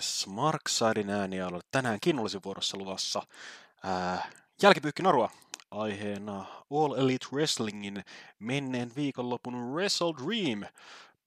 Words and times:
Smarksidein 0.00 1.10
äänialoille. 1.10 1.64
Tänäänkin 1.70 2.18
olisi 2.18 2.38
vuorossa 2.44 2.78
luvassa 2.78 3.22
ää, 3.84 4.30
jälkipyykki 4.62 5.02
Narua 5.02 5.30
aiheena 5.70 6.44
All 6.70 6.94
Elite 6.94 7.26
Wrestlingin 7.32 8.04
menneen 8.38 8.90
viikonlopun 8.96 9.72
Wrestle 9.72 10.14
Dream 10.24 10.64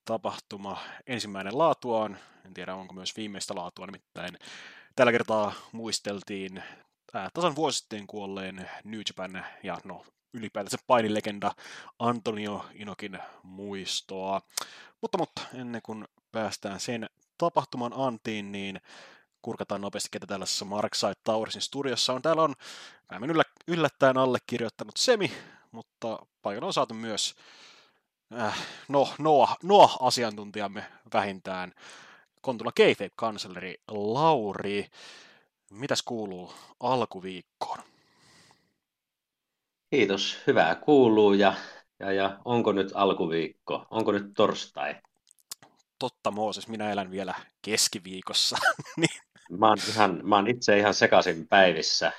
tapahtuma. 0.06 0.78
Ensimmäinen 1.08 1.58
laatuaan, 1.58 2.18
en 2.46 2.54
tiedä 2.54 2.76
onko 2.76 2.94
myös 2.94 3.18
viimeistä 3.18 3.56
laatua, 3.56 3.86
nimittäin 3.86 4.38
tällä 4.96 5.12
kertaa 5.12 5.54
muisteltiin 5.72 6.64
ää, 7.14 7.30
tasan 7.34 7.56
vuosi 7.56 7.80
sitten 7.80 8.08
kuolleen 8.08 8.70
New 8.84 9.02
Japan 9.10 9.46
ja 9.64 9.78
no 9.84 10.06
ylipäätänsä 10.34 10.78
painilegenda 10.88 11.56
Antonio 12.00 12.66
Inokin 12.74 13.20
muistoa. 13.44 14.42
Mutta, 15.02 15.18
mutta 15.18 15.42
ennen 15.54 15.82
kuin 15.82 16.06
päästään 16.32 16.80
sen 16.80 17.10
tapahtuman 17.44 17.94
antiin, 17.96 18.52
niin 18.52 18.82
kurkataan 19.42 19.82
nopeasti, 19.82 20.10
ketä 20.12 20.28
tällaisessa 20.28 20.66
Markside 20.66 21.14
Towersin 21.24 21.62
studiossa 21.62 22.14
on. 22.14 22.22
Täällä 22.22 22.44
on 22.44 22.56
yllä, 23.30 23.44
yllättäen 23.68 24.18
allekirjoittanut 24.18 24.98
Semi, 24.98 25.32
mutta 25.72 26.26
paikalla 26.42 26.68
on 26.68 26.74
saatu 26.74 26.94
myös 26.94 27.36
äh, 28.40 28.60
no, 28.88 29.10
Noah, 29.18 29.58
Noah, 29.64 29.98
asiantuntijamme 30.00 30.86
vähintään, 31.14 31.74
Kontula 32.42 32.72
Keife-kansleri 32.76 33.76
Lauri. 33.88 34.88
Mitäs 35.72 36.04
kuuluu 36.04 36.54
alkuviikkoon? 36.80 37.80
Kiitos, 39.90 40.38
hyvää 40.48 40.76
kuuluu 40.76 41.34
ja, 41.34 41.54
ja, 42.00 42.12
ja 42.12 42.40
onko 42.46 42.72
nyt 42.72 42.92
alkuviikko, 42.94 43.86
onko 43.92 44.12
nyt 44.12 44.34
torstai? 44.36 44.96
Totta 46.04 46.32
Mooses, 46.32 46.68
minä 46.68 46.92
elän 46.92 47.12
vielä 47.12 47.34
keskiviikossa. 47.62 48.58
niin. 49.02 49.22
mä, 49.52 49.68
oon 49.68 49.78
ihan, 49.90 50.20
mä 50.24 50.36
oon 50.36 50.48
itse 50.48 50.78
ihan 50.78 50.94
sekaisin 50.94 51.48
päivissä. 51.48 52.12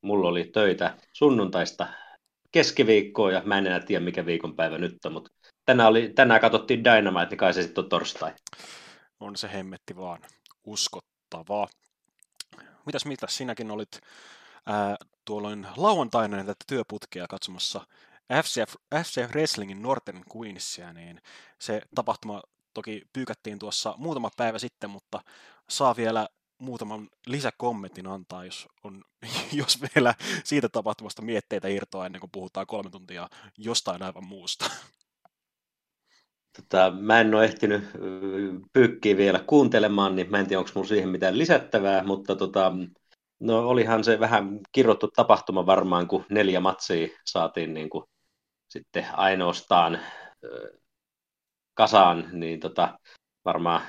Mulla 0.00 0.28
oli 0.28 0.44
töitä 0.44 0.96
sunnuntaista 1.12 1.86
keskiviikkoa 2.52 3.32
ja 3.32 3.42
mä 3.44 3.58
en 3.58 3.66
enää 3.66 3.80
tiedä 3.80 4.04
mikä 4.04 4.26
viikonpäivä 4.26 4.78
nyt 4.78 5.04
on, 5.04 5.12
mutta 5.12 5.30
tänään, 5.66 5.88
oli, 5.88 6.12
tänään 6.14 6.40
katsottiin 6.40 6.84
Dynamite, 6.84 7.26
niin 7.26 7.38
kai 7.38 7.54
se 7.54 7.62
sitten 7.62 7.84
on 7.84 7.90
torstai. 7.90 8.32
On 9.20 9.36
se 9.36 9.52
hemmetti 9.52 9.96
vaan 9.96 10.22
uskottavaa. 10.64 11.68
Mitäs 12.86 13.04
mitä 13.04 13.26
sinäkin 13.28 13.70
olit 13.70 14.00
ää, 14.66 14.96
tuolloin 15.24 15.66
lauantaina 15.76 16.36
tätä 16.36 16.64
työputkea 16.66 17.26
katsomassa 17.26 17.86
FCF, 18.32 18.74
FCF 19.02 19.30
Wrestlingin 19.34 19.82
Northern 19.82 20.22
Queensia, 20.36 20.92
niin 20.92 21.22
se 21.58 21.82
tapahtuma 21.94 22.42
toki 22.74 23.02
pyykättiin 23.12 23.58
tuossa 23.58 23.94
muutama 23.98 24.30
päivä 24.36 24.58
sitten, 24.58 24.90
mutta 24.90 25.20
saa 25.68 25.96
vielä 25.96 26.28
muutaman 26.58 27.08
lisäkommentin 27.26 28.06
antaa, 28.06 28.44
jos, 28.44 28.68
on, 28.84 29.04
jos 29.52 29.78
vielä 29.82 30.14
siitä 30.44 30.68
tapahtumasta 30.68 31.22
mietteitä 31.22 31.68
irtoa 31.68 32.06
ennen 32.06 32.20
kuin 32.20 32.30
puhutaan 32.30 32.66
kolme 32.66 32.90
tuntia 32.90 33.28
jostain 33.58 34.02
aivan 34.02 34.26
muusta. 34.26 34.70
Tota, 36.56 36.90
mä 36.90 37.20
en 37.20 37.34
ole 37.34 37.44
ehtinyt 37.44 37.84
pyykkiä 38.72 39.16
vielä 39.16 39.38
kuuntelemaan, 39.38 40.16
niin 40.16 40.30
mä 40.30 40.38
en 40.38 40.46
tiedä, 40.46 40.58
onko 40.58 40.70
mun 40.74 40.86
siihen 40.86 41.08
mitään 41.08 41.38
lisättävää, 41.38 42.04
mutta 42.04 42.36
tota, 42.36 42.72
no 43.40 43.68
olihan 43.68 44.04
se 44.04 44.20
vähän 44.20 44.60
kirottu 44.72 45.08
tapahtuma 45.08 45.66
varmaan, 45.66 46.08
kun 46.08 46.24
neljä 46.30 46.60
matsia 46.60 47.08
saatiin 47.24 47.74
niin 47.74 47.90
kuin 47.90 48.04
sitten 48.68 49.06
ainoastaan 49.12 49.98
kasaan, 51.74 52.28
niin 52.32 52.60
tota, 52.60 52.98
varmaan 53.44 53.82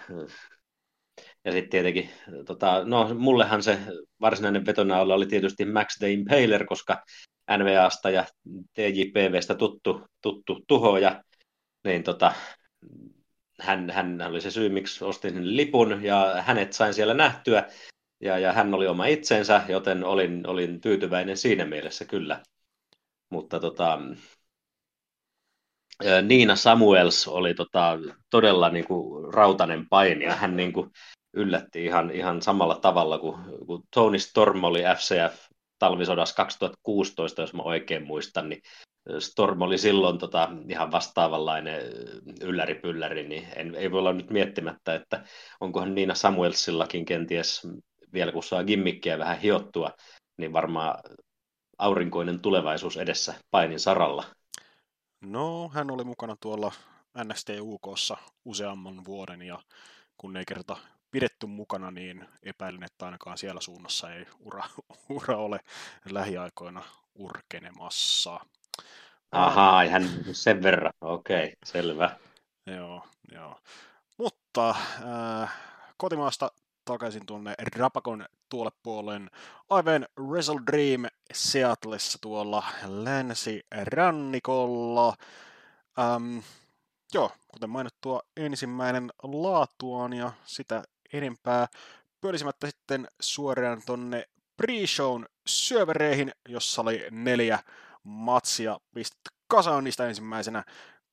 ja 1.45 1.51
sitten 1.51 1.69
tietenkin, 1.69 2.09
tota, 2.45 2.85
no 2.85 3.13
mullehan 3.13 3.63
se 3.63 3.79
varsinainen 4.21 4.65
vetonaula 4.65 5.13
oli 5.13 5.25
tietysti 5.25 5.65
Max 5.65 5.97
the 5.97 6.11
Impaler, 6.11 6.65
koska 6.65 7.03
NVAsta 7.57 8.09
ja 8.09 8.25
TJPVstä 8.73 9.55
tuttu, 9.55 10.01
tuttu 10.21 10.63
tuhoja, 10.67 11.23
niin 11.83 12.03
tota, 12.03 12.33
hän, 13.61 13.89
hän 13.89 14.21
oli 14.21 14.41
se 14.41 14.51
syy, 14.51 14.69
miksi 14.69 15.03
ostin 15.03 15.57
lipun, 15.57 16.03
ja 16.03 16.41
hänet 16.41 16.73
sain 16.73 16.93
siellä 16.93 17.13
nähtyä, 17.13 17.67
ja, 18.21 18.39
ja 18.39 18.53
hän 18.53 18.73
oli 18.73 18.87
oma 18.87 19.05
itsensä, 19.05 19.61
joten 19.67 20.03
olin, 20.03 20.47
olin 20.47 20.81
tyytyväinen 20.81 21.37
siinä 21.37 21.65
mielessä 21.65 22.05
kyllä. 22.05 22.43
Mutta 23.29 23.59
tota, 23.59 23.99
Niina 26.21 26.55
Samuels 26.55 27.27
oli 27.27 27.53
tota, 27.53 27.99
todella 28.29 28.69
niin 28.69 28.85
kuin, 28.87 29.33
rautainen 29.33 29.89
painija. 29.89 30.35
Hän 30.35 30.57
niin 30.57 30.73
kuin, 30.73 30.91
yllätti 31.33 31.85
ihan, 31.85 32.11
ihan 32.11 32.41
samalla 32.41 32.75
tavalla 32.75 33.19
kuin, 33.19 33.35
kuin 33.65 33.83
Tony 33.93 34.19
Storm 34.19 34.63
oli 34.63 34.83
FCF 34.97 35.39
talvisodassa 35.79 36.35
2016, 36.35 37.41
jos 37.41 37.53
mä 37.53 37.61
oikein 37.61 38.07
muistan, 38.07 38.49
niin 38.49 38.61
Storm 39.19 39.61
oli 39.61 39.77
silloin 39.77 40.17
tota, 40.17 40.49
ihan 40.69 40.91
vastaavanlainen 40.91 41.81
ylläripylläri, 42.41 43.27
niin 43.27 43.47
en, 43.55 43.75
ei 43.75 43.91
voi 43.91 43.99
olla 43.99 44.13
nyt 44.13 44.29
miettimättä, 44.29 44.95
että 44.95 45.23
onkohan 45.59 45.95
Niina 45.95 46.15
Samuelsillakin 46.15 47.05
kenties 47.05 47.67
vielä 48.13 48.31
kun 48.31 48.43
saa 48.43 48.63
gimmikkiä 48.63 49.19
vähän 49.19 49.39
hiottua, 49.39 49.91
niin 50.37 50.53
varmaan 50.53 50.99
aurinkoinen 51.77 52.39
tulevaisuus 52.39 52.97
edessä 52.97 53.33
painin 53.51 53.79
saralla. 53.79 54.34
No, 55.21 55.69
hän 55.69 55.91
oli 55.91 56.03
mukana 56.03 56.35
tuolla 56.39 56.71
NST-UKssa 57.23 58.17
useamman 58.45 59.05
vuoden 59.05 59.41
ja 59.41 59.59
kun 60.17 60.37
ei 60.37 60.45
kerta 60.45 60.77
pidetty 61.11 61.45
mukana, 61.45 61.91
niin 61.91 62.25
epäilen, 62.43 62.83
että 62.83 63.05
ainakaan 63.05 63.37
siellä 63.37 63.61
suunnassa 63.61 64.13
ei 64.13 64.25
ura, 64.39 64.63
ura 65.09 65.37
ole 65.37 65.59
lähiaikoina 66.09 66.83
urkenemassa. 67.15 68.39
Ahaa, 69.31 69.81
ihan 69.81 70.09
sen 70.31 70.63
verran. 70.63 70.93
Okei, 71.01 71.45
okay, 71.45 71.55
selvä. 71.65 72.17
Joo, 72.65 73.07
joo. 73.31 73.59
Mutta 74.17 74.69
äh, 74.69 75.53
kotimaasta 75.97 76.51
takaisin 76.85 77.25
tuonne 77.25 77.53
Rapakon 77.75 78.25
tuolle 78.49 78.71
puolen. 78.83 79.29
Aivan 79.69 80.07
Wrestle 80.19 80.61
Dream 80.71 81.05
Seattleissa 81.33 82.17
tuolla 82.21 82.63
länsirannikolla. 82.85 85.15
Ähm, 85.99 86.37
joo, 87.13 87.31
kuten 87.47 87.69
mainittua, 87.69 88.21
ensimmäinen 88.37 89.11
laatuaan 89.23 90.13
ja 90.13 90.31
sitä 90.45 90.83
enempää 91.13 91.67
pyörisimättä 92.21 92.67
sitten 92.67 93.07
suoraan 93.19 93.81
tonne 93.85 94.25
pre-shown 94.61 95.25
syövereihin, 95.47 96.31
jossa 96.49 96.81
oli 96.81 97.07
neljä 97.11 97.59
matsia 98.03 98.79
pistetty 98.93 99.29
kasaan 99.47 99.83
niistä 99.83 100.07
ensimmäisenä 100.07 100.63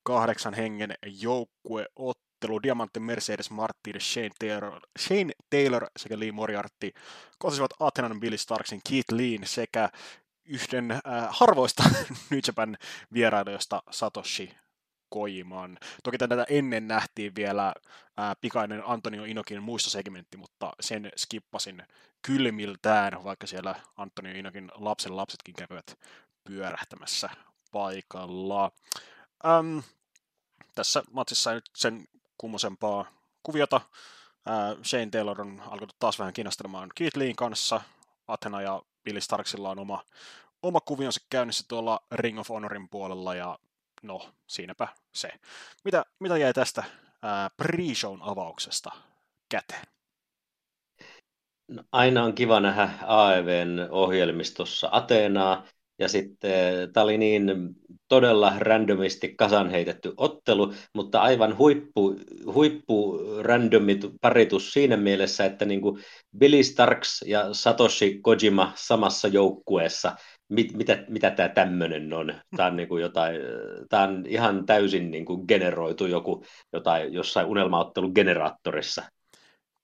kahdeksan 0.03 0.55
hengen 0.55 0.95
joukkueottelu. 2.43 2.63
Diamantti 2.63 3.01
Mercedes 3.01 3.51
Martin, 3.51 4.01
Shane 4.01 4.31
Taylor, 4.39 4.81
Shane 4.99 5.33
Taylor 5.51 5.87
sekä 5.97 6.19
Lee 6.19 6.33
Moriarty 6.33 6.93
kohtasivat 7.39 7.71
Athenan 7.81 8.21
Billy 8.21 8.39
Starksin 8.39 8.81
Keith 8.89 9.13
Leen 9.13 9.47
sekä 9.47 9.91
yhden 10.45 10.91
äh, 10.91 11.01
harvoista 11.31 11.83
New 12.31 12.41
Japan 12.47 12.77
vierailijoista 13.13 13.83
Satoshi 13.91 14.55
Koiman. 15.09 15.79
Toki 16.03 16.19
tätä 16.19 16.47
ennen 16.49 16.89
nähtiin 16.89 17.35
vielä 17.35 17.75
ää, 18.17 18.35
pikainen 18.41 18.83
Antonio 18.87 19.25
Inokin 19.25 19.63
muistosegmentti, 19.63 20.37
mutta 20.37 20.73
sen 20.81 21.13
skippasin 21.17 21.83
kylmiltään, 22.23 23.25
vaikka 23.25 23.47
siellä 23.47 23.75
Antonio 23.97 24.35
Inokin 24.35 24.71
lapsen 24.75 25.17
lapsetkin 25.17 25.55
kävivät 25.55 25.99
pyörähtämässä 26.45 27.29
paikalla. 27.73 28.73
Äm, 29.47 29.83
tässä 30.75 31.03
matsissa 31.11 31.51
ei 31.51 31.55
nyt 31.55 31.71
sen 31.77 32.05
kummosempaa 32.43 33.07
kuviota. 33.43 33.81
Shane 34.85 35.07
Taylor 35.11 35.41
on 35.41 35.63
alkanut 35.67 35.97
taas 35.99 36.19
vähän 36.19 36.33
kiinnostelemaan 36.33 36.91
Keith 36.95 37.17
Leen 37.17 37.37
kanssa. 37.37 37.81
Athena 38.29 38.63
ja 38.63 38.83
Billy 39.05 39.21
Starksilla 39.21 39.71
on 39.71 39.79
oma, 39.79 40.05
oma 40.63 40.81
kuvionsa 40.81 41.21
käynnissä 41.31 41.65
tuolla 41.69 42.01
Ring 42.13 42.41
of 42.41 42.49
Honorin 42.49 42.89
puolella 42.89 43.35
ja 43.35 43.59
no, 44.03 44.31
siinäpä 44.47 44.89
se. 45.13 45.33
Mitä, 45.85 46.05
mitä 46.21 46.39
jäi 46.39 46.53
tästä 46.53 46.85
ää, 47.23 47.51
pre-shown 47.63 48.19
avauksesta 48.21 48.91
käteen? 49.49 49.87
No, 51.69 51.85
aina 51.93 52.25
on 52.25 52.35
kiva 52.35 52.61
nähdä 52.61 52.89
AEVn 53.07 53.89
ohjelmistossa 53.91 54.89
Ateenaa, 54.93 55.65
ja 56.03 56.09
sitten 56.09 56.51
tämä 56.93 57.05
oli 57.05 57.19
niin 57.19 57.53
todella 58.09 58.53
randomisti 58.59 59.35
kasan 59.37 59.71
heitetty 59.71 60.15
ottelu, 60.17 60.75
mutta 60.95 61.21
aivan 61.21 61.59
huippu, 61.59 62.17
huippu 62.55 63.21
randomit 63.41 64.01
paritus 64.21 64.73
siinä 64.73 64.97
mielessä, 64.97 65.45
että 65.45 65.65
niin 65.65 65.81
kuin 65.81 66.03
Billy 66.39 66.63
Starks 66.63 67.25
ja 67.27 67.55
Satoshi 67.55 68.19
Kojima 68.23 68.73
samassa 68.75 69.29
joukkueessa 69.29 70.17
mit, 70.49 70.73
mitä, 70.73 71.05
mitä 71.09 71.31
tämä 71.31 71.49
tämmöinen 71.49 72.13
on. 72.13 72.35
Tämä 72.57 72.67
on, 72.67 72.77
niin 72.77 72.89
kuin 72.89 73.03
jotain, 73.03 73.37
tämä 73.89 74.03
on 74.03 74.25
ihan 74.27 74.67
täysin 74.67 75.11
niin 75.11 75.25
kuin 75.25 75.45
generoitu 75.49 76.07
joku 76.07 76.45
jotain, 76.73 77.13
jossain 77.13 77.47
unelmaottelun 77.47 78.13
generaattorissa. 78.15 79.03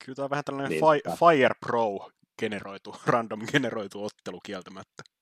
Kyllä 0.05 0.17
tämä 0.17 0.25
on 0.25 0.31
vähän 0.31 0.44
tällainen 0.44 0.71
niin, 0.71 0.81
fi- 0.81 1.26
Fire 1.26 1.55
Pro 1.67 2.09
generoitu, 2.41 2.97
random 3.06 3.41
generoitu 3.53 4.05
ottelu 4.05 4.41
kieltämättä. 4.44 5.18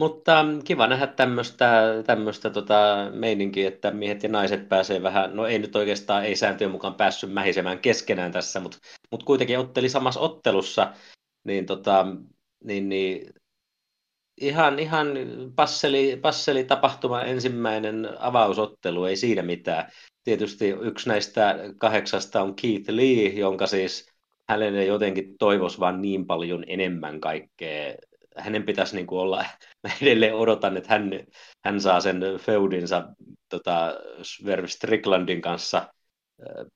Mutta 0.00 0.44
kiva 0.64 0.86
nähdä 0.86 1.06
tämmöistä, 1.06 1.82
tämmöistä 2.06 2.50
tota 2.50 3.10
meininkiä, 3.12 3.68
että 3.68 3.90
miehet 3.90 4.22
ja 4.22 4.28
naiset 4.28 4.68
pääsee 4.68 5.02
vähän, 5.02 5.36
no 5.36 5.46
ei 5.46 5.58
nyt 5.58 5.76
oikeastaan, 5.76 6.24
ei 6.24 6.36
sääntöjen 6.36 6.70
mukaan 6.70 6.94
päässyt 6.94 7.32
mähisemään 7.32 7.78
keskenään 7.78 8.32
tässä, 8.32 8.60
mutta, 8.60 8.78
mutta 9.10 9.26
kuitenkin 9.26 9.58
otteli 9.58 9.88
samassa 9.88 10.20
ottelussa, 10.20 10.92
niin, 11.44 11.66
tota, 11.66 12.06
niin, 12.64 12.88
niin 12.88 13.34
ihan, 14.40 14.78
ihan 14.78 15.08
passeli, 15.56 16.18
passeli 16.22 16.64
tapahtuma 16.64 17.22
ensimmäinen 17.22 18.08
avausottelu, 18.18 19.04
ei 19.04 19.16
siinä 19.16 19.42
mitään. 19.42 19.90
Tietysti 20.24 20.68
yksi 20.68 21.08
näistä 21.08 21.58
kahdeksasta 21.78 22.42
on 22.42 22.56
Keith 22.56 22.90
Lee, 22.90 23.28
jonka 23.28 23.66
siis 23.66 24.10
hänelle 24.48 24.84
jotenkin 24.84 25.38
toivoisi 25.38 25.80
vaan 25.80 26.02
niin 26.02 26.26
paljon 26.26 26.64
enemmän 26.66 27.20
kaikkea. 27.20 27.94
Hänen 28.36 28.62
pitäisi 28.62 28.96
niin 28.96 29.06
kuin 29.06 29.20
olla, 29.20 29.44
mä 29.82 29.90
edelleen 30.02 30.34
odotan, 30.34 30.76
että 30.76 30.88
hän, 30.88 31.10
hän 31.64 31.80
saa 31.80 32.00
sen 32.00 32.20
feudinsa 32.38 33.08
tota, 33.48 33.94
Sverve 34.22 34.68
Stricklandin 34.68 35.40
kanssa 35.40 35.88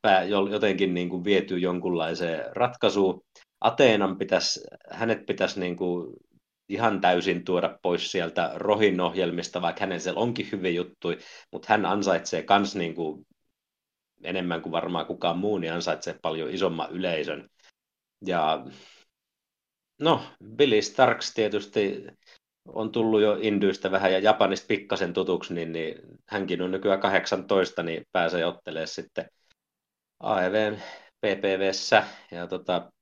pää, 0.02 0.24
jotenkin 0.24 0.94
niin 0.94 1.08
kuin 1.08 1.24
vietyä 1.24 1.58
jonkunlaiseen 1.58 2.44
ratkaisuun. 2.56 3.24
Ateenan 3.60 4.18
pitäisi, 4.18 4.60
hänet 4.90 5.26
pitäisi 5.26 5.60
niin 5.60 5.76
kuin 5.76 6.16
ihan 6.68 7.00
täysin 7.00 7.44
tuoda 7.44 7.78
pois 7.82 8.12
sieltä 8.12 8.52
Rohin 8.54 9.00
ohjelmista, 9.00 9.62
vaikka 9.62 9.80
hänen 9.80 10.00
siellä 10.00 10.20
onkin 10.20 10.48
hyviä 10.52 10.70
juttuja, 10.70 11.16
mutta 11.52 11.66
hän 11.70 11.86
ansaitsee 11.86 12.44
myös 12.58 12.76
niin 12.76 12.94
kuin 12.94 13.26
enemmän 14.22 14.62
kuin 14.62 14.72
varmaan 14.72 15.06
kukaan 15.06 15.38
muu, 15.38 15.58
niin 15.58 15.72
ansaitsee 15.72 16.18
paljon 16.22 16.50
isomman 16.50 16.90
yleisön. 16.90 17.48
Ja 18.26 18.64
no, 20.00 20.22
Billy 20.56 20.82
Starks 20.82 21.34
tietysti 21.34 22.06
on 22.68 22.92
tullut 22.92 23.22
jo 23.22 23.38
Indyistä 23.40 23.90
vähän 23.90 24.12
ja 24.12 24.18
Japanista 24.18 24.66
pikkasen 24.66 25.12
tutuksi, 25.12 25.54
niin, 25.54 25.72
niin 25.72 25.94
hänkin 26.28 26.62
on 26.62 26.70
nykyään 26.70 27.00
18, 27.00 27.82
niin 27.82 28.06
pääsee 28.12 28.46
ottelemaan 28.46 28.88
sitten 28.88 29.28
AEVn 30.20 30.82
PPVssä. 31.20 32.04
Ja 32.30 32.46
tota, 32.46 32.92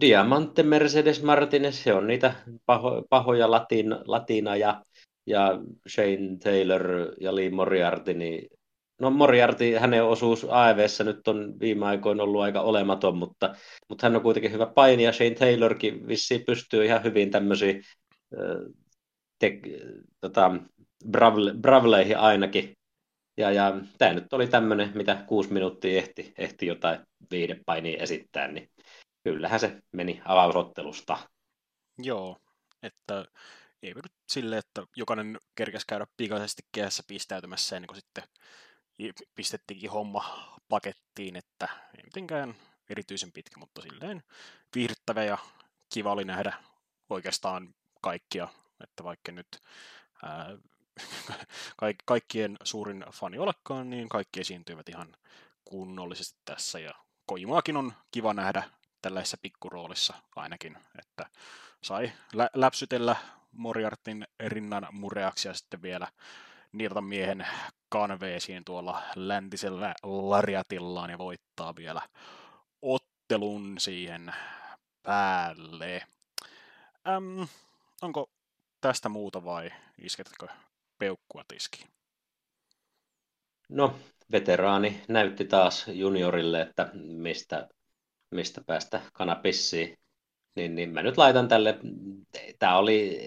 Diamante 0.00 0.62
Mercedes 0.62 1.22
Martinez, 1.22 1.82
se 1.82 1.94
on 1.94 2.06
niitä 2.06 2.34
paho, 2.66 3.02
pahoja 3.10 3.50
latin, 3.50 3.96
latina 4.04 4.56
ja, 4.56 4.84
ja 5.26 5.58
Shane 5.88 6.36
Taylor 6.42 7.14
ja 7.20 7.34
Lee 7.34 7.50
Moriarty, 7.50 8.14
niin 8.14 8.48
No 9.02 9.10
Moriarty, 9.10 9.74
hänen 9.74 10.04
osuus 10.04 10.46
AEVssä 10.50 11.04
nyt 11.04 11.28
on 11.28 11.60
viime 11.60 11.86
aikoina 11.86 12.22
ollut 12.22 12.42
aika 12.42 12.60
olematon, 12.60 13.16
mutta, 13.16 13.54
mutta 13.88 14.06
hän 14.06 14.16
on 14.16 14.22
kuitenkin 14.22 14.52
hyvä 14.52 14.66
painija. 14.66 15.12
Shane 15.12 15.34
Taylorkin 15.34 16.08
vissiin 16.08 16.44
pystyy 16.46 16.84
ihan 16.84 17.04
hyvin 17.04 17.30
tämmöisiin 17.30 17.82
te, 19.38 19.60
tota, 20.20 20.50
bravle, 21.10 21.54
bravleihin 21.54 22.18
ainakin. 22.18 22.76
Ja, 23.36 23.50
ja 23.50 23.74
tämä 23.98 24.12
nyt 24.12 24.32
oli 24.32 24.46
tämmöinen, 24.46 24.90
mitä 24.94 25.24
kuusi 25.26 25.52
minuuttia 25.52 25.98
ehti, 25.98 26.34
ehti 26.38 26.66
jotain 26.66 26.98
viidepainia 27.30 28.02
esittää, 28.02 28.48
niin 28.48 28.70
kyllähän 29.24 29.60
se 29.60 29.80
meni 29.92 30.22
avausottelusta. 30.24 31.16
Joo, 31.98 32.36
että 32.82 33.24
ei 33.82 33.94
nyt 33.94 34.56
että 34.58 34.82
jokainen 34.96 35.38
kerkäsi 35.54 35.86
käydä 35.86 36.06
pikaisesti 36.16 36.62
kehässä 36.72 37.02
pistäytymässä 37.06 37.76
ennen 37.76 37.86
kuin 37.86 37.96
sitten 37.96 38.24
pistettiinkin 39.34 39.90
homma 39.90 40.58
pakettiin, 40.68 41.36
että 41.36 41.68
ei 41.98 42.04
mitenkään 42.04 42.54
erityisen 42.90 43.32
pitkä, 43.32 43.60
mutta 43.60 43.82
silleen 43.82 44.22
viihdyttävä 44.74 45.24
ja 45.24 45.38
kiva 45.94 46.12
oli 46.12 46.24
nähdä 46.24 46.52
oikeastaan 47.10 47.74
kaikkia, 48.00 48.48
että 48.80 49.04
vaikka 49.04 49.32
nyt 49.32 49.62
ää, 50.22 50.56
kaikkien 52.04 52.56
suurin 52.64 53.04
fani 53.12 53.38
olekaan, 53.38 53.90
niin 53.90 54.08
kaikki 54.08 54.40
esiintyivät 54.40 54.88
ihan 54.88 55.16
kunnollisesti 55.64 56.38
tässä. 56.44 56.78
Ja 56.78 56.94
Koimaakin 57.26 57.76
on 57.76 57.92
kiva 58.10 58.34
nähdä 58.34 58.62
tällaisessa 59.02 59.36
pikkuroolissa 59.42 60.14
ainakin, 60.36 60.78
että 60.98 61.26
sai 61.82 62.12
lä- 62.32 62.50
läpsytellä 62.54 63.16
Moriartin 63.52 64.26
rinnan 64.46 64.88
mureaksi 64.90 65.48
ja 65.48 65.54
sitten 65.54 65.82
vielä 65.82 66.08
nirta 66.72 67.00
miehen 67.00 67.46
kanveesiin 67.88 68.64
tuolla 68.64 69.02
läntisellä 69.16 69.94
lariatillaan 70.02 71.10
ja 71.10 71.18
voittaa 71.18 71.76
vielä 71.76 72.02
ottelun 72.82 73.74
siihen 73.78 74.34
päälle. 75.02 76.02
Äm, 77.08 77.46
onko 78.02 78.30
tästä 78.80 79.08
muuta 79.08 79.44
vai 79.44 79.70
isketkö 79.98 80.46
peukkua 80.98 81.44
tiskiin? 81.48 81.88
No, 83.68 83.98
veteraani 84.32 85.02
näytti 85.08 85.44
taas 85.44 85.88
juniorille, 85.88 86.60
että 86.60 86.90
mistä, 86.94 87.68
mistä 88.30 88.60
päästä 88.66 89.00
kanapissiin. 89.12 89.98
Niin, 90.54 90.74
niin 90.74 90.90
mä 90.90 91.02
nyt 91.02 91.16
laitan 91.16 91.48
tälle, 91.48 91.78
tämä 92.58 92.78
oli 92.78 93.18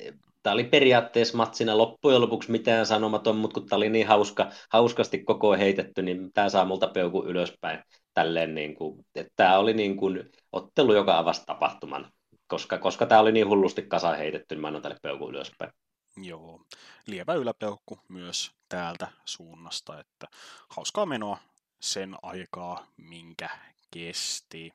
tämä 0.46 0.54
oli 0.54 0.64
periaatteessa 0.64 1.38
matsina 1.38 1.78
loppujen 1.78 2.22
lopuksi 2.22 2.52
mitään 2.52 2.86
sanomaton, 2.86 3.36
mutta 3.36 3.54
kun 3.60 3.70
tämä 3.70 3.78
oli 3.78 3.90
niin 3.90 4.08
hauska, 4.08 4.50
hauskasti 4.72 5.24
koko 5.24 5.54
heitetty, 5.54 6.02
niin 6.02 6.34
tämä 6.34 6.50
saa 6.50 6.66
multa 6.66 6.88
peukku 6.88 7.26
ylöspäin. 7.26 7.84
Tälleen 8.14 8.56
niin 8.56 8.76
kuin, 8.76 9.06
että 9.16 9.34
tämä 9.36 9.58
oli 9.58 9.74
niin 9.74 9.98
kuin 9.98 10.30
ottelu, 10.52 10.94
joka 10.94 11.18
avasi 11.18 11.44
tapahtuman. 11.46 12.12
Koska, 12.48 12.78
koska 12.78 13.06
tämä 13.06 13.22
oli 13.22 13.32
niin 13.32 13.48
hullusti 13.48 13.82
kasa 13.82 14.16
heitetty, 14.16 14.56
niin 14.56 14.62
mä 14.62 14.68
annan 14.68 14.82
tälle 14.82 14.98
peukku 15.02 15.30
ylöspäin. 15.30 15.72
Joo, 16.18 16.62
lievä 17.08 17.34
yläpeukku 17.34 18.00
myös 18.10 18.52
täältä 18.70 19.08
suunnasta, 19.26 20.00
että 20.00 20.28
hauskaa 20.70 21.06
menoa 21.06 21.38
sen 21.80 22.16
aikaa, 22.22 22.88
minkä 22.98 23.50
kesti. 23.92 24.74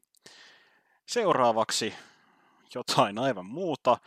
Seuraavaksi 1.07 1.95
jotain 2.75 3.19
aivan 3.19 3.47
muuta. 3.47 3.99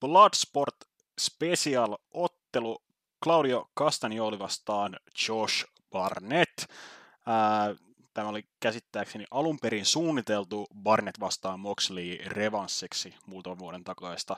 Bloodsport 0.00 0.89
special-ottelu 1.20 2.82
Claudio 3.24 3.70
Castagnoli 3.78 4.38
vastaan 4.38 4.96
Josh 5.28 5.66
Barnett. 5.90 6.58
Ää, 7.26 7.74
tämä 8.14 8.28
oli 8.28 8.44
käsittääkseni 8.60 9.24
alun 9.30 9.58
perin 9.62 9.84
suunniteltu 9.84 10.66
Barnett 10.82 11.20
vastaan 11.20 11.60
Moxley 11.60 12.18
revanssiksi 12.26 13.14
muutaman 13.26 13.58
vuoden 13.58 13.84
takaista 13.84 14.36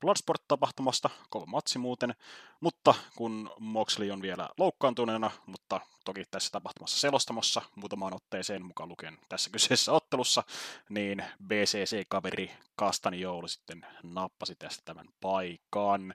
Bloodsport-tapahtumasta, 0.00 1.10
kova 1.30 1.46
matsi 1.46 1.78
muuten, 1.78 2.14
mutta 2.60 2.94
kun 3.16 3.50
Moxley 3.58 4.10
on 4.10 4.22
vielä 4.22 4.48
loukkaantuneena, 4.58 5.30
mutta 5.46 5.80
toki 6.04 6.24
tässä 6.30 6.50
tapahtumassa 6.52 7.00
selostamossa 7.00 7.62
muutamaan 7.74 8.14
otteeseen 8.14 8.66
mukaan 8.66 8.88
lukien 8.88 9.18
tässä 9.28 9.50
kyseessä 9.50 9.92
ottelussa, 9.92 10.42
niin 10.88 11.24
BCC-kaveri 11.46 12.50
Kastani 12.76 13.20
Joulu 13.20 13.48
sitten 13.48 13.86
nappasi 14.02 14.54
tästä 14.54 14.82
tämän 14.84 15.08
paikan. 15.20 16.14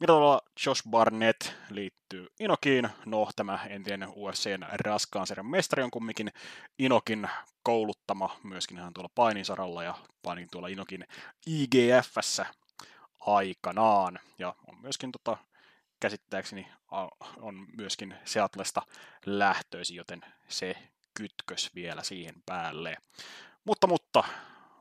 Mitä 0.00 0.12
tavalla 0.12 0.40
Josh 0.66 0.88
Barnett 0.90 1.52
liittyy 1.70 2.26
Inokiin? 2.40 2.88
No, 3.06 3.28
tämä 3.36 3.58
entinen 3.68 4.08
UFCn 4.16 4.66
raskaan 4.72 5.26
serjan 5.26 5.46
mestari 5.46 5.82
on 5.82 5.90
kumminkin 5.90 6.32
Inokin 6.78 7.28
kouluttama 7.62 8.36
myöskin 8.42 8.78
hän 8.78 8.94
tuolla 8.94 9.10
painisaralla 9.14 9.82
ja 9.84 9.94
painin 10.22 10.48
tuolla 10.50 10.68
Inokin 10.68 11.06
IGFssä 11.46 12.46
aikanaan. 13.20 14.18
Ja 14.38 14.54
on 14.68 14.80
myöskin 14.82 15.12
tota, 15.12 15.36
käsittääkseni 16.00 16.66
on 17.40 17.66
myöskin 17.76 18.14
Seatlesta 18.24 18.82
lähtöisin, 19.26 19.96
joten 19.96 20.20
se 20.48 20.76
kytkös 21.14 21.70
vielä 21.74 22.02
siihen 22.02 22.34
päälle. 22.46 22.96
Mutta, 23.64 23.86
mutta 23.86 24.24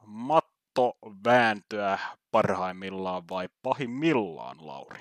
matto 0.05 0.98
vääntöä 1.25 2.00
parhaimmillaan 2.31 3.24
vai 3.29 3.50
pahimmillaan, 3.63 4.58
Lauri? 4.67 5.00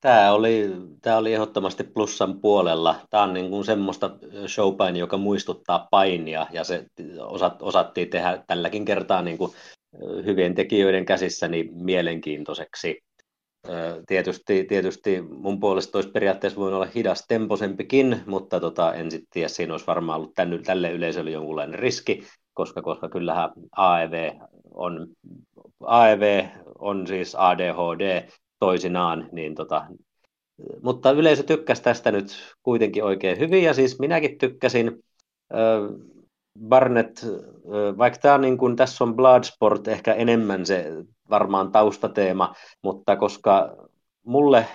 Tämä 0.00 0.32
oli, 0.32 0.70
tämä 1.02 1.16
oli 1.16 1.34
ehdottomasti 1.34 1.84
plussan 1.84 2.40
puolella. 2.40 3.00
Tämä 3.10 3.22
on 3.22 3.34
niin 3.34 3.50
kuin 3.50 3.64
semmoista 3.64 4.10
showpain, 4.46 4.96
joka 4.96 5.16
muistuttaa 5.16 5.88
painia, 5.90 6.46
ja 6.50 6.64
se 6.64 6.86
osattiin 7.60 8.10
tehdä 8.10 8.44
tälläkin 8.46 8.84
kertaa 8.84 9.22
niin 9.22 9.38
kuin 9.38 9.52
hyvien 10.24 10.54
tekijöiden 10.54 11.04
käsissä 11.04 11.48
niin 11.48 11.70
mielenkiintoiseksi. 11.84 13.02
Tietysti, 14.06 14.64
tietysti 14.64 15.22
mun 15.22 15.60
puolesta 15.60 15.98
olisi 15.98 16.10
periaatteessa 16.10 16.60
voinut 16.60 16.76
olla 16.76 16.92
hidas 16.94 17.24
temposempikin, 17.28 18.20
mutta 18.26 18.60
tota, 18.60 18.94
en 18.94 19.10
sitten 19.10 19.28
tiedä, 19.32 19.48
siinä 19.48 19.74
olisi 19.74 19.86
varmaan 19.86 20.20
ollut 20.20 20.34
tänne, 20.34 20.58
tälle 20.58 20.92
yleisölle 20.92 21.30
jonkunlainen 21.30 21.78
riski, 21.78 22.22
koska, 22.54 22.82
koska 22.82 23.08
kyllähän 23.08 23.50
AEV 23.76 24.30
on, 24.74 25.06
AEV 25.80 26.44
on 26.78 27.06
siis 27.06 27.34
ADHD 27.34 28.28
toisinaan, 28.58 29.28
niin 29.32 29.54
tota, 29.54 29.86
mutta 30.82 31.10
yleisö 31.10 31.42
tykkäsi 31.42 31.82
tästä 31.82 32.12
nyt 32.12 32.54
kuitenkin 32.62 33.04
oikein 33.04 33.38
hyvin, 33.38 33.62
ja 33.62 33.74
siis 33.74 33.98
minäkin 33.98 34.38
tykkäsin, 34.38 35.04
Barnett, 36.68 37.26
vaikka 37.98 38.18
tämä 38.18 38.38
niin 38.38 38.58
kuin, 38.58 38.76
tässä 38.76 39.04
on 39.04 39.16
Bloodsport 39.16 39.88
ehkä 39.88 40.14
enemmän 40.14 40.66
se 40.66 40.92
varmaan 41.30 41.72
taustateema, 41.72 42.54
mutta 42.82 43.16
koska 43.16 43.76
mulle 44.24 44.66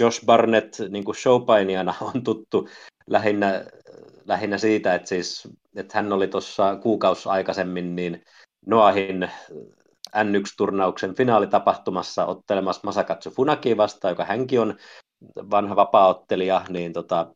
Josh 0.00 0.26
Barnett 0.26 0.74
niin 0.88 1.04
kuin 1.04 1.16
showpainijana 1.16 1.94
on 2.14 2.24
tuttu 2.24 2.68
lähinnä, 3.06 3.64
lähinnä 4.24 4.58
siitä, 4.58 4.94
että, 4.94 5.08
siis, 5.08 5.48
että 5.76 5.98
hän 5.98 6.12
oli 6.12 6.28
tuossa 6.28 6.76
kuukausi 6.76 7.28
aikaisemmin 7.28 7.96
niin 7.96 8.24
Noahin 8.66 9.30
N1-turnauksen 10.16 11.14
finaalitapahtumassa 11.14 12.26
ottelemassa 12.26 12.80
Masakatsu 12.84 13.30
Funaki 13.30 13.76
vastaan, 13.76 14.12
joka 14.12 14.24
hänkin 14.24 14.60
on 14.60 14.76
vanha 15.50 15.76
vapaaottelija, 15.76 16.62
niin, 16.68 16.92
tota, 16.92 17.34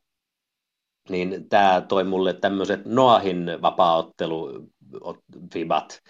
niin 1.11 1.49
tämä 1.49 1.85
toi 1.89 2.05
mulle 2.05 2.35
tämmöiset 2.35 2.85
Noahin 2.85 3.47
vapaaottelu-fibat. 3.63 6.03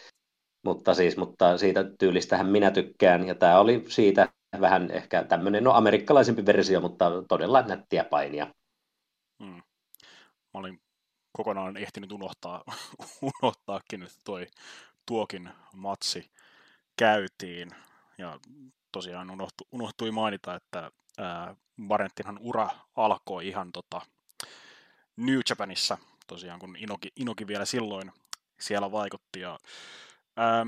Mutta, 0.65 0.95
siis, 0.95 1.17
mutta 1.17 1.59
siitä 1.59 1.85
tyylistähän 1.99 2.47
minä 2.47 2.71
tykkään, 2.71 3.29
ja 3.29 3.35
tämä 3.35 3.61
oli 3.61 3.85
siitä 3.89 4.29
vähän 4.61 4.91
ehkä 4.91 5.25
tämmöinen 5.25 5.65
no, 5.65 5.73
amerikkalaisempi 5.73 6.47
versio, 6.47 6.81
mutta 6.81 7.11
todella 7.29 7.63
nättiä 7.63 8.05
painia. 8.05 8.55
Hmm. 9.45 9.63
Mä 10.55 10.61
olin 10.61 10.81
kokonaan 11.33 11.77
ehtinyt 11.77 12.13
unohtaa, 12.13 12.65
unohtaakin, 13.43 14.03
että 14.03 14.19
toi, 14.25 14.47
tuokin 15.07 15.51
matsi 15.75 16.31
käytiin. 16.97 17.71
Ja 18.19 18.39
tosiaan 18.93 19.31
unohtui, 19.73 20.11
mainita, 20.11 20.55
että 20.55 20.91
ää, 21.19 21.57
Barnettinhan 21.89 22.39
ura 22.41 22.69
alkoi 22.97 23.49
ihan 23.49 23.73
tota 23.73 24.01
New 25.21 25.41
Japanissa, 25.51 25.99
tosiaan 26.27 26.61
kun 26.61 26.77
Inoki, 26.77 27.09
Inoki 27.17 27.47
vielä 27.47 27.65
silloin 27.65 28.13
siellä 28.61 28.93
vaikutti. 28.93 29.41
Ja, 29.41 29.59
ää, 30.37 30.67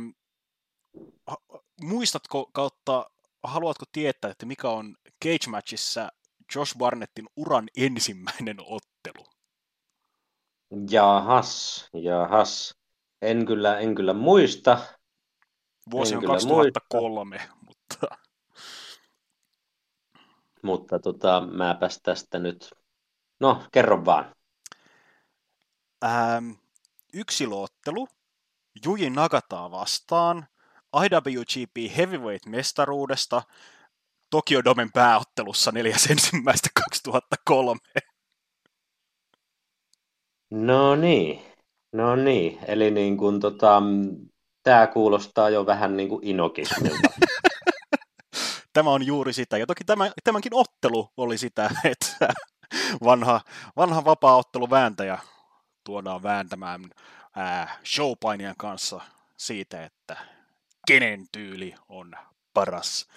muistatko 1.80 2.50
kautta, 2.52 3.10
haluatko 3.42 3.84
tietää, 3.92 4.30
että 4.30 4.46
mikä 4.46 4.68
on 4.68 4.96
Cage 5.24 5.50
Matchissa 5.50 6.08
Josh 6.54 6.78
Barnettin 6.78 7.26
uran 7.36 7.68
ensimmäinen 7.76 8.56
ottelu? 8.60 9.26
Jahas, 10.90 11.88
jahas. 11.94 12.78
En 13.22 13.46
kyllä, 13.46 13.78
en 13.78 13.94
kyllä 13.94 14.12
muista. 14.12 14.78
Vuosi 15.90 16.16
on 16.16 16.24
2003, 16.24 17.36
muista. 17.36 17.56
mutta... 17.66 18.18
Mutta 20.62 20.98
tota, 20.98 21.40
mäpäs 21.40 22.00
tästä 22.02 22.38
nyt... 22.38 22.74
No, 23.40 23.62
kerro 23.72 24.04
vaan. 24.04 24.34
Ähm, 26.04 26.50
yksilöottelu 27.14 28.08
Juji 28.84 29.10
Nagataa 29.10 29.70
vastaan 29.70 30.46
IWGP 31.04 31.76
Heavyweight-mestaruudesta 31.96 33.42
Tokyo 34.30 34.64
Domen 34.64 34.92
pääottelussa 34.92 35.70
4.1.2003. 35.70 35.78
No 40.50 40.96
niin, 40.96 41.42
no 41.92 42.16
niin. 42.16 42.58
Eli 42.66 42.90
niin 42.90 43.16
kuin 43.16 43.40
tota, 43.40 43.82
tämä 44.62 44.86
kuulostaa 44.86 45.50
jo 45.50 45.66
vähän 45.66 45.96
niin 45.96 46.08
kuin 46.08 46.26
inokismilta. 46.26 47.08
tämä 48.72 48.90
on 48.90 49.06
juuri 49.06 49.32
sitä. 49.32 49.58
Ja 49.58 49.66
toki 49.66 49.84
tämä, 49.84 50.10
tämänkin 50.24 50.54
ottelu 50.54 51.08
oli 51.16 51.38
sitä, 51.38 51.70
että 51.84 52.28
vanha, 53.04 53.40
vanha 53.76 54.04
vapaa-ottelu 54.04 54.70
vääntäjä 54.70 55.18
tuodaan 55.84 56.22
vääntämään 56.22 56.90
ää, 57.36 57.78
showpainijan 57.84 58.54
kanssa 58.58 59.00
siitä, 59.36 59.84
että 59.84 60.16
kenen 60.86 61.26
tyyli 61.32 61.74
on 61.88 62.12
paras 62.54 63.08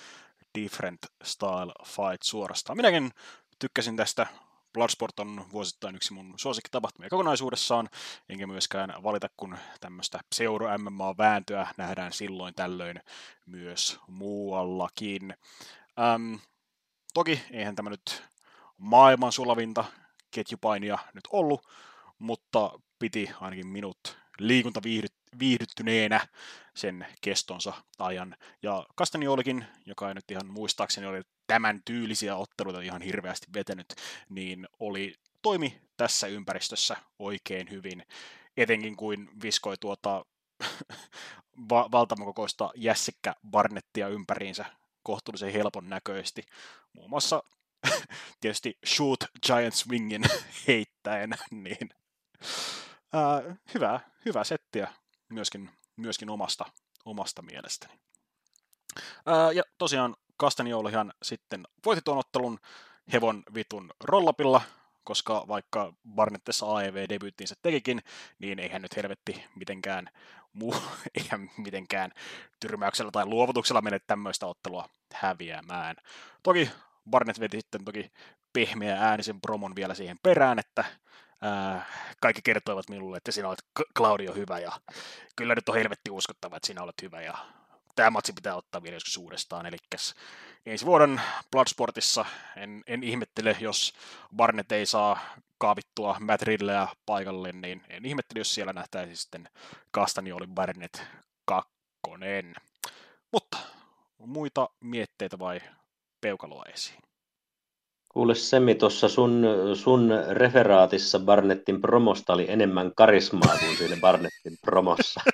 different 0.56 1.00
style 1.24 1.74
fight 1.84 2.24
suorastaan. 2.24 2.78
Minäkin 2.78 3.12
tykkäsin 3.60 3.98
tästä 3.98 4.28
Bloodsport 4.76 5.20
on 5.20 5.46
vuosittain 5.52 5.96
yksi 5.96 6.14
mun 6.14 6.34
suosikkitapahtumia 6.38 7.10
kokonaisuudessaan, 7.10 7.90
enkä 8.30 8.48
myöskään 8.48 8.94
valita, 9.04 9.30
kun 9.38 9.58
tämmöistä 9.80 10.20
seuro-MMA-vääntöä 10.36 11.68
nähdään 11.78 12.14
silloin 12.14 12.56
tällöin 12.56 13.02
myös 13.46 14.00
muuallakin. 14.08 15.34
Ähm, 16.00 16.36
toki 17.14 17.42
eihän 17.52 17.76
tämä 17.76 17.90
nyt 17.90 18.24
maailman 18.78 19.32
sulavinta 19.32 19.86
ketjupainia 20.32 20.98
nyt 21.14 21.24
ollut, 21.32 21.68
mutta 22.20 22.80
piti 23.00 23.30
ainakin 23.42 23.68
minut 23.68 24.18
liikuntaviihdyttyneenä 24.40 26.28
sen 26.74 27.08
kestonsa 27.22 27.74
ajan. 28.00 28.36
Ja 28.64 28.86
Castaniolikin, 28.98 29.66
joka 29.86 30.08
ei 30.08 30.16
nyt 30.16 30.32
ihan 30.32 30.48
muistaakseni 30.48 31.08
oli 31.08 31.22
tämän 31.48 31.82
tyylisiä 31.86 32.36
otteluita 32.36 32.82
ihan 32.82 33.02
hirveästi 33.02 33.48
vetänyt, 33.54 33.96
niin 34.30 34.68
oli 34.80 35.16
toimi 35.42 35.82
tässä 35.98 36.28
ympäristössä 36.28 36.98
oikein 37.20 37.72
hyvin, 37.72 38.06
etenkin 38.58 38.96
kuin 38.96 39.30
viskoi 39.42 39.78
tuota 39.80 40.26
va- 41.70 41.90
valtamakokoista 41.92 42.72
jässikkä 42.76 43.36
Barnettia 43.52 44.08
ympäriinsä 44.08 44.66
kohtuullisen 45.04 45.54
helpon 45.54 45.90
näköisesti. 45.90 46.44
Muun 46.94 47.10
muassa 47.10 47.44
tietysti 48.42 48.78
Shoot 48.86 49.20
Giant 49.46 49.74
Swingin 49.74 50.24
heittäen, 50.68 51.30
niin 51.52 51.90
ää, 53.14 53.56
hyvä, 53.74 54.00
hyvä 54.26 54.44
settiä 54.44 54.94
myöskin, 55.30 55.70
myöskin 55.96 56.30
omasta, 56.30 56.66
omasta 57.06 57.42
mielestäni. 57.42 57.94
Ää, 59.26 59.52
ja 59.52 59.64
tosiaan 59.78 60.16
Castagnolihan 60.42 61.14
sitten 61.24 61.68
voitti 61.86 62.02
tuon 62.06 62.18
ottelun 62.18 62.60
hevon 63.14 63.44
vitun 63.54 63.94
rollapilla, 64.04 64.62
koska 65.04 65.46
vaikka 65.48 65.94
Barnettessa 66.16 66.66
AEV-debyyttiinsä 66.66 67.56
tekikin, 67.62 68.02
niin 68.40 68.60
eihän 68.60 68.82
nyt 68.82 68.96
helvetti 68.96 69.46
mitenkään 69.56 70.10
muu, 70.54 70.76
eihän 71.18 71.52
mitenkään 71.58 72.12
tyrmäyksellä 72.60 73.12
tai 73.12 73.26
luovutuksella 73.26 73.82
mene 73.82 74.00
tämmöistä 74.00 74.46
ottelua 74.46 74.90
häviämään. 75.14 75.96
Toki 76.44 76.72
Barnett 77.10 77.40
veti 77.40 77.58
sitten 77.58 77.86
toki 77.86 78.12
pehmeä 78.54 78.98
äänisen 79.00 79.42
promon 79.42 79.76
vielä 79.76 79.94
siihen 79.94 80.20
perään, 80.24 80.60
että 80.60 80.86
ää, 81.42 81.86
kaikki 82.22 82.42
kertoivat 82.42 82.90
minulle, 82.90 83.18
että 83.18 83.32
sinä 83.32 83.48
olet 83.48 83.66
Claudio 83.98 84.34
hyvä 84.34 84.60
ja 84.60 84.72
kyllä 85.36 85.56
nyt 85.56 85.70
on 85.70 85.76
helvetti 85.76 86.12
uskottava, 86.12 86.56
että 86.56 86.68
sinä 86.68 86.84
olet 86.84 87.02
hyvä 87.02 87.22
ja 87.22 87.38
tämä 87.96 88.10
matsi 88.10 88.34
pitää 88.34 88.56
ottaa 88.56 88.84
vielä 88.84 88.96
joskus 88.96 89.18
uudestaan. 89.18 89.66
Eli 89.66 89.78
ensi 90.66 90.86
vuoden 90.86 91.22
Bloodsportissa 91.52 92.26
en, 92.56 92.84
en 92.88 93.04
ihmettele, 93.04 93.58
jos 93.60 93.94
Barnett 94.36 94.72
ei 94.72 94.86
saa 94.86 95.20
kaavittua 95.58 96.18
Matt 96.20 96.42
Ridleya 96.42 96.88
paikalle, 97.06 97.52
niin 97.52 97.84
en 97.90 98.06
ihmettele, 98.06 98.40
jos 98.40 98.54
siellä 98.54 98.74
nähtäisi 98.74 99.16
sitten 99.16 99.50
oli 100.34 100.48
Barnett 100.48 101.02
kakkonen. 101.46 102.56
Mutta 103.32 103.58
muita 104.18 104.70
mietteitä 104.80 105.40
vai 105.40 105.62
peukaloa 106.22 106.64
esiin? 106.74 107.05
Kuule 108.16 108.36
Semmi, 108.36 108.76
tuossa 108.76 109.10
sun, 109.10 109.46
sun 109.74 110.10
referaatissa 110.30 111.20
Barnettin 111.20 111.82
promosta 111.82 112.34
oli 112.34 112.46
enemmän 112.50 112.92
karismaa 112.96 113.58
kuin 113.60 113.78
siinä 113.78 113.98
Barnettin 114.02 114.58
promossa. 114.62 115.22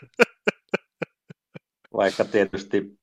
Vaikka 1.97 2.25
tietysti, 2.25 2.97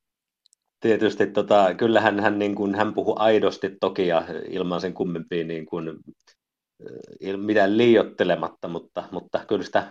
tietysti 0.81 1.27
tota, 1.27 1.75
kyllähän 1.75 2.21
hän, 2.21 2.39
niin 2.39 2.55
kuin, 2.55 2.75
hän 2.75 2.95
puhui 2.95 3.15
aidosti 3.19 3.77
toki 3.81 4.07
ja 4.07 4.25
ilman 4.51 4.81
sen 4.81 4.95
kummempia 4.95 5.45
niin 5.45 5.67
kuin, 5.67 5.99
mitään 7.37 7.79
liiottelematta, 7.79 8.69
mutta, 8.69 9.05
mutta 9.11 9.45
kyllä 9.49 9.65
sitä 9.65 9.91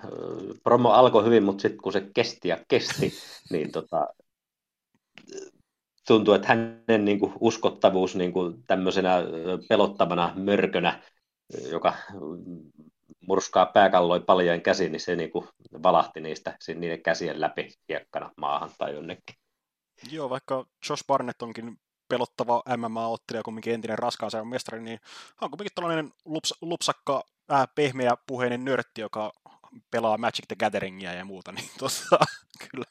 promo 0.63 0.89
alkoi 0.89 1.25
hyvin, 1.25 1.43
mutta 1.43 1.61
sitten 1.61 1.81
kun 1.81 1.93
se 1.93 2.09
kesti 2.15 2.47
ja 2.47 2.57
kesti, 2.67 3.13
niin 3.51 3.71
tota, 3.71 4.07
tuntuu, 6.07 6.33
että 6.33 6.47
hänen 6.47 7.05
niin 7.05 7.19
kuin, 7.19 7.33
uskottavuus 7.39 8.15
niin 8.15 8.33
kuin, 8.33 8.63
tämmöisenä 8.67 9.17
pelottavana 9.69 10.33
mörkönä, 10.35 11.01
joka 11.71 11.93
murskaa 13.27 13.65
pääkalloin 13.65 14.23
paljon 14.23 14.61
käsin, 14.61 14.91
niin 14.91 14.99
se 14.99 15.15
niin 15.15 15.31
kuin 15.31 15.47
valahti 15.83 16.21
niistä 16.21 16.57
niiden 16.75 17.01
käsien 17.01 17.41
läpi 17.41 17.73
hiekkana 17.89 18.31
maahan 18.37 18.71
tai 18.77 18.93
jonnekin. 18.93 19.35
Joo, 20.11 20.29
vaikka 20.29 20.65
Josh 20.89 21.03
Barnett 21.07 21.41
onkin 21.41 21.77
pelottava 22.09 22.63
MMA-ottelija, 22.77 23.43
kumminkin 23.43 23.73
entinen 23.73 23.99
raskaan 23.99 24.47
mestari, 24.47 24.81
niin 24.81 24.99
hän 25.27 25.35
on 25.41 25.51
kumminkin 25.51 25.75
tällainen 25.75 26.11
lups, 26.25 26.53
lupsakka, 26.61 27.23
äh, 27.51 27.67
pehmeä 27.75 28.17
puheinen 28.27 28.65
nörtti, 28.65 29.01
joka 29.01 29.31
pelaa 29.91 30.17
Magic 30.17 30.47
the 30.47 30.55
Gatheringia 30.55 31.13
ja 31.13 31.25
muuta, 31.25 31.51
niin 31.51 31.69
tossa, 31.79 32.19
kyllä, 32.71 32.85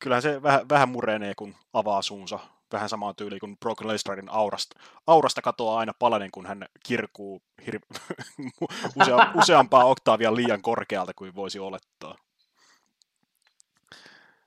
kyllähän 0.00 0.22
se 0.22 0.42
vähän, 0.42 0.68
vähän 0.68 0.88
murenee, 0.88 1.34
kun 1.34 1.54
avaa 1.72 2.02
suunsa 2.02 2.38
vähän 2.72 2.88
samaan 2.88 3.16
tyyliin 3.16 3.40
kuin 3.40 3.56
Broken 3.58 3.88
Lesnarin 3.88 4.28
aurasta. 4.28 4.80
Aurasta 5.06 5.42
katoaa 5.42 5.78
aina 5.78 5.92
palanen, 5.98 6.30
kun 6.30 6.46
hän 6.46 6.66
kirkuu 6.86 7.42
hir- 7.62 8.00
usea, 9.02 9.16
useampaa 9.42 9.84
oktaavia 9.84 10.34
liian 10.34 10.62
korkealta 10.62 11.12
kuin 11.16 11.34
voisi 11.34 11.58
olettaa. 11.58 12.16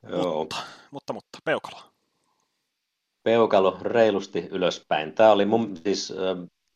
Joo. 0.10 0.40
Mutta, 0.40 0.56
mutta, 0.92 1.14
mutta 1.14 1.40
peukalo. 1.46 1.78
Peukalo 3.24 3.78
reilusti 3.82 4.48
ylöspäin. 4.52 5.14
Tämä 5.14 5.32
oli 5.32 5.46
mun, 5.46 5.78
siis, 5.78 6.14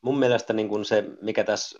mun 0.01 0.19
mielestä 0.19 0.53
niin 0.53 0.69
kuin 0.69 0.85
se, 0.85 1.05
mikä 1.21 1.43
tässä 1.43 1.79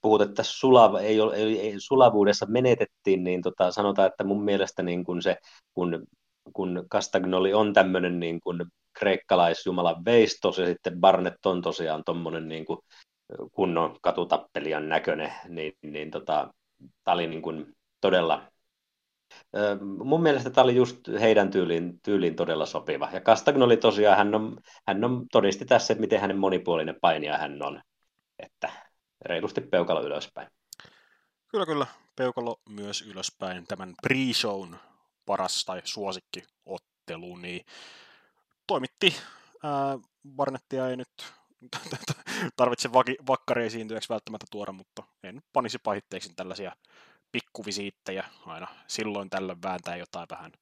puhut, 0.00 0.20
että 0.20 0.42
sulava, 0.42 1.00
ei, 1.00 1.20
ole, 1.20 1.36
ei, 1.36 1.60
ei, 1.60 1.74
sulavuudessa 1.78 2.46
menetettiin, 2.46 3.24
niin 3.24 3.42
tota, 3.42 3.70
sanotaan, 3.70 4.08
että 4.08 4.24
mun 4.24 4.44
mielestä 4.44 4.82
niin 4.82 5.04
kuin 5.04 5.22
se, 5.22 5.36
kun, 5.74 6.06
kun 6.52 6.86
Castagnoli 6.90 7.54
on 7.54 7.72
tämmöinen 7.72 8.20
niin 8.20 8.40
kuin 8.40 8.64
kreikkalaisjumalan 8.98 10.04
veistos 10.04 10.58
ja 10.58 10.66
sitten 10.66 11.00
Barnett 11.00 11.46
on 11.46 11.62
tosiaan 11.62 12.02
tuommoinen 12.04 12.48
niin 12.48 12.66
kunnon 13.52 13.96
katutappelijan 14.02 14.88
näköinen, 14.88 15.32
niin, 15.48 15.72
niin 15.82 16.10
tota, 16.10 16.54
tämä 17.04 17.14
oli 17.14 17.26
niin 17.26 17.42
kuin 17.42 17.76
todella 18.00 18.42
Mun 20.04 20.22
mielestä 20.22 20.50
tämä 20.50 20.62
oli 20.62 20.76
just 20.76 20.98
heidän 21.20 21.50
tyyliin, 21.50 22.00
tyyliin 22.02 22.36
todella 22.36 22.66
sopiva. 22.66 23.08
Ja 23.12 23.20
Castagnoli 23.20 23.76
tosiaan, 23.76 24.16
hän, 24.16 24.34
on, 24.34 24.58
hän 24.86 25.04
on, 25.04 25.26
todisti 25.32 25.64
tässä, 25.64 25.92
että 25.92 26.00
miten 26.00 26.20
hänen 26.20 26.38
monipuolinen 26.38 26.96
painija 27.00 27.38
hän 27.38 27.62
on. 27.62 27.82
Että 28.38 28.70
reilusti 29.24 29.60
peukalo 29.60 30.02
ylöspäin. 30.02 30.48
Kyllä, 31.48 31.66
kyllä. 31.66 31.86
Peukalo 32.16 32.60
myös 32.68 33.02
ylöspäin. 33.02 33.66
Tämän 33.66 33.94
pre-shown 34.06 34.76
paras 35.26 35.64
tai 35.64 35.80
suosikkiottelu, 35.84 37.36
niin 37.36 37.64
toimitti. 38.66 39.16
Ää, 39.62 39.98
Barnettia 40.36 40.88
ei 40.88 40.96
nyt 40.96 41.08
tarvitse 42.56 42.92
vakkari 43.26 43.66
esiintyjäksi 43.66 44.08
välttämättä 44.08 44.46
tuoda, 44.50 44.72
mutta 44.72 45.02
en 45.22 45.42
panisi 45.52 45.78
pahitteeksi 45.78 46.32
tällaisia 46.36 46.72
pikkuvisiittejä 47.32 48.24
aina 48.46 48.66
silloin 48.86 49.30
tällöin 49.30 49.62
vääntää 49.62 49.96
jotain 49.96 50.26
vähän 50.30 50.52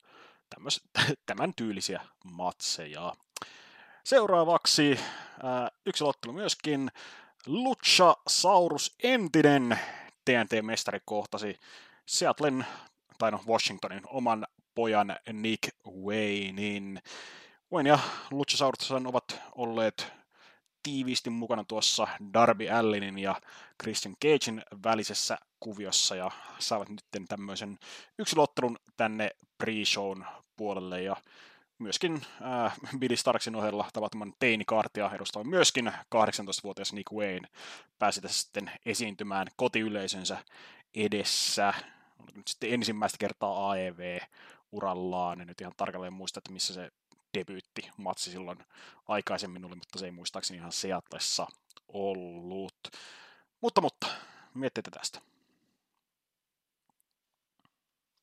tämmöis, 0.51 0.83
tämän 1.27 1.55
tyylisiä 1.57 2.01
matseja. 2.25 3.13
Seuraavaksi 4.05 5.01
ää, 5.43 5.71
yksi 5.87 6.05
ottelu 6.05 6.33
myöskin 6.33 6.91
Lucha 7.47 8.17
Saurus 8.29 8.95
entinen 9.03 9.79
TNT-mestari 10.25 11.01
kohtasi 11.05 11.61
Seattlein, 12.07 12.65
tai 13.19 13.31
no 13.31 13.41
Washingtonin 13.49 14.03
oman 14.07 14.47
pojan 14.75 15.17
Nick 15.33 15.69
Waynein. 16.05 17.03
Wayne 17.75 17.91
ja 17.91 17.99
Luchasaurus 18.31 18.93
ovat 18.93 19.41
olleet 19.55 20.13
tiiviisti 20.83 21.31
mukana 21.31 21.65
tuossa 21.65 22.09
Darby 22.35 22.69
Allinin 22.69 23.19
ja 23.19 23.41
Christian 23.83 24.17
Cagein 24.25 24.63
välisessä 24.85 25.39
kuviossa 25.61 26.17
ja 26.17 26.31
saavat 26.59 26.89
nyt 26.89 27.29
tämmöisen 27.29 27.79
yksilottelun 28.19 28.79
tänne 28.97 29.31
pre-shown 29.65 30.25
puolelle 30.57 31.03
ja 31.03 31.17
myöskin 31.79 32.23
äh, 32.65 32.79
Billy 32.99 33.17
Starksin 33.17 33.57
ohella 33.57 33.89
tavattoman 33.93 34.33
teinikaartia 34.39 35.11
edustava 35.15 35.45
myöskin 35.45 35.93
18-vuotias 36.15 36.93
Nick 36.93 37.13
Wayne 37.13 37.49
pääsi 37.99 38.21
tässä 38.21 38.43
sitten 38.43 38.71
esiintymään 38.87 39.47
kotiyleisönsä 39.57 40.39
edessä. 40.95 41.75
Nyt 42.37 42.49
sitten 42.49 42.73
ensimmäistä 42.73 43.19
kertaa 43.19 43.71
AEV-urallaan, 43.71 45.41
en 45.41 45.47
nyt 45.47 45.61
ihan 45.61 45.75
tarkalleen 45.77 46.13
muista, 46.13 46.39
että 46.39 46.53
missä 46.53 46.75
se 46.75 46.91
debyytti 47.35 47.91
matsi 47.97 48.31
silloin 48.31 48.59
aikaisemmin 49.09 49.65
oli, 49.65 49.75
mutta 49.75 49.99
se 49.99 50.05
ei 50.05 50.11
muistaakseni 50.11 50.59
ihan 50.59 50.73
Seatlessa 50.73 51.47
ollut. 51.89 52.75
Mutta, 53.61 53.81
mutta, 53.81 54.07
miettiitä 54.55 54.91
tästä. 54.91 55.21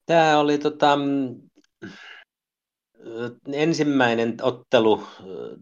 Tämä 0.06 0.39
oli 0.39 0.58
tota, 0.58 0.97
ensimmäinen 3.54 4.36
ottelu 4.41 5.08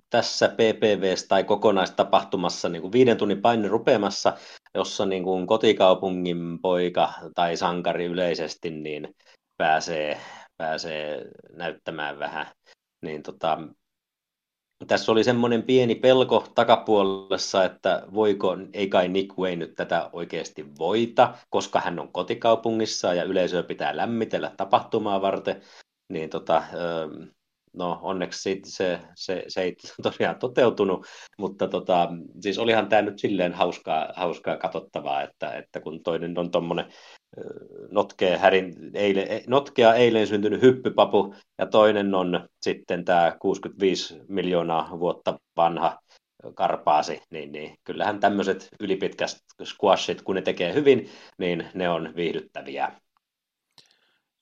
tässä 0.09 0.49
PPVssä 0.49 1.27
tai 1.27 1.43
kokonaistapahtumassa 1.43 2.69
niin 2.69 2.81
kuin 2.81 2.91
viiden 2.91 3.17
tunnin 3.17 3.41
paine 3.41 3.67
rupeamassa, 3.67 4.37
jossa 4.75 5.05
niin 5.05 5.23
kuin 5.23 5.47
kotikaupungin 5.47 6.59
poika 6.61 7.13
tai 7.35 7.57
sankari 7.57 8.05
yleisesti 8.05 8.69
niin 8.69 9.15
pääsee, 9.57 10.19
pääsee 10.57 11.25
näyttämään 11.53 12.19
vähän. 12.19 12.47
Niin 13.01 13.23
tota, 13.23 13.57
tässä 14.87 15.11
oli 15.11 15.23
semmoinen 15.23 15.63
pieni 15.63 15.95
pelko 15.95 16.47
takapuolessa, 16.55 17.65
että 17.65 18.03
voiko, 18.13 18.57
ei 18.73 18.87
kai 18.87 19.07
Nick 19.07 19.37
Wayne 19.37 19.55
nyt 19.55 19.75
tätä 19.75 20.09
oikeasti 20.13 20.65
voita, 20.79 21.37
koska 21.49 21.79
hän 21.79 21.99
on 21.99 22.11
kotikaupungissa 22.11 23.13
ja 23.13 23.23
yleisöä 23.23 23.63
pitää 23.63 23.97
lämmitellä 23.97 24.51
tapahtumaa 24.57 25.21
varten. 25.21 25.61
Niin 26.09 26.29
tota, 26.29 26.63
no 27.79 27.99
onneksi 28.01 28.61
se, 28.65 28.99
se, 29.15 29.43
se 29.47 29.61
ei 29.61 29.75
tosiaan 30.03 30.39
toteutunut, 30.39 31.05
mutta 31.37 31.67
tota, 31.67 32.09
siis 32.41 32.57
olihan 32.57 32.89
tämä 32.89 33.01
nyt 33.01 33.19
silleen 33.19 33.53
hauskaa, 33.53 34.13
hauskaa 34.15 34.57
katsottavaa, 34.57 35.21
että, 35.21 35.53
että 35.53 35.79
kun 35.79 36.03
toinen 36.03 36.39
on 36.39 36.51
tuommoinen 36.51 36.85
notkea, 37.91 38.37
härin, 38.37 38.73
eile, 38.93 39.21
e, 39.21 39.43
notkea 39.47 39.93
eilen 39.93 40.27
syntynyt 40.27 40.61
hyppypapu 40.61 41.35
ja 41.57 41.65
toinen 41.65 42.15
on 42.15 42.49
sitten 42.61 43.05
tämä 43.05 43.35
65 43.39 44.21
miljoonaa 44.27 44.99
vuotta 44.99 45.39
vanha 45.57 45.99
karpaasi, 46.55 47.21
niin, 47.29 47.51
niin 47.51 47.77
kyllähän 47.83 48.19
tämmöiset 48.19 48.69
ylipitkät 48.79 49.37
squashit, 49.63 50.21
kun 50.21 50.35
ne 50.35 50.41
tekee 50.41 50.73
hyvin, 50.73 51.09
niin 51.37 51.67
ne 51.73 51.89
on 51.89 52.13
viihdyttäviä. 52.15 52.91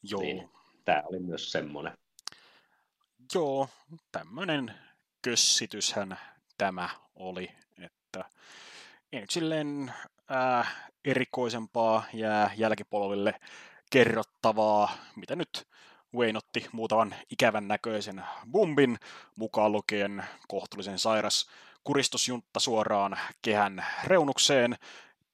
Joo, 0.04 0.22
niin 0.22 0.50
tämä 0.86 1.04
oli 1.06 1.20
myös 1.20 1.52
semmoinen. 1.52 1.94
Joo, 3.34 3.70
tämmöinen 4.12 4.74
kössityshän 5.22 6.20
tämä 6.58 6.90
oli, 7.16 7.52
että 7.82 8.26
ei 9.12 9.22
nyt 9.22 9.30
silleen 9.30 9.94
ää, 10.30 10.66
erikoisempaa 11.06 12.04
jää 12.14 12.52
jälkipolville 12.58 13.40
kerrottavaa, 13.92 14.98
mitä 15.16 15.36
nyt 15.36 15.68
Wayne 16.16 16.38
otti 16.38 16.68
muutaman 16.72 17.16
ikävän 17.30 17.68
näköisen 17.68 18.24
bumbin, 18.52 19.00
mukaan 19.36 19.72
lukien 19.72 20.24
kohtuullisen 20.48 21.00
sairas 21.00 21.50
kuristusjuntta 21.84 22.60
suoraan 22.60 23.18
kehän 23.42 23.86
reunukseen, 24.04 24.78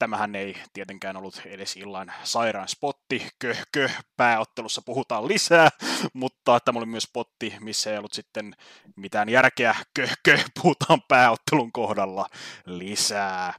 Tämähän 0.03 0.36
ei 0.36 0.56
tietenkään 0.73 1.17
ollut 1.17 1.41
edes 1.45 1.77
illan 1.77 2.13
sairaan 2.23 2.67
spotti, 2.67 2.92
köh, 3.39 3.63
köh, 3.71 4.04
pääottelussa 4.17 4.82
puhutaan 4.86 5.28
lisää, 5.28 5.69
mutta 6.13 6.60
tämä 6.60 6.80
oli 6.80 6.86
myös 6.86 7.04
spotti, 7.04 7.56
missä 7.60 7.91
ei 7.91 7.97
ollut 7.97 8.13
sitten 8.13 8.56
mitään 8.95 9.30
järkeä, 9.30 9.76
köh, 9.93 10.17
köh, 10.23 10.45
puhutaan 10.62 11.02
pääottelun 11.08 11.71
kohdalla 11.71 12.30
lisää. 12.65 13.54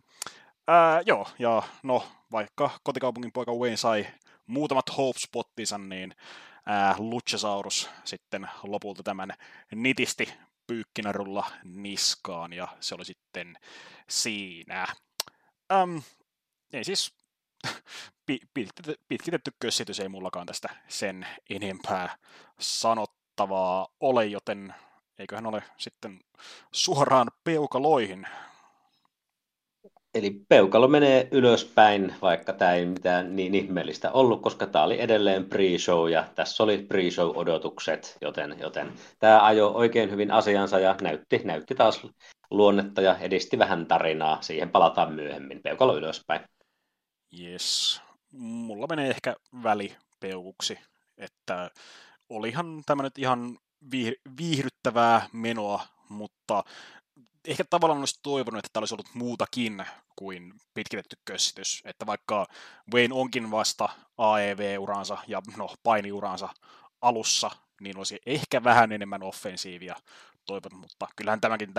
Ää, 0.69 1.03
joo, 1.07 1.29
ja 1.39 1.63
no, 1.83 2.09
vaikka 2.33 2.71
kotikaupungin 2.83 3.33
poika 3.33 3.53
Wayne 3.53 3.77
sai 3.77 4.07
muutamat 4.47 4.97
hope-spottinsa, 4.97 5.79
niin 5.79 6.15
ää, 6.67 6.95
Luchasaurus 6.99 7.91
sitten 8.05 8.49
lopulta 8.63 9.03
tämän 9.03 9.35
nitisti 9.75 10.35
pyykkinärulla 10.67 11.51
niskaan, 11.65 12.53
ja 12.53 12.69
se 12.81 12.95
oli 12.95 13.05
sitten 13.05 13.59
siinä. 14.09 14.87
Ähm, 15.73 15.99
ei 16.73 16.85
siis 16.85 17.24
pitkitetty 19.09 19.51
kössitys 19.61 20.01
ei 20.01 20.09
mullakaan 20.09 20.47
tästä 20.47 20.69
sen 20.89 21.27
enempää 21.51 22.17
sanottavaa 22.61 23.89
ole, 24.01 24.27
joten 24.27 24.75
eiköhän 25.19 25.47
ole 25.47 25.63
sitten 25.77 26.21
suoraan 26.73 27.31
peukaloihin. 27.45 28.27
Eli 30.15 30.41
peukalo 30.49 30.89
menee 30.89 31.29
ylöspäin, 31.31 32.15
vaikka 32.23 32.53
tämä 32.53 32.73
ei 32.73 32.87
mitään 32.87 33.37
niin 33.37 33.55
ihmeellistä 33.55 34.13
ollut, 34.13 34.43
koska 34.43 34.67
tämä 34.67 34.85
oli 34.85 35.01
edelleen 35.01 35.45
pre-show 35.45 36.11
ja 36.11 36.25
tässä 36.35 36.63
oli 36.63 36.79
pre-show-odotukset, 36.79 38.19
joten, 38.21 38.57
joten 38.61 38.93
tämä 39.19 39.47
ajo 39.47 39.69
oikein 39.69 40.11
hyvin 40.11 40.31
asiansa 40.31 40.79
ja 40.79 40.97
näytti, 41.03 41.41
näytti 41.45 41.75
taas 41.75 42.07
luonnetta 42.51 43.01
ja 43.01 43.19
edisti 43.19 43.59
vähän 43.59 43.87
tarinaa. 43.87 44.43
Siihen 44.43 44.71
palataan 44.71 45.13
myöhemmin. 45.13 45.63
Peukalo 45.63 45.97
ylöspäin. 45.97 46.41
Yes. 47.41 48.01
Mulla 48.33 48.87
menee 48.87 49.11
ehkä 49.11 49.37
välipeukuksi, 49.63 50.79
että 51.19 51.71
olihan 52.29 52.83
tämä 52.87 53.03
nyt 53.03 53.19
ihan 53.19 53.59
viihdyttävää 54.39 55.29
menoa, 55.33 55.87
mutta 56.09 56.65
ehkä 57.49 57.65
tavallaan 57.71 58.01
olisi 58.01 58.21
toivonut, 58.23 58.59
että 58.59 58.69
tämä 58.73 58.83
olisi 58.83 58.95
ollut 58.95 59.15
muutakin 59.15 59.85
kuin 60.17 60.55
pitkitetty 60.75 61.17
kössitys. 61.25 61.83
Että 61.85 62.07
vaikka 62.07 62.47
Wayne 62.95 63.15
onkin 63.15 63.51
vasta 63.51 63.89
AEV-uransa 64.19 65.19
ja 65.27 65.43
no 65.57 65.75
painiuransa 65.83 66.49
alussa, 67.01 67.51
niin 67.81 67.99
olisi 67.99 68.21
ehkä 68.27 68.65
vähän 68.65 68.93
enemmän 68.93 69.23
offensiivia 69.23 69.97
toivon, 70.45 70.77
mutta 70.77 71.09
kyllähän 71.17 71.41
tämänkin 71.41 71.75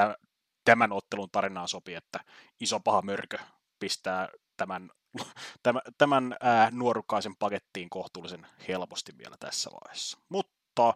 tämän 0.65 0.91
ottelun 0.91 1.29
tarinaan 1.31 1.67
sopii, 1.67 1.95
että 1.95 2.19
iso 2.59 2.79
paha 2.79 3.01
mörkö 3.01 3.37
pistää 3.79 4.29
tämän, 4.57 4.91
tämän, 5.97 6.35
ää, 6.41 6.69
nuorukkaisen 6.71 7.35
pakettiin 7.35 7.89
kohtuullisen 7.89 8.47
helposti 8.67 9.11
vielä 9.17 9.35
tässä 9.39 9.69
vaiheessa. 9.71 10.17
Mutta 10.29 10.93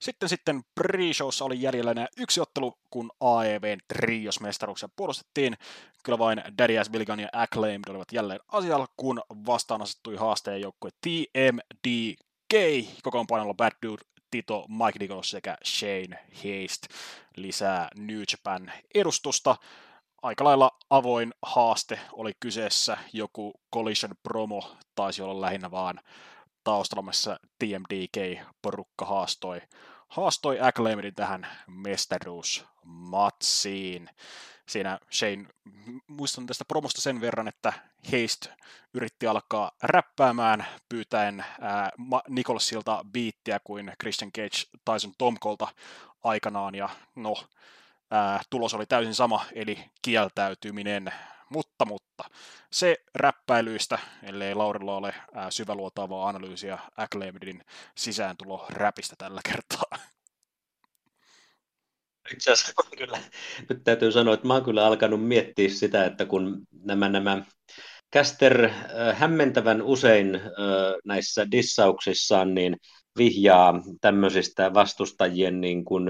sitten 0.00 0.28
sitten 0.28 0.62
pre-showssa 0.80 1.44
oli 1.44 1.62
jäljellä 1.62 1.90
enää 1.90 2.06
yksi 2.16 2.40
ottelu, 2.40 2.78
kun 2.90 3.10
AEVn 3.20 3.78
trios-mestaruuksia 3.88 4.88
puolustettiin. 4.96 5.56
Kyllä 6.04 6.18
vain 6.18 6.42
Daddy 6.58 6.84
S. 6.84 6.90
Billigan 6.90 7.20
ja 7.20 7.28
Acclaimed 7.32 7.88
olivat 7.88 8.12
jälleen 8.12 8.40
asialla, 8.48 8.86
kun 8.96 9.20
vastaan 9.46 9.82
asettui 9.82 10.16
haasteen 10.16 10.60
joukkue 10.60 10.90
TMDK, 11.00 12.54
kokoonpanolla 13.02 13.54
Bad 13.54 13.72
Dude, 13.86 14.02
Tito, 14.30 14.66
Mike 14.68 14.98
Nichols 14.98 15.30
sekä 15.30 15.56
Shane 15.64 16.18
Heist 16.44 16.82
lisää 17.36 17.88
New 17.96 18.22
Japan 18.32 18.72
edustusta. 18.94 19.56
Aika 20.22 20.44
lailla 20.44 20.70
avoin 20.90 21.34
haaste 21.42 22.00
oli 22.12 22.32
kyseessä, 22.40 22.98
joku 23.12 23.60
Collision 23.74 24.14
promo 24.22 24.76
taisi 24.94 25.22
olla 25.22 25.40
lähinnä 25.40 25.70
vaan 25.70 26.00
taustalla, 26.64 27.02
missä 27.02 27.38
TMDK-porukka 27.58 29.04
haastoi, 29.04 29.60
haastoi 30.08 30.60
Acclaimedin 30.60 31.14
tähän 31.14 31.46
mestaruusmatsiin. 31.66 34.10
Siinä 34.68 34.98
Shane, 35.12 35.46
muistan 36.06 36.46
tästä 36.46 36.64
promosta 36.64 37.00
sen 37.00 37.20
verran, 37.20 37.48
että 37.48 37.72
Heist 38.12 38.46
yritti 38.94 39.26
alkaa 39.26 39.72
räppäämään 39.82 40.66
pyytäen 40.88 41.44
ää, 41.60 41.90
Nicholsilta 42.28 43.04
biittiä 43.12 43.60
kuin 43.64 43.92
Christian 44.00 44.32
Cage 44.32 44.58
Tyson 44.84 45.12
Tomkolta 45.18 45.68
aikanaan, 46.24 46.74
ja 46.74 46.88
no, 47.14 47.34
ää, 48.10 48.40
tulos 48.50 48.74
oli 48.74 48.86
täysin 48.86 49.14
sama, 49.14 49.44
eli 49.52 49.78
kieltäytyminen 50.02 51.12
mutta, 51.50 51.84
mutta 51.84 52.24
se 52.72 52.96
räppäilyistä, 53.14 53.98
ellei 54.22 54.54
Laurilla 54.54 54.96
ole 54.96 55.14
ää, 55.34 55.50
syväluotaavaa 55.50 56.28
analyysiä 56.28 56.78
Acclaimedin 56.96 57.64
sisääntulo 57.96 58.66
räpistä 58.70 59.16
tällä 59.18 59.40
kertaa. 59.44 60.08
Itse 62.32 62.52
asiassa 62.52 62.72
kyllä, 62.98 63.18
nyt 63.68 63.84
täytyy 63.84 64.12
sanoa, 64.12 64.34
että 64.34 64.46
mä 64.46 64.54
oon 64.54 64.64
kyllä 64.64 64.86
alkanut 64.86 65.28
miettiä 65.28 65.68
sitä, 65.68 66.04
että 66.04 66.24
kun 66.24 66.66
nämä, 66.84 67.08
nämä 67.08 67.42
Käster 68.10 68.64
äh, 68.64 69.18
hämmentävän 69.18 69.82
usein 69.82 70.34
äh, 70.34 70.42
näissä 71.04 71.50
dissauksissaan 71.50 72.54
niin 72.54 72.76
vihjaa 73.18 73.74
tämmöisistä 74.00 74.74
vastustajien 74.74 75.60
niin 75.60 75.84
kuin, 75.84 76.08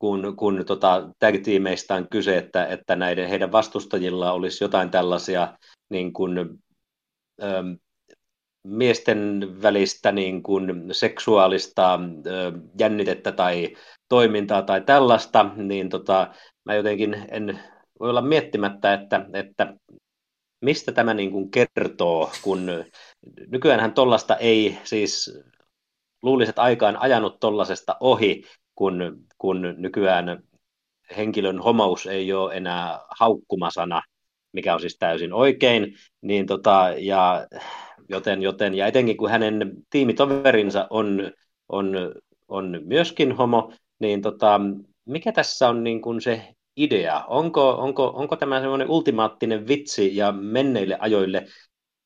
kun, 0.00 0.36
kun 0.36 0.64
tota, 0.66 1.08
tag-tiimeistä 1.18 1.94
on 1.94 2.08
kyse, 2.08 2.36
että, 2.36 2.66
että 2.66 2.96
näiden 2.96 3.28
heidän 3.28 3.52
vastustajilla 3.52 4.32
olisi 4.32 4.64
jotain 4.64 4.90
tällaisia 4.90 5.58
niin 5.90 6.12
kuin, 6.12 6.38
ähm, 7.42 7.72
miesten 8.64 9.48
välistä 9.62 10.12
niin 10.12 10.42
kuin 10.42 10.88
seksuaalista 10.92 11.94
äh, 11.94 12.00
jännitettä 12.78 13.32
tai 13.32 13.76
toimintaa 14.08 14.62
tai 14.62 14.80
tällaista, 14.80 15.50
niin 15.56 15.88
tota, 15.88 16.34
mä 16.64 16.74
jotenkin 16.74 17.26
en 17.30 17.60
voi 18.00 18.10
olla 18.10 18.22
miettimättä, 18.22 18.94
että, 18.94 19.26
että 19.32 19.74
mistä 20.60 20.92
tämä 20.92 21.14
niin 21.14 21.30
kuin 21.30 21.50
kertoo, 21.50 22.30
kun 22.42 22.84
nykyäänhän 23.48 23.92
tollasta 23.92 24.36
ei 24.36 24.78
siis 24.84 25.40
luuliset 26.22 26.58
aikaan 26.58 26.96
ajanut 26.96 27.40
tollasesta 27.40 27.96
ohi, 28.00 28.42
kun, 28.80 29.24
kun 29.38 29.74
nykyään 29.76 30.42
henkilön 31.16 31.58
homous 31.58 32.06
ei 32.06 32.32
ole 32.32 32.54
enää 32.54 32.98
haukkumasana, 33.18 34.02
mikä 34.52 34.74
on 34.74 34.80
siis 34.80 34.96
täysin 34.98 35.32
oikein, 35.32 35.94
niin 36.20 36.46
tota, 36.46 36.90
ja, 36.98 37.46
joten, 38.08 38.42
joten, 38.42 38.74
ja 38.74 38.86
etenkin 38.86 39.16
kun 39.16 39.30
hänen 39.30 39.72
tiimitoverinsa 39.90 40.86
on, 40.90 41.32
on, 41.68 41.96
on 42.48 42.80
myöskin 42.84 43.32
homo, 43.32 43.72
niin 43.98 44.22
tota, 44.22 44.60
mikä 45.04 45.32
tässä 45.32 45.68
on 45.68 45.84
niin 45.84 46.02
kuin 46.02 46.20
se 46.20 46.54
idea? 46.76 47.24
Onko, 47.24 47.70
onko, 47.70 48.12
onko 48.14 48.36
tämä 48.36 48.60
semmoinen 48.60 48.90
ultimaattinen 48.90 49.68
vitsi 49.68 50.16
ja 50.16 50.32
menneille 50.32 50.96
ajoille 51.00 51.46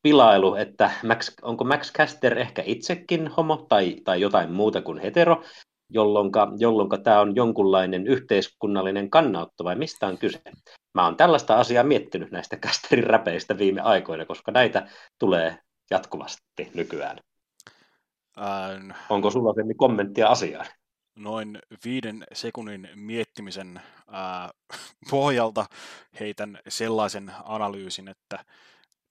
pilailu, 0.02 0.54
että 0.54 0.90
Max, 1.06 1.32
onko 1.42 1.64
Max 1.64 1.92
Caster 1.92 2.38
ehkä 2.38 2.62
itsekin 2.66 3.28
homo 3.28 3.66
tai, 3.68 3.96
tai 4.04 4.20
jotain 4.20 4.52
muuta 4.52 4.82
kuin 4.82 4.98
hetero, 4.98 5.42
jolloin 5.94 6.30
tämä 7.02 7.20
on 7.20 7.36
jonkunlainen 7.36 8.06
yhteiskunnallinen 8.06 9.10
kannanotto 9.10 9.64
vai 9.64 9.76
mistä 9.76 10.06
on 10.06 10.18
kyse? 10.18 10.40
Mä 10.94 11.04
oon 11.04 11.16
tällaista 11.16 11.56
asiaa 11.56 11.84
miettinyt 11.84 12.30
näistä 12.30 12.56
Casterin 12.56 13.04
räpeistä 13.04 13.58
viime 13.58 13.80
aikoina, 13.80 14.26
koska 14.26 14.52
näitä 14.52 14.88
tulee 15.18 15.58
jatkuvasti 15.90 16.70
nykyään. 16.74 17.18
Ähm, 18.38 18.90
Onko 19.10 19.30
sulla 19.30 19.54
sen 19.54 19.76
kommenttia 19.76 20.28
asiaan? 20.28 20.66
Noin 21.16 21.58
viiden 21.84 22.24
sekunnin 22.32 22.88
miettimisen 22.94 23.80
ää, 24.10 24.50
pohjalta 25.10 25.66
heitän 26.20 26.58
sellaisen 26.68 27.32
analyysin, 27.44 28.08
että 28.08 28.44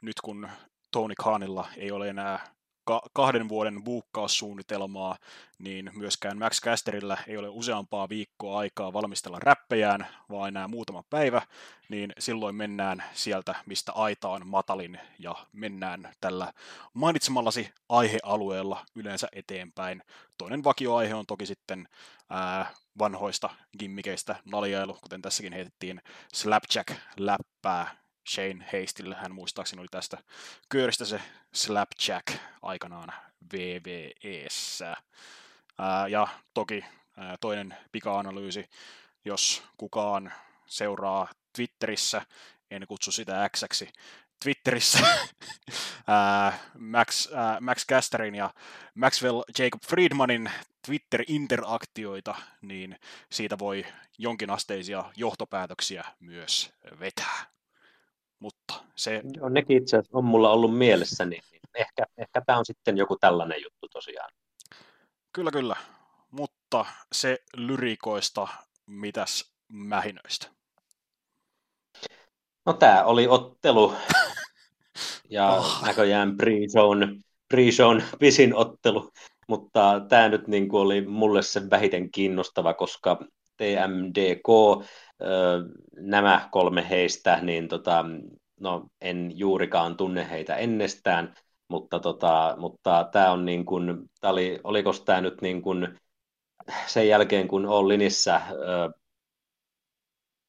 nyt 0.02 0.22
kun 0.24 0.50
Tony 0.92 1.14
Khanilla 1.22 1.68
ei 1.78 1.92
ole 1.92 2.10
enää 2.10 2.40
ka- 2.84 3.02
kahden 3.14 3.50
vuoden 3.50 3.84
buukkaussuunnitelmaa, 3.84 5.18
niin 5.60 5.92
myöskään 5.94 6.38
Max 6.38 6.62
Casterillä 6.62 7.18
ei 7.28 7.38
ole 7.38 7.50
useampaa 7.50 8.10
viikkoa 8.10 8.60
aikaa 8.60 8.94
valmistella 8.94 9.40
räppejään, 9.40 10.08
vaan 10.30 10.48
enää 10.48 10.68
muutama 10.68 11.04
päivä, 11.10 11.42
niin 11.90 12.14
silloin 12.20 12.56
mennään 12.56 13.04
sieltä, 13.14 13.56
mistä 13.66 13.92
aita 13.92 14.30
on 14.30 14.48
matalin, 14.48 15.00
ja 15.20 15.36
mennään 15.52 16.10
tällä 16.22 16.54
mainitsemallasi 16.94 17.72
aihealueella 17.90 18.86
yleensä 18.96 19.28
eteenpäin. 19.32 20.04
Toinen 20.38 20.64
vakioaihe 20.64 21.16
on 21.16 21.26
toki 21.26 21.46
sitten 21.46 21.88
ää, 22.30 22.72
vanhoista 23.00 23.50
gimmikeistä 23.80 24.36
naljailu, 24.46 24.98
kuten 25.02 25.22
tässäkin 25.22 25.54
heitettiin 25.54 26.02
Slapjack-läppää 26.34 28.03
Shane 28.28 28.66
Hastille, 28.74 29.16
hän 29.16 29.34
muistaakseni 29.36 29.80
oli 29.80 29.88
tästä 29.92 30.18
kööristä 30.70 31.06
se 31.06 31.22
Slapjack 31.54 32.28
aikanaan 32.62 33.14
VVEssä. 33.54 34.96
Ja 36.10 36.28
toki 36.54 36.86
toinen 37.42 37.78
pika-analyysi, 37.92 38.70
jos 39.26 39.64
kukaan 39.78 40.34
seuraa 40.66 41.28
Twitterissä, 41.56 42.22
en 42.72 42.88
kutsu 42.88 43.12
sitä 43.12 43.50
x 43.50 43.84
Twitterissä 44.44 45.00
Max, 46.78 47.30
Max 47.60 47.86
Casterin 47.88 48.36
ja 48.36 48.54
Maxwell 48.96 49.44
Jacob 49.60 49.82
Friedmanin 49.88 50.52
Twitter-interaktioita, 50.86 52.36
niin 52.62 53.00
siitä 53.32 53.60
voi 53.60 53.86
jonkinasteisia 54.18 55.04
johtopäätöksiä 55.16 56.04
myös 56.20 56.74
vetää 57.00 57.53
mutta 58.44 58.74
se... 58.96 59.22
Joo, 59.38 59.50
nekin 59.50 59.78
itse 59.78 59.98
asiassa 59.98 60.18
on 60.18 60.26
mulla 60.26 60.52
ollut 60.52 60.78
mielessä, 60.78 61.26
niin 61.26 61.44
ehkä, 61.76 62.06
ehkä 62.18 62.42
tämä 62.46 62.58
on 62.60 62.66
sitten 62.66 62.98
joku 62.98 63.18
tällainen 63.18 63.64
juttu 63.64 63.88
tosiaan. 63.88 64.30
Kyllä, 65.34 65.52
kyllä. 65.52 65.76
Mutta 66.32 66.86
se 67.12 67.38
lyrikoista, 67.58 68.48
mitäs 68.86 69.54
mähinöistä? 69.68 70.48
No 72.66 72.74
tämä 72.74 73.04
oli 73.04 73.28
ottelu 73.28 73.94
ja 75.30 75.52
oh. 75.52 75.84
näköjään 75.86 76.32
pre-zone, 76.32 77.22
pre-zone 77.54 78.04
pisin 78.20 78.56
ottelu, 78.56 79.12
mutta 79.48 80.02
tämä 80.10 80.30
nyt 80.30 80.48
niin 80.48 80.70
kuin 80.70 80.82
oli 80.82 81.02
mulle 81.02 81.42
se 81.42 81.70
vähiten 81.70 82.12
kiinnostava, 82.12 82.74
koska 82.74 83.20
TMDK 83.58 84.48
nämä 85.96 86.50
kolme 86.52 86.90
heistä, 86.90 87.40
niin 87.42 87.68
tota, 87.68 88.06
no, 88.60 88.88
en 89.02 89.32
juurikaan 89.36 89.98
tunne 89.98 90.30
heitä 90.30 90.56
ennestään, 90.56 91.34
mutta, 91.68 92.00
tota, 92.00 92.56
mutta 92.58 93.10
tämä 93.12 93.32
on 93.32 93.46
niin 93.46 93.66
kuin, 93.66 94.10
oli, 94.24 94.60
oliko 94.64 94.94
tämä 95.06 95.22
nyt 95.22 95.42
niin 95.42 95.62
kuin 95.62 96.00
sen 96.88 97.08
jälkeen, 97.08 97.48
kun 97.48 97.66
All 97.66 97.88
Linissä 97.88 98.36
äh, 98.36 98.54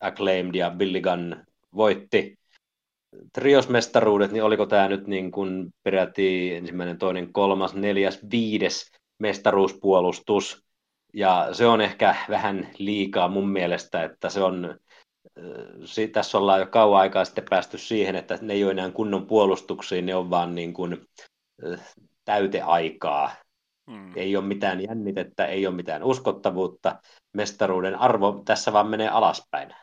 Acclaimed 0.00 0.54
ja 0.54 0.70
Billy 0.70 1.00
Gunn 1.00 1.36
voitti 1.74 2.38
triosmestaruudet, 3.32 4.32
niin 4.32 4.44
oliko 4.44 4.66
tämä 4.66 4.88
nyt 4.88 5.06
niin 5.06 5.30
kuin 5.30 5.74
peräti 5.82 6.54
ensimmäinen, 6.54 6.98
toinen, 6.98 7.32
kolmas, 7.32 7.74
neljäs, 7.74 8.20
viides 8.30 8.90
mestaruuspuolustus, 9.18 10.63
ja 11.14 11.48
se 11.52 11.66
on 11.66 11.80
ehkä 11.80 12.16
vähän 12.28 12.68
liikaa 12.78 13.28
mun 13.28 13.48
mielestä, 13.48 14.04
että 14.04 14.30
se 14.30 14.42
on, 14.42 14.78
tässä 16.12 16.38
ollaan 16.38 16.60
jo 16.60 16.66
kauan 16.66 17.00
aikaa 17.00 17.24
sitten 17.24 17.44
päästy 17.50 17.78
siihen, 17.78 18.16
että 18.16 18.38
ne 18.42 18.52
ei 18.52 18.64
ole 18.64 18.72
enää 18.72 18.90
kunnon 18.90 19.26
puolustuksiin, 19.26 20.06
ne 20.06 20.14
on 20.14 20.30
vaan 20.30 20.54
niin 20.54 20.74
kuin 20.74 21.06
täyteaikaa. 22.24 23.30
Mm. 23.90 24.12
Ei 24.16 24.36
ole 24.36 24.44
mitään 24.44 24.82
jännitettä, 24.82 25.46
ei 25.46 25.66
ole 25.66 25.74
mitään 25.74 26.02
uskottavuutta. 26.02 26.96
Mestaruuden 27.36 27.98
arvo 27.98 28.42
tässä 28.44 28.72
vaan 28.72 28.86
menee 28.86 29.08
alaspäin. 29.08 29.74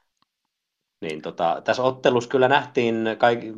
Niin 1.01 1.21
tota, 1.21 1.61
tässä 1.63 1.83
ottelussa 1.83 2.29
kyllä 2.29 2.47
nähtiin 2.47 2.95
kaik- 3.17 3.53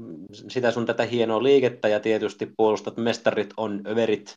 sitä 0.49 0.71
sun 0.71 0.85
tätä 0.85 1.03
hienoa 1.03 1.43
liikettä 1.43 1.87
ja 1.87 1.99
tietysti 1.99 2.51
puolustat 2.57 2.97
mestarit 2.97 3.53
on 3.57 3.81
överit 3.87 4.35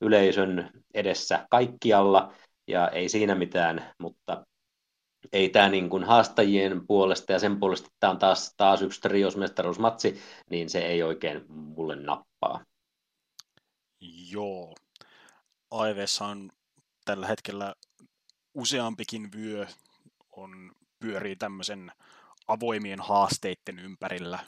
yleisön 0.00 0.70
edessä 0.94 1.46
kaikkialla 1.50 2.32
ja 2.68 2.88
ei 2.88 3.08
siinä 3.08 3.34
mitään, 3.34 3.94
mutta 3.98 4.46
ei 5.32 5.48
tämä 5.48 5.68
niin 5.68 5.90
kuin 5.90 6.04
haastajien 6.04 6.86
puolesta 6.86 7.32
ja 7.32 7.38
sen 7.38 7.60
puolesta, 7.60 7.86
että 7.86 7.96
tämä 8.00 8.10
on 8.10 8.18
taas, 8.18 8.54
taas 8.56 8.82
yksi 8.82 9.00
triosmestaruusmatsi, 9.00 10.20
niin 10.50 10.70
se 10.70 10.78
ei 10.78 11.02
oikein 11.02 11.44
mulle 11.48 11.96
nappaa. 11.96 12.64
Joo. 14.30 14.74
Aivessa 15.70 16.24
on 16.24 16.50
tällä 17.04 17.26
hetkellä 17.26 17.74
useampikin 18.54 19.32
vyö 19.32 19.66
on, 20.32 20.72
pyörii 21.00 21.36
tämmöisen 21.36 21.92
avoimien 22.48 23.00
haasteiden 23.00 23.78
ympärillä. 23.78 24.38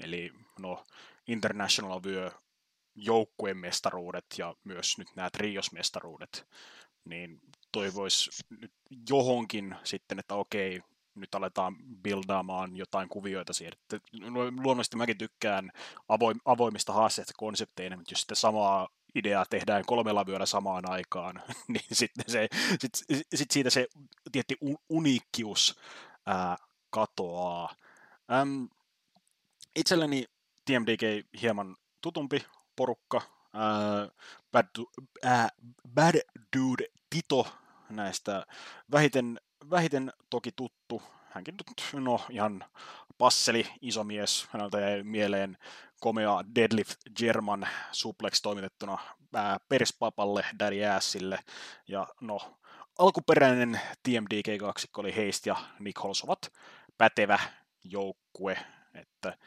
Eli 0.00 0.32
no, 0.58 0.86
International 1.26 2.02
vyö 2.04 2.30
joukkueen 2.94 3.56
mestaruudet 3.56 4.26
ja 4.38 4.54
myös 4.64 4.98
nyt 4.98 5.08
nämä 5.16 5.30
triosmestaruudet, 5.30 6.46
niin 7.04 7.40
toivoisi 7.72 8.30
nyt 8.60 8.72
johonkin 9.10 9.76
sitten, 9.84 10.18
että 10.18 10.34
okei, 10.34 10.82
nyt 11.14 11.34
aletaan 11.34 11.76
buildaamaan 12.02 12.76
jotain 12.76 13.08
kuvioita 13.08 13.52
siihen. 13.52 13.72
Että 13.72 14.08
luonnollisesti 14.62 14.96
mäkin 14.96 15.18
tykkään 15.18 15.72
avoim, 16.08 16.40
avoimista 16.44 16.92
haasteista 16.92 17.34
konsepteina, 17.36 17.96
mutta 17.96 18.12
jos 18.12 18.20
sitten 18.20 18.36
samaa 18.36 18.88
ideaa 19.14 19.44
tehdään 19.50 19.84
kolmella 19.86 20.26
vyöllä 20.26 20.46
samaan 20.46 20.90
aikaan, 20.90 21.42
niin 21.68 21.84
sitten 21.92 22.24
se, 22.28 22.48
sit, 22.80 22.92
sit 23.34 23.50
siitä 23.50 23.70
se 23.70 23.86
tietty 24.32 24.56
uniikkius 24.88 25.80
ää, 26.26 26.56
katoaa. 26.90 27.74
Äm, 28.32 28.68
itselleni 29.76 30.24
TMDK 30.64 31.26
hieman 31.42 31.76
tutumpi 32.00 32.44
porukka. 32.76 33.22
Ää, 33.52 34.08
Bad, 34.52 34.66
ää, 35.22 35.48
Bad 35.94 36.14
Dude 36.56 36.86
Tito 37.16 37.46
näistä 37.90 38.46
vähiten, 38.92 39.40
vähiten 39.70 40.12
toki 40.30 40.52
tuttu. 40.56 41.02
Hänkin 41.30 41.54
no 41.92 42.20
ihan 42.30 42.64
passeli, 43.18 43.66
iso 43.80 44.04
mies. 44.04 44.48
Häneltä 44.50 44.80
jäi 44.80 45.02
mieleen 45.02 45.58
komea 46.00 46.44
Deadlift 46.54 46.96
German 47.16 47.68
suplex 47.92 48.40
toimitettuna 48.42 48.98
ää, 49.34 49.58
Perspapalle, 49.68 50.44
Daddy 50.58 50.84
Assille. 50.84 51.38
Ja 51.88 52.06
no, 52.20 52.58
alkuperäinen 52.98 53.80
TMDK-kaksikko 54.02 55.00
oli 55.00 55.16
Heist 55.16 55.46
ja 55.46 55.56
Nichols 55.78 56.24
ovat 56.24 56.52
pätevä 56.98 57.38
joukkue, 57.84 58.58
että 58.94 59.38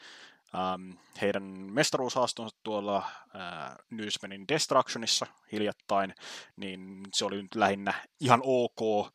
ähm, 0.56 0.92
heidän 1.22 1.44
mestaruushaastonsa 1.44 2.58
tuolla 2.64 2.98
äh, 2.98 3.76
Newsmanin 3.90 4.48
Destructionissa 4.48 5.26
hiljattain, 5.52 6.16
niin 6.56 7.04
se 7.14 7.26
oli 7.26 7.42
nyt 7.42 7.56
lähinnä 7.56 7.94
ihan 8.20 8.42
ok 8.44 9.12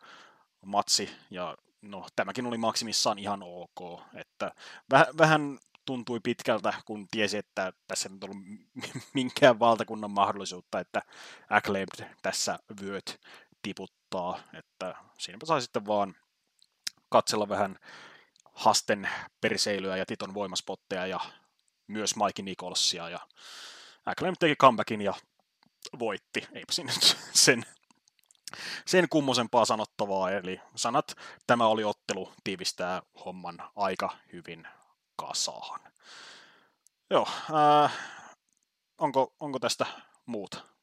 matsi, 0.67 1.11
ja 1.31 1.57
no 1.83 2.07
tämäkin 2.17 2.47
oli 2.47 2.59
maksimissaan 2.59 3.19
ihan 3.19 3.41
ok, 3.43 4.01
että 4.15 4.53
väh- 4.95 5.19
vähän 5.19 5.59
tuntui 5.85 6.21
pitkältä, 6.21 6.75
kun 6.85 7.09
tiesi, 7.11 7.37
että 7.37 7.73
tässä 7.89 8.09
ei 8.09 8.19
ollut 8.25 8.37
minkään 9.15 9.59
valtakunnan 9.59 10.11
mahdollisuutta, 10.11 10.81
että 10.81 11.03
Acclaimed 11.51 12.11
tässä 12.23 12.59
vyöt 12.83 13.21
tiputtaa, 13.63 14.39
että 14.53 14.95
siinäpä 15.19 15.47
sai 15.47 15.63
sitten 15.63 15.87
vaan 15.87 16.15
katsella 17.09 17.49
vähän 17.49 17.79
Hasten 18.55 19.09
perseilyä 19.41 19.97
ja 19.97 20.07
Titon 20.07 20.35
voimaspotteja 20.35 21.07
ja 21.07 21.21
myös 21.87 22.17
Mike 22.17 22.43
Nicholsia 22.43 23.09
ja 23.09 23.21
Acclaim 24.07 24.35
teki 24.39 24.57
comebackin 24.57 25.01
ja 25.01 25.15
voitti. 25.99 26.49
Eipä 26.53 26.73
siinä 26.73 26.93
nyt 26.93 27.17
sen, 27.33 27.67
sen 28.87 29.09
kummosempaa 29.09 29.65
sanottavaa, 29.65 30.31
eli 30.31 30.61
sanat 30.75 31.17
tämä 31.47 31.67
oli 31.67 31.85
ottelu 31.85 32.33
tiivistää 32.45 33.03
homman 33.25 33.71
aika 33.77 34.17
hyvin 34.33 34.69
kasaan. 35.17 35.81
Joo, 37.11 37.29
ää, 37.53 37.91
onko, 38.99 39.35
onko 39.41 39.59
tästä 39.59 39.87
muuta? 40.27 40.74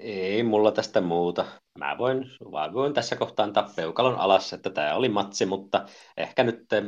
Ei 0.00 0.42
mulla 0.42 0.72
tästä 0.72 1.00
muuta. 1.00 1.44
Mä 1.78 1.98
voin, 1.98 2.30
vaan 2.52 2.74
voin 2.74 2.94
tässä 2.94 3.16
kohtaa 3.16 3.44
antaa 3.44 3.70
peukalon 3.76 4.16
alas, 4.16 4.52
että 4.52 4.70
tämä 4.70 4.94
oli 4.94 5.08
matsi, 5.08 5.46
mutta 5.46 5.86
ehkä 6.16 6.44
nyt 6.44 6.72
äh, 6.72 6.82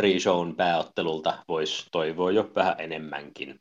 pre-shown 0.00 0.56
pääottelulta 0.56 1.44
voisi 1.48 1.86
toivoa 1.92 2.32
jo 2.32 2.50
vähän 2.54 2.74
enemmänkin. 2.78 3.60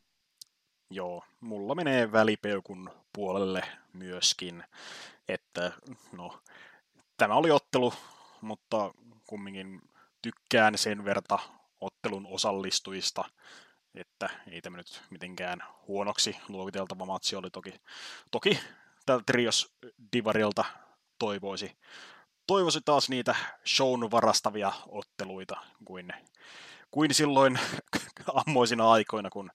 Joo, 0.91 1.23
mulla 1.39 1.75
menee 1.75 2.11
välipeukun 2.11 2.89
puolelle 3.13 3.61
myöskin, 3.93 4.63
että 5.27 5.71
no, 6.11 6.39
tämä 7.17 7.35
oli 7.35 7.51
ottelu, 7.51 7.93
mutta 8.41 8.93
kumminkin 9.27 9.81
tykkään 10.21 10.77
sen 10.77 11.05
verta 11.05 11.39
ottelun 11.81 12.27
osallistujista, 12.27 13.23
että 13.99 14.29
ei 14.51 14.61
tämä 14.61 14.77
nyt 14.77 15.01
mitenkään 15.09 15.63
huonoksi 15.87 16.37
luokiteltava 16.49 17.05
matsi 17.05 17.35
oli 17.35 17.49
toki. 17.49 17.73
Toki 18.31 18.59
tältä 19.05 19.23
Trios 19.25 19.73
Divarilta 20.13 20.65
toivoisi, 21.19 21.77
toivoisi 22.47 22.81
taas 22.85 23.09
niitä 23.09 23.35
shown 23.67 24.11
varastavia 24.11 24.71
otteluita 24.87 25.57
kuin, 25.85 26.13
kuin 26.91 27.13
silloin 27.13 27.59
ammoisina 28.47 28.91
aikoina, 28.91 29.29
kun 29.29 29.51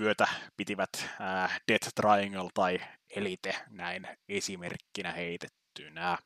vyötä 0.00 0.28
pitivät 0.56 0.90
ää, 1.20 1.60
Death 1.68 1.88
Triangle 1.94 2.50
tai 2.54 2.80
Elite 3.16 3.56
näin 3.70 4.08
esimerkkinä 4.28 5.12
heitettynä. 5.12 6.18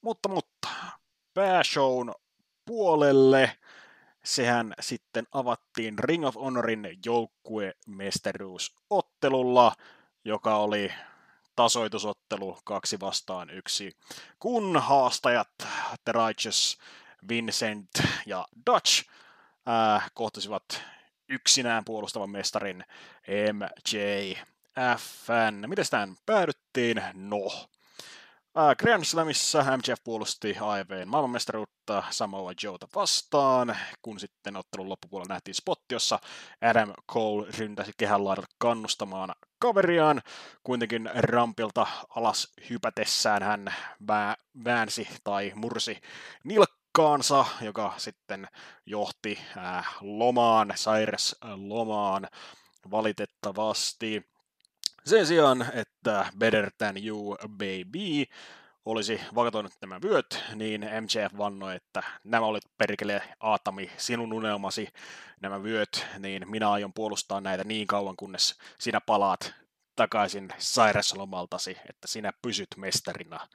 Mutta, 0.00 0.28
mutta 0.28 0.68
pääshown 1.34 2.12
puolelle 2.64 3.58
sehän 4.26 4.74
sitten 4.80 5.26
avattiin 5.32 5.98
Ring 5.98 6.26
of 6.26 6.34
Honorin 6.34 6.98
joukkuemestaruusottelulla, 7.06 9.72
joka 10.24 10.56
oli 10.56 10.92
tasoitusottelu 11.56 12.58
kaksi 12.64 13.00
vastaan 13.00 13.50
yksi, 13.50 13.96
kun 14.38 14.82
haastajat 14.82 15.48
The 16.04 16.12
Righteous, 16.26 16.78
Vincent 17.28 17.88
ja 18.26 18.46
Dutch 18.66 19.04
äh, 19.68 20.10
kohtasivat 20.14 20.82
yksinään 21.28 21.84
puolustavan 21.84 22.30
mestarin 22.30 22.84
MJFn. 23.52 24.44
Miten 25.66 25.84
tähän 25.90 26.16
päädyttiin? 26.26 27.02
No, 27.14 27.68
Grand 28.78 29.04
Slamissa 29.04 29.64
MJF 29.76 30.04
puolusti 30.04 30.56
AEVn 30.60 31.08
maailmanmestaruutta 31.08 32.02
Samoa 32.10 32.52
Joeta 32.62 32.88
vastaan, 32.94 33.76
kun 34.02 34.20
sitten 34.20 34.56
ottelun 34.56 34.88
loppupuolella 34.88 35.34
nähtiin 35.34 35.54
spotti, 35.54 35.94
jossa 35.94 36.18
Adam 36.62 36.92
Cole 37.12 37.46
ryntäsi 37.58 37.92
kehän 37.96 38.24
laidalta 38.24 38.54
kannustamaan 38.58 39.34
kaveriaan. 39.58 40.22
Kuitenkin 40.62 41.10
rampilta 41.14 41.86
alas 42.08 42.52
hypätessään 42.70 43.42
hän 43.42 43.74
väänsi 44.64 45.08
tai 45.24 45.52
mursi 45.54 46.00
nilkkaansa, 46.44 47.44
joka 47.60 47.94
sitten 47.96 48.48
johti 48.86 49.38
äh, 49.56 49.96
lomaan, 50.00 50.74
lomaan 51.56 52.28
valitettavasti. 52.90 54.35
Sen 55.06 55.26
sijaan, 55.26 55.66
että 55.72 56.32
Better 56.38 56.70
Than 56.78 57.06
You 57.06 57.36
Baby 57.48 58.24
olisi 58.84 59.20
vakatoinut 59.34 59.72
nämä 59.80 60.00
vyöt, 60.02 60.44
niin 60.54 60.80
MJF 60.80 61.38
vannoi, 61.38 61.76
että 61.76 62.02
nämä 62.24 62.46
olit 62.46 62.64
perkele 62.78 63.22
Aatami, 63.40 63.90
sinun 63.96 64.32
unelmasi, 64.32 64.88
nämä 65.40 65.62
vyöt, 65.62 66.06
niin 66.18 66.50
minä 66.50 66.70
aion 66.70 66.92
puolustaa 66.92 67.40
näitä 67.40 67.64
niin 67.64 67.86
kauan, 67.86 68.16
kunnes 68.16 68.58
sinä 68.80 69.00
palaat 69.00 69.54
takaisin 69.96 70.48
sairaslomaltasi, 70.58 71.76
että 71.88 72.08
sinä 72.08 72.32
pysyt 72.42 72.68
mestarina 72.76 73.48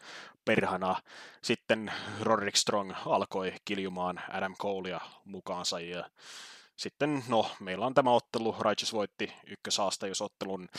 perhana. 0.46 0.96
Sitten 1.42 1.92
Roderick 2.22 2.56
Strong 2.56 2.94
alkoi 3.06 3.54
kiljumaan 3.66 4.22
Adam 4.30 4.56
Colea 4.56 5.02
mukaansa 5.26 5.80
ja 5.80 6.10
sitten, 6.76 7.24
no, 7.28 7.52
meillä 7.60 7.86
on 7.86 7.94
tämä 7.94 8.12
ottelu, 8.12 8.56
Righteous 8.60 8.94
voitti 8.94 9.34
ottelun 10.22 10.70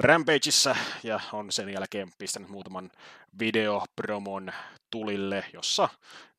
Rampageissa 0.00 0.76
ja 1.02 1.20
on 1.32 1.52
sen 1.52 1.68
jälkeen 1.68 2.08
pistänyt 2.18 2.48
muutaman 2.48 2.90
videopromon 3.38 4.52
tulille, 4.90 5.44
jossa 5.52 5.88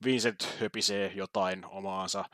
Vincent 0.06 0.58
höpisee 0.60 1.12
jotain 1.16 1.66
omaansa. 1.66 2.26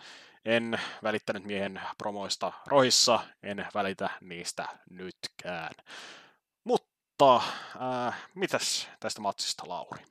En 0.46 0.80
välittänyt 1.04 1.44
miehen 1.44 1.82
promoista 1.98 2.54
rohissa, 2.68 3.20
en 3.44 3.66
välitä 3.74 4.10
niistä 4.22 4.68
nytkään. 4.90 5.74
Mutta 6.63 7.36
äh, 7.36 8.28
mitäs 8.36 8.90
tästä 9.00 9.22
matsista, 9.22 9.63
Lauri? 9.68 10.04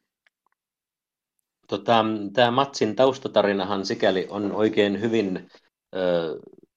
Tota, 1.68 2.04
Tämä 2.32 2.50
matsin 2.50 2.96
taustatarinahan 2.96 3.86
sikäli 3.86 4.26
on 4.30 4.52
oikein 4.52 5.00
hyvin 5.00 5.50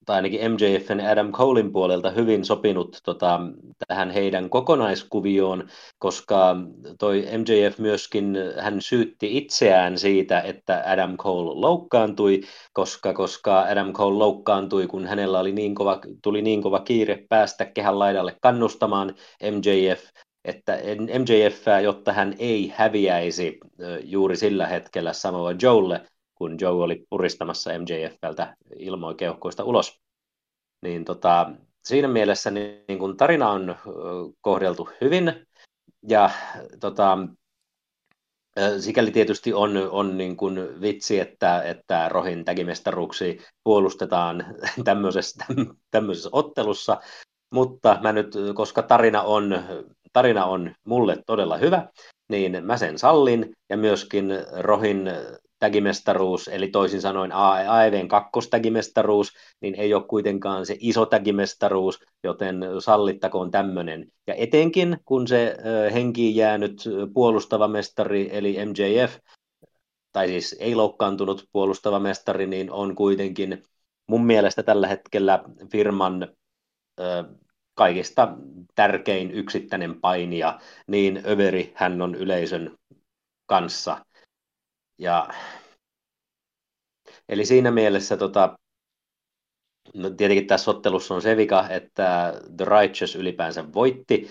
tai 0.09 0.15
ainakin 0.15 0.51
MJFn 0.51 0.99
Adam 1.11 1.31
Colein 1.31 1.71
puolelta 1.71 2.09
hyvin 2.09 2.45
sopinut 2.45 2.97
tota, 3.05 3.39
tähän 3.87 4.11
heidän 4.11 4.49
kokonaiskuvioon, 4.49 5.67
koska 5.99 6.55
toi 6.99 7.25
MJF 7.37 7.79
myöskin, 7.79 8.37
hän 8.57 8.81
syytti 8.81 9.37
itseään 9.37 9.97
siitä, 9.97 10.41
että 10.41 10.83
Adam 10.85 11.17
Cole 11.17 11.61
loukkaantui, 11.61 12.41
koska, 12.73 13.13
koska 13.13 13.59
Adam 13.59 13.93
Cole 13.93 14.17
loukkaantui, 14.17 14.87
kun 14.87 15.05
hänellä 15.07 15.39
oli 15.39 15.51
niin 15.51 15.75
kova, 15.75 15.99
tuli 16.23 16.41
niin 16.41 16.61
kova 16.61 16.79
kiire 16.79 17.25
päästä 17.29 17.65
kehän 17.65 17.99
laidalle 17.99 18.35
kannustamaan 18.41 19.15
MJF, 19.43 20.03
että 20.45 20.77
MJF, 21.19 21.65
jotta 21.83 22.13
hän 22.13 22.35
ei 22.39 22.73
häviäisi 22.75 23.57
juuri 24.03 24.35
sillä 24.35 24.67
hetkellä 24.67 25.13
Samoa 25.13 25.53
Joelle, 25.61 26.01
kun 26.39 26.57
Joe 26.61 26.83
oli 26.83 27.05
puristamassa 27.09 27.71
MJFltä 27.79 28.55
ilmoikeuhkoista 28.75 29.63
ulos. 29.63 29.99
Niin 30.81 31.05
tota, 31.05 31.51
siinä 31.87 32.07
mielessä 32.07 32.51
niin, 32.51 32.83
niin 32.87 32.99
kun 32.99 33.17
tarina 33.17 33.49
on 33.49 33.75
kohdeltu 34.41 34.89
hyvin, 35.01 35.47
ja 36.07 36.29
tota, 36.79 37.17
sikäli 38.79 39.11
tietysti 39.11 39.53
on, 39.53 39.77
on 39.91 40.17
niin 40.17 40.37
kuin 40.37 40.81
vitsi, 40.81 41.19
että, 41.19 41.61
että 41.61 42.09
Rohin 42.09 42.45
tägimestaruuksi 42.45 43.39
puolustetaan 43.63 44.45
tämmöisessä, 44.85 45.45
tämmöisessä 45.91 46.29
ottelussa, 46.31 47.01
mutta 47.53 47.99
mä 48.01 48.13
nyt, 48.13 48.33
koska 48.53 48.81
tarina 48.81 49.21
on, 49.21 49.63
tarina 50.13 50.45
on 50.45 50.75
mulle 50.83 51.17
todella 51.25 51.57
hyvä, 51.57 51.87
niin 52.29 52.65
mä 52.65 52.77
sen 52.77 52.99
sallin, 52.99 53.53
ja 53.69 53.77
myöskin 53.77 54.29
Rohin 54.59 55.11
tägimestaruus, 55.59 56.47
eli 56.47 56.67
toisin 56.67 57.01
sanoen 57.01 57.31
AEVn 57.31 58.07
kakkostägimestaruus, 58.07 59.33
niin 59.61 59.75
ei 59.75 59.93
ole 59.93 60.03
kuitenkaan 60.03 60.65
se 60.65 60.77
iso 60.79 61.05
tägimestaruus, 61.05 61.99
joten 62.23 62.61
sallittakoon 62.79 63.51
tämmöinen. 63.51 64.11
Ja 64.27 64.33
etenkin, 64.33 64.97
kun 65.05 65.27
se 65.27 65.57
henkiin 65.93 66.35
jäänyt 66.35 66.83
puolustava 67.13 67.67
mestari, 67.67 68.29
eli 68.31 68.57
MJF, 68.65 69.17
tai 70.11 70.27
siis 70.27 70.55
ei 70.59 70.75
loukkaantunut 70.75 71.47
puolustava 71.51 71.99
mestari, 71.99 72.47
niin 72.47 72.71
on 72.71 72.95
kuitenkin 72.95 73.63
mun 74.07 74.25
mielestä 74.25 74.63
tällä 74.63 74.87
hetkellä 74.87 75.43
firman 75.71 76.27
kaikista 77.73 78.37
tärkein 78.75 79.31
yksittäinen 79.31 80.01
painija, 80.01 80.59
niin 80.87 81.21
överi 81.25 81.71
hän 81.75 82.01
on 82.01 82.15
yleisön 82.15 82.77
kanssa 83.45 84.05
ja, 84.99 85.27
eli 87.29 87.45
siinä 87.45 87.71
mielessä 87.71 88.17
tota, 88.17 88.57
no 89.93 90.09
tietenkin 90.09 90.47
tässä 90.47 90.71
ottelussa 90.71 91.15
on 91.15 91.21
se 91.21 91.37
vika, 91.37 91.69
että 91.69 92.33
The 92.57 92.65
Righteous 92.65 93.15
ylipäänsä 93.15 93.73
voitti 93.73 94.29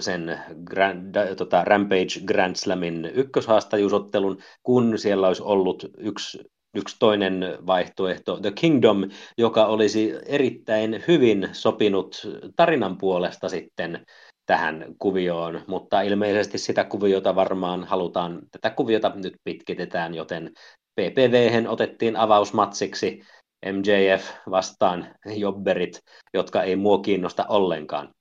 sen 0.00 0.40
Grand, 0.64 1.34
tota, 1.36 1.64
Rampage 1.64 2.20
Grand 2.24 2.56
Slamin 2.56 3.04
ykköshaastajuusottelun, 3.04 4.38
kun 4.62 4.98
siellä 4.98 5.26
olisi 5.26 5.42
ollut 5.42 5.84
yksi 5.98 6.38
yksi 6.74 6.96
toinen 6.98 7.58
vaihtoehto, 7.66 8.40
The 8.40 8.50
Kingdom, 8.50 9.10
joka 9.38 9.66
olisi 9.66 10.12
erittäin 10.26 11.04
hyvin 11.08 11.48
sopinut 11.52 12.26
tarinan 12.56 12.98
puolesta 12.98 13.48
sitten 13.48 14.06
tähän 14.50 14.84
kuvioon, 14.98 15.64
mutta 15.66 16.00
ilmeisesti 16.00 16.58
sitä 16.58 16.84
kuviota 16.84 17.34
varmaan 17.34 17.84
halutaan, 17.84 18.40
tätä 18.50 18.70
kuviota 18.70 19.12
nyt 19.14 19.34
pitkitetään, 19.44 20.14
joten 20.14 20.52
PPV 20.94 21.64
otettiin 21.68 22.16
avausmatsiksi 22.16 23.20
MJF 23.66 24.30
vastaan 24.50 25.14
jobberit, 25.36 26.00
jotka 26.34 26.62
ei 26.62 26.76
mua 26.76 26.98
kiinnosta 26.98 27.46
ollenkaan. 27.48 28.14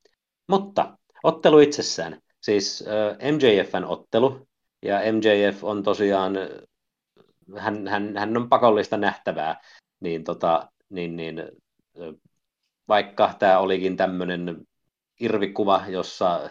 Mutta 0.48 0.98
ottelu 1.24 1.60
itsessään, 1.60 2.22
siis 2.42 2.86
MJFn 3.32 3.86
ottelu, 3.86 4.48
ja 4.86 5.00
MJF 5.12 5.63
on 5.63 5.84
tosiaan, 5.84 6.34
hän, 7.58 7.88
hän, 7.88 8.18
hän 8.18 8.38
on 8.38 8.50
pakollista 8.50 8.98
nähtävää, 8.98 9.62
niin, 10.00 10.24
tota, 10.24 10.70
niin, 10.89 11.15
niin 11.15 11.44
vaikka 12.88 13.34
tämä 13.39 13.60
olikin 13.60 13.98
tämmöinen 13.98 14.68
irvikuva, 15.19 15.84
jossa 15.88 16.49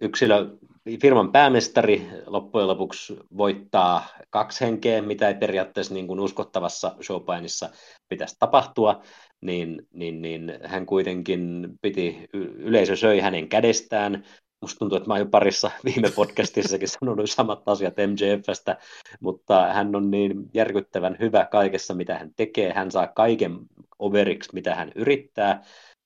yksilö, 0.00 0.56
firman 1.00 1.32
päämestari 1.32 2.08
loppujen 2.26 2.68
lopuksi 2.68 3.16
voittaa 3.36 4.06
kaksi 4.30 4.64
henkeä, 4.64 5.02
mitä 5.02 5.28
ei 5.28 5.34
periaatteessa 5.34 5.94
niin 5.94 6.06
kuin 6.06 6.20
uskottavassa 6.20 6.96
showpainissa 7.02 7.70
pitäisi 8.08 8.36
tapahtua, 8.38 9.02
niin, 9.40 9.88
niin, 9.92 10.22
niin 10.22 10.52
hän 10.64 10.86
kuitenkin 10.86 11.68
piti, 11.82 12.28
yleisö 12.58 12.96
söi 12.96 13.20
hänen 13.20 13.48
kädestään, 13.48 14.24
Musta 14.64 14.78
tuntuu, 14.78 14.96
että 14.96 15.08
mä 15.08 15.14
oon 15.14 15.20
jo 15.20 15.26
parissa 15.26 15.70
viime 15.84 16.10
podcastissakin 16.10 16.88
sanonut 16.88 17.30
samat 17.30 17.62
asiat 17.66 17.94
MJFstä, 17.96 18.76
mutta 19.20 19.72
hän 19.72 19.96
on 19.96 20.10
niin 20.10 20.50
järkyttävän 20.54 21.16
hyvä 21.20 21.44
kaikessa, 21.44 21.94
mitä 21.94 22.18
hän 22.18 22.30
tekee. 22.36 22.72
Hän 22.72 22.90
saa 22.90 23.06
kaiken 23.06 23.58
overiksi, 23.98 24.50
mitä 24.52 24.74
hän 24.74 24.92
yrittää. 24.94 25.62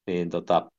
Niin 0.06 0.30
tota, 0.30 0.70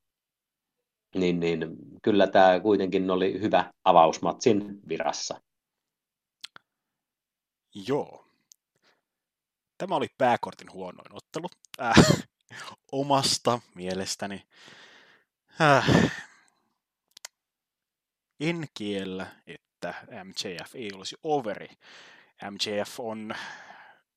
niin, 1.16 1.40
niin 1.40 1.78
kyllä 2.02 2.28
tämä 2.28 2.60
kuitenkin 2.60 3.12
oli 3.12 3.42
hyvä 3.42 3.74
avausmatsin 3.84 4.80
virassa. 4.90 5.42
Joo. 7.88 8.26
Tämä 9.78 9.96
oli 9.96 10.08
pääkortin 10.18 10.72
huonoin 10.74 11.16
ottelu. 11.16 11.48
Äh, 11.82 12.28
omasta 12.92 13.60
mielestäni. 13.76 14.44
Äh, 15.62 16.12
en 18.40 18.66
kiellä, 18.74 19.28
että 19.48 19.94
MJF 20.24 20.76
ei 20.76 20.90
olisi 20.96 21.16
overi. 21.24 21.68
MJF 22.52 23.00
on 23.00 23.36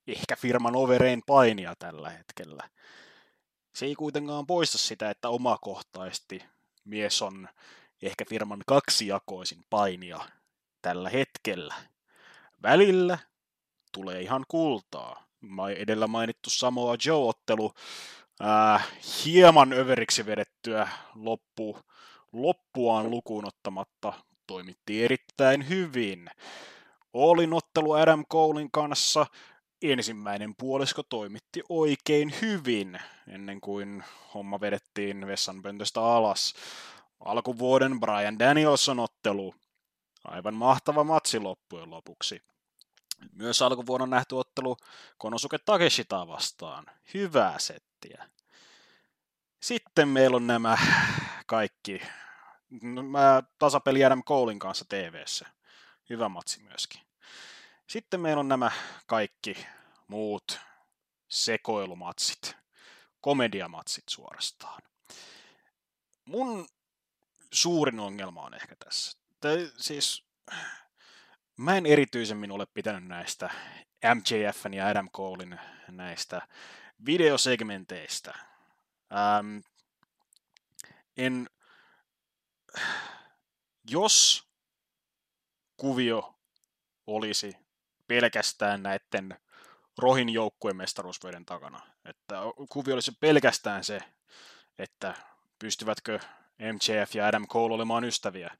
ehkä 0.06 0.36
firman 0.36 0.76
overein 0.76 1.22
painia 1.26 1.74
tällä 1.78 2.10
hetkellä. 2.10 2.70
Se 3.74 3.86
ei 3.86 3.94
kuitenkaan 3.94 4.46
poista 4.46 4.78
sitä, 4.78 5.10
että 5.10 5.28
omakohtaisesti 5.28 6.44
mies 6.84 7.22
on 7.22 7.48
ehkä 8.02 8.24
firman 8.24 8.62
kaksijakoisin 8.66 9.64
painija 9.70 10.20
tällä 10.82 11.10
hetkellä. 11.10 11.74
Välillä 12.62 13.18
tulee 13.92 14.20
ihan 14.20 14.44
kultaa. 14.48 15.24
Edellä 15.76 16.06
mainittu 16.06 16.50
Samoa 16.50 16.96
Joe-ottelu 17.06 17.74
äh, 18.44 18.88
hieman 19.24 19.72
överiksi 19.72 20.26
vedettyä 20.26 20.88
loppu, 21.14 21.78
loppuaan 22.32 23.10
lukuun 23.10 23.48
ottamatta 23.48 24.12
toimitti 24.46 25.04
erittäin 25.04 25.68
hyvin. 25.68 26.30
Olin 27.12 27.52
ottelu 27.52 27.92
Adam 27.92 28.26
Colein 28.26 28.70
kanssa. 28.70 29.26
Ensimmäinen 29.82 30.54
puolisko 30.58 31.02
toimitti 31.02 31.62
oikein 31.68 32.34
hyvin 32.42 33.00
ennen 33.28 33.60
kuin 33.60 34.04
homma 34.34 34.60
vedettiin 34.60 35.26
vessanpöntöstä 35.26 36.00
alas. 36.00 36.54
Alkuvuoden 37.20 38.00
Brian 38.00 38.38
Danielson 38.38 39.00
ottelu. 39.00 39.54
Aivan 40.24 40.54
mahtava 40.54 41.04
matsi 41.04 41.38
loppujen 41.38 41.90
lopuksi. 41.90 42.42
Myös 43.32 43.62
alkuvuonna 43.62 44.06
nähty 44.06 44.34
ottelu 44.34 44.76
Konosuke 45.18 45.58
Takeshita 45.58 46.28
vastaan. 46.28 46.86
Hyvää 47.14 47.58
settiä. 47.58 48.30
Sitten 49.62 50.08
meillä 50.08 50.36
on 50.36 50.46
nämä 50.46 50.78
kaikki. 51.46 52.02
Mä 53.10 53.42
tasapeli 53.58 54.04
Adam 54.04 54.22
Colein 54.24 54.58
kanssa 54.58 54.84
tv 54.88 55.24
Hyvä 56.10 56.28
matsi 56.28 56.62
myöskin. 56.62 57.11
Sitten 57.92 58.20
meillä 58.20 58.40
on 58.40 58.48
nämä 58.48 58.70
kaikki 59.06 59.66
muut 60.08 60.60
sekoilumatsit 61.28 62.56
komediamatsit 63.20 64.04
suorastaan. 64.08 64.82
Mun 66.24 66.68
suurin 67.52 68.00
ongelma 68.00 68.42
on 68.42 68.54
ehkä 68.54 68.76
tässä. 68.76 69.18
Tai 69.40 69.72
siis, 69.76 70.24
mä 71.56 71.76
en 71.76 71.86
erityisemmin 71.86 72.50
ole 72.50 72.66
pitänyt 72.66 73.04
näistä 73.04 73.50
MJFn 74.14 74.74
ja 74.74 74.88
Adam 74.88 75.10
Colein 75.10 75.60
näistä 75.88 76.48
videosegmenteistä. 77.06 78.34
Ähm, 79.12 79.58
en, 81.16 81.50
jos 83.90 84.46
kuvio 85.76 86.38
olisi 87.06 87.61
pelkästään 88.12 88.82
näiden 88.82 89.38
Rohin 89.98 90.28
joukkueen 90.28 90.76
mestaruusvöiden 90.76 91.44
takana. 91.44 91.80
Että 92.04 92.40
kuvio 92.68 92.94
olisi 92.94 93.12
pelkästään 93.20 93.84
se, 93.84 94.00
että 94.78 95.14
pystyvätkö 95.58 96.18
MJF 96.58 97.14
ja 97.14 97.26
Adam 97.26 97.46
Cole 97.46 97.74
olemaan 97.74 98.04
ystäviä. 98.04 98.56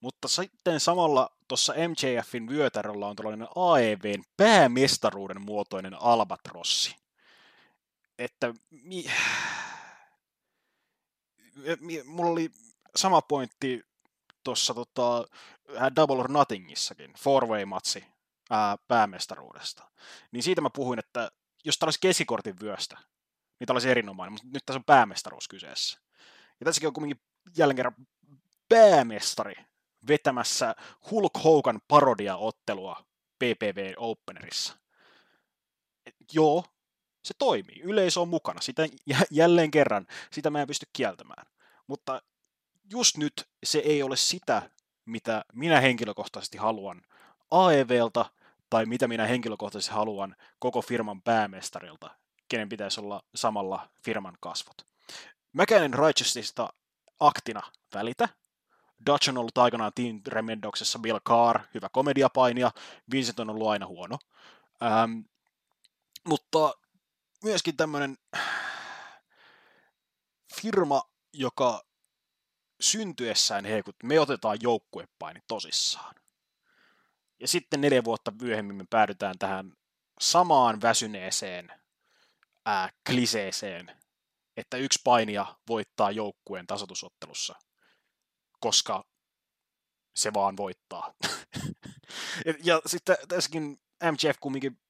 Mutta 0.00 0.28
sitten 0.28 0.80
samalla 0.80 1.30
tuossa 1.48 1.72
MJFin 1.72 2.48
vyötäröllä 2.48 3.06
on 3.06 3.16
tällainen 3.16 3.48
AEVn 3.56 4.24
päämestaruuden 4.36 5.40
muotoinen 5.40 5.94
albatrossi. 5.94 6.96
Että 8.18 8.54
mi... 8.70 9.04
mi... 11.80 12.02
mulla 12.04 12.30
oli 12.30 12.50
sama 12.96 13.22
pointti 13.22 13.82
tuossa 14.44 14.74
tota, 14.74 15.24
Double 15.96 16.16
or 16.16 16.30
Nothingissakin, 16.30 17.12
four-way-matsi 17.12 18.13
ää, 18.50 18.76
päämestaruudesta. 18.88 19.90
Niin 20.32 20.42
siitä 20.42 20.60
mä 20.60 20.70
puhuin, 20.70 20.98
että 20.98 21.30
jos 21.64 21.78
tämä 21.78 21.86
olisi 21.86 22.00
keskikortin 22.00 22.60
vyöstä, 22.60 22.98
niin 23.58 23.66
tämä 23.66 23.74
olisi 23.74 23.90
erinomainen, 23.90 24.32
mutta 24.32 24.48
nyt 24.52 24.62
tässä 24.66 24.78
on 24.78 24.84
päämestaruus 24.84 25.48
kyseessä. 25.48 25.98
Ja 26.60 26.64
tässäkin 26.64 26.86
on 26.86 26.92
kuitenkin 26.92 27.20
jälleen 27.56 27.76
kerran 27.76 28.06
päämestari 28.68 29.54
vetämässä 30.08 30.74
Hulk 31.10 31.32
Hogan 31.44 31.80
parodia-ottelua 31.88 33.04
PPV 33.38 33.94
Openerissa. 33.96 34.76
Et 36.06 36.14
joo, 36.32 36.64
se 37.22 37.34
toimii. 37.38 37.80
Yleisö 37.80 38.20
on 38.20 38.28
mukana. 38.28 38.60
Sitä 38.60 38.88
jälleen 39.30 39.70
kerran, 39.70 40.06
sitä 40.30 40.50
mä 40.50 40.60
en 40.60 40.66
pysty 40.66 40.86
kieltämään. 40.92 41.46
Mutta 41.86 42.22
just 42.90 43.16
nyt 43.16 43.48
se 43.64 43.78
ei 43.78 44.02
ole 44.02 44.16
sitä, 44.16 44.70
mitä 45.04 45.44
minä 45.52 45.80
henkilökohtaisesti 45.80 46.58
haluan 46.58 47.02
AEVltä 47.54 48.24
tai 48.70 48.86
mitä 48.86 49.08
minä 49.08 49.26
henkilökohtaisesti 49.26 49.94
haluan 49.94 50.36
koko 50.58 50.82
firman 50.82 51.22
päämestarilta, 51.22 52.10
kenen 52.48 52.68
pitäisi 52.68 53.00
olla 53.00 53.22
samalla 53.34 53.88
firman 54.04 54.36
kasvot. 54.40 54.86
Mäkään 55.52 55.84
en 55.84 55.94
Righteousista 55.94 56.72
aktina 57.20 57.62
välitä. 57.94 58.28
Dutch 59.06 59.28
on 59.28 59.38
ollut 59.38 59.58
aikanaan 59.58 59.92
Team 59.94 60.20
Remendoksessa 60.26 60.98
Bill 60.98 61.18
Carr, 61.18 61.60
hyvä 61.74 61.88
komediapainia, 61.92 62.70
Vincent 63.10 63.40
on 63.40 63.50
ollut 63.50 63.68
aina 63.68 63.86
huono. 63.86 64.18
Ähm, 64.82 65.18
mutta 66.28 66.74
myöskin 67.42 67.76
tämmöinen 67.76 68.18
firma, 70.62 71.02
joka 71.32 71.84
syntyessään 72.80 73.64
he, 73.64 73.82
kun 73.82 73.94
me 74.02 74.20
otetaan 74.20 74.58
joukkuepaini 74.62 75.40
tosissaan. 75.48 76.14
Ja 77.40 77.48
sitten 77.48 77.80
neljä 77.80 78.04
vuotta 78.04 78.32
myöhemmin 78.42 78.76
me 78.76 78.84
päädytään 78.90 79.38
tähän 79.38 79.72
samaan 80.20 80.80
väsyneeseen 80.80 81.72
ää, 82.66 82.90
kliseeseen, 83.06 83.90
että 84.56 84.76
yksi 84.76 85.00
painija 85.04 85.58
voittaa 85.68 86.10
joukkueen 86.10 86.66
tasotusottelussa, 86.66 87.54
koska 88.60 89.04
se 90.16 90.32
vaan 90.34 90.56
voittaa. 90.56 91.14
ja, 92.46 92.54
ja 92.64 92.80
sitten 92.86 93.16
tässäkin 93.28 93.78
MJF 94.02 94.36
kumminkin 94.40 94.80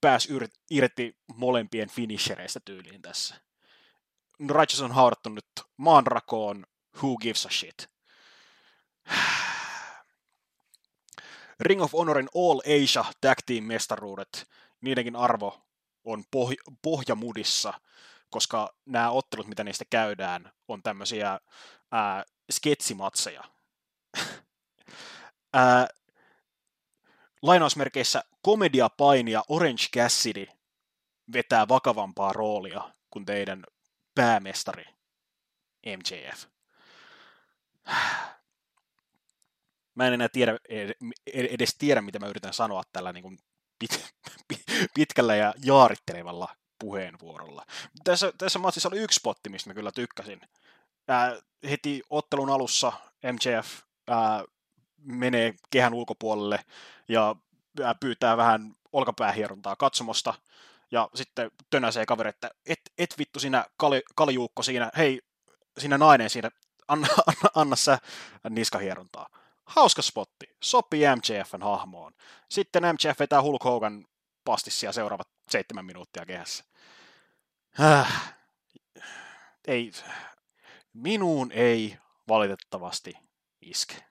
pääsi 0.00 0.28
irti 0.70 1.16
molempien 1.34 1.90
finishereistä 1.90 2.60
tyyliin 2.64 3.02
tässä. 3.02 3.34
Righteous 4.40 4.80
on 4.80 4.92
haudattu 4.92 5.28
nyt 5.28 5.46
maanrakoon, 5.76 6.66
who 7.02 7.16
gives 7.16 7.46
a 7.46 7.50
shit. 7.50 7.90
Ring 11.60 11.82
of 11.82 11.92
Honorin 11.92 12.28
All 12.34 12.60
Asia 12.60 13.04
Tag 13.20 13.38
Team 13.46 13.64
mestaruudet, 13.64 14.48
niidenkin 14.80 15.16
arvo 15.16 15.60
on 16.04 16.24
poh- 16.36 16.76
pohjamudissa, 16.82 17.74
koska 18.30 18.74
nämä 18.86 19.10
ottelut, 19.10 19.46
mitä 19.46 19.64
niistä 19.64 19.84
käydään, 19.90 20.52
on 20.68 20.82
tämmöisiä 20.82 21.40
ää, 21.92 22.24
sketsimatseja. 22.52 23.44
ää, 25.52 25.86
lainausmerkeissä 27.42 28.24
komediapainia 28.42 29.42
Orange 29.48 29.84
Cassidy 29.96 30.46
vetää 31.32 31.68
vakavampaa 31.68 32.32
roolia 32.32 32.94
kuin 33.10 33.24
teidän 33.24 33.64
päämestari 34.14 34.84
MJF. 35.86 36.44
Mä 39.94 40.06
en 40.06 40.12
enää 40.12 40.28
tiedä, 40.28 40.58
edes 41.26 41.74
tiedä, 41.78 42.02
mitä 42.02 42.18
mä 42.18 42.26
yritän 42.26 42.52
sanoa 42.52 42.82
tällä 42.92 43.12
niin 43.12 43.22
kuin 43.22 43.38
pit, 43.78 44.04
pitkällä 44.94 45.36
ja 45.36 45.54
jaarittelevalla 45.64 46.48
puheenvuorolla. 46.78 47.66
Tässä, 48.04 48.32
tässä 48.38 48.58
matsissa 48.58 48.88
oli 48.88 48.98
yksi 48.98 49.16
spotti, 49.16 49.48
mistä 49.48 49.70
mä 49.70 49.74
kyllä 49.74 49.92
tykkäsin. 49.92 50.40
Ää, 51.08 51.36
heti 51.70 52.02
ottelun 52.10 52.50
alussa 52.50 52.92
MJF 53.32 53.82
ää, 54.08 54.44
menee 55.02 55.54
kehän 55.70 55.94
ulkopuolelle 55.94 56.64
ja 57.08 57.36
ää, 57.82 57.94
pyytää 57.94 58.36
vähän 58.36 58.74
olkapäähierontaa 58.92 59.76
katsomosta 59.76 60.34
ja 60.90 61.08
sitten 61.14 61.50
tönäsee 61.70 62.06
kaveri, 62.06 62.28
että 62.28 62.50
et, 62.66 62.80
et 62.98 63.14
vittu 63.18 63.40
sinä 63.40 63.64
kali, 63.76 64.02
kalijuukko 64.14 64.62
siinä, 64.62 64.90
hei 64.96 65.22
sinä 65.78 65.98
nainen 65.98 66.30
siinä, 66.30 66.50
anna, 66.88 67.08
anna, 67.26 67.50
anna 67.54 67.76
sä 67.76 67.98
niskahierontaa. 68.50 69.28
Hauska 69.66 70.02
spotti, 70.02 70.46
sopii 70.62 71.02
MJFn 71.16 71.62
hahmoon. 71.62 72.12
Sitten 72.50 72.82
MJF 72.82 73.18
vetää 73.20 73.42
Hulk 73.42 73.64
Hogan 73.64 74.06
pastissia 74.44 74.92
seuraavat 74.92 75.28
seitsemän 75.50 75.84
minuuttia 75.84 76.26
kehässä. 76.26 76.64
Äh, 77.80 78.34
ei, 79.66 79.92
minuun 80.92 81.52
ei 81.52 81.98
valitettavasti 82.28 83.14
iske. 83.60 84.04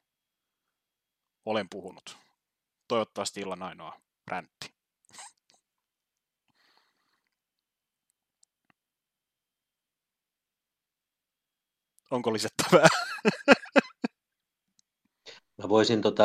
Olen 1.45 1.69
puhunut. 1.69 2.17
Toivottavasti 2.87 3.41
illan 3.41 3.63
ainoa 3.63 4.01
räntti. 4.27 4.73
Onko 12.11 12.33
lisättävää? 12.33 12.87
Mä 15.57 15.69
voisin 15.69 16.01
tota, 16.01 16.23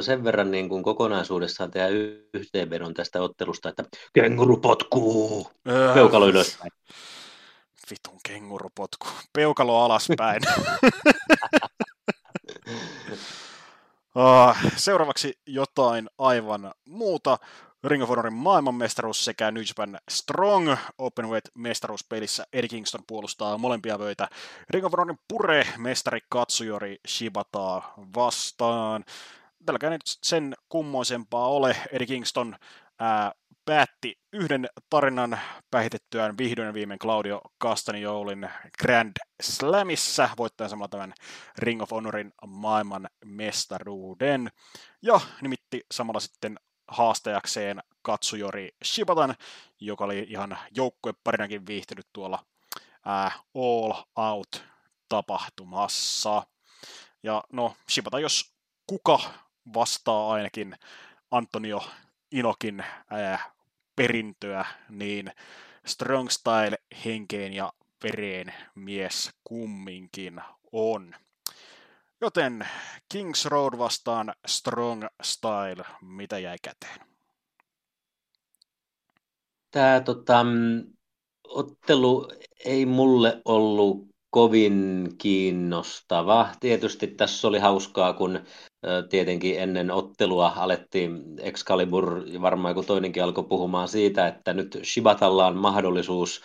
sen 0.00 0.24
verran 0.24 0.50
niin 0.50 0.68
kuin 0.68 0.82
kokonaisuudessaan 0.82 1.70
tehdä 1.70 1.88
yhteenvedon 2.34 2.94
tästä 2.94 3.22
ottelusta, 3.22 3.68
että 3.68 3.84
kenguru 4.12 4.56
potkuu, 4.56 5.50
öö. 5.68 5.94
peukalo 5.94 6.28
ylöspäin. 6.28 6.70
Vitun 7.90 8.20
kenguru 8.26 8.68
potku, 8.74 9.06
peukalo 9.32 9.84
alaspäin. 9.84 10.42
Ah, 14.14 14.56
seuraavaksi 14.76 15.38
jotain 15.46 16.10
aivan 16.18 16.72
muuta. 16.84 17.38
Ring 17.84 18.02
of 18.02 18.08
Honorin 18.08 18.34
maailmanmestaruus 18.34 19.24
sekä 19.24 19.50
New 19.50 19.62
Japan 19.68 19.98
Strong 20.10 20.76
Openweight 20.98 21.48
mestaruuspelissä 21.54 22.46
Eddie 22.52 22.68
Kingston 22.68 23.04
puolustaa 23.06 23.58
molempia 23.58 23.98
vöitä 23.98 24.28
Ring 24.70 24.86
of 24.86 24.92
Honorin 24.92 25.18
pure 25.28 25.66
mestari 25.78 26.20
Katsuyori 26.28 26.96
Shibataa 27.08 27.94
vastaan. 28.14 29.04
Tälläkään 29.66 29.92
nyt 29.92 30.02
sen 30.04 30.54
kummoisempaa 30.68 31.48
ole. 31.48 31.76
Eddie 31.92 32.06
Kingston 32.06 32.56
ää, 32.98 33.32
päätti 33.64 34.18
yhden 34.32 34.68
tarinan 34.90 35.40
päihitettyään 35.70 36.38
vihdoin 36.38 36.66
ja 36.66 36.74
viimein 36.74 36.98
Claudio 36.98 37.40
Castagnolin 37.62 38.48
Grand 38.82 39.12
Slamissa, 39.42 40.28
voittajan 40.38 40.70
samalla 40.70 40.88
tämän 40.88 41.14
Ring 41.58 41.82
of 41.82 41.90
Honorin 41.90 42.32
maailman 42.46 43.08
mestaruuden. 43.24 44.50
Ja 45.02 45.20
nimitti 45.40 45.86
samalla 45.92 46.20
sitten 46.20 46.58
haastajakseen 46.90 47.82
Katsujori 48.02 48.68
Shibatan, 48.84 49.34
joka 49.80 50.04
oli 50.04 50.26
ihan 50.28 50.58
joukkueparinakin 50.76 51.66
viihtynyt 51.66 52.06
tuolla 52.12 52.44
All 53.54 53.92
Out-tapahtumassa. 54.16 56.42
Ja 57.22 57.44
no, 57.52 57.76
Shibata 57.90 58.20
jos 58.20 58.52
kuka 58.86 59.20
vastaa 59.74 60.32
ainakin 60.32 60.76
Antonio 61.30 61.82
Inokin 62.32 62.84
ää, 63.10 63.52
perintöä, 63.96 64.64
niin 64.88 65.32
Strong 65.86 66.30
Style 66.30 66.76
henkeen 67.04 67.52
ja 67.52 67.72
vereen 68.02 68.54
mies 68.74 69.30
kumminkin 69.44 70.40
on. 70.72 71.14
Joten 72.22 72.66
Kings 73.12 73.46
Road 73.46 73.78
vastaan 73.78 74.32
Strong 74.46 75.04
Style, 75.22 75.84
mitä 76.02 76.38
jäi 76.38 76.56
käteen? 76.62 77.00
Tämä 79.70 80.00
tota, 80.00 80.44
ottelu 81.48 82.28
ei 82.64 82.86
mulle 82.86 83.42
ollut 83.44 84.08
kovin 84.30 85.08
kiinnostava. 85.18 86.48
Tietysti 86.60 87.06
tässä 87.06 87.48
oli 87.48 87.58
hauskaa, 87.58 88.12
kun 88.12 88.40
tietenkin 89.10 89.60
ennen 89.60 89.90
ottelua 89.90 90.52
alettiin 90.56 91.22
Excalibur, 91.38 92.22
varmaan 92.40 92.70
joku 92.70 92.82
toinenkin 92.82 93.24
alkoi 93.24 93.44
puhumaan 93.44 93.88
siitä, 93.88 94.26
että 94.26 94.52
nyt 94.52 94.78
Shibatalla 94.84 95.46
on 95.46 95.56
mahdollisuus 95.56 96.42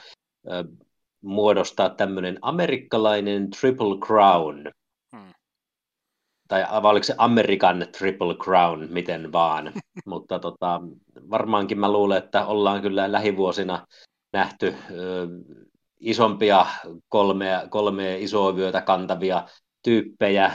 muodostaa 1.21 1.89
tämmöinen 1.89 2.39
amerikkalainen 2.41 3.49
Triple 3.49 3.97
Crown. 4.05 4.71
Tai 6.47 6.65
oliko 6.83 7.03
se 7.03 7.15
American 7.17 7.87
Triple 7.97 8.35
Crown, 8.35 8.87
miten 8.89 9.31
vaan. 9.31 9.73
Mutta 10.05 10.39
tota, 10.39 10.81
varmaankin 11.29 11.79
mä 11.79 11.91
luulen, 11.91 12.17
että 12.17 12.45
ollaan 12.45 12.81
kyllä 12.81 13.11
lähivuosina 13.11 13.87
nähty 14.33 14.75
ö, 14.91 15.27
isompia 15.99 16.65
kolmea, 17.09 17.67
kolmea 17.69 18.17
isoa 18.17 18.55
vyötä 18.55 18.81
kantavia 18.81 19.47
tyyppejä. 19.83 20.51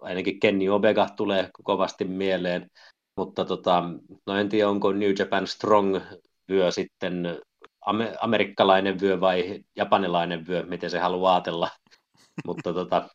Ainakin 0.00 0.40
Kenny 0.40 0.68
Omega 0.68 1.08
tulee 1.16 1.50
kovasti 1.62 2.04
mieleen. 2.04 2.70
Mutta 3.16 3.44
tota, 3.44 3.84
no 4.26 4.36
en 4.36 4.48
tiedä, 4.48 4.68
onko 4.68 4.92
New 4.92 5.12
Japan 5.18 5.46
Strong 5.46 6.00
vyö 6.48 6.70
sitten 6.70 7.40
amerikkalainen 8.20 9.00
vyö 9.00 9.20
vai 9.20 9.64
japanilainen 9.76 10.46
vyö, 10.46 10.62
miten 10.62 10.90
se 10.90 10.98
haluaa 10.98 11.34
ajatella. 11.34 11.68
mutta 12.46 12.72
tota, 12.74 13.08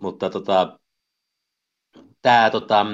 mutta 0.00 0.30
tota, 0.30 0.78
tämä 2.22 2.50
tota, 2.50 2.86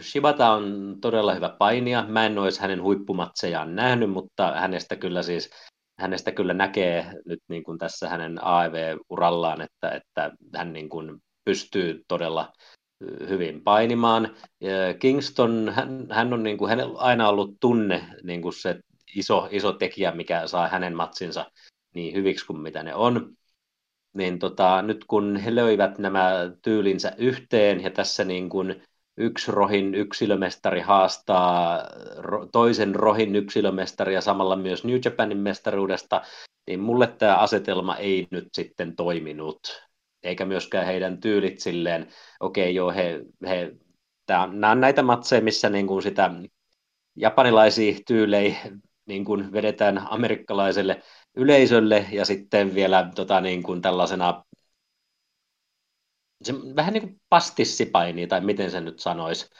Shibata 0.00 0.50
on 0.50 0.96
todella 1.00 1.34
hyvä 1.34 1.48
painija. 1.58 2.06
Mä 2.08 2.26
en 2.26 2.38
olisi 2.38 2.60
hänen 2.60 2.82
huippumatsejaan 2.82 3.76
nähnyt, 3.76 4.10
mutta 4.10 4.52
hänestä 4.52 4.96
kyllä 4.96 5.22
siis 5.22 5.50
hänestä 5.98 6.32
kyllä 6.32 6.54
näkee 6.54 7.12
nyt 7.26 7.40
niin 7.48 7.64
kuin 7.64 7.78
tässä 7.78 8.08
hänen 8.08 8.44
AEV-urallaan, 8.44 9.60
että, 9.60 9.90
että 9.90 10.32
hän 10.56 10.72
niin 10.72 10.88
kuin 10.88 11.22
pystyy 11.44 12.04
todella 12.08 12.52
hyvin 13.28 13.62
painimaan. 13.64 14.36
Kingston, 14.98 15.72
hän, 15.74 16.06
hän 16.10 16.32
on 16.32 16.42
niin 16.42 16.58
kuin, 16.58 16.68
hän 16.68 16.80
on 16.80 16.96
aina 16.96 17.28
ollut 17.28 17.56
tunne 17.60 18.04
niin 18.22 18.42
kuin 18.42 18.52
se 18.52 18.80
iso, 19.14 19.48
iso 19.50 19.72
tekijä, 19.72 20.12
mikä 20.12 20.46
saa 20.46 20.68
hänen 20.68 20.96
matsinsa 20.96 21.50
niin 21.94 22.14
hyviksi 22.14 22.46
kuin 22.46 22.60
mitä 22.60 22.82
ne 22.82 22.94
on. 22.94 23.36
Niin 24.14 24.38
tota, 24.38 24.82
nyt 24.82 25.04
kun 25.04 25.36
he 25.36 25.54
löivät 25.54 25.98
nämä 25.98 26.32
tyylinsä 26.62 27.12
yhteen 27.18 27.82
ja 27.82 27.90
tässä 27.90 28.24
niin 28.24 28.48
kuin 28.48 28.82
yksi 29.16 29.52
rohin 29.52 29.94
yksilömestari 29.94 30.80
haastaa 30.80 31.82
toisen 32.52 32.94
rohin 32.94 33.36
yksilömestari 33.36 34.14
ja 34.14 34.20
samalla 34.20 34.56
myös 34.56 34.84
New 34.84 34.98
Japanin 35.04 35.38
mestaruudesta, 35.38 36.22
niin 36.66 36.80
mulle 36.80 37.06
tämä 37.06 37.36
asetelma 37.36 37.96
ei 37.96 38.26
nyt 38.30 38.48
sitten 38.52 38.96
toiminut. 38.96 39.88
Eikä 40.22 40.44
myöskään 40.44 40.86
heidän 40.86 41.20
tyylit 41.20 41.60
silleen, 41.60 42.08
okei 42.40 42.64
okay, 42.64 42.72
joo, 42.72 42.92
he, 42.92 43.20
he 43.46 43.72
tää, 44.26 44.46
nämä 44.46 44.70
on 44.70 44.80
näitä 44.80 45.02
matseja, 45.02 45.42
missä 45.42 45.70
niin 45.70 45.86
kuin 45.86 46.02
sitä 46.02 46.30
japanilaisia 47.16 47.94
tyylejä 48.06 48.56
niin 49.06 49.24
kuin 49.24 49.52
vedetään 49.52 50.06
amerikkalaiselle 50.10 51.02
yleisölle 51.36 52.06
ja 52.12 52.24
sitten 52.24 52.74
vielä 52.74 53.10
tota, 53.14 53.40
niin 53.40 53.62
kuin 53.62 53.82
tällaisena 53.82 54.44
se 56.44 56.54
vähän 56.76 56.92
niin 56.92 57.02
kuin 57.02 57.20
pastissipaini, 57.28 58.26
tai 58.26 58.40
miten 58.40 58.70
se 58.70 58.80
nyt 58.80 58.98
sanoisi. 58.98 59.50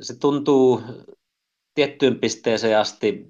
Se 0.00 0.18
tuntuu 0.18 0.82
tiettyyn 1.74 2.20
pisteeseen 2.20 2.78
asti, 2.78 3.28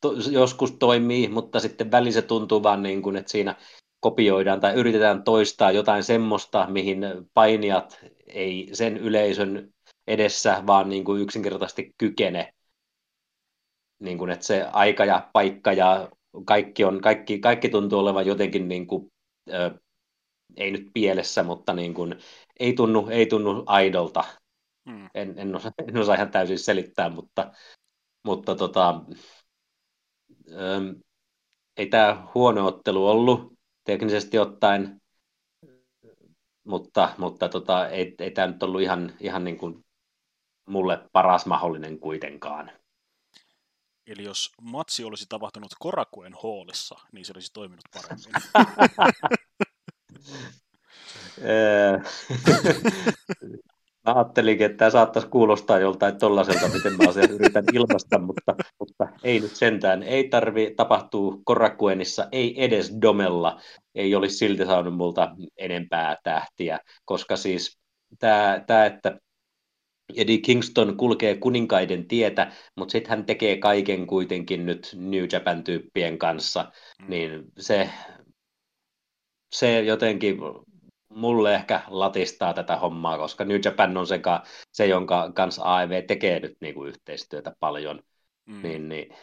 to, 0.00 0.12
joskus 0.30 0.72
toimii, 0.72 1.28
mutta 1.28 1.60
sitten 1.60 1.90
välissä 1.90 2.22
tuntuu 2.22 2.62
vaan 2.62 2.82
niin 2.82 3.02
kuin, 3.02 3.16
että 3.16 3.32
siinä 3.32 3.56
kopioidaan 4.00 4.60
tai 4.60 4.74
yritetään 4.74 5.22
toistaa 5.22 5.70
jotain 5.70 6.04
semmoista, 6.04 6.66
mihin 6.70 7.00
painijat 7.34 8.00
ei 8.26 8.68
sen 8.72 8.96
yleisön 8.96 9.74
edessä 10.06 10.62
vaan 10.66 10.88
niin 10.88 11.04
kuin 11.04 11.22
yksinkertaisesti 11.22 11.94
kykene 11.98 12.54
niin 13.98 14.18
kuin, 14.18 14.30
että 14.30 14.46
se 14.46 14.62
aika 14.72 15.04
ja 15.04 15.30
paikka 15.32 15.72
ja 15.72 16.08
kaikki, 16.46 16.84
on, 16.84 17.00
kaikki, 17.00 17.38
kaikki 17.38 17.68
tuntuu 17.68 17.98
olevan 17.98 18.26
jotenkin 18.26 18.68
niin 18.68 18.86
kuin, 18.86 19.12
ö, 19.52 19.78
ei 20.56 20.70
nyt 20.70 20.90
pielessä, 20.94 21.42
mutta 21.42 21.72
niin 21.72 21.94
kuin, 21.94 22.18
ei, 22.60 22.72
tunnu, 22.72 23.08
ei 23.10 23.26
tunnu 23.26 23.62
aidolta. 23.66 24.24
Hmm. 24.90 25.08
En, 25.14 25.38
en, 25.38 25.56
osaa, 25.56 25.72
en 25.88 25.96
osaa 25.96 26.14
ihan 26.14 26.30
täysin 26.30 26.58
selittää, 26.58 27.10
mutta, 27.10 27.52
mutta 28.24 28.54
tota, 28.54 29.00
ö, 30.50 30.94
ei 31.76 31.86
tämä 31.86 32.26
huono 32.34 32.66
ottelu 32.66 33.06
ollut 33.06 33.54
teknisesti 33.84 34.38
ottaen, 34.38 35.00
mutta, 36.64 37.14
mutta 37.18 37.48
tota, 37.48 37.88
ei, 37.88 38.14
ei 38.18 38.30
tämä 38.30 38.46
nyt 38.46 38.62
ollut 38.62 38.80
ihan, 38.80 39.12
ihan 39.20 39.44
niin 39.44 39.58
kuin 39.58 39.84
mulle 40.68 41.08
paras 41.12 41.46
mahdollinen 41.46 41.98
kuitenkaan. 41.98 42.70
Eli 44.06 44.24
jos 44.24 44.52
matsi 44.62 45.04
olisi 45.04 45.26
tapahtunut 45.28 45.72
Korakuen 45.78 46.34
hallissa, 46.42 46.94
niin 47.12 47.24
se 47.24 47.32
olisi 47.36 47.52
toiminut 47.52 47.84
paremmin. 47.94 48.32
mä 54.06 54.14
ajattelinkin, 54.14 54.66
että 54.66 54.76
tämä 54.76 54.90
saattaisi 54.90 55.28
kuulostaa 55.28 55.78
joltain 55.78 56.18
tollaiselta, 56.18 56.68
miten 56.68 56.92
mä 56.96 57.08
asian 57.08 57.30
yritän 57.30 57.64
ilmaista, 57.72 58.18
mutta, 58.18 58.54
mutta 58.78 59.08
ei 59.22 59.40
nyt 59.40 59.56
sentään. 59.56 60.02
Ei 60.02 60.28
tarvi 60.28 60.74
tapahtua 60.76 61.38
Korakuenissa, 61.44 62.28
ei 62.32 62.64
edes 62.64 62.92
Domella. 63.02 63.60
Ei 63.94 64.14
olisi 64.14 64.36
silti 64.36 64.66
saanut 64.66 64.96
multa 64.96 65.36
enempää 65.56 66.16
tähtiä, 66.22 66.78
koska 67.04 67.36
siis 67.36 67.78
tämä, 68.18 68.64
tämä 68.66 68.86
että 68.86 69.18
Eddie 70.16 70.38
Kingston 70.38 70.96
kulkee 70.96 71.36
kuninkaiden 71.36 72.08
tietä, 72.08 72.52
mutta 72.76 72.92
sitten 72.92 73.10
hän 73.10 73.26
tekee 73.26 73.56
kaiken 73.56 74.06
kuitenkin 74.06 74.66
nyt 74.66 74.96
New 74.98 75.24
Japan-tyyppien 75.32 76.18
kanssa, 76.18 76.72
mm. 77.02 77.10
niin 77.10 77.44
se, 77.58 77.90
se 79.54 79.80
jotenkin 79.80 80.36
mulle 81.08 81.54
ehkä 81.54 81.82
latistaa 81.86 82.54
tätä 82.54 82.76
hommaa, 82.76 83.18
koska 83.18 83.44
New 83.44 83.60
Japan 83.64 83.96
on 83.96 84.06
se, 84.06 84.20
se 84.72 84.86
jonka 84.86 85.32
kanssa 85.34 85.62
AEV 85.62 86.06
tekee 86.06 86.40
nyt 86.40 86.56
niinku 86.60 86.84
yhteistyötä 86.84 87.56
paljon. 87.60 88.02
Mm. 88.46 88.62
Niin, 88.62 88.88
niin, 88.88 89.16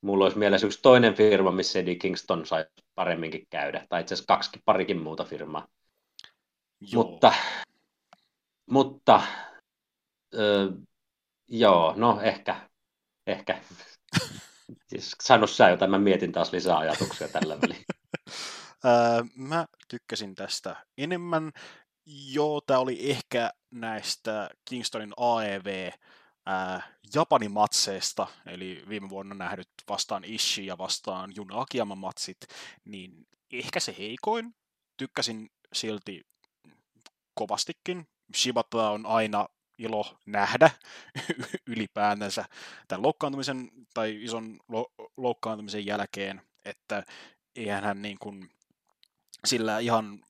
mulla 0.00 0.24
olisi 0.24 0.38
mielessä 0.38 0.66
yksi 0.66 0.82
toinen 0.82 1.14
firma, 1.14 1.52
missä 1.52 1.78
Eddie 1.78 1.94
Kingston 1.94 2.46
sai 2.46 2.64
paremminkin 2.94 3.46
käydä, 3.50 3.86
tai 3.88 4.00
itse 4.00 4.14
asiassa 4.14 4.34
kaksi 4.34 4.50
parikin 4.64 5.02
muuta 5.02 5.24
firmaa. 5.24 5.66
Joo. 6.80 7.02
Mutta, 7.02 7.32
mutta 8.70 9.22
Öö, 10.34 10.70
joo, 11.48 11.94
no 11.96 12.20
ehkä. 12.20 12.68
Ehkä. 13.26 13.60
siis 14.88 15.16
sano 15.22 15.46
sä 15.46 15.68
jotain, 15.68 15.90
mä 15.90 15.98
mietin 15.98 16.32
taas 16.32 16.52
lisää 16.52 16.78
ajatuksia 16.78 17.28
tällä 17.28 17.60
välin. 17.60 17.84
öö, 18.84 19.24
mä 19.34 19.66
tykkäsin 19.88 20.34
tästä 20.34 20.76
enemmän. 20.98 21.52
Joo, 22.06 22.60
tämä 22.60 22.80
oli 22.80 23.10
ehkä 23.10 23.50
näistä 23.70 24.50
Kingstonin 24.64 25.12
AEV 25.16 25.90
ää, 26.46 26.82
Japanin 27.14 27.52
matseista, 27.52 28.26
eli 28.46 28.84
viime 28.88 29.08
vuonna 29.08 29.34
nähdyt 29.34 29.68
vastaan 29.88 30.24
Ishi 30.24 30.66
ja 30.66 30.78
vastaan 30.78 31.32
Jun 31.36 31.52
Akiyama 31.52 31.94
matsit, 31.94 32.36
niin 32.84 33.26
ehkä 33.52 33.80
se 33.80 33.94
heikoin. 33.98 34.54
Tykkäsin 34.96 35.50
silti 35.72 36.26
kovastikin. 37.34 38.08
Shibata 38.36 38.90
on 38.90 39.06
aina 39.06 39.48
ilo 39.78 40.16
nähdä 40.26 40.70
ylipäätänsä 41.66 42.44
tämän 42.88 43.02
loukkaantumisen 43.02 43.70
tai 43.94 44.24
ison 44.24 44.58
lo- 44.68 44.92
loukkaantumisen 45.16 45.86
jälkeen, 45.86 46.42
että 46.64 47.04
eihän 47.56 47.84
hän 47.84 48.02
niin 48.02 48.18
kuin 48.18 48.50
sillä 49.44 49.78
ihan 49.78 50.24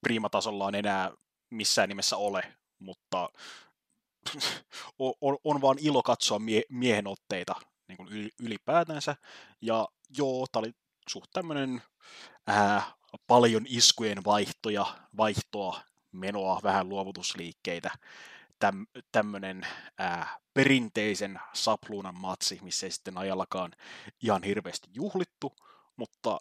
priimatasollaan 0.00 0.74
enää 0.74 1.10
missään 1.50 1.88
nimessä 1.88 2.16
ole, 2.16 2.54
mutta 2.78 3.30
on, 4.98 5.36
on 5.44 5.60
vaan 5.60 5.78
ilo 5.80 6.02
katsoa 6.02 6.38
mie- 6.38 6.66
miehen 6.68 7.06
otteita 7.06 7.54
niin 7.88 7.96
kuin 7.96 8.30
ylipäätänsä. 8.40 9.16
Ja 9.60 9.88
joo, 10.18 10.46
tämä 10.52 10.60
oli 10.60 10.72
suht 11.08 11.30
tämmöinen 11.32 11.82
äh, 12.50 12.94
paljon 13.26 13.66
iskujen 13.68 14.24
vaihtoja, 14.24 14.86
vaihtoa, 15.16 15.80
menoa, 16.12 16.60
vähän 16.62 16.88
luovutusliikkeitä 16.88 17.90
täm, 18.62 18.86
tämmöinen 19.12 19.66
ää, 19.98 20.38
perinteisen 20.54 21.40
sapluunan 21.52 22.20
matsi, 22.20 22.58
missä 22.62 22.86
ei 22.86 22.90
sitten 22.90 23.18
ajallakaan 23.18 23.72
ihan 24.22 24.42
hirveästi 24.42 24.88
juhlittu, 24.94 25.56
mutta 25.96 26.40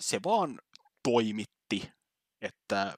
se 0.00 0.20
vaan 0.24 0.60
toimitti, 1.02 1.92
että 2.40 2.94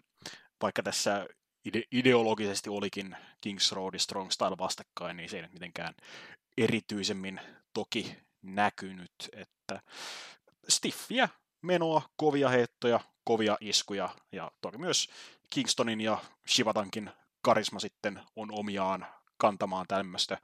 vaikka 0.62 0.82
tässä 0.82 1.26
ide- 1.68 1.88
ideologisesti 1.92 2.70
olikin 2.70 3.16
Kings 3.40 3.72
Road 3.72 3.94
ja 3.94 4.00
Strong 4.00 4.30
Style 4.30 4.58
vastakkain, 4.58 5.16
niin 5.16 5.28
se 5.28 5.36
ei 5.36 5.42
nyt 5.42 5.52
mitenkään 5.52 5.94
erityisemmin 6.58 7.40
toki 7.72 8.16
näkynyt, 8.42 9.14
että 9.32 9.82
stiffiä 10.68 11.28
menoa, 11.62 12.02
kovia 12.16 12.48
heittoja, 12.48 13.00
kovia 13.24 13.58
iskuja 13.60 14.08
ja 14.32 14.52
toki 14.60 14.78
myös 14.78 15.08
Kingstonin 15.50 16.00
ja 16.00 16.18
Shivatankin 16.48 17.10
karisma 17.44 17.80
sitten 17.80 18.20
on 18.36 18.48
omiaan 18.52 19.06
kantamaan 19.36 19.86
tämmöistä 19.86 20.38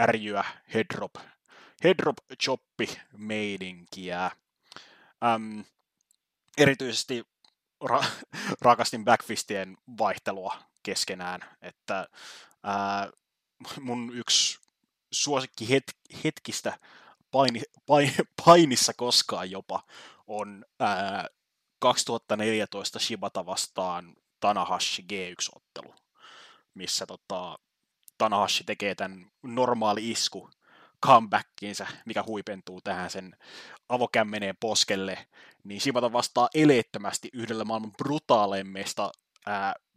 ärjyä 0.00 0.44
headrop, 0.74 1.14
headrop 1.84 2.16
choppi 2.42 2.88
meidinkiä. 3.16 4.30
äm, 5.24 5.64
erityisesti 6.58 7.24
ra- 7.84 8.26
rakastin 8.66 9.04
backfistien 9.04 9.76
vaihtelua 9.98 10.58
keskenään, 10.82 11.40
että 11.62 12.08
ää, 12.62 13.10
mun 13.80 14.16
yksi 14.16 14.58
suosikki 15.12 15.64
het- 15.64 16.18
hetkistä 16.24 16.78
paini, 17.30 17.62
paini, 17.86 18.14
painissa 18.44 18.92
koskaan 18.96 19.50
jopa 19.50 19.82
on 20.26 20.64
ää, 20.80 21.28
2014 21.78 22.98
Shibata 22.98 23.46
vastaan 23.46 24.16
Tanahashi 24.40 25.04
G1-ottelu, 25.12 25.94
missä 26.74 27.06
tota, 27.06 27.58
Tanahashi 28.18 28.64
tekee 28.64 28.94
tämän 28.94 29.26
normaali 29.42 30.10
isku 30.10 30.50
comebackiinsa, 31.06 31.86
mikä 32.06 32.24
huipentuu 32.26 32.80
tähän 32.80 33.10
sen 33.10 33.36
avokämmeneen 33.88 34.56
poskelle, 34.60 35.26
niin 35.64 35.80
Shibata 35.80 36.12
vastaa 36.12 36.48
eleettömästi 36.54 37.28
yhdellä 37.32 37.64
maailman 37.64 37.92
brutaaleimmista 37.92 39.10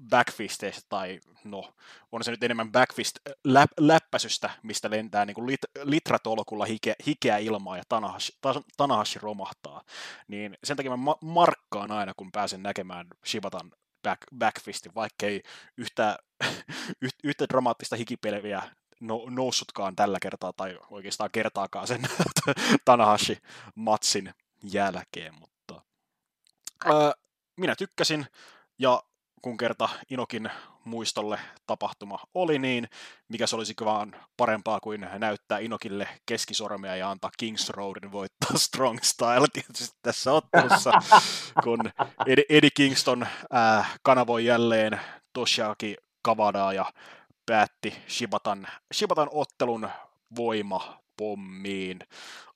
backfisteistä, 0.09 0.81
tai 0.89 1.19
no, 1.43 1.73
on 2.11 2.23
se 2.23 2.31
nyt 2.31 2.43
enemmän 2.43 2.71
backfist 2.71 3.19
läp, 3.43 3.71
läppäsystä, 3.79 4.49
mistä 4.63 4.89
lentää 4.89 5.25
niin 5.25 5.35
kuin 5.35 5.47
lit, 5.47 5.59
litratolkulla 5.83 6.65
hike, 6.65 6.95
hikeä 7.07 7.37
ilmaa 7.37 7.77
ja 7.77 7.83
Tanahashi, 7.89 8.33
Tanahashi 8.77 9.19
romahtaa. 9.19 9.81
Niin 10.27 10.57
sen 10.63 10.77
takia 10.77 10.91
mä 10.91 10.97
ma- 10.97 11.17
markkaan 11.21 11.91
aina, 11.91 12.13
kun 12.17 12.31
pääsen 12.31 12.63
näkemään 12.63 13.07
Shibatan 13.25 13.71
back, 14.07 14.21
backfistin, 14.37 14.95
vaikkei 14.95 15.43
yhtä, 15.77 16.17
yhtä 17.23 17.45
dramaattista 17.49 17.95
hikipelviä 17.95 18.63
no, 18.99 19.25
noussutkaan 19.29 19.95
tällä 19.95 20.17
kertaa, 20.21 20.53
tai 20.53 20.77
oikeastaan 20.89 21.29
kertaakaan 21.31 21.87
sen 21.87 22.01
Tanahashi-matsin 22.85 24.33
jälkeen, 24.63 25.33
mutta 25.39 25.81
ää, 26.85 27.13
minä 27.57 27.75
tykkäsin, 27.75 28.25
ja 28.79 29.03
kun 29.41 29.57
kerta 29.57 29.89
Inokin 30.09 30.49
muistolle 30.83 31.39
tapahtuma 31.67 32.19
oli, 32.33 32.59
niin 32.59 32.89
mikä 33.29 33.47
se 33.47 33.55
olisi 33.55 33.73
vaan 33.85 34.15
parempaa 34.37 34.79
kuin 34.79 35.07
näyttää 35.19 35.59
Inokille 35.59 36.07
keskisormea 36.25 36.95
ja 36.95 37.11
antaa 37.11 37.31
Kings 37.37 37.69
Roadin 37.69 38.11
voittaa 38.11 38.57
Strong 38.67 38.99
Style 39.01 39.47
tietysti 39.53 39.97
tässä 40.01 40.33
ottelussa, 40.33 40.91
kun 41.63 41.79
Eddie 42.49 42.69
Kingston 42.73 43.27
äh, 43.55 43.99
kanavoi 44.03 44.45
jälleen 44.45 45.01
Toshiaki 45.33 45.95
Kavadaa 46.21 46.73
ja 46.73 46.93
päätti 47.45 47.95
Shibatan, 48.09 48.67
Shibatan 48.93 49.29
ottelun 49.31 49.89
voima 50.35 50.97
pommiin. 51.17 51.99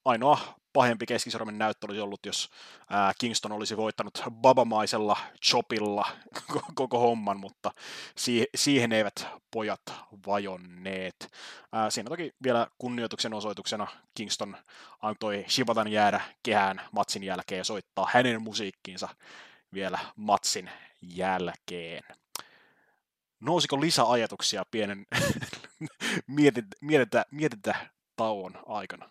Ainoa 0.06 0.40
pahempi 0.74 1.06
keskisormen 1.06 1.58
näyttö 1.58 1.88
olisi 1.88 2.02
ollut, 2.02 2.26
jos 2.26 2.50
ää, 2.90 3.12
Kingston 3.20 3.52
olisi 3.52 3.78
voittanut 3.78 4.24
babamaisella 4.32 5.18
chopilla 5.46 6.08
koko 6.76 7.00
homman, 7.00 7.40
mutta 7.40 7.72
si- 8.16 8.48
siihen 8.56 8.92
eivät 8.92 9.28
pojat 9.52 9.82
vajonneet. 10.28 11.32
Ää, 11.72 11.90
siinä 11.90 12.10
toki 12.10 12.34
vielä 12.44 12.68
kunnioituksen 12.78 13.34
osoituksena 13.34 13.88
Kingston 14.16 14.58
antoi 15.02 15.46
Shibatan 15.50 15.88
jäädä 15.88 16.22
kehään 16.44 16.82
matsin 16.92 17.24
jälkeen 17.24 17.58
ja 17.58 17.64
soittaa 17.64 18.10
hänen 18.14 18.42
musiikkiinsa 18.42 19.10
vielä 19.74 20.00
matsin 20.16 20.70
jälkeen. 21.02 22.04
Nousiko 23.40 23.82
lisäajatuksia 23.82 24.64
pienen 24.72 25.06
mietintä, 26.28 26.78
mietintä, 26.82 27.26
mietintä 27.32 27.76
tauon 28.16 28.60
aikana? 28.66 29.10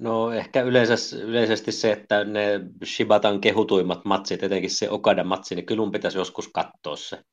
No 0.00 0.32
ehkä 0.32 0.62
yleisesti, 0.62 1.16
yleisesti 1.16 1.72
se, 1.72 1.92
että 1.92 2.24
ne 2.24 2.60
Shibatan 2.84 3.40
kehutuimmat 3.40 4.04
matsit, 4.04 4.42
etenkin 4.42 4.70
se 4.70 4.90
Okada-matsi, 4.90 5.54
niin 5.54 5.66
kyllä 5.66 5.90
pitäisi 5.92 6.18
joskus 6.18 6.48
katsoa 6.48 6.96
se. 6.96 7.24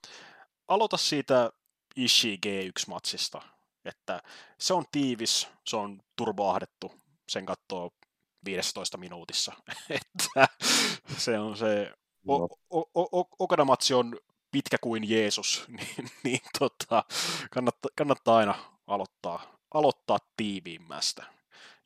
Aloita 0.68 0.98
siitä 0.98 1.52
Ishii 1.96 2.40
G1-matsista, 2.46 3.42
että 3.86 4.22
se 4.60 4.74
on 4.74 4.84
tiivis, 4.92 5.48
se 5.68 5.76
on 5.78 6.00
turboahdettu, 6.16 6.92
sen 7.30 7.46
katsoo 7.46 7.92
15 8.46 8.98
minuutissa. 8.98 9.54
että 9.90 10.48
se 11.18 11.40
on 11.40 11.58
se, 11.58 11.94
o- 12.28 12.44
o- 12.70 13.20
o- 13.20 13.30
Okada-matsi 13.40 13.94
on 13.94 14.18
pitkä 14.52 14.78
kuin 14.82 15.10
Jeesus, 15.10 15.66
niin, 15.78 16.10
niin 16.24 16.40
tota, 16.60 17.04
kannattaa, 17.52 17.90
kannattaa 17.96 18.38
aina 18.38 18.56
aloittaa, 18.88 19.58
aloittaa 19.74 20.18
tiiviimmästä. 20.38 21.37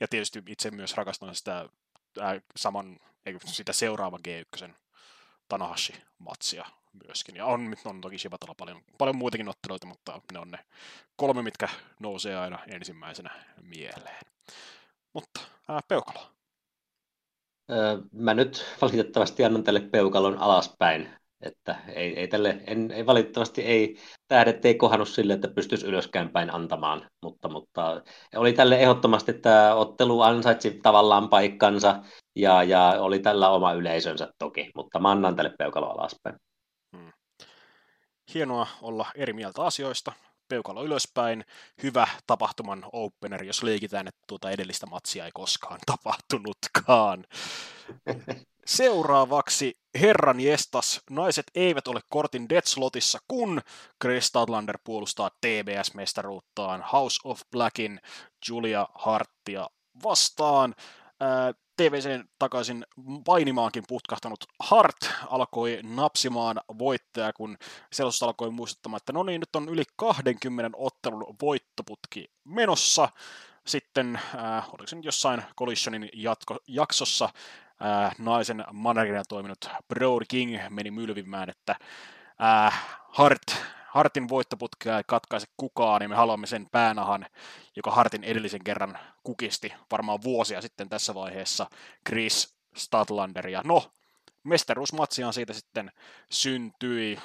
Ja 0.02 0.08
tietysti 0.08 0.44
itse 0.48 0.72
myös 0.72 0.98
rakastan 0.98 1.36
sitä 1.36 1.70
ää, 2.20 2.42
saman, 2.56 3.00
sitä 3.46 3.74
seuraavan 3.74 4.20
G1 4.28 4.70
Tanahashi-matsia 5.48 6.66
myöskin. 7.08 7.36
Ja 7.36 7.46
on, 7.46 7.76
on 7.86 8.02
toki 8.02 8.18
Shibatalla 8.18 8.56
paljon, 8.56 8.82
paljon 8.98 9.16
muitakin 9.16 9.50
otteluita, 9.50 9.88
mutta 9.88 10.22
ne 10.34 10.40
on 10.40 10.52
ne 10.52 10.60
kolme, 11.16 11.42
mitkä 11.42 11.70
nousee 12.00 12.38
aina 12.38 12.60
ensimmäisenä 12.68 13.30
mieleen. 13.62 14.26
Mutta 15.14 15.42
ää, 15.68 15.80
peukalo. 15.88 16.32
Mä 18.12 18.34
nyt 18.34 18.66
valitettavasti 18.82 19.46
annan 19.46 19.64
tälle 19.64 19.80
peukalon 19.80 20.38
alaspäin 20.38 21.21
että 21.42 21.76
ei, 21.88 22.20
ei, 22.20 22.28
tälle, 22.28 22.62
en, 22.68 22.92
ei 22.92 23.06
valitettavasti 23.06 23.62
ei, 23.62 23.98
tähdet 24.28 24.66
ei 24.66 24.76
kohannut 24.76 25.10
sille, 25.10 25.34
että 25.34 25.48
pystyisi 25.48 25.86
ylöskään 25.88 26.30
päin 26.30 26.54
antamaan, 26.54 27.10
mutta, 27.24 27.50
mutta 27.50 28.02
oli 28.36 28.54
tälle 28.54 28.76
ehdottomasti 28.80 29.34
tämä 29.34 29.76
ottelu 29.76 30.22
ansaitsi 30.22 30.80
tavallaan 30.84 31.30
paikkansa 31.30 32.04
ja, 32.36 32.64
ja 32.64 32.96
oli 33.00 33.20
tällä 33.20 33.50
oma 33.50 33.74
yleisönsä 33.74 34.28
toki, 34.40 34.72
mutta 34.76 35.00
mä 35.00 35.12
annan 35.12 35.36
tälle 35.36 35.54
peukalo 35.58 35.90
alaspäin. 35.90 36.36
Hmm. 36.98 37.12
Hienoa 38.34 38.68
olla 38.82 39.06
eri 39.16 39.34
mieltä 39.34 39.64
asioista. 39.64 40.12
Peukalo 40.48 40.84
ylöspäin, 40.84 41.46
hyvä 41.84 42.08
tapahtuman 42.28 42.86
opener, 42.94 43.44
jos 43.44 43.64
leikitään, 43.64 44.08
että 44.08 44.22
tuota 44.28 44.52
edellistä 44.52 44.86
matsia 44.86 45.26
ei 45.26 45.32
koskaan 45.34 45.80
tapahtunutkaan. 45.92 47.26
Seuraavaksi 48.66 49.78
herran 50.02 50.40
jestas, 50.40 51.02
naiset 51.10 51.46
eivät 51.56 51.88
ole 51.88 52.00
kortin 52.10 52.50
Dead-slotissa, 52.50 53.20
kun 53.28 53.62
Chris 54.02 54.26
Stadlander 54.26 54.78
puolustaa 54.84 55.30
TBS-mestaruuttaan 55.30 56.84
House 56.92 57.20
of 57.24 57.42
Blackin 57.52 58.00
Julia 58.50 58.88
Harttia 58.96 59.68
vastaan. 60.04 60.76
TVCn 61.78 62.24
takaisin 62.40 62.86
painimaankin 63.26 63.84
putkahtanut 63.88 64.46
Hart 64.60 64.98
alkoi 65.28 65.80
napsimaan 65.84 66.62
voittaja, 66.80 67.34
kun 67.34 67.58
selostus 67.92 68.24
alkoi 68.24 68.52
muistuttamaan, 68.52 68.98
että 68.98 69.14
no 69.14 69.24
niin, 69.24 69.40
nyt 69.40 69.56
on 69.56 69.70
yli 69.70 69.84
20 69.96 70.78
ottelun 70.78 71.36
voittoputki 71.42 72.32
menossa. 72.44 73.10
Sitten, 73.68 74.16
äh, 74.16 74.70
oliko 74.70 74.88
se 74.88 74.96
nyt 74.96 75.06
jossain 75.06 75.44
Collisionin 75.60 76.10
jatko, 76.14 76.58
jaksossa, 76.68 77.30
äh, 77.86 78.16
naisen 78.18 78.66
managerina 78.72 79.24
toiminut 79.30 79.70
Brody 79.88 80.26
King 80.28 80.58
meni 80.70 80.92
mylvimään, 80.92 81.50
että 81.50 81.76
äh, 82.42 82.88
Hart, 83.10 83.42
Hartin 83.88 84.30
voittoputkea 84.30 84.98
ei 84.98 85.04
katkaise 85.08 85.48
kukaan, 85.58 86.02
niin 86.02 86.10
me 86.10 86.16
haluamme 86.16 86.48
sen 86.48 86.68
päänahan, 86.72 87.26
joka 87.76 87.92
Hartin 87.92 88.24
edellisen 88.24 88.64
kerran 88.64 89.00
kukisti 89.24 89.74
varmaan 89.92 90.20
vuosia 90.24 90.62
sitten 90.62 90.90
tässä 90.90 91.14
vaiheessa 91.16 91.68
Chris 92.10 92.56
Statlander. 92.76 93.48
Ja 93.48 93.62
no, 93.66 93.92
mestaruusmatsiaan 94.44 95.34
siitä 95.34 95.54
sitten 95.54 95.92
syntyi. 96.30 97.20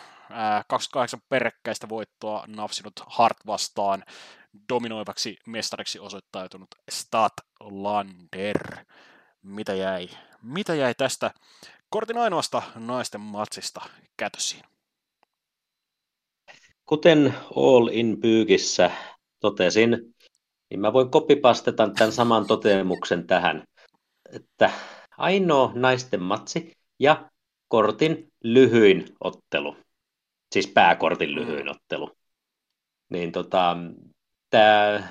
28 0.68 1.20
peräkkäistä 1.28 1.88
voittoa 1.88 2.44
napsinut 2.46 2.92
Hart 3.06 3.36
vastaan 3.46 4.04
dominoivaksi 4.68 5.36
mestariksi 5.46 5.98
osoittautunut 5.98 6.68
Statlander. 6.90 8.76
Mitä 9.42 9.74
jäi 9.74 10.08
mitä 10.42 10.74
jäi 10.74 10.94
tästä 10.94 11.30
kortin 11.90 12.18
ainoasta 12.18 12.62
naisten 12.74 13.20
matsista 13.20 13.80
kätösiin? 14.16 14.62
Kuten 16.86 17.34
All 17.56 17.88
in 17.92 18.20
pyykissä 18.20 18.90
totesin, 19.40 20.14
niin 20.70 20.80
mä 20.80 20.92
voin 20.92 21.10
kopipasteta 21.10 21.90
tämän 21.98 22.12
saman 22.12 22.46
toteamuksen 22.46 23.26
tähän, 23.26 23.64
että 24.32 24.70
ainoa 25.18 25.72
naisten 25.74 26.22
matsi 26.22 26.72
ja 26.98 27.30
kortin 27.68 28.32
lyhyin 28.44 29.04
ottelu, 29.20 29.76
siis 30.52 30.66
pääkortin 30.66 31.34
lyhyin 31.34 31.68
ottelu. 31.68 32.10
Niin 33.08 33.32
tota, 33.32 33.76
tämä, 34.50 35.08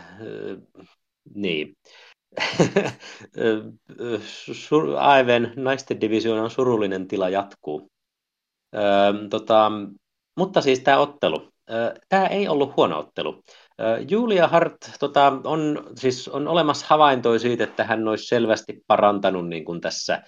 niin, 1.36 1.78
Aiven 4.98 5.54
naisten 5.56 6.02
divisioonan 6.02 6.50
surullinen 6.50 7.08
tila 7.08 7.30
jatkuu. 7.30 7.92
Öö, 8.76 8.82
tota, 9.30 9.72
mutta 10.38 10.62
siis 10.62 10.80
tämä 10.80 10.98
ottelu. 10.98 11.50
Tämä 12.10 12.28
ei 12.28 12.48
ollut 12.48 12.78
huono 12.78 13.00
ottelu. 13.00 13.44
Julia 14.10 14.48
Hart 14.48 14.78
tota, 15.00 15.34
on, 15.44 15.84
siis 15.96 16.28
on 16.28 16.48
olemassa 16.48 16.86
havaintoja 16.90 17.40
siitä, 17.40 17.64
että 17.64 17.84
hän 17.84 18.08
olisi 18.08 18.26
selvästi 18.26 18.84
parantanut 18.88 19.48
niin 19.48 19.66
kuin 19.66 19.82
tässä 19.82 20.24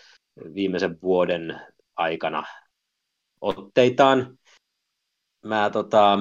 viimeisen 0.54 1.02
vuoden 1.02 1.62
aikana 1.96 2.44
otteitaan. 3.42 4.38
Mä, 5.46 5.70
tota, 5.70 6.20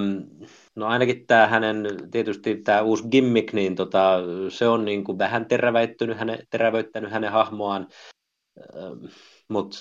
no 0.74 0.86
ainakin 0.86 1.26
tämä 1.26 1.46
hänen, 1.46 1.86
tietysti 2.10 2.56
tämä 2.56 2.82
uusi 2.82 3.08
gimmick, 3.08 3.52
niin 3.52 3.74
tota, 3.74 4.18
se 4.48 4.68
on 4.68 4.84
niin 4.84 5.04
kuin 5.04 5.18
vähän 5.18 5.46
terävöittänyt 5.46 6.18
hänen, 6.18 6.38
terävöittänyt 6.50 7.10
hänen 7.10 7.32
hahmoaan, 7.32 7.88
mutta 9.48 9.76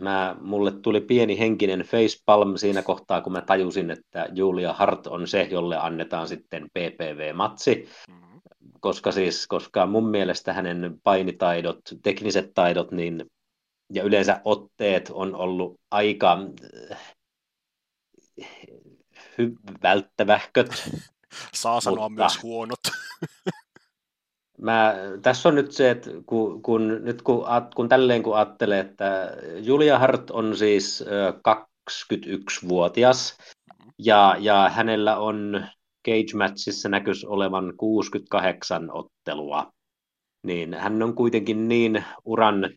mä, 0.00 0.36
mulle 0.40 0.72
tuli 0.72 1.00
pieni 1.00 1.38
henkinen 1.38 1.80
facepalm 1.80 2.56
siinä 2.56 2.82
kohtaa, 2.82 3.20
kun 3.20 3.32
mä 3.32 3.40
tajusin, 3.40 3.90
että 3.90 4.28
Julia 4.34 4.72
Hart 4.72 5.06
on 5.06 5.28
se, 5.28 5.48
jolle 5.50 5.76
annetaan 5.76 6.28
sitten 6.28 6.68
PPV-matsi, 6.78 7.88
mm-hmm. 8.08 8.40
koska 8.80 9.12
siis, 9.12 9.46
koska 9.46 9.86
mun 9.86 10.08
mielestä 10.08 10.52
hänen 10.52 11.00
painitaidot, 11.02 11.80
tekniset 12.02 12.50
taidot, 12.54 12.92
niin 12.92 13.24
ja 13.92 14.02
yleensä 14.02 14.40
otteet 14.44 15.10
on 15.12 15.34
ollut 15.34 15.80
aika 15.90 16.38
hy- 19.38 19.78
välttävähköt. 19.82 20.90
Saa 21.54 21.80
sanoa 21.80 22.08
mutta... 22.08 22.22
myös 22.22 22.42
huonot. 22.42 22.80
Mä, 24.58 24.94
tässä 25.22 25.48
on 25.48 25.54
nyt 25.54 25.72
se, 25.72 25.90
että 25.90 26.10
kun, 26.26 26.62
kun, 26.62 27.00
nyt 27.02 27.22
kun, 27.22 27.44
kun 27.74 27.88
tälleen 27.88 28.22
kun 28.22 28.36
ajattelee, 28.36 28.80
että 28.80 29.36
Julia 29.56 29.98
Hart 29.98 30.30
on 30.30 30.56
siis 30.56 31.04
21-vuotias 31.48 33.38
ja, 33.98 34.36
ja 34.38 34.68
hänellä 34.68 35.16
on 35.16 35.66
cage 36.08 36.36
matchissa 36.36 36.88
näkyisi 36.88 37.26
olevan 37.26 37.72
68 37.76 38.90
ottelua, 38.92 39.72
niin 40.46 40.74
hän 40.74 41.02
on 41.02 41.14
kuitenkin 41.14 41.68
niin 41.68 42.04
uran 42.24 42.70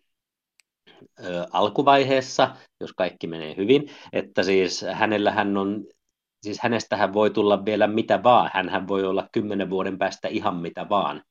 alkuvaiheessa, 1.52 2.56
jos 2.82 2.94
kaikki 2.94 3.28
menee 3.28 3.56
hyvin, 3.58 3.90
että 4.14 4.44
siis 4.44 4.86
hänellä 4.94 5.32
hän 5.32 5.58
on 5.58 5.86
siis 6.44 6.60
hänestähän 6.62 7.14
voi 7.14 7.30
tulla 7.30 7.66
vielä 7.66 7.88
mitä 7.88 8.24
vaan, 8.24 8.70
hän 8.70 8.88
voi 8.88 9.06
olla 9.06 9.30
kymmenen 9.32 9.70
vuoden 9.70 9.98
päästä 9.98 10.28
ihan 10.28 10.56
mitä 10.56 10.90
vaan 10.90 11.22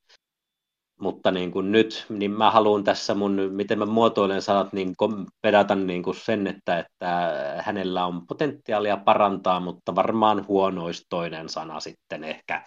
mutta 1.00 1.30
niin 1.30 1.50
kuin 1.50 1.72
nyt, 1.72 2.06
niin 2.08 2.30
mä 2.30 2.50
haluan 2.50 2.84
tässä 2.84 3.14
mun, 3.14 3.40
miten 3.52 3.78
mä 3.78 3.86
muotoilen 3.86 4.42
sanat, 4.42 4.72
niin 4.72 4.94
pedata 5.42 5.74
niin 5.74 6.02
kuin 6.02 6.16
sen, 6.16 6.46
että, 6.46 6.78
että 6.78 7.32
hänellä 7.64 8.06
on 8.06 8.26
potentiaalia 8.26 8.96
parantaa, 8.96 9.60
mutta 9.60 9.94
varmaan 9.94 10.46
huono 10.48 10.84
olisi 10.84 11.06
toinen 11.08 11.48
sana 11.48 11.80
sitten 11.80 12.24
ehkä, 12.24 12.64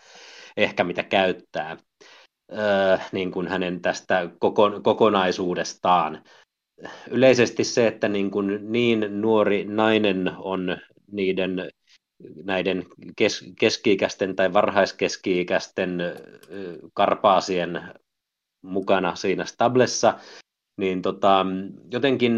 ehkä 0.57 0.83
mitä 0.83 1.03
käyttää 1.03 1.77
öö, 2.53 2.97
niin 3.11 3.31
kuin 3.31 3.47
hänen 3.47 3.81
tästä 3.81 4.29
koko, 4.39 4.71
kokonaisuudestaan. 4.83 6.23
Yleisesti 7.09 7.63
se, 7.63 7.87
että 7.87 8.07
niin, 8.07 8.31
kuin 8.31 8.71
niin 8.71 9.21
nuori 9.21 9.65
nainen 9.65 10.31
on 10.37 10.77
niiden 11.11 11.69
näiden 12.43 12.85
kes, 13.15 13.45
keski-ikäisten 13.59 14.35
tai 14.35 14.53
varhaiskeski-ikäisten 14.53 15.99
karpaasien 16.93 17.81
mukana 18.61 19.15
siinä 19.15 19.45
stablessa, 19.45 20.19
niin 20.77 21.01
tota, 21.01 21.45
jotenkin 21.91 22.33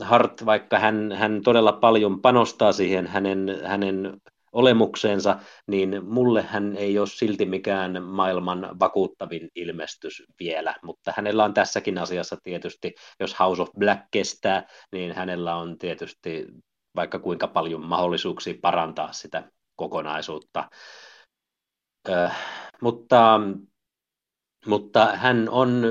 Hart, 0.00 0.46
vaikka 0.46 0.78
hän, 0.78 1.12
hän 1.12 1.40
todella 1.44 1.72
paljon 1.72 2.20
panostaa 2.20 2.72
siihen 2.72 3.06
hänen, 3.06 3.60
hänen 3.64 4.20
olemukseensa, 4.52 5.38
niin 5.66 6.04
mulle 6.04 6.42
hän 6.42 6.76
ei 6.76 6.98
ole 6.98 7.06
silti 7.06 7.46
mikään 7.46 8.02
maailman 8.02 8.78
vakuuttavin 8.80 9.48
ilmestys 9.54 10.22
vielä, 10.40 10.76
mutta 10.82 11.12
hänellä 11.16 11.44
on 11.44 11.54
tässäkin 11.54 11.98
asiassa 11.98 12.36
tietysti, 12.42 12.94
jos 13.20 13.38
House 13.38 13.62
of 13.62 13.68
Black 13.78 14.02
kestää, 14.10 14.68
niin 14.92 15.12
hänellä 15.12 15.56
on 15.56 15.78
tietysti 15.78 16.46
vaikka 16.96 17.18
kuinka 17.18 17.48
paljon 17.48 17.84
mahdollisuuksia 17.84 18.54
parantaa 18.62 19.12
sitä 19.12 19.50
kokonaisuutta. 19.76 20.68
Ö, 22.08 22.30
mutta 22.82 23.40
mutta 24.66 25.16
hän 25.16 25.48
on 25.48 25.82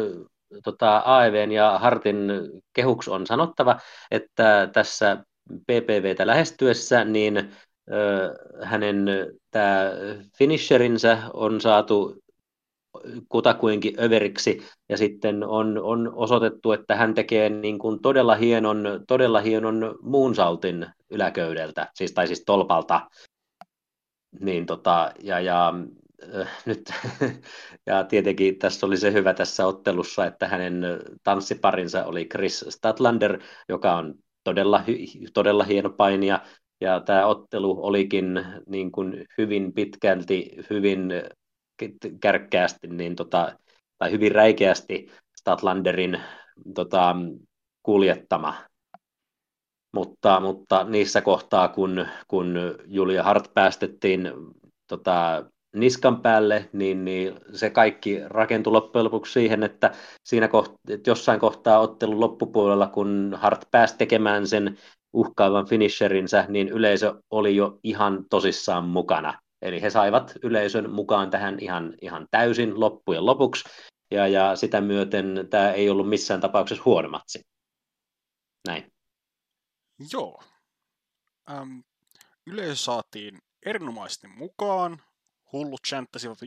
tota, 0.63 0.97
AEVn 1.05 1.51
ja 1.51 1.79
Hartin 1.79 2.17
kehuks 2.73 3.07
on 3.07 3.27
sanottava, 3.27 3.79
että 4.11 4.69
tässä 4.73 5.17
PPVtä 5.67 6.27
lähestyessä 6.27 7.05
niin 7.05 7.55
hänen 8.63 9.05
tämä 9.51 9.91
finisherinsä 10.37 11.17
on 11.33 11.61
saatu 11.61 12.15
kutakuinkin 13.29 14.03
överiksi 14.03 14.63
ja 14.89 14.97
sitten 14.97 15.43
on, 15.43 15.77
on 15.77 16.13
osoitettu, 16.15 16.71
että 16.71 16.95
hän 16.95 17.13
tekee 17.13 17.49
niin 17.49 17.79
kuin 17.79 18.01
todella 18.01 18.35
hienon, 18.35 19.03
todella 19.07 19.39
hienon 19.39 19.99
moonsaultin 20.01 20.87
yläköydeltä, 21.09 21.87
siis, 21.93 22.11
tai 22.11 22.27
siis 22.27 22.43
tolpalta. 22.45 23.09
Niin 24.39 24.65
tota, 24.65 25.11
ja, 25.23 25.39
ja 25.39 25.73
nyt, 26.65 26.81
ja 27.87 28.03
tietenkin 28.03 28.59
tässä 28.59 28.85
oli 28.85 28.97
se 28.97 29.13
hyvä 29.13 29.33
tässä 29.33 29.65
ottelussa, 29.65 30.25
että 30.25 30.47
hänen 30.47 30.83
tanssiparinsa 31.23 32.05
oli 32.05 32.25
Chris 32.25 32.65
Statlander, 32.69 33.39
joka 33.69 33.95
on 33.95 34.15
todella, 34.43 34.83
todella 35.33 35.63
hieno 35.63 35.89
painija, 35.89 36.41
ja 36.81 36.99
tämä 36.99 37.25
ottelu 37.25 37.85
olikin 37.85 38.45
niin 38.67 38.91
kuin 38.91 39.25
hyvin 39.37 39.73
pitkälti, 39.73 40.51
hyvin 40.69 41.11
kärkkäästi, 42.21 42.87
niin 42.87 43.15
tota, 43.15 43.57
tai 43.97 44.11
hyvin 44.11 44.31
räikeästi 44.31 45.11
Statlanderin 45.39 46.21
tota, 46.75 47.15
kuljettama. 47.83 48.55
Mutta, 49.93 50.39
mutta 50.39 50.83
niissä 50.83 51.21
kohtaa, 51.21 51.67
kun, 51.67 52.05
kun 52.27 52.55
Julia 52.85 53.23
Hart 53.23 53.53
päästettiin 53.53 54.31
tota, 54.87 55.45
niskan 55.75 56.21
päälle, 56.21 56.69
niin, 56.73 57.05
niin 57.05 57.39
se 57.53 57.69
kaikki 57.69 58.19
rakentui 58.25 58.73
loppujen 58.73 59.05
lopuksi 59.05 59.33
siihen, 59.33 59.63
että 59.63 59.91
siinä 60.23 60.47
koht, 60.47 60.75
että 60.89 61.09
jossain 61.09 61.39
kohtaa 61.39 61.79
ottelun 61.79 62.19
loppupuolella, 62.19 62.87
kun 62.87 63.37
Hart 63.41 63.65
pääsi 63.71 63.97
tekemään 63.97 64.47
sen 64.47 64.77
uhkaavan 65.13 65.67
finisherinsä, 65.67 66.45
niin 66.47 66.69
yleisö 66.69 67.21
oli 67.29 67.55
jo 67.55 67.79
ihan 67.83 68.25
tosissaan 68.29 68.85
mukana. 68.85 69.41
Eli 69.61 69.81
he 69.81 69.89
saivat 69.89 70.33
yleisön 70.43 70.91
mukaan 70.91 71.29
tähän 71.29 71.59
ihan, 71.59 71.95
ihan 72.01 72.27
täysin 72.31 72.79
loppujen 72.79 73.25
lopuksi, 73.25 73.69
ja, 74.11 74.27
ja 74.27 74.55
sitä 74.55 74.81
myöten 74.81 75.47
tämä 75.49 75.71
ei 75.71 75.89
ollut 75.89 76.09
missään 76.09 76.41
tapauksessa 76.41 76.83
huono 76.85 77.09
matsi. 77.09 77.41
Näin. 78.67 78.93
Joo. 80.13 80.43
Ähm, 81.51 81.79
yleisö 82.47 82.75
saatiin 82.75 83.39
erinomaisesti 83.65 84.27
mukaan, 84.27 85.01
hullut 85.53 85.81
chanttasivat, 85.87 86.37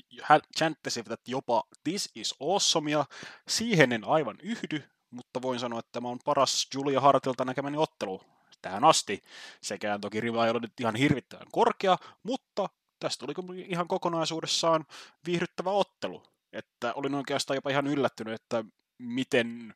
chanttasivat 0.58 1.20
jopa 1.28 1.62
this 1.84 2.10
is 2.14 2.34
awesome, 2.40 2.90
ja 2.90 3.04
siihen 3.48 3.92
en 3.92 4.04
aivan 4.04 4.36
yhdy, 4.42 4.82
mutta 5.10 5.42
voin 5.42 5.60
sanoa, 5.60 5.78
että 5.78 5.92
tämä 5.92 6.08
on 6.08 6.18
paras 6.24 6.68
Julia 6.74 7.00
Hartilta 7.00 7.44
näkemäni 7.44 7.76
ottelu 7.76 8.20
tähän 8.62 8.84
asti. 8.84 9.24
Sekään 9.62 10.00
toki 10.00 10.20
riva 10.20 10.44
ei 10.44 10.50
ole 10.50 10.60
nyt 10.60 10.80
ihan 10.80 10.96
hirvittävän 10.96 11.46
korkea, 11.52 11.96
mutta 12.22 12.68
tästä 12.98 13.26
tuli 13.26 13.60
ihan 13.60 13.88
kokonaisuudessaan 13.88 14.84
viihdyttävä 15.26 15.70
ottelu. 15.70 16.22
Että 16.52 16.92
olin 16.94 17.14
oikeastaan 17.14 17.56
jopa 17.56 17.70
ihan 17.70 17.86
yllättynyt, 17.86 18.34
että 18.34 18.64
miten 18.98 19.74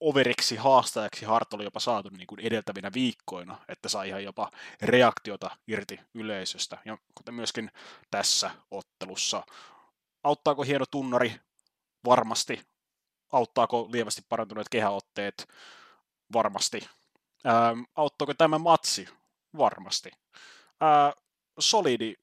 overiksi 0.00 0.56
haastajaksi 0.56 1.24
Hart 1.24 1.52
oli 1.52 1.64
jopa 1.64 1.80
saatu 1.80 2.08
niin 2.08 2.26
kuin 2.26 2.40
edeltävinä 2.40 2.90
viikkoina, 2.94 3.58
että 3.68 3.88
sai 3.88 4.08
ihan 4.08 4.24
jopa 4.24 4.50
reaktiota 4.82 5.56
irti 5.66 6.00
yleisöstä. 6.14 6.78
Ja 6.84 6.98
kuten 7.14 7.34
myöskin 7.34 7.70
tässä 8.10 8.50
ottelussa. 8.70 9.42
Auttaako 10.24 10.62
hieno 10.62 10.84
tunnari? 10.90 11.40
Varmasti. 12.04 12.60
Auttaako 13.32 13.88
lievästi 13.92 14.22
parantuneet 14.28 14.68
kehäotteet? 14.68 15.48
Varmasti. 16.32 16.88
Ähm, 17.48 17.82
auttaako 17.96 18.34
tämä 18.34 18.58
matsi? 18.58 19.08
Varmasti. 19.58 20.10
Äh, 20.82 21.24
solidi 21.58 22.14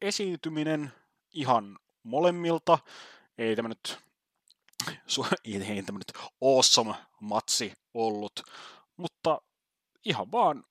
esiintyminen 0.00 0.92
ihan 1.34 1.78
molemmilta. 2.02 2.78
Ei 3.38 3.56
tämä 3.56 3.68
nyt 3.68 3.98
ei 5.44 5.82
tämä 5.82 5.98
nyt 5.98 6.12
awesome 6.42 6.94
matsi 7.20 7.72
ollut, 7.94 8.42
mutta 8.96 9.40
ihan 10.04 10.32
vaan 10.32 10.64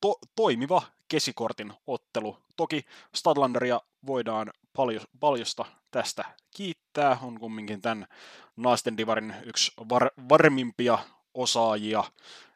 to, 0.00 0.18
toimiva 0.36 0.82
kesikortin 1.08 1.72
ottelu. 1.86 2.38
Toki 2.56 2.84
Stadlanderia 3.14 3.80
voidaan 4.06 4.50
paljon, 4.76 5.04
paljosta 5.20 5.64
tästä 5.90 6.24
kiittää, 6.56 7.18
on 7.22 7.40
kumminkin 7.40 7.80
tämän 7.80 8.06
naisten 8.56 8.96
divarin 8.96 9.34
yksi 9.44 9.72
var, 9.88 10.10
varmimpia 10.28 10.98
osaajia, 11.34 12.04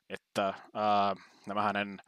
että 0.09 0.55
ää, 0.75 1.16
nämä 1.47 1.62
hänen 1.62 2.03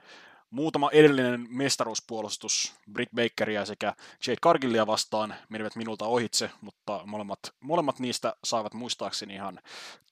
muutama 0.51 0.91
edellinen 0.91 1.47
mestaruuspuolustus 1.51 2.75
Britt 2.93 3.12
Bakeria 3.15 3.65
sekä 3.67 3.95
Jade 4.27 4.41
Cargillia 4.43 4.87
vastaan 4.87 5.35
menivät 5.49 5.77
minulta 5.77 6.05
ohitse, 6.05 6.51
mutta 6.61 7.01
molemmat, 7.07 7.39
molemmat 7.61 7.99
niistä 7.99 8.37
saivat 8.45 8.75
muistaakseni 8.75 9.35
ihan 9.35 9.61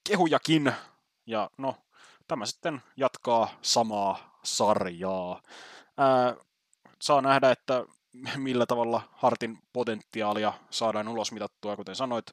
kehujakin. 0.08 0.72
Ja 1.26 1.50
no, 1.58 1.76
tämä 2.28 2.46
sitten 2.46 2.82
jatkaa 2.96 3.48
samaa 3.62 4.38
sarjaa. 4.42 5.42
Ää, 5.96 6.36
saa 7.02 7.20
nähdä, 7.20 7.50
että 7.50 7.84
millä 8.36 8.66
tavalla 8.66 9.02
Hartin 9.12 9.58
potentiaalia 9.72 10.52
saadaan 10.70 11.08
ulos 11.08 11.32
mitattua, 11.32 11.76
kuten 11.76 11.96
sanoit, 11.96 12.26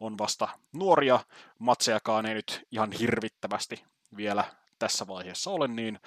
on 0.00 0.18
vasta 0.18 0.48
nuoria, 0.72 1.20
matsejakaan 1.58 2.26
ei 2.26 2.34
nyt 2.34 2.66
ihan 2.70 2.92
hirvittävästi 2.92 3.84
vielä 4.16 4.44
tässä 4.78 5.06
vaiheessa 5.06 5.50
ole, 5.50 5.68
niin 5.68 6.00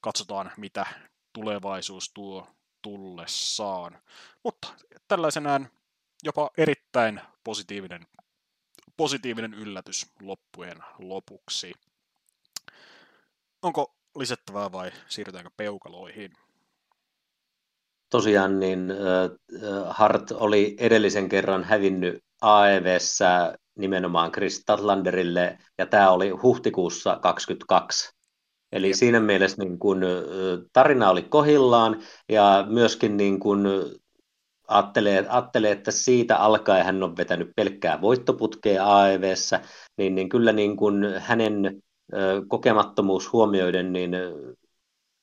katsotaan 0.00 0.52
mitä 0.56 0.86
tulevaisuus 1.32 2.10
tuo 2.14 2.48
tullessaan. 2.82 3.98
Mutta 4.44 4.68
tällaisenään 5.08 5.68
jopa 6.22 6.50
erittäin 6.56 7.20
positiivinen, 7.44 8.06
positiivinen 8.96 9.54
yllätys 9.54 10.06
loppujen 10.20 10.78
lopuksi. 10.98 11.72
Onko 13.62 13.94
lisättävää 14.18 14.72
vai 14.72 14.92
siirrytäänkö 15.08 15.50
peukaloihin? 15.56 16.32
Tosiaan 18.14 18.60
niin 18.60 18.92
Hart 19.88 20.32
oli 20.32 20.76
edellisen 20.78 21.28
kerran 21.28 21.64
hävinnyt 21.64 22.18
AEVssä 22.42 23.54
nimenomaan 23.78 24.32
Chris 24.32 24.56
Statlanderille, 24.56 25.58
ja 25.78 25.86
tämä 25.86 26.10
oli 26.10 26.30
huhtikuussa 26.30 27.18
22. 27.22 28.10
Eli 28.72 28.86
Jep. 28.86 28.96
siinä 28.96 29.20
mielessä 29.20 29.62
niin 29.62 29.78
kun, 29.78 30.00
tarina 30.72 31.10
oli 31.10 31.22
kohillaan, 31.22 32.02
ja 32.28 32.66
myöskin 32.68 33.16
niin 33.16 33.40
kun, 33.40 33.68
ajattelee, 34.68 35.26
ajattelee, 35.28 35.72
että 35.72 35.90
siitä 35.90 36.36
alkaen 36.36 36.84
hän 36.84 37.02
on 37.02 37.16
vetänyt 37.16 37.50
pelkkää 37.56 38.00
voittoputkea 38.00 38.96
AEVssä, 38.96 39.60
niin, 39.98 40.14
niin 40.14 40.28
kyllä 40.28 40.52
niin 40.52 40.76
kun 40.76 41.04
hänen 41.18 41.82
kokemattomuus 42.48 43.32
huomioiden, 43.32 43.92
niin 43.92 44.16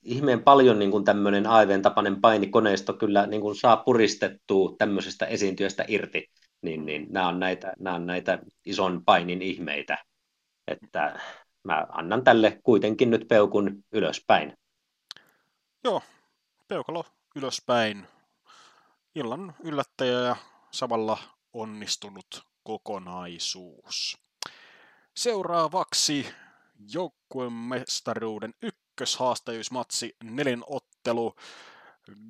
ihmeen 0.04 0.44
paljon 0.44 0.80
niin 0.80 0.92
kuin 0.92 1.06
tämmöinen 1.06 1.48
AEVn 1.48 1.82
tapainen 1.82 2.22
painikoneisto 2.22 2.94
kyllä 2.94 3.28
niin 3.28 3.42
kuin 3.42 3.56
saa 3.56 3.78
puristettua 3.78 4.76
tämmöisestä 4.78 5.26
esiintyöstä 5.26 5.86
irti 5.88 6.30
niin, 6.62 6.86
niin 6.86 7.08
nämä, 7.10 7.28
on 7.28 7.40
näitä, 7.40 7.74
nämä 7.80 7.96
on 7.96 8.06
näitä 8.06 8.40
ison 8.66 9.06
painin 9.06 9.42
ihmeitä, 9.42 9.98
että 10.68 11.20
mä 11.64 11.88
annan 11.90 12.24
tälle 12.24 12.60
kuitenkin 12.64 13.10
nyt 13.10 13.28
peukun 13.28 13.84
ylöspäin. 13.92 14.58
Joo, 15.84 16.02
peukalo 16.68 17.06
ylöspäin. 17.36 18.08
Illan 19.16 19.56
yllättäjä 19.64 20.20
ja 20.20 20.36
samalla 20.72 21.18
onnistunut 21.54 22.44
kokonaisuus. 22.64 24.18
Seuraavaksi 25.16 26.28
joukkueen 26.94 27.54
mestaruuden 27.54 28.54
ykköshaastajuusmatsi 28.92 30.16
nelin 30.24 30.64
ottelu 30.68 31.36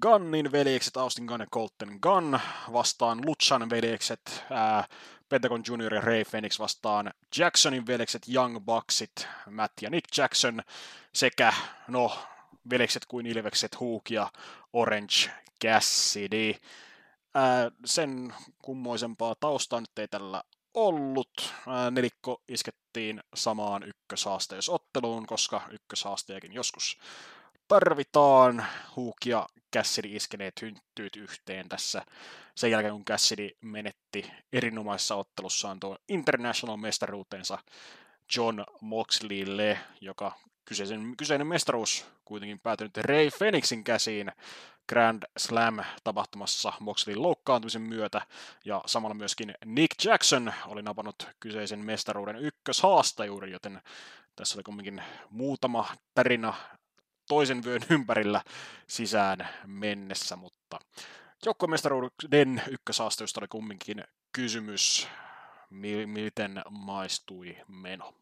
Gunnin 0.01 0.51
veljekset, 0.51 0.97
Austin 0.97 1.25
Gunn 1.25 1.41
ja 1.41 1.47
Colton 1.53 1.99
Gunn 2.01 2.39
vastaan 2.73 3.25
Luchan 3.25 3.69
veljekset, 3.69 4.43
ää, 4.49 4.87
Pentagon 5.29 5.63
Junior 5.67 5.93
ja 5.93 6.01
Ray 6.01 6.23
Phoenix 6.23 6.59
vastaan 6.59 7.13
Jacksonin 7.37 7.87
veljekset, 7.87 8.21
Young 8.33 8.59
Bucksit, 8.65 9.27
Matt 9.49 9.73
ja 9.81 9.89
Nick 9.89 10.17
Jackson 10.17 10.61
sekä, 11.13 11.53
no, 11.87 12.17
veljekset 12.69 13.05
kuin 13.05 13.25
Ilvekset, 13.25 13.79
Hook 13.79 14.09
ja 14.09 14.31
Orange 14.73 15.31
Cassidy. 15.63 16.53
Ää, 17.33 17.71
sen 17.85 18.33
kummoisempaa 18.61 19.35
taustaa 19.39 19.79
nyt 19.79 19.99
ei 19.99 20.07
tällä 20.07 20.43
ollut. 20.73 21.53
Ää, 21.67 21.91
nelikko 21.91 22.41
iskettiin 22.91 23.23
samaan 23.35 23.83
ykköshaasteusotteluun, 23.83 25.27
koska 25.27 25.61
ykköshaastejakin 25.71 26.53
joskus 26.53 26.97
tarvitaan. 27.67 28.65
Hook 28.95 29.25
ja 29.25 29.49
Cassidy 29.75 30.07
iskeneet 30.11 30.61
hynttyyt 30.61 31.15
yhteen 31.15 31.69
tässä 31.69 32.05
sen 32.55 32.71
jälkeen, 32.71 32.93
kun 32.93 33.05
Cassidy 33.05 33.49
menetti 33.61 34.31
erinomaisessa 34.53 35.15
ottelussaan 35.15 35.79
tuo 35.79 35.97
International-mestaruutensa 36.09 37.57
John 38.35 38.63
Moxleylle, 38.81 39.79
joka 40.01 40.31
kyseisen, 40.65 41.17
kyseinen 41.17 41.47
mestaruus 41.47 42.05
kuitenkin 42.25 42.59
päätynyt 42.59 42.97
Ray 42.97 43.29
Phoenixin 43.37 43.83
käsiin 43.83 44.31
Grand 44.89 45.23
Slam-tapahtumassa 45.37 46.73
Moxleyin 46.79 47.21
loukkaantumisen 47.21 47.81
myötä, 47.81 48.21
ja 48.65 48.81
samalla 48.85 49.13
myöskin 49.13 49.53
Nick 49.65 50.05
Jackson 50.05 50.53
oli 50.67 50.81
napannut 50.81 51.27
kyseisen 51.39 51.79
mestaruuden 51.79 52.35
ykköshaastajuuden, 52.35 53.51
joten 53.51 53.81
tässä 54.35 54.57
oli 54.57 54.63
kumminkin 54.63 55.03
muutama 55.29 55.87
tarina 56.15 56.53
toisen 57.27 57.63
vyön 57.63 57.81
ympärillä 57.89 58.41
sisään 58.87 59.49
mennessä, 59.65 60.35
mutta 60.35 60.79
joukkuemestaruuden 61.45 62.61
ykkösaasteista 62.69 63.39
oli 63.39 63.47
kumminkin 63.47 64.03
kysymys, 64.31 65.07
miten 66.05 66.61
maistui 66.69 67.57
meno. 67.67 68.13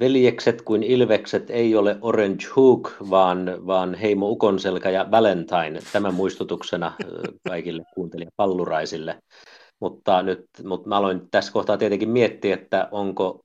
Veljekset 0.00 0.62
kuin 0.62 0.82
Ilvekset 0.82 1.50
ei 1.50 1.76
ole 1.76 1.98
Orange 2.00 2.44
Hook, 2.56 2.92
vaan, 3.10 3.66
vaan 3.66 3.94
Heimo 3.94 4.28
Ukonselkä 4.28 4.90
ja 4.90 5.10
Valentine. 5.10 5.80
Tämä 5.92 6.10
muistutuksena 6.10 6.92
kaikille 7.48 7.82
kuuntelijapalluraisille. 7.94 9.18
Mutta 9.80 10.22
nyt 10.22 10.46
mutta 10.64 10.88
mä 10.88 10.96
aloin 10.96 11.30
tässä 11.30 11.52
kohtaa 11.52 11.76
tietenkin 11.76 12.08
miettiä, 12.08 12.54
että 12.54 12.88
onko 12.90 13.40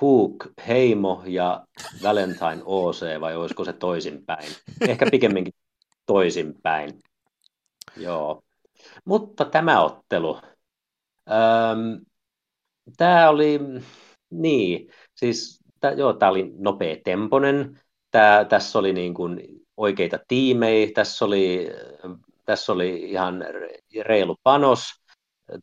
Hook, 0.00 0.46
Heimo 0.68 1.22
ja 1.26 1.66
Valentine 2.02 2.62
OC, 2.64 3.20
vai 3.20 3.36
olisiko 3.36 3.64
se 3.64 3.72
toisinpäin? 3.72 4.52
Ehkä 4.88 5.06
pikemminkin 5.10 5.54
toisinpäin. 6.06 6.98
Joo. 7.96 8.42
Mutta 9.04 9.44
tämä 9.44 9.82
ottelu. 9.82 10.38
Öm, 11.30 12.04
tämä 12.96 13.28
oli, 13.28 13.60
niin, 14.30 14.90
siis 15.22 15.60
tää, 15.80 15.92
joo, 15.92 16.12
tämä 16.12 16.30
oli 16.30 16.52
nopea 16.58 16.96
temponen. 17.04 17.80
Tää, 18.10 18.44
tässä 18.44 18.78
oli 18.78 18.92
niin 18.92 19.14
kuin 19.14 19.40
oikeita 19.76 20.18
tiimejä, 20.28 20.88
tässä 20.94 21.24
oli, 21.24 21.70
tässä 22.44 22.72
oli 22.72 23.10
ihan 23.10 23.44
reilu 24.04 24.36
panos 24.42 25.02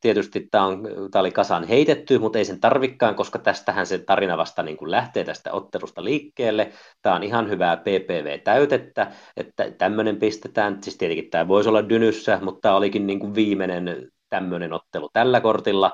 tietysti 0.01 0.47
tämä, 0.51 0.65
on, 0.65 0.87
tämä 1.11 1.19
oli 1.19 1.31
kasan 1.31 1.63
heitetty, 1.63 2.19
mutta 2.19 2.37
ei 2.37 2.45
sen 2.45 2.59
tarvikkaan, 2.59 3.15
koska 3.15 3.39
tästähän 3.39 3.85
se 3.85 3.97
tarina 3.97 4.37
vasta 4.37 4.63
niin 4.63 4.77
kuin 4.77 4.91
lähtee 4.91 5.23
tästä 5.23 5.51
ottelusta 5.51 6.03
liikkeelle. 6.03 6.71
Tämä 7.01 7.15
on 7.15 7.23
ihan 7.23 7.49
hyvää 7.49 7.77
PPV-täytettä, 7.77 9.11
että 9.37 9.71
tämmöinen 9.71 10.19
pistetään. 10.19 10.83
Siis 10.83 10.97
tietenkin 10.97 11.29
tämä 11.29 11.47
voisi 11.47 11.69
olla 11.69 11.89
Dynyssä, 11.89 12.39
mutta 12.41 12.61
tämä 12.61 12.75
olikin 12.75 13.07
niin 13.07 13.19
kuin 13.19 13.35
viimeinen 13.35 14.11
tämmöinen 14.29 14.73
ottelu 14.73 15.09
tällä 15.13 15.41
kortilla. 15.41 15.91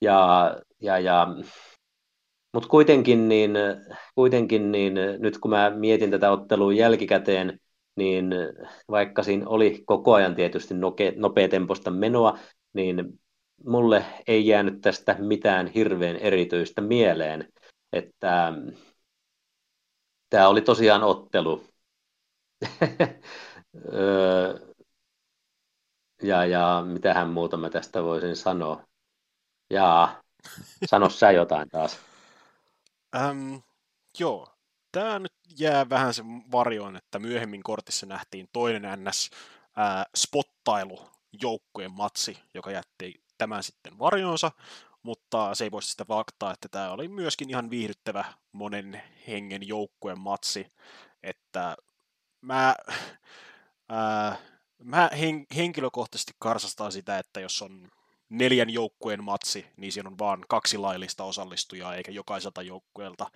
Ja, 0.00 0.50
ja, 0.80 0.98
ja 0.98 1.26
mutta 2.54 2.68
kuitenkin, 2.68 3.28
niin, 3.28 3.50
kuitenkin 4.14 4.72
niin, 4.72 4.94
nyt 5.18 5.38
kun 5.38 5.50
mä 5.50 5.70
mietin 5.70 6.10
tätä 6.10 6.30
ottelua 6.30 6.72
jälkikäteen, 6.72 7.60
niin 7.96 8.30
vaikka 8.90 9.22
siinä 9.22 9.48
oli 9.48 9.82
koko 9.86 10.14
ajan 10.14 10.34
tietysti 10.34 10.74
nopeatempoista 11.16 11.90
menoa, 11.90 12.38
niin 12.72 13.20
mulle 13.66 14.04
ei 14.26 14.46
jäänyt 14.46 14.80
tästä 14.80 15.16
mitään 15.18 15.66
hirveän 15.66 16.16
erityistä 16.16 16.80
mieleen, 16.80 17.48
että 17.92 18.52
tämä 20.30 20.48
oli 20.48 20.60
tosiaan 20.60 21.02
ottelu. 21.02 21.64
ja, 26.22 26.46
ja 26.46 26.84
mitähän 26.86 27.30
muuta 27.30 27.56
mä 27.56 27.70
tästä 27.70 28.02
voisin 28.02 28.36
sanoa. 28.36 28.84
Jaa, 29.70 30.22
sano 30.86 31.08
sä 31.08 31.30
jotain 31.30 31.68
taas. 31.68 32.13
Ähm, 33.16 33.56
joo, 34.18 34.48
tämä 34.92 35.18
nyt 35.18 35.34
jää 35.58 35.88
vähän 35.88 36.14
sen 36.14 36.26
varjoon, 36.52 36.96
että 36.96 37.18
myöhemmin 37.18 37.62
kortissa 37.62 38.06
nähtiin 38.06 38.48
toinen 38.52 39.04
NS 39.04 39.30
ää, 39.76 40.04
spottailu 40.16 41.10
joukkueen 41.42 41.92
matsi, 41.92 42.38
joka 42.54 42.70
jätti 42.70 43.24
tämän 43.38 43.62
sitten 43.62 43.98
varjonsa, 43.98 44.52
mutta 45.02 45.54
se 45.54 45.64
ei 45.64 45.70
voisi 45.70 45.90
sitä 45.90 46.04
faktaa, 46.04 46.52
että 46.52 46.68
tämä 46.68 46.90
oli 46.90 47.08
myöskin 47.08 47.50
ihan 47.50 47.70
viihdyttävä 47.70 48.24
monen 48.52 49.02
hengen 49.26 49.68
joukkueen 49.68 50.18
matsi, 50.18 50.72
että 51.22 51.76
mä, 52.40 52.74
ää, 53.88 54.36
mä 54.84 55.10
hen, 55.18 55.46
henkilökohtaisesti 55.56 56.32
karsastan 56.38 56.92
sitä, 56.92 57.18
että 57.18 57.40
jos 57.40 57.62
on 57.62 57.90
neljän 58.28 58.70
joukkueen 58.70 59.24
matsi, 59.24 59.66
niin 59.76 59.92
siinä 59.92 60.08
on 60.08 60.18
vaan 60.18 60.44
kaksi 60.48 60.78
laillista 60.78 61.24
osallistujaa, 61.24 61.94
eikä 61.94 62.12
jokaiselta 62.12 62.62
joukkueelta 62.62 63.30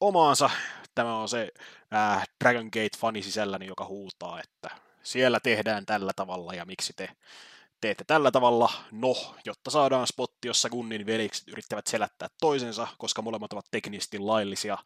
omaansa. 0.00 0.50
Tämä 0.94 1.16
on 1.16 1.28
se 1.28 1.48
äh, 1.94 2.24
Dragon 2.44 2.66
Gate-fani 2.72 3.22
sisälläni, 3.22 3.66
joka 3.66 3.84
huutaa, 3.84 4.40
että 4.40 4.70
siellä 5.02 5.40
tehdään 5.40 5.86
tällä 5.86 6.12
tavalla 6.16 6.54
ja 6.54 6.64
miksi 6.64 6.92
te 6.96 7.08
teette 7.80 8.04
tällä 8.04 8.30
tavalla, 8.30 8.72
no, 8.92 9.34
jotta 9.44 9.70
saadaan 9.70 10.06
spotti, 10.06 10.48
jossa 10.48 10.68
Gunnin 10.68 11.06
velikset 11.06 11.48
yrittävät 11.48 11.86
selättää 11.86 12.28
toisensa, 12.40 12.88
koska 12.98 13.22
molemmat 13.22 13.52
ovat 13.52 13.66
teknisesti 13.70 14.18
laillisia 14.18 14.78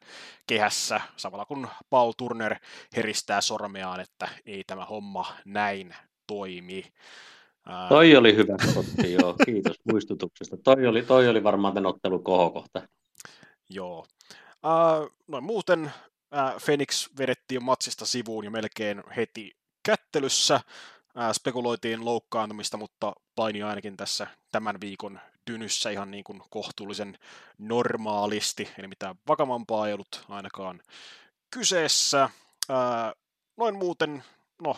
kehässä, 0.46 1.00
samalla 1.16 1.44
kun 1.44 1.68
Paul 1.90 2.12
Turner 2.16 2.56
heristää 2.96 3.40
sormeaan, 3.40 4.00
että 4.00 4.28
ei 4.46 4.64
tämä 4.66 4.84
homma 4.84 5.36
näin 5.44 5.94
toimi. 6.26 6.92
Toi 7.88 8.16
oli 8.16 8.36
hyvä 8.36 8.54
spotti, 8.70 9.12
joo. 9.12 9.34
Kiitos 9.44 9.76
muistutuksesta. 9.92 10.56
Toi 10.56 10.86
oli, 10.86 11.02
toi 11.02 11.28
oli 11.28 11.44
varmaan 11.44 11.74
tämän 11.74 11.90
ottelun 11.90 12.24
kohokohta. 12.24 12.88
Joo. 13.70 14.06
Uh, 14.64 15.12
noin 15.28 15.44
muuten 15.44 15.84
uh, 15.84 16.62
Phoenix 16.64 17.08
vedettiin 17.18 17.64
matsista 17.64 18.06
sivuun 18.06 18.44
jo 18.44 18.50
melkein 18.50 19.02
heti 19.16 19.56
kättelyssä. 19.82 20.60
Uh, 21.16 21.32
spekuloitiin 21.32 22.04
loukkaantumista, 22.04 22.76
mutta 22.76 23.12
paini 23.34 23.62
ainakin 23.62 23.96
tässä 23.96 24.26
tämän 24.52 24.80
viikon 24.80 25.20
dynyssä 25.50 25.90
ihan 25.90 26.10
niin 26.10 26.24
kuin 26.24 26.42
kohtuullisen 26.50 27.18
normaalisti, 27.58 28.68
eli 28.78 28.88
mitään 28.88 29.14
vakavampaa 29.28 29.86
ei 29.88 29.94
ollut 29.94 30.24
ainakaan 30.28 30.80
kyseessä. 31.50 32.30
Uh, 32.70 33.22
noin 33.56 33.74
muuten, 33.74 34.24
no, 34.62 34.76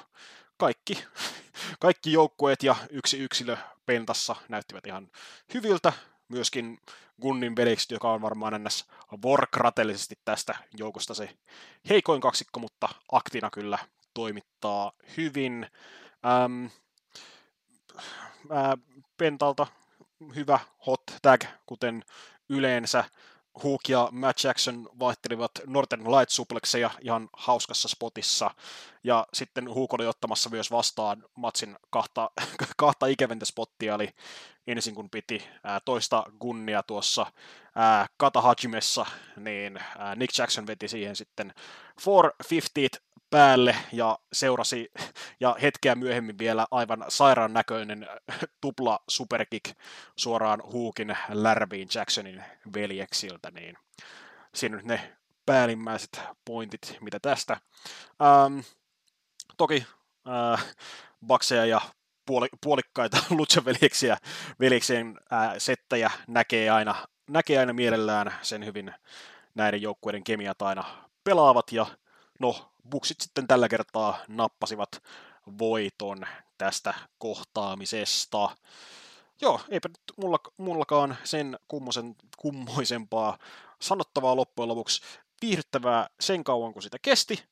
kaikki, 0.56 1.04
kaikki 1.80 2.12
joukkueet 2.12 2.62
ja 2.62 2.76
yksi 2.90 3.18
yksilö 3.18 3.56
pentassa 3.86 4.36
näyttivät 4.48 4.86
ihan 4.86 5.10
hyviltä. 5.54 5.92
Myöskin 6.28 6.80
Gunnin 7.22 7.56
velikset, 7.56 7.90
joka 7.90 8.12
on 8.12 8.22
varmaan 8.22 8.54
ennäs 8.54 8.86
vorkratellisesti 9.22 10.14
tästä 10.24 10.54
joukosta 10.76 11.14
se 11.14 11.36
heikoin 11.88 12.20
kaksikko, 12.20 12.60
mutta 12.60 12.88
aktina 13.12 13.50
kyllä 13.50 13.78
toimittaa 14.14 14.92
hyvin. 15.16 15.66
Ähm, 16.26 16.66
äh, 18.52 18.72
pentalta 19.16 19.66
hyvä 20.34 20.60
hot 20.86 21.02
tag, 21.22 21.44
kuten 21.66 22.04
yleensä. 22.48 23.04
Hook 23.62 23.88
ja 23.88 24.08
Matt 24.12 24.44
Jackson 24.44 24.88
vaihtelivat 24.98 25.50
Northern 25.66 26.10
Light 26.10 26.30
suplexeja 26.30 26.90
ihan 27.00 27.28
hauskassa 27.32 27.88
spotissa. 27.88 28.50
Ja 29.04 29.26
sitten 29.32 29.68
Hook 29.68 29.94
oli 29.94 30.06
ottamassa 30.06 30.50
myös 30.50 30.70
vastaan 30.70 31.24
matsin 31.34 31.76
kahta, 31.90 32.30
kahta 32.76 33.06
ikävintä 33.06 33.44
spottia, 33.44 33.94
eli 33.94 34.08
ensin 34.66 34.94
kun 34.94 35.10
piti 35.10 35.44
ää, 35.64 35.80
toista 35.80 36.24
gunnia 36.40 36.82
tuossa 36.82 37.26
ää, 37.74 38.06
Kata 38.16 38.40
Hajimessa, 38.40 39.06
niin 39.36 39.80
ää, 39.98 40.14
Nick 40.14 40.38
Jackson 40.38 40.66
veti 40.66 40.88
siihen 40.88 41.16
sitten 41.16 41.52
450 42.06 43.14
päälle 43.30 43.76
ja 43.92 44.18
seurasi 44.32 44.90
ja 45.40 45.56
hetkeä 45.62 45.94
myöhemmin 45.94 46.38
vielä 46.38 46.66
aivan 46.70 47.04
sairaan 47.08 47.52
näköinen 47.52 48.06
tupla 48.60 49.00
superkick 49.08 49.76
suoraan 50.16 50.62
Hookin 50.72 51.16
lärviin 51.28 51.88
Jacksonin 51.94 52.44
veljeksiltä, 52.74 53.50
niin 53.50 53.76
siinä 54.54 54.76
nyt 54.76 54.84
ne 54.84 55.12
päällimmäiset 55.46 56.20
pointit, 56.44 56.96
mitä 57.00 57.20
tästä. 57.20 57.56
Ähm, 58.22 58.58
toki 59.56 59.86
äh, 60.28 60.64
bakseja 61.26 61.66
ja 61.66 61.80
puoli, 62.26 62.48
puolikkaita 62.60 63.16
Lucha-veljeksiä 63.38 64.16
veljeksien 64.60 65.18
äh, 65.32 65.54
settäjä 65.58 66.10
näkee 66.26 66.70
aina, 66.70 66.94
näkee 67.30 67.58
aina 67.58 67.72
mielellään 67.72 68.34
sen 68.42 68.64
hyvin 68.64 68.94
näiden 69.54 69.82
joukkueiden 69.82 70.24
kemiat 70.24 70.62
aina 70.62 70.84
pelaavat 71.24 71.72
ja 71.72 71.86
no 72.40 72.70
Buksit 72.90 73.20
sitten 73.20 73.46
tällä 73.46 73.68
kertaa 73.68 74.18
nappasivat 74.28 75.02
voiton 75.58 76.26
tästä 76.58 76.94
kohtaamisesta. 77.18 78.56
Joo, 79.40 79.60
eipä 79.68 79.88
nyt 79.88 80.00
mulla, 80.16 80.38
mullakaan 80.56 81.16
sen 81.24 81.58
kummosen, 81.68 82.16
kummoisempaa 82.36 83.38
sanottavaa 83.80 84.36
loppujen 84.36 84.68
lopuksi. 84.68 85.02
Viihdyttävää 85.42 86.08
sen 86.20 86.44
kauan 86.44 86.72
kuin 86.72 86.82
sitä 86.82 86.98
kesti. 87.02 87.44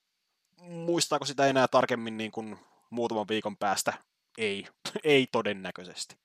Muistaako 0.68 1.24
sitä 1.24 1.46
enää 1.46 1.68
tarkemmin 1.68 2.16
niin 2.16 2.32
kuin 2.32 2.58
muutaman 2.90 3.28
viikon 3.28 3.56
päästä? 3.56 3.92
Ei, 4.38 4.66
ei 5.04 5.26
todennäköisesti. 5.32 6.16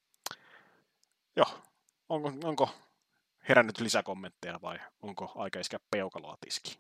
Joo, 1.36 1.48
onko, 2.10 2.32
onko 2.44 2.70
herännyt 3.50 3.80
lisäkommentteja 3.80 4.60
vai 4.62 4.80
onko 5.02 5.32
aika 5.36 5.60
iskeä 5.60 5.80
peukaloa 5.92 6.38
tiskiin? 6.42 6.78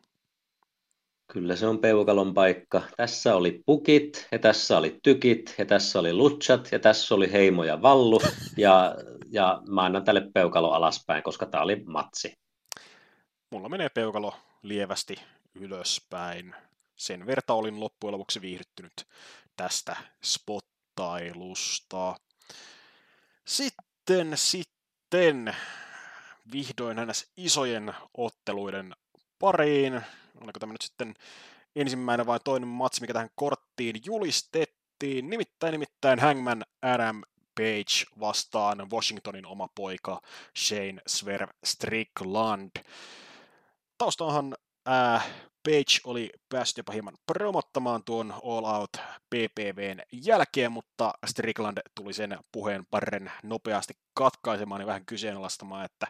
Kyllä 1.31 1.55
se 1.55 1.67
on 1.67 1.79
peukalon 1.79 2.33
paikka. 2.33 2.81
Tässä 2.97 3.35
oli 3.35 3.63
pukit, 3.65 4.27
ja 4.31 4.39
tässä 4.39 4.77
oli 4.77 4.99
tykit, 5.03 5.55
ja 5.57 5.65
tässä 5.65 5.99
oli 5.99 6.13
lutsat, 6.13 6.71
ja 6.71 6.79
tässä 6.79 7.15
oli 7.15 7.31
heimo 7.31 7.63
ja 7.63 7.81
vallu, 7.81 8.21
ja, 8.57 8.95
ja 9.29 9.61
mä 9.69 9.83
annan 9.83 10.03
tälle 10.03 10.31
peukalo 10.33 10.71
alaspäin, 10.71 11.23
koska 11.23 11.45
tämä 11.45 11.63
oli 11.63 11.83
matsi. 11.85 12.33
Mulla 13.51 13.69
menee 13.69 13.89
peukalo 13.89 14.33
lievästi 14.61 15.15
ylöspäin. 15.55 16.55
Sen 16.97 17.25
verta 17.25 17.53
olin 17.53 17.79
loppujen 17.79 18.11
lopuksi 18.11 18.41
viihdyttynyt 18.41 19.07
tästä 19.55 19.95
spottailusta. 20.23 22.15
Sitten, 23.45 24.31
sitten 24.35 25.55
vihdoin 26.51 26.95
näissä 26.95 27.27
isojen 27.37 27.93
otteluiden 28.17 28.95
pariin 29.39 30.01
oliko 30.41 30.59
tämä 30.59 30.73
nyt 30.73 30.81
sitten 30.81 31.13
ensimmäinen 31.75 32.25
vai 32.25 32.39
toinen 32.43 32.67
matsi, 32.67 33.01
mikä 33.01 33.13
tähän 33.13 33.29
korttiin 33.35 33.95
julistettiin. 34.05 35.29
Nimittäin, 35.29 35.71
nimittäin 35.71 36.19
Hangman 36.19 36.65
Adam 36.81 37.23
Page 37.55 38.19
vastaan 38.19 38.91
Washingtonin 38.91 39.45
oma 39.45 39.69
poika 39.75 40.21
Shane 40.57 41.01
Swerve 41.07 41.53
Strickland. 41.63 42.71
Taustahan 43.97 44.55
äh, 44.89 45.25
Page 45.63 45.99
oli 46.03 46.29
päässyt 46.49 46.77
jopa 46.77 46.93
hieman 46.93 47.17
promottamaan 47.25 48.03
tuon 48.03 48.31
All 48.31 48.65
Out 48.65 48.89
PPVn 49.29 49.99
jälkeen, 50.11 50.71
mutta 50.71 51.13
Strickland 51.25 51.77
tuli 51.95 52.13
sen 52.13 52.39
puheen 52.51 52.85
parren 52.85 53.31
nopeasti 53.43 53.93
katkaisemaan 54.13 54.81
ja 54.81 54.87
vähän 54.87 55.05
kyseenalaistamaan, 55.05 55.85
että 55.85 56.07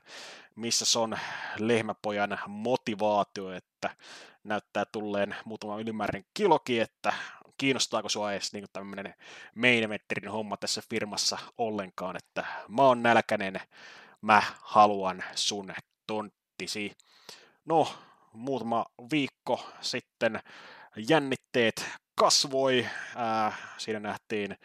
missä 0.55 0.99
on 0.99 1.17
lehmäpojan 1.59 2.39
motivaatio, 2.47 3.51
että 3.51 3.95
näyttää 4.43 4.85
tulleen 4.85 5.35
muutama 5.45 5.79
ylimääräinen 5.79 6.25
kiloki, 6.33 6.79
että 6.79 7.13
kiinnostaako 7.57 8.09
sua 8.09 8.33
edes 8.33 8.53
niin 8.53 8.65
tämmöinen 8.73 9.13
main 9.55 10.29
homma 10.31 10.57
tässä 10.57 10.81
firmassa 10.89 11.37
ollenkaan, 11.57 12.15
että 12.15 12.45
mä 12.67 12.81
oon 12.81 13.03
nälkäinen, 13.03 13.61
mä 14.21 14.43
haluan 14.61 15.23
sun 15.35 15.73
tonttisi. 16.07 16.91
No, 17.65 17.87
muutama 18.33 18.85
viikko 19.11 19.69
sitten 19.81 20.39
jännitteet 21.09 21.85
kasvoi. 22.15 22.87
Äh, 23.17 23.59
siinä 23.77 23.99
nähtiin 23.99 24.57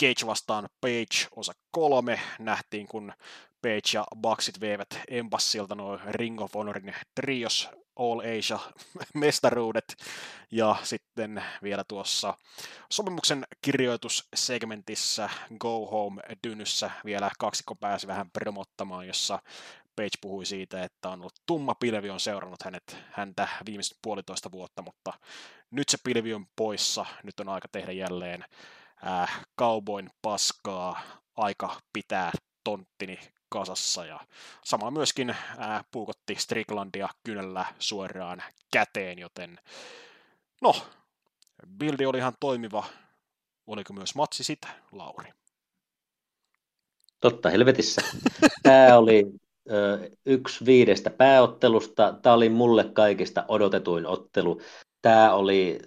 Cage 0.00 0.26
vastaan 0.26 0.68
Page 0.80 1.28
osa 1.36 1.52
kolme. 1.70 2.20
Nähtiin, 2.38 2.88
kun 2.88 3.12
Page 3.62 3.90
ja 3.94 4.04
Bucksit 4.16 4.60
veivät 4.60 4.88
Embassilta 5.08 5.74
noin 5.74 6.00
Ring 6.06 6.40
of 6.40 6.54
Honorin 6.54 6.94
trios 7.14 7.68
All 7.96 8.20
Asia 8.38 8.58
mestaruudet 9.14 9.96
ja 10.50 10.76
sitten 10.82 11.44
vielä 11.62 11.84
tuossa 11.88 12.34
sopimuksen 12.92 13.46
kirjoitussegmentissä 13.62 15.30
Go 15.58 15.86
Home 15.86 16.22
Dynyssä 16.48 16.90
vielä 17.04 17.30
kaksikko 17.38 17.74
pääsi 17.74 18.06
vähän 18.06 18.30
promottamaan, 18.30 19.06
jossa 19.06 19.38
Page 20.00 20.18
puhui 20.20 20.46
siitä, 20.46 20.84
että 20.84 21.08
on 21.08 21.20
ollut 21.20 21.40
tumma 21.46 21.74
pilvi 21.74 22.10
on 22.10 22.20
seurannut 22.20 22.62
hänet, 22.62 22.96
häntä 23.10 23.48
viimeiset 23.66 23.98
puolitoista 24.02 24.52
vuotta, 24.52 24.82
mutta 24.82 25.12
nyt 25.70 25.88
se 25.88 25.98
pilvi 26.04 26.34
on 26.34 26.46
poissa, 26.56 27.06
nyt 27.22 27.40
on 27.40 27.48
aika 27.48 27.68
tehdä 27.72 27.92
jälleen 27.92 28.44
äh, 29.06 29.40
cowboyn 29.58 30.10
paskaa, 30.22 31.00
aika 31.36 31.80
pitää 31.92 32.32
tonttini 32.64 33.18
kasassa 33.48 34.06
ja 34.06 34.20
sama 34.64 34.90
myöskin 34.90 35.30
äh, 35.30 35.84
puukotti 35.90 36.34
Stricklandia 36.34 37.08
kynällä 37.24 37.66
suoraan 37.78 38.42
käteen, 38.72 39.18
joten 39.18 39.58
no, 40.62 40.74
bildi 41.78 42.06
oli 42.06 42.18
ihan 42.18 42.34
toimiva. 42.40 42.84
Oliko 43.66 43.92
myös 43.92 44.14
matsi 44.14 44.44
sitä, 44.44 44.68
Lauri? 44.92 45.30
Totta 47.20 47.50
helvetissä. 47.50 48.02
Tämä 48.62 48.98
oli 48.98 49.40
yksi 50.26 50.66
viidestä 50.66 51.10
pääottelusta. 51.10 52.14
Tämä 52.22 52.34
oli 52.34 52.48
mulle 52.48 52.84
kaikista 52.84 53.44
odotetuin 53.48 54.06
ottelu. 54.06 54.60
Tämä 55.02 55.34
oli 55.34 55.78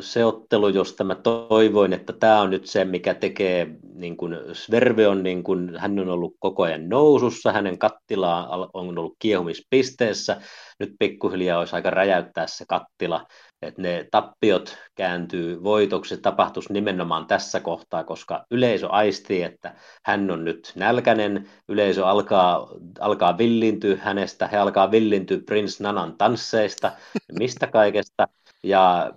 se 0.00 0.24
ottelu, 0.24 0.68
josta 0.68 1.04
mä 1.04 1.14
toivoin, 1.14 1.92
että 1.92 2.12
tämä 2.12 2.40
on 2.40 2.50
nyt 2.50 2.66
se, 2.66 2.84
mikä 2.84 3.14
tekee, 3.14 3.66
niin 3.94 4.16
kuin 4.16 4.36
Sverve 4.52 5.08
on, 5.08 5.22
niin 5.22 5.42
kuin, 5.42 5.76
hän 5.78 5.98
on 5.98 6.08
ollut 6.08 6.36
koko 6.38 6.62
ajan 6.62 6.88
nousussa, 6.88 7.52
hänen 7.52 7.78
kattila 7.78 8.48
on 8.74 8.98
ollut 8.98 9.16
kiehumispisteessä, 9.18 10.40
nyt 10.80 10.92
pikkuhiljaa 10.98 11.58
olisi 11.58 11.76
aika 11.76 11.90
räjäyttää 11.90 12.46
se 12.46 12.64
kattila, 12.68 13.26
että 13.66 13.82
ne 13.82 14.08
tappiot 14.10 14.78
kääntyy 14.94 15.62
voitoksi, 15.62 16.18
tapahtuisi 16.18 16.72
nimenomaan 16.72 17.26
tässä 17.26 17.60
kohtaa, 17.60 18.04
koska 18.04 18.44
yleisö 18.50 18.88
aistii, 18.88 19.42
että 19.42 19.74
hän 20.04 20.30
on 20.30 20.44
nyt 20.44 20.72
nälkäinen, 20.76 21.50
yleisö 21.68 22.06
alkaa, 22.06 22.68
alkaa 23.00 23.38
villintyä 23.38 23.96
hänestä, 24.00 24.46
he 24.46 24.56
alkaa 24.56 24.90
villintyä 24.90 25.38
Prince 25.46 25.82
Nanan 25.82 26.18
tansseista, 26.18 26.92
mistä 27.38 27.66
kaikesta, 27.66 28.28
ja, 28.62 29.12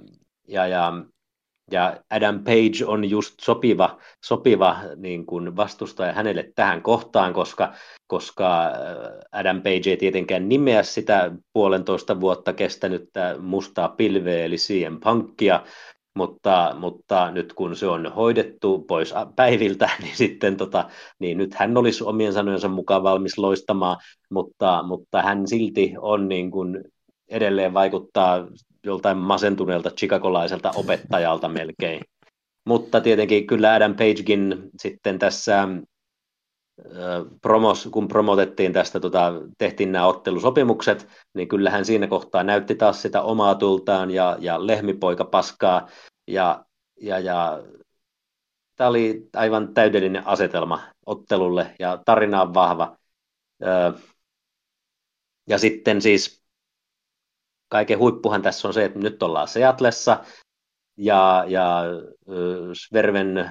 ja, 0.48 0.68
ja, 0.68 0.94
ja 1.72 1.98
Adam 2.10 2.44
Page 2.44 2.86
on 2.86 3.10
just 3.10 3.36
sopiva, 3.42 3.98
sopiva 4.26 4.78
niin 4.96 5.26
kuin 5.26 5.56
vastustaja 5.56 6.14
hänelle 6.14 6.52
tähän 6.56 6.82
kohtaan, 6.82 7.34
koska, 7.34 7.74
koska 8.08 8.66
äh, 8.66 8.72
Adam 9.32 9.58
Page 9.62 9.90
ei 9.90 9.98
tietenkään 9.98 10.50
nimeä 10.50 10.84
sitä 10.84 11.32
puolentoista 11.54 12.20
vuotta 12.20 12.54
kestänyttä 12.54 13.36
mustaa 13.40 13.90
pilveä, 13.90 14.46
eli 14.46 14.56
CM 14.56 15.00
Punkia, 15.04 15.64
mutta, 16.16 16.76
mutta 16.80 17.32
nyt 17.32 17.54
kun 17.54 17.76
se 17.76 17.88
on 17.88 18.14
hoidettu 18.16 18.80
pois 18.80 19.14
päiviltä, 19.36 19.90
niin 20.04 20.16
sitten 20.16 20.58
tota, 20.58 20.90
niin 21.20 21.38
nyt 21.38 21.54
hän 21.54 21.78
olisi 21.78 22.04
omien 22.04 22.34
sanojensa 22.34 22.68
mukaan 22.68 23.04
valmis 23.04 23.38
loistamaan, 23.38 23.98
mutta, 24.30 24.84
mutta 24.84 25.22
hän 25.22 25.48
silti 25.48 25.94
on 26.00 26.28
niin 26.28 26.52
kuin 26.52 26.84
edelleen 27.30 27.74
vaikuttaa 27.74 28.48
joltain 28.88 29.18
masentuneelta 29.18 29.90
chicakolaiselta 29.90 30.72
opettajalta 30.76 31.48
melkein. 31.48 32.02
Mutta 32.66 33.02
tietenkin 33.02 33.48
kyllä 33.48 33.74
Adam 33.74 33.96
Pagekin 33.96 34.70
sitten 34.80 35.20
tässä 35.20 35.68
promos, 37.42 37.90
kun 37.92 38.08
promotettiin 38.08 38.74
tästä, 38.74 39.00
tota, 39.00 39.34
tehtiin 39.58 39.92
nämä 39.92 40.08
ottelusopimukset, 40.08 41.08
niin 41.34 41.48
kyllähän 41.48 41.86
siinä 41.86 42.08
kohtaa 42.08 42.44
näytti 42.44 42.76
taas 42.76 43.02
sitä 43.02 43.22
omaa 43.22 43.56
tultaan 43.56 44.12
ja, 44.12 44.38
ja 44.40 44.68
lehmipoika 44.68 45.26
paskaa. 45.26 45.88
Ja, 46.28 46.66
ja, 47.02 47.20
ja 47.20 47.64
tämä 48.76 48.90
oli 48.90 49.30
aivan 49.34 49.74
täydellinen 49.74 50.28
asetelma 50.28 50.82
ottelulle 51.06 51.76
ja 51.80 52.02
tarina 52.06 52.42
on 52.42 52.54
vahva. 52.54 52.98
Ja 55.50 55.58
sitten 55.58 56.02
siis 56.02 56.37
kaiken 57.70 58.00
huippuhan 58.00 58.42
tässä 58.42 58.68
on 58.68 58.74
se, 58.74 58.86
että 58.86 59.00
nyt 59.00 59.24
ollaan 59.24 59.48
Seatlessa 59.48 60.24
ja, 60.98 61.46
ja 61.48 61.84
Sverven 62.74 63.50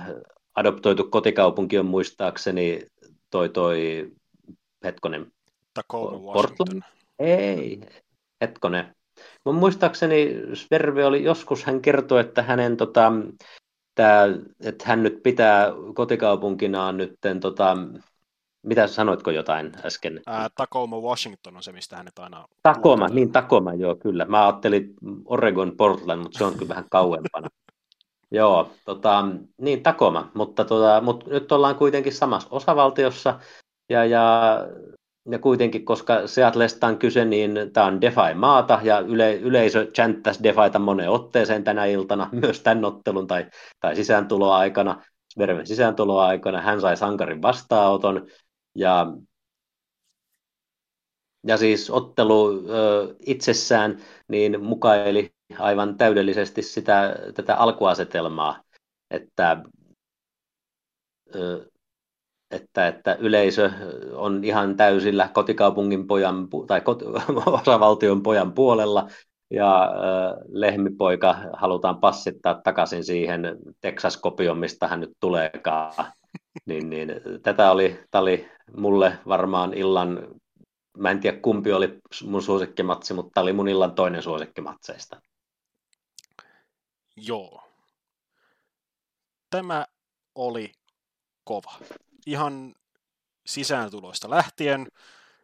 adoptoitu 0.55 1.05
kotikaupunki 1.05 1.79
on 1.79 1.87
muistaakseni 1.87 2.87
toi, 3.31 3.49
toi 3.49 4.07
hetkonen. 4.85 5.33
Tacoma, 5.75 6.33
Washington. 6.33 6.83
Ei, 7.19 7.81
hetkonen. 8.41 8.95
Mun 9.45 9.55
muistaakseni 9.55 10.35
Sverve 10.55 11.05
oli 11.05 11.25
joskus, 11.25 11.64
hän 11.64 11.83
kertoi, 11.83 12.21
että 12.21 12.43
hänen 12.43 12.77
tota, 12.77 13.12
tää, 13.95 14.25
että 14.61 14.85
hän 14.87 15.03
nyt 15.03 15.23
pitää 15.23 15.69
kotikaupunkinaan 15.95 16.97
nyt 16.97 17.14
tota, 17.41 17.77
mitä 18.67 18.87
sanoitko 18.87 19.31
jotain 19.31 19.73
äsken? 19.85 20.21
Ää, 20.27 20.49
Tacoma, 20.55 21.01
Washington 21.01 21.57
on 21.57 21.62
se, 21.62 21.73
mistä 21.73 21.97
hänet 21.97 22.19
aina... 22.19 22.45
Tacoma, 22.62 23.09
niin 23.09 23.33
Tacoma, 23.33 23.75
joo, 23.75 23.97
kyllä. 23.97 24.25
Mä 24.25 24.47
ajattelin 24.47 24.95
Oregon, 25.25 25.73
Portland, 25.77 26.23
mutta 26.23 26.39
se 26.39 26.45
on 26.45 26.53
kyllä 26.53 26.69
vähän 26.69 26.85
kauempana. 26.91 27.49
joo, 28.31 28.71
tota, 28.85 29.25
niin 29.61 29.83
Tacoma, 29.83 30.31
mutta, 30.35 30.64
tota, 30.64 31.01
mutta 31.01 31.31
nyt 31.31 31.53
ollaan 31.53 31.75
kuitenkin 31.75 32.12
samassa 32.12 32.49
osavaltiossa, 32.51 33.41
ja, 33.89 34.05
ja, 34.05 34.67
ja 35.31 35.39
kuitenkin, 35.39 35.85
koska 35.85 36.27
Seatlesta 36.27 36.87
on 36.87 36.99
kyse, 36.99 37.25
niin 37.25 37.55
tämä 37.73 37.87
on 37.87 38.01
DeFi-maata, 38.01 38.81
ja 38.83 38.99
yle, 38.99 39.35
yleisö 39.35 39.87
chanttäisi 39.95 40.43
DeFita 40.43 40.79
moneen 40.79 41.11
otteeseen 41.11 41.64
tänä 41.64 41.85
iltana, 41.85 42.29
myös 42.43 42.61
tämän 42.61 42.85
ottelun 42.85 43.27
tai, 43.27 43.47
tai 43.81 43.97
sisääntuloaikana, 43.97 45.03
Verven 45.39 45.67
sisääntuloaikana, 45.67 46.61
hän 46.61 46.81
sai 46.81 46.97
sankarin 46.97 47.43
vastaanoton, 47.43 48.27
ja, 48.77 49.07
ja 51.47 51.57
siis 51.57 51.91
ottelu 51.91 52.49
ö, 52.68 53.14
itsessään 53.27 53.99
niin 54.29 54.64
mukaili 54.64 55.31
aivan 55.59 55.97
täydellisesti 55.97 56.62
sitä, 56.62 57.16
tätä 57.35 57.57
alkuasetelmaa, 57.57 58.62
että, 59.11 59.62
ö, 61.35 61.70
että, 62.51 62.89
että 62.89 63.14
yleisö 63.14 63.70
on 64.12 64.45
ihan 64.45 64.77
täysillä 64.77 65.29
kotikaupungin 65.35 66.07
pojan 66.07 66.49
tai 66.66 66.81
kot, 66.81 67.03
osavaltion 67.61 68.22
pojan 68.22 68.53
puolella 68.53 69.09
ja 69.51 69.85
ö, 69.85 70.45
lehmipoika 70.49 71.37
halutaan 71.53 72.01
passittaa 72.01 72.61
takaisin 72.64 73.05
siihen 73.05 73.40
Texas-kopioon, 73.81 74.59
mistä 74.59 74.89
hän 74.89 75.01
nyt 75.01 75.12
tuleekaan. 75.20 75.93
Niin, 76.67 76.91
niin, 76.91 77.09
tätä 77.43 77.71
oli, 77.71 78.05
tämä 78.11 78.23
oli 78.23 78.49
mulle 78.77 79.19
varmaan 79.29 79.75
illan, 79.75 80.29
mä 80.99 81.11
en 81.11 81.21
tiedä 81.21 81.41
kumpi 81.41 81.73
oli 81.73 81.99
mun 82.25 82.43
suosikkimatsi, 82.43 83.15
mutta 83.15 83.31
tämä 83.35 83.43
oli 83.43 83.53
mun 83.53 83.69
illan 83.69 83.95
toinen 83.95 84.23
suosikkimatseista. 84.23 85.21
Joo. 87.17 87.63
Tämä 89.51 89.87
oli 90.35 90.73
kova. 91.45 91.75
Ihan 92.27 92.75
sisääntuloista 93.47 94.31
lähtien 94.31 94.89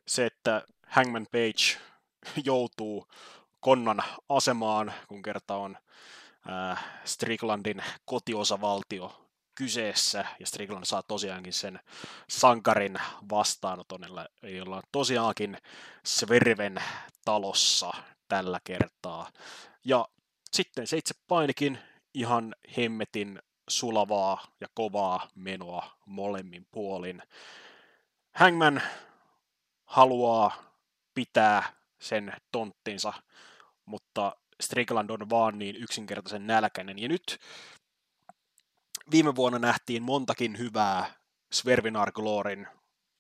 se, 0.07 0.27
että 0.27 0.63
Hangman 0.87 1.27
Page 1.33 1.81
joutuu 2.45 3.07
konnan 3.61 4.03
asemaan, 4.29 4.93
kun 5.09 5.23
kerta 5.23 5.57
on 5.57 5.77
äh, 6.51 6.85
Stricklandin 7.05 7.83
kotiosavaltio 8.05 9.23
kyseessä, 9.55 10.25
ja 10.41 10.47
Strickland 10.47 10.85
saa 10.85 11.03
tosiaankin 11.03 11.53
sen 11.53 11.81
sankarin 12.29 12.99
vastaanoton, 13.31 14.01
jolla 14.43 14.77
on 14.77 14.83
tosiaankin 14.93 15.59
Sverven 16.05 16.83
talossa 17.25 17.93
tällä 18.29 18.61
kertaa. 18.65 19.31
Ja 19.85 20.09
sitten 20.53 20.87
se 20.87 20.97
itse 20.97 21.15
painikin 21.29 21.79
ihan 22.15 22.55
hemmetin 22.77 23.43
sulavaa 23.69 24.47
ja 24.61 24.67
kovaa 24.75 25.29
menoa 25.35 25.99
molemmin 26.07 26.67
puolin. 26.71 27.23
Hangman 28.35 28.83
haluaa 29.85 30.75
pitää 31.15 31.73
sen 32.01 32.33
tonttinsa, 32.53 33.13
mutta 33.85 34.37
Strickland 34.61 35.11
on 35.11 35.31
vaan 35.31 35.59
niin 35.59 35.77
yksinkertaisen 35.77 36.47
nälkäinen. 36.47 36.99
Ja 36.99 37.09
nyt 37.09 37.39
viime 39.11 39.35
vuonna 39.35 39.59
nähtiin 39.59 40.03
montakin 40.03 40.59
hyvää 40.59 41.15
Svervinar 41.53 42.13
Glorin 42.13 42.69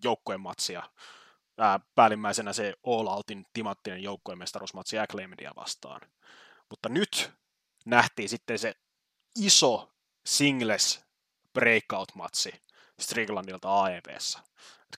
joukkojen 0.04 0.40
matsia. 0.40 0.82
Ää, 1.58 1.80
päällimmäisenä 1.94 2.52
se 2.52 2.74
All 2.86 3.06
Outin 3.06 3.46
timanttinen 3.52 4.02
joukkojen 4.02 4.38
mestaruusmatsi 4.38 4.98
Acclaimedia 4.98 5.52
vastaan. 5.56 6.00
Mutta 6.70 6.88
nyt 6.88 7.32
nähtiin 7.84 8.28
sitten 8.28 8.58
se 8.58 8.74
iso 9.38 9.92
singles 10.26 11.04
breakout-matsi 11.58 12.62
Stricklandilta 13.00 13.82
AEVssä. 13.82 14.38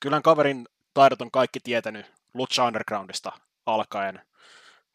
Kyllähän 0.01 0.23
kaverin 0.23 0.69
taidot 0.95 1.23
on 1.23 1.31
kaikki 1.31 1.61
tietänyt 1.61 2.07
Lucha 2.35 2.65
Undergroundista 2.67 3.33
alkaen. 3.67 4.21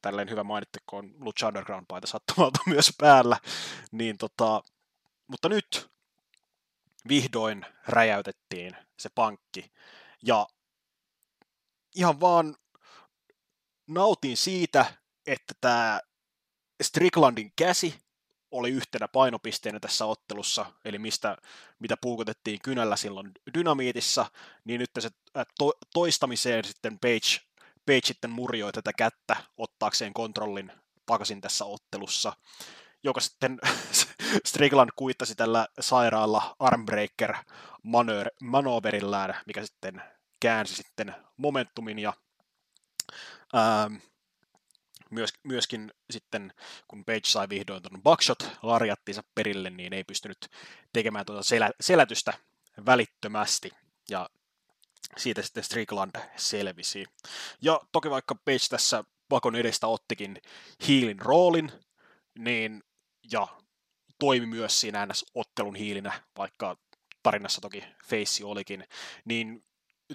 Tälleen 0.02 0.30
hyvä 0.30 0.44
mainittakoon 0.44 1.06
on 1.06 1.14
Lucha 1.20 1.48
Underground-paita 1.48 2.08
sattumalta 2.08 2.60
myös 2.74 2.94
päällä. 2.98 3.38
Niin 3.92 4.18
tota, 4.18 4.64
mutta 5.30 5.50
nyt 5.50 5.90
vihdoin 7.08 7.66
räjäytettiin 7.88 8.78
se 9.00 9.10
pankki. 9.16 9.72
Ja 10.24 10.48
ihan 11.96 12.20
vaan 12.20 12.56
nautin 13.88 14.38
siitä, 14.38 14.94
että 15.28 15.54
tämä 15.62 16.00
Stricklandin 16.84 17.54
käsi 17.56 17.96
oli 18.52 18.70
yhtenä 18.70 19.08
painopisteenä 19.08 19.80
tässä 19.80 20.06
ottelussa, 20.06 20.66
eli 20.86 21.00
mistä, 21.00 21.38
mitä 21.80 21.98
puukotettiin 22.02 22.60
kynällä 22.64 22.96
silloin 22.96 23.32
dynamiitissa, 23.54 24.26
niin 24.66 24.80
nyt 24.80 24.92
se 25.00 25.10
to, 25.58 25.72
toistamiseen 25.94 26.64
sitten 26.66 27.00
Page, 27.00 27.46
Page 27.86 28.02
sitten 28.06 28.30
murjoi 28.30 28.72
tätä 28.72 28.92
kättä 28.98 29.36
ottaakseen 29.58 30.14
kontrollin 30.14 30.72
takaisin 31.06 31.42
tässä 31.42 31.66
ottelussa 31.66 32.34
joka 33.04 33.20
sitten 33.20 33.60
Strickland 34.48 34.90
kuittasi 34.96 35.36
tällä 35.36 35.68
sairaalla 35.80 36.56
armbreaker 36.60 37.36
manoverillään, 38.42 39.36
mikä 39.46 39.66
sitten 39.66 40.02
käänsi 40.40 40.76
sitten 40.76 41.16
momentumin 41.38 42.00
ja 42.00 42.14
ää, 43.54 43.84
ähm, 43.84 43.96
Myös, 45.10 45.34
myöskin 45.44 45.92
sitten, 46.12 46.54
kun 46.88 47.06
Page 47.06 47.22
sai 47.26 47.50
vihdoin 47.50 47.84
tuon 47.84 48.04
Buckshot 48.04 48.50
larjattinsa 48.62 49.24
perille, 49.36 49.70
niin 49.70 49.94
ei 49.94 50.04
pystynyt 50.04 50.38
tekemään 50.94 51.26
tuota 51.26 51.44
selä, 51.44 51.72
selätystä 51.82 52.34
välittömästi. 52.86 53.72
Ja 54.10 54.30
siitä 55.18 55.42
sitten 55.42 55.64
Strickland 55.64 56.16
selvisi. 56.36 57.06
Ja 57.62 57.82
toki 57.92 58.10
vaikka 58.10 58.36
Page 58.36 58.68
tässä 58.70 59.04
pakon 59.30 59.56
edestä 59.56 59.88
ottikin 59.88 60.42
hiilin 60.88 61.20
roolin, 61.20 61.72
niin 62.40 62.84
ja 63.32 63.48
toimi 64.20 64.46
myös 64.46 64.82
siinä 64.82 65.06
NS-ottelun 65.06 65.76
hiilinä, 65.76 66.22
vaikka 66.38 66.78
tarinassa 67.24 67.62
toki 67.62 67.84
Face 68.06 68.46
olikin, 68.46 68.84
niin 69.26 69.64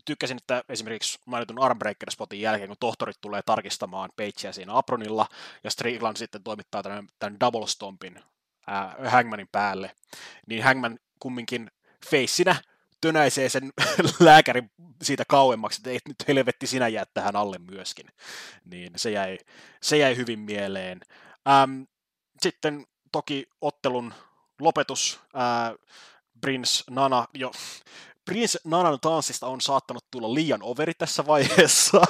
tykkäsin, 0.05 0.37
että 0.37 0.65
esimerkiksi 0.69 1.19
mainitun 1.27 1.63
Armbreaker 1.63 2.11
spotin 2.11 2.41
jälkeen, 2.41 2.69
kun 2.69 2.77
tohtorit 2.81 3.17
tulee 3.21 3.43
tarkistamaan 3.47 4.11
Pagea 4.17 4.53
siinä 4.53 4.79
apronilla, 4.79 5.27
ja 5.65 5.71
Strickland 5.71 6.17
sitten 6.17 6.43
toimittaa 6.43 6.83
tämän, 6.83 7.09
tämän 7.19 7.41
double 7.41 7.67
stompin 7.67 8.21
ää, 8.67 8.97
Hangmanin 9.09 9.49
päälle, 9.53 9.91
niin 10.47 10.65
Hangman 10.65 10.99
kumminkin 11.21 11.71
feissinä 12.11 12.57
tönäisee 13.01 13.49
sen 13.49 13.73
lääkärin 14.21 14.71
siitä 15.03 15.25
kauemmaksi, 15.29 15.81
että 15.81 15.91
ei 15.91 15.99
nyt 16.09 16.29
helvetti 16.29 16.67
sinä 16.67 16.89
jää 16.89 17.05
tähän 17.15 17.37
alle 17.37 17.59
myöskin. 17.59 18.07
Niin 18.65 18.93
se 18.97 19.11
jäi, 19.11 19.39
se 19.83 19.97
jäi 19.97 20.17
hyvin 20.17 20.39
mieleen. 20.39 21.01
Ähm, 21.49 21.83
sitten 22.41 22.87
toki 23.15 23.47
ottelun 23.61 24.15
lopetus, 24.61 25.21
ää, 25.35 25.75
Prince 26.41 26.85
Nana 26.91 27.27
jo 27.35 27.51
Prince 28.25 28.59
Nanan 28.65 28.99
tanssista 29.01 29.47
on 29.47 29.61
saattanut 29.61 30.05
tulla 30.11 30.35
liian 30.35 30.63
overi 30.63 30.93
tässä 30.95 31.27
vaiheessa. 31.27 32.03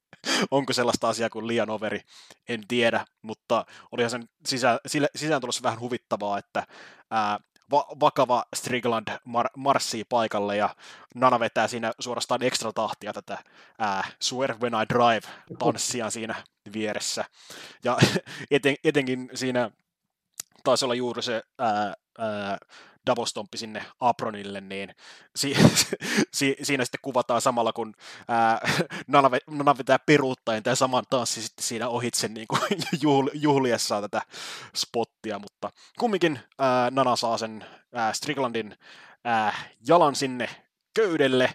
Onko 0.50 0.72
sellaista 0.72 1.08
asiaa 1.08 1.30
kuin 1.30 1.46
liian 1.46 1.70
overi, 1.70 2.00
en 2.48 2.68
tiedä, 2.68 3.06
mutta 3.22 3.66
olihan 3.92 4.10
sen 4.10 4.28
sisä, 4.46 4.78
sisään 5.16 5.40
tulossa 5.40 5.62
vähän 5.62 5.80
huvittavaa, 5.80 6.38
että 6.38 6.66
ää, 7.10 7.38
va- 7.70 7.86
vakava 8.00 8.44
Strickland 8.56 9.08
mar- 9.08 9.50
marssii 9.56 10.04
paikalle 10.04 10.56
ja 10.56 10.76
Nana 11.14 11.40
vetää 11.40 11.68
siinä 11.68 11.92
suorastaan 12.00 12.42
ekstra 12.42 12.72
tahtia 12.72 13.12
tätä 13.12 13.38
ää, 13.78 14.10
Swear 14.22 14.56
When 14.60 14.74
I 14.74 14.86
Drive 14.88 15.32
tanssia 15.58 16.10
siinä 16.10 16.34
vieressä. 16.72 17.24
Ja 17.84 17.98
eten, 18.50 18.74
etenkin 18.84 19.30
siinä 19.34 19.70
taisi 20.64 20.84
olla 20.84 20.94
juuri 20.94 21.22
se 21.22 21.42
ää, 21.58 21.94
ää, 22.18 22.58
double 23.06 23.26
stomppi 23.26 23.58
sinne 23.58 23.84
apronille, 24.00 24.60
niin 24.60 24.94
si- 25.36 25.56
si- 26.34 26.56
siinä 26.62 26.84
sitten 26.84 27.00
kuvataan 27.02 27.40
samalla, 27.40 27.72
kun 27.72 27.94
ää, 28.28 28.60
Nana, 29.06 29.78
vetää 29.78 29.98
peruuttaen 30.06 30.62
tämä 30.62 30.74
saman 30.74 31.04
tanssi 31.10 31.42
sitten 31.42 31.64
siinä 31.64 31.88
ohitse 31.88 32.28
niin 32.28 32.46
kuin 32.48 32.60
juhl- 33.04 33.30
juhliessaan 33.34 34.02
tätä 34.02 34.22
spottia, 34.76 35.38
mutta 35.38 35.70
kumminkin 35.98 36.40
ää, 36.58 36.90
Nana 36.90 37.16
saa 37.16 37.38
sen 37.38 37.64
ää, 37.94 38.12
Stricklandin 38.12 38.76
ää, 39.24 39.54
jalan 39.88 40.14
sinne 40.16 40.48
köydelle, 40.94 41.50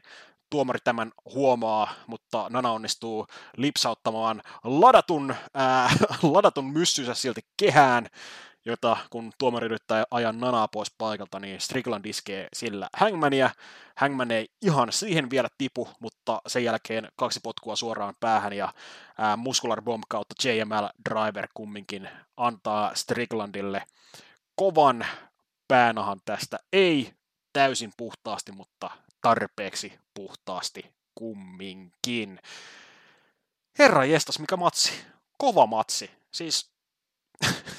tuomari 0.50 0.80
tämän 0.84 1.12
huomaa, 1.34 1.94
mutta 2.08 2.48
Nana 2.50 2.72
onnistuu 2.72 3.28
lipsauttamaan 3.58 4.42
ladatun, 4.64 5.36
ää, 5.54 5.90
ladatun 6.24 6.66
myssynsä 6.66 7.14
silti 7.14 7.42
kehään, 7.58 8.08
jota 8.66 8.98
kun 9.10 9.32
tuomari 9.38 9.66
yrittää 9.66 10.04
ajaa 10.12 10.32
nanaa 10.32 10.68
pois 10.68 10.92
paikalta, 10.98 11.40
niin 11.40 11.62
Strickland 11.62 12.06
iskee 12.06 12.48
sillä 12.54 12.90
Hangmania. 12.98 13.50
Hangman 13.96 14.32
ei 14.32 14.48
ihan 14.62 14.92
siihen 14.92 15.30
vielä 15.30 15.48
tipu, 15.58 15.90
mutta 16.00 16.42
sen 16.48 16.64
jälkeen 16.64 17.08
kaksi 17.16 17.40
potkua 17.44 17.76
suoraan 17.76 18.14
päähän 18.20 18.54
ja 18.54 18.74
ää, 19.18 19.38
Muscular 19.38 19.82
Bomb 19.82 20.04
kautta 20.10 20.36
JML 20.44 20.88
Driver 21.10 21.48
kumminkin 21.54 22.10
antaa 22.38 22.96
Stricklandille 22.96 23.84
kovan 24.56 25.06
päänahan 25.68 26.22
tästä. 26.26 26.60
Ei 26.74 27.14
täysin 27.54 27.94
puhtaasti, 27.98 28.52
mutta 28.52 28.92
tarpeeksi 29.22 30.00
puhtaasti 30.14 30.96
kumminkin. 31.16 32.40
Herra 33.80 34.06
jestas, 34.06 34.40
mikä 34.40 34.58
matsi. 34.58 34.94
Kova 35.38 35.66
matsi. 35.66 36.12
Siis 36.32 36.75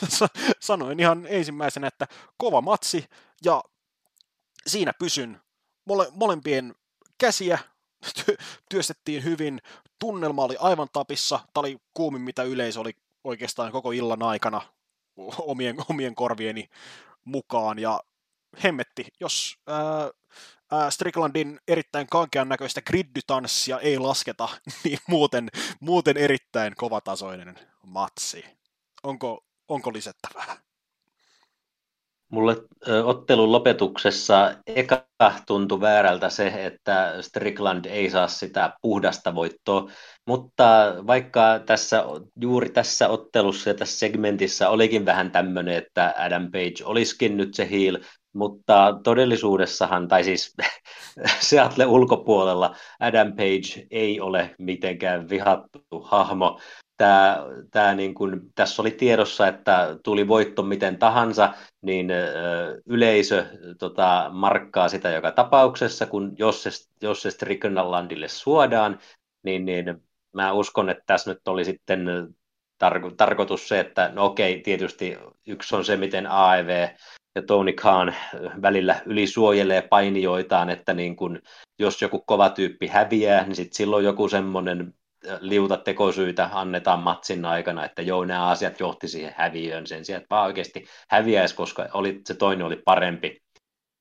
sanoin 0.61 1.01
ihan 1.01 1.27
ensimmäisenä, 1.29 1.87
että 1.87 2.07
kova 2.37 2.61
matsi 2.61 3.05
ja 3.45 3.63
siinä 4.67 4.93
pysyn. 4.99 5.41
Mole, 5.85 6.09
molempien 6.13 6.75
käsiä 7.19 7.59
työstettiin 8.71 9.25
hyvin, 9.25 9.61
tunnelma 9.99 10.45
oli 10.45 10.57
aivan 10.61 10.89
tapissa, 10.93 11.37
tämä 11.37 11.61
oli 11.61 11.77
kuumin 11.95 12.23
mitä 12.23 12.43
yleisö 12.43 12.81
oli 12.81 12.93
oikeastaan 13.25 13.73
koko 13.73 13.93
illan 13.93 14.23
aikana 14.23 14.63
omien, 15.39 15.77
omien 15.89 16.15
korvieni 16.15 16.69
mukaan. 17.25 17.79
Ja 17.79 18.01
hemmetti, 18.65 19.07
jos 19.21 19.59
ää, 19.67 20.11
ää, 20.73 20.91
Stricklandin 20.91 21.61
erittäin 21.69 22.07
kankean 22.07 22.49
näköistä 22.49 22.83
griddytanssia 22.83 23.81
ei 23.81 23.99
lasketa, 23.99 24.49
niin 24.85 24.99
muuten, 25.09 25.49
muuten 25.81 26.17
erittäin 26.17 26.75
kovatasoinen 26.77 27.59
matsi. 27.87 28.45
Onko 29.03 29.46
onko 29.69 29.93
lisättävää? 29.93 30.57
Mulle 32.29 32.57
ottelun 33.05 33.53
lopetuksessa 33.53 34.55
eka 34.67 35.07
tuntui 35.47 35.81
väärältä 35.81 36.31
se, 36.31 36.67
että 36.67 37.23
Strickland 37.23 37.85
ei 37.85 38.11
saa 38.11 38.29
sitä 38.29 38.73
puhdasta 38.83 39.35
voittoa, 39.35 39.91
mutta 40.27 40.95
vaikka 41.07 41.61
tässä, 41.67 42.05
juuri 42.41 42.71
tässä 42.71 43.09
ottelussa 43.09 43.71
ja 43.71 43.75
tässä 43.75 43.99
segmentissä 43.99 44.69
olikin 44.69 45.07
vähän 45.07 45.31
tämmöinen, 45.31 45.77
että 45.77 46.15
Adam 46.19 46.51
Page 46.51 46.85
olisikin 46.85 47.37
nyt 47.37 47.55
se 47.55 47.71
heel, 47.71 47.99
mutta 48.35 49.01
todellisuudessahan, 49.05 50.09
tai 50.09 50.25
siis 50.25 50.55
Seattle 51.49 51.87
ulkopuolella 51.87 52.77
Adam 53.01 53.33
Page 53.33 53.87
ei 53.91 54.21
ole 54.21 54.55
mitenkään 54.59 55.29
vihattu 55.29 56.01
hahmo, 56.03 56.61
tämä, 56.97 57.47
tämä 57.71 57.95
niin 57.95 58.15
kuin, 58.15 58.41
tässä 58.55 58.83
oli 58.83 58.91
tiedossa, 58.91 59.49
että 59.49 59.99
tuli 60.03 60.29
voitto 60.29 60.63
miten 60.63 60.99
tahansa, 60.99 61.55
niin 61.83 62.11
ö, 62.11 62.83
yleisö 62.87 63.47
tota, 63.79 64.31
markkaa 64.33 64.89
sitä 64.89 65.11
joka 65.11 65.33
tapauksessa, 65.33 66.07
kun 66.07 66.35
jos 66.39 66.63
se, 66.63 66.71
jos 67.03 67.23
se 67.23 67.31
Strickenlandille 67.31 68.29
suodaan, 68.29 68.99
niin, 69.43 69.65
niin 69.65 70.03
mä 70.33 70.53
uskon, 70.53 70.91
että 70.91 71.05
tässä 71.07 71.31
nyt 71.31 71.49
oli 71.49 71.65
sitten 71.65 72.07
tar- 72.85 73.15
tarkoitus 73.17 73.69
se, 73.69 73.81
että 73.81 74.11
no 74.15 74.25
okei, 74.25 74.61
tietysti 74.61 75.19
yksi 75.47 75.77
on 75.77 75.85
se, 75.85 75.97
miten 75.97 76.27
AEV 76.27 76.89
ja 77.35 77.43
Tony 77.43 77.73
Khan 77.73 78.15
välillä 78.63 79.01
ylisuojelee 79.07 79.83
painijoitaan, 79.83 80.71
että 80.71 80.95
niin 80.95 81.17
kun, 81.17 81.43
jos 81.79 82.03
joku 82.03 82.21
kova 82.21 82.51
tyyppi 82.51 82.87
häviää, 82.87 83.45
niin 83.45 83.57
sitten 83.57 83.77
silloin 83.77 84.05
joku 84.05 84.29
semmoinen 84.29 84.95
liuta 85.41 85.77
tekosyitä 85.77 86.51
annetaan 86.53 86.99
matsin 86.99 87.45
aikana, 87.45 87.85
että 87.85 88.03
joo, 88.03 88.25
nämä 88.25 88.49
asiat 88.49 88.81
johti 88.81 89.09
siihen 89.09 89.35
häviöön 89.37 89.87
sen 89.87 90.05
sijaan, 90.05 90.23
että 90.23 90.35
vaan 90.35 90.47
oikeasti 90.47 90.85
häviäisi, 91.11 91.57
koska 91.57 91.89
oli, 91.93 92.21
se 92.25 92.35
toinen 92.35 92.67
oli 92.67 92.83
parempi. 92.85 93.41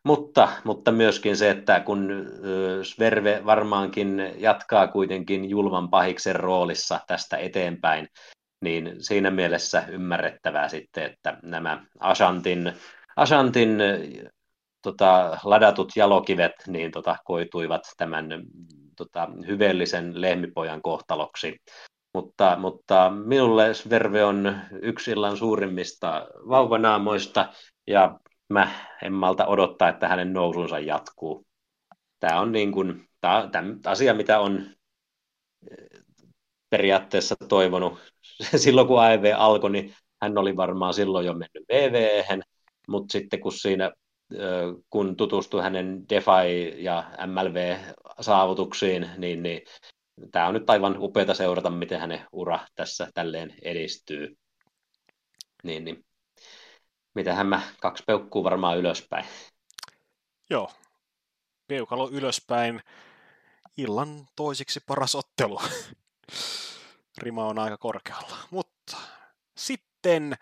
Mutta, 0.05 0.49
mutta 0.63 0.91
myöskin 0.91 1.37
se, 1.37 1.49
että 1.49 1.79
kun 1.79 2.25
Sverve 2.83 3.41
varmaankin 3.45 4.33
jatkaa 4.37 4.87
kuitenkin 4.87 5.49
julman 5.49 5.89
pahiksen 5.89 6.35
roolissa 6.35 6.99
tästä 7.07 7.37
eteenpäin, 7.37 8.07
niin 8.61 8.95
siinä 8.99 9.31
mielessä 9.31 9.83
ymmärrettävää 9.89 10.69
sitten, 10.69 11.03
että 11.03 11.37
nämä 11.43 11.85
Ashantin, 11.99 12.73
Ashantin 13.15 13.77
tota, 14.81 15.37
ladatut 15.43 15.91
jalokivet 15.95 16.51
niin 16.67 16.91
tota, 16.91 17.15
koituivat 17.23 17.81
tämän 17.97 18.27
tota, 18.95 19.29
hyveellisen 19.47 20.21
lehmipojan 20.21 20.81
kohtaloksi. 20.81 21.57
Mutta, 22.13 22.57
mutta 22.59 23.09
minulle 23.25 23.73
Sverve 23.73 24.25
on 24.25 24.55
yksi 24.81 25.11
illan 25.11 25.37
suurimmista 25.37 26.27
vauvanaamoista 26.49 27.53
ja 27.87 28.19
mä 28.49 28.71
en 29.01 29.13
malta 29.13 29.45
odottaa, 29.45 29.89
että 29.89 30.07
hänen 30.07 30.33
nousunsa 30.33 30.79
jatkuu. 30.79 31.45
Tämä 32.19 32.39
on 32.39 32.51
niin 32.51 32.71
kuin, 32.71 33.07
tämä, 33.21 33.49
tämä 33.51 33.67
asia, 33.85 34.13
mitä 34.13 34.39
on 34.39 34.65
eh, 35.71 36.01
periaatteessa 36.69 37.35
toivonut. 37.49 37.99
Silloin 38.55 38.87
kun 38.87 39.01
AEV 39.01 39.33
alkoi, 39.37 39.71
niin 39.71 39.95
hän 40.21 40.37
oli 40.37 40.55
varmaan 40.55 40.93
silloin 40.93 41.25
jo 41.25 41.33
mennyt 41.33 41.63
VV:hen, 41.69 42.41
mutta 42.87 43.11
sitten 43.11 43.39
kun 43.39 43.51
siinä 43.51 43.91
kun 44.89 45.15
tutustui 45.15 45.61
hänen 45.61 46.05
DeFi- 46.09 46.83
ja 46.83 47.11
MLV-saavutuksiin, 47.25 49.09
niin, 49.17 49.43
niin 49.43 49.61
tämä 50.31 50.47
on 50.47 50.53
nyt 50.53 50.69
aivan 50.69 50.95
upeata 50.99 51.33
seurata, 51.33 51.69
miten 51.69 51.99
hänen 51.99 52.27
ura 52.31 52.59
tässä 52.75 53.07
tälleen 53.13 53.53
edistyy. 53.61 54.37
Niin, 55.63 55.85
niin. 55.85 56.05
Mitähän 57.15 57.47
mä, 57.47 57.61
kaksi 57.81 58.03
peukkuu 58.07 58.43
varmaan 58.43 58.77
ylöspäin. 58.77 59.25
Joo, 60.49 60.71
peukalo 61.67 62.09
ylöspäin. 62.11 62.81
Illan 63.77 64.27
toisiksi 64.35 64.79
paras 64.87 65.15
ottelu. 65.15 65.61
Rima 67.17 67.45
on 67.45 67.59
aika 67.59 67.77
korkealla. 67.77 68.37
Mutta 68.51 68.97
Sitten 69.57 70.37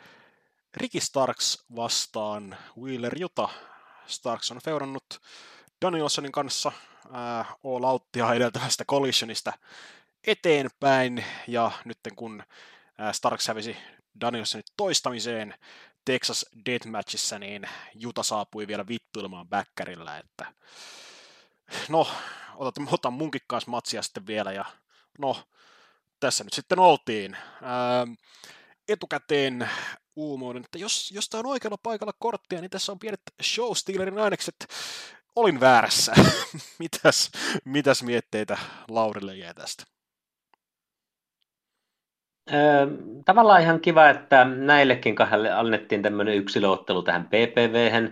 Ricky 0.78 1.00
Starks 1.00 1.66
vastaan 1.76 2.58
Wheeler 2.82 3.20
Juta. 3.20 3.50
Starks 4.08 4.52
on 4.52 4.60
feudannut 4.66 5.22
Danielsonin 5.86 6.32
kanssa 6.32 6.72
äh, 7.06 7.56
All 7.64 7.84
Outtia 7.84 8.34
edeltävästä 8.34 8.86
collisionista 8.86 9.54
eteenpäin, 10.28 11.26
ja 11.48 11.72
nyt 11.86 11.98
kun 12.16 12.44
äh, 13.02 13.14
Starks 13.14 13.48
hävisi 13.48 13.78
Danielsonin 14.22 14.64
toistamiseen 14.78 15.56
Texas 16.06 16.46
Deathmatchissa, 16.66 17.40
niin 17.40 17.70
Juta 17.96 18.24
saapui 18.24 18.68
vielä 18.68 18.88
vittuilmaan 18.88 19.48
backerillä, 19.48 20.18
että 20.18 20.54
no, 21.90 22.08
otan, 22.56 22.88
otan 22.92 23.14
munkin 23.14 23.42
kanssa 23.48 23.72
matsia 23.72 24.02
sitten 24.02 24.28
vielä, 24.28 24.52
ja 24.52 24.66
no, 25.20 25.38
tässä 26.20 26.44
nyt 26.44 26.54
sitten 26.54 26.80
oltiin. 26.80 27.38
Ää, 27.62 28.08
etukäteen 28.88 29.70
uumoinen, 30.16 30.64
että 30.64 30.78
jos, 30.78 31.12
jos 31.12 31.30
tämä 31.30 31.40
on 31.40 31.46
oikealla 31.46 31.78
paikalla 31.84 32.14
korttia, 32.20 32.62
niin 32.62 32.70
tässä 32.70 32.92
on 32.92 33.00
pienet 33.00 33.22
showstealerin 33.42 34.18
ainekset. 34.20 34.56
Olin 35.36 35.60
väärässä. 35.60 36.14
mitäs, 36.80 37.32
mitäs 37.66 38.04
mietteitä 38.04 38.58
Laurille 38.90 39.36
jäi 39.36 39.54
tästä? 39.54 39.84
Tavallaan 43.26 43.62
ihan 43.62 43.80
kiva, 43.80 44.10
että 44.10 44.46
näillekin 44.46 45.16
kahdelle 45.16 45.52
annettiin 45.52 46.02
tämmöinen 46.02 46.36
yksilöottelu 46.36 47.04
tähän 47.04 47.26
PPV, 47.26 48.10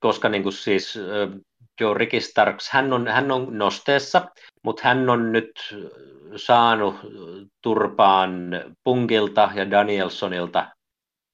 koska 0.00 0.28
niin 0.28 0.42
kuin 0.42 0.52
siis 0.52 0.98
Joe 1.82 1.94
Ricky 1.94 2.20
Starks, 2.20 2.70
hän 2.70 2.92
on, 2.92 3.08
hän 3.08 3.30
on 3.30 3.58
nosteessa, 3.58 4.28
mutta 4.62 4.82
hän 4.84 5.10
on 5.10 5.32
nyt 5.32 5.50
saanut 6.36 6.94
turpaan 7.62 8.32
Punkilta 8.84 9.50
ja 9.54 9.70
Danielsonilta 9.70 10.70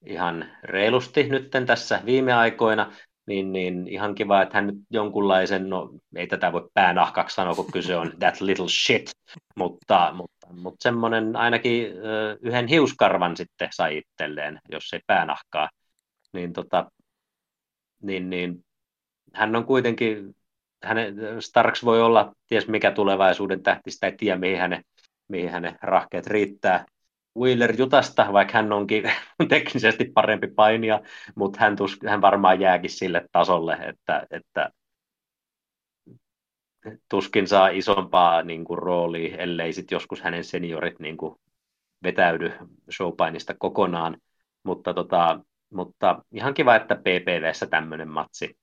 ihan 0.06 0.44
reilusti 0.62 1.22
nyt 1.22 1.50
tässä 1.66 2.00
viime 2.06 2.32
aikoina, 2.32 2.92
niin, 3.26 3.52
niin 3.52 3.88
ihan 3.88 4.14
kiva, 4.14 4.42
että 4.42 4.54
hän 4.54 4.66
nyt 4.66 4.76
jonkunlaisen, 4.90 5.70
no 5.70 5.90
ei 6.16 6.26
tätä 6.26 6.52
voi 6.52 6.68
päänahkaksi 6.74 7.34
sanoa, 7.34 7.54
kun 7.54 7.72
kyse 7.72 7.96
on 7.96 8.12
that 8.18 8.40
little 8.40 8.68
shit, 8.68 9.10
mutta, 9.56 10.12
mutta, 10.14 10.46
mutta 10.52 10.82
semmoinen 10.82 11.36
ainakin 11.36 11.86
yhden 12.40 12.66
hiuskarvan 12.66 13.36
sitten 13.36 13.68
sai 13.72 13.98
itselleen, 13.98 14.60
jos 14.70 14.92
ei 14.92 15.00
päänahkaa, 15.06 15.68
niin, 16.32 16.52
tota, 16.52 16.90
niin, 18.02 18.30
niin 18.30 18.64
hän 19.34 19.56
on 19.56 19.64
kuitenkin, 19.64 20.34
hänen, 20.84 21.16
Starks 21.42 21.84
voi 21.84 22.02
olla 22.02 22.32
ties 22.46 22.68
mikä 22.68 22.90
tulevaisuuden 22.90 23.62
tähti, 23.62 23.90
sitä 23.90 24.06
ei 24.06 24.16
tiedä 24.16 24.38
mihin 24.38 24.58
hänen, 24.58 24.84
mihin 25.28 25.50
hänen 25.50 25.78
rahkeet 25.82 26.26
riittää. 26.26 26.86
Wheeler 27.38 27.74
Jutasta, 27.78 28.32
vaikka 28.32 28.52
hän 28.52 28.72
onkin 28.72 29.02
teknisesti 29.48 30.04
parempi 30.14 30.46
painija, 30.46 31.00
mutta 31.34 31.60
hän, 31.60 31.76
tus, 31.76 31.98
hän 32.06 32.20
varmaan 32.20 32.60
jääkin 32.60 32.90
sille 32.90 33.26
tasolle, 33.32 33.72
että, 33.72 34.26
että 34.30 34.70
tuskin 37.08 37.48
saa 37.48 37.68
isompaa 37.68 38.42
niin 38.42 38.64
kuin, 38.64 38.78
roolia, 38.78 39.36
ellei 39.36 39.72
sitten 39.72 39.96
joskus 39.96 40.20
hänen 40.20 40.44
seniorit 40.44 40.98
niin 40.98 41.16
kuin, 41.16 41.34
vetäydy 42.02 42.52
showpainista 42.96 43.54
kokonaan. 43.58 44.16
Mutta, 44.62 44.94
tota, 44.94 45.40
mutta 45.72 46.24
ihan 46.32 46.54
kiva, 46.54 46.76
että 46.76 46.96
PPVssä 46.96 47.66
tämmöinen 47.66 48.08
matsi 48.08 48.58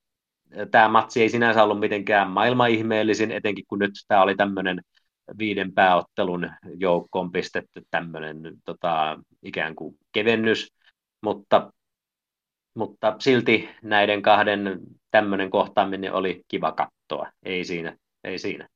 tämä 0.70 0.88
matsi 0.88 1.22
ei 1.22 1.28
sinänsä 1.28 1.64
ollut 1.64 1.80
mitenkään 1.80 2.30
maailman 2.30 2.70
ihmeellisin, 2.70 3.30
etenkin 3.30 3.64
kun 3.68 3.78
nyt 3.78 3.92
tämä 4.08 4.22
oli 4.22 4.34
tämmöinen 4.36 4.80
viiden 5.38 5.72
pääottelun 5.72 6.50
joukkoon 6.78 7.32
pistetty 7.32 7.82
tämmöinen 7.90 8.38
tota, 8.64 9.18
ikään 9.42 9.74
kuin 9.74 9.98
kevennys, 10.12 10.72
mutta, 11.22 11.72
mutta 12.74 13.16
silti 13.18 13.68
näiden 13.82 14.22
kahden 14.22 14.80
tämmöinen 15.10 15.50
kohtaaminen 15.50 16.12
oli 16.12 16.42
kiva 16.48 16.72
katsoa, 16.72 17.32
ei 17.42 17.64
siinä, 17.64 17.96
ei 18.24 18.38
siinä. 18.38 18.68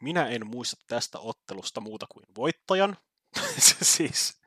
Minä 0.00 0.26
en 0.26 0.46
muista 0.46 0.76
tästä 0.86 1.18
ottelusta 1.18 1.80
muuta 1.80 2.06
kuin 2.08 2.24
voittajan. 2.36 2.96
siis, 3.82 4.40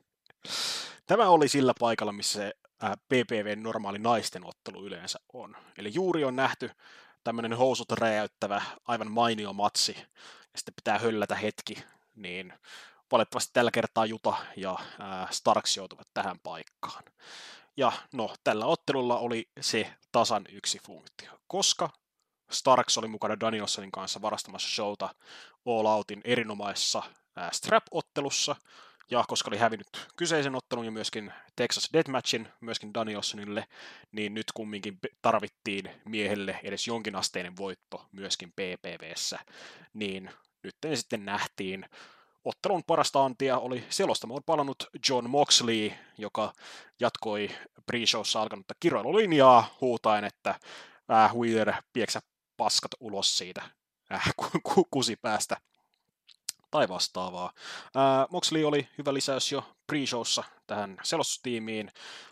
tämä 1.06 1.28
oli 1.28 1.48
sillä 1.48 1.72
paikalla, 1.80 2.12
missä 2.12 2.38
se 2.38 2.52
PPV 3.08 3.56
normaali 3.56 3.98
naisten 3.98 4.46
ottelu 4.46 4.86
yleensä 4.86 5.20
on. 5.32 5.56
Eli 5.78 5.90
juuri 5.94 6.24
on 6.24 6.36
nähty 6.36 6.70
tämmöinen 7.24 7.52
housut 7.52 7.92
räjäyttävä, 7.92 8.62
aivan 8.84 9.10
mainio 9.10 9.52
matsi, 9.52 9.96
ja 10.52 10.58
sitten 10.58 10.74
pitää 10.74 10.98
höllätä 10.98 11.34
hetki, 11.34 11.84
niin 12.16 12.52
valitettavasti 13.12 13.50
tällä 13.52 13.70
kertaa 13.70 14.06
Juta 14.06 14.34
ja 14.56 14.78
Starks 15.30 15.76
joutuvat 15.76 16.08
tähän 16.14 16.38
paikkaan. 16.42 17.04
Ja 17.76 17.92
no, 18.12 18.34
tällä 18.44 18.66
ottelulla 18.66 19.18
oli 19.18 19.48
se 19.60 19.94
tasan 20.12 20.44
yksi 20.52 20.78
funktio, 20.86 21.32
koska 21.46 21.90
Starks 22.50 22.98
oli 22.98 23.08
mukana 23.08 23.40
Danielsonin 23.40 23.92
kanssa 23.92 24.22
varastamassa 24.22 24.68
showta 24.68 25.14
All 25.66 25.86
Outin 25.86 26.20
erinomaisessa 26.24 27.02
strap-ottelussa, 27.52 28.56
ja 29.10 29.24
koska 29.28 29.50
oli 29.50 29.58
hävinnyt 29.58 30.08
kyseisen 30.16 30.54
ottelun 30.54 30.84
ja 30.84 30.90
myöskin 30.90 31.32
Texas 31.56 31.88
Deathmatchin 31.92 32.48
myöskin 32.60 32.94
Danielsonille, 32.94 33.66
niin 34.12 34.34
nyt 34.34 34.46
kumminkin 34.54 34.98
tarvittiin 35.22 35.90
miehelle 36.04 36.60
edes 36.62 36.86
jonkinasteinen 36.86 37.56
voitto 37.56 38.06
myöskin 38.12 38.52
PPVssä, 38.52 39.38
niin 39.94 40.30
nyt 40.62 40.76
sitten 40.94 41.24
nähtiin. 41.24 41.86
Ottelun 42.44 42.84
parasta 42.86 43.24
antia 43.24 43.58
oli 43.58 43.84
selostamoon 43.88 44.42
palannut 44.46 44.88
John 45.08 45.30
Moxley, 45.30 45.92
joka 46.18 46.52
jatkoi 47.00 47.50
pre-showssa 47.92 48.40
alkanutta 48.40 48.74
kiroilulinjaa 48.80 49.76
huutaen, 49.80 50.24
että 50.24 50.54
äh, 51.12 51.36
Wheeler 51.36 51.72
pieksä 51.92 52.20
paskat 52.56 52.90
ulos 53.00 53.38
siitä 53.38 53.62
äh, 54.12 54.34
kusipäästä 54.90 55.56
tai 56.70 56.88
vastaavaa. 56.88 57.52
Ää, 57.94 58.26
Moxley 58.30 58.64
oli 58.64 58.88
hyvä 58.98 59.14
lisäys 59.14 59.52
jo 59.52 59.64
pre-showssa 59.92 60.44
tähän 60.66 60.96
selostustiimiin. 61.02 61.90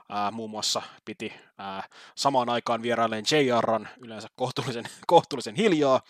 Ää, 0.09 0.31
muun 0.31 0.51
muassa 0.51 0.83
piti 1.05 1.33
ää, 1.59 1.89
samaan 2.15 2.49
aikaan 2.49 2.83
vierailleen 2.83 3.25
JRan 3.47 3.89
yleensä 4.01 4.29
kohtuullisen, 4.37 4.85
kohtuullisen 5.07 5.55
hiljaa, 5.55 6.01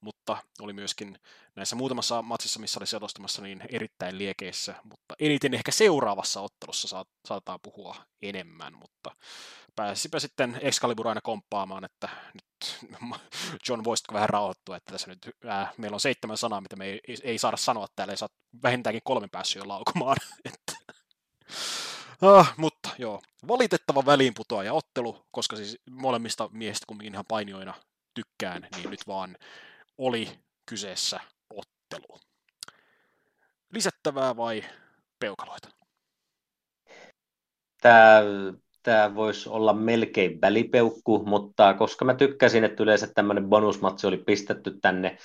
mutta 0.00 0.36
oli 0.60 0.72
myöskin 0.72 1.18
näissä 1.54 1.76
muutamassa 1.76 2.22
matsissa, 2.22 2.60
missä 2.60 2.80
oli 2.80 2.86
selostamassa, 2.86 3.42
niin 3.42 3.62
erittäin 3.68 4.18
liekeissä, 4.18 4.74
mutta 4.84 5.14
eniten 5.18 5.54
ehkä 5.54 5.72
seuraavassa 5.72 6.40
ottelussa 6.40 6.88
saat, 6.88 7.08
saatetaan 7.28 7.60
puhua 7.62 7.96
enemmän, 8.22 8.74
mutta 8.74 9.10
pääsipä 9.76 10.18
sitten 10.18 10.58
Excalibur 10.62 11.08
aina 11.08 11.20
komppaamaan, 11.20 11.84
että 11.84 12.08
nyt 12.34 12.90
John 13.68 13.84
voisitko 13.84 14.14
vähän 14.14 14.28
rauhoittua, 14.28 14.76
että 14.76 14.92
tässä 14.92 15.08
nyt 15.08 15.30
ää, 15.44 15.72
meillä 15.76 15.94
on 15.94 16.00
seitsemän 16.00 16.36
sanaa, 16.36 16.60
mitä 16.60 16.76
me 16.76 16.86
ei, 16.86 17.00
ei 17.22 17.38
saada 17.38 17.56
sanoa 17.56 17.86
täällä, 17.96 18.12
ei 18.12 18.16
saa 18.16 18.28
vähintäänkin 18.62 19.02
kolmen 19.04 19.30
päässyt 19.30 19.62
jo 19.62 19.68
laukumaan. 19.68 20.16
ah, 22.22 22.54
mutta 22.56 22.88
joo, 22.98 23.22
valitettava 23.48 24.02
ja 24.64 24.72
ottelu, 24.72 25.26
koska 25.30 25.56
siis 25.56 25.78
molemmista 25.90 26.48
miehistä 26.52 26.84
kun 26.86 27.04
ihan 27.04 27.24
painioina 27.28 27.74
tykkään, 28.14 28.68
niin 28.76 28.90
nyt 28.90 29.06
vaan 29.06 29.36
oli 29.98 30.28
kyseessä 30.66 31.20
ottelu. 31.50 32.18
Lisättävää 33.72 34.36
vai 34.36 34.64
peukaloita? 35.20 35.68
Tämä 37.82 38.22
tämä 38.86 39.14
voisi 39.14 39.48
olla 39.48 39.72
melkein 39.72 40.40
välipeukku, 40.40 41.24
mutta 41.26 41.74
koska 41.74 42.04
mä 42.04 42.14
tykkäsin, 42.14 42.64
että 42.64 42.82
yleensä 42.82 43.08
tämmöinen 43.14 43.48
bonusmatsi 43.48 44.06
oli 44.06 44.16
pistetty 44.16 44.78
tänne 44.82 45.18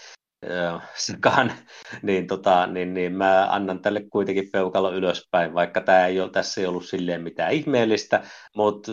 sekaan, 0.95 1.51
niin, 2.01 2.27
tota, 2.27 2.67
niin, 2.67 2.93
niin 2.93 3.13
mä 3.13 3.47
annan 3.51 3.81
tälle 3.81 4.05
kuitenkin 4.09 4.49
peukalo 4.51 4.93
ylöspäin, 4.93 5.53
vaikka 5.53 5.81
tämä 5.81 6.07
ei 6.07 6.19
ole, 6.19 6.29
tässä 6.29 6.61
ei 6.61 6.67
ollut 6.67 6.85
silleen 6.85 7.21
mitään 7.21 7.51
ihmeellistä, 7.53 8.23
mutta 8.55 8.91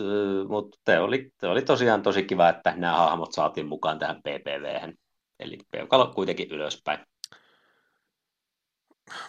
mut 0.49 0.75
te 0.85 0.99
oli, 0.99 1.31
te 1.37 1.47
oli 1.47 1.61
tosiaan 1.61 2.01
tosi 2.01 2.23
kiva, 2.23 2.49
että 2.49 2.73
nämä 2.77 2.97
hahmot 2.97 3.33
saatiin 3.33 3.67
mukaan 3.67 3.99
tähän 3.99 4.21
PPV. 4.21 4.93
Eli 5.39 5.57
peukalo 5.71 6.13
kuitenkin 6.13 6.51
ylöspäin. 6.51 6.99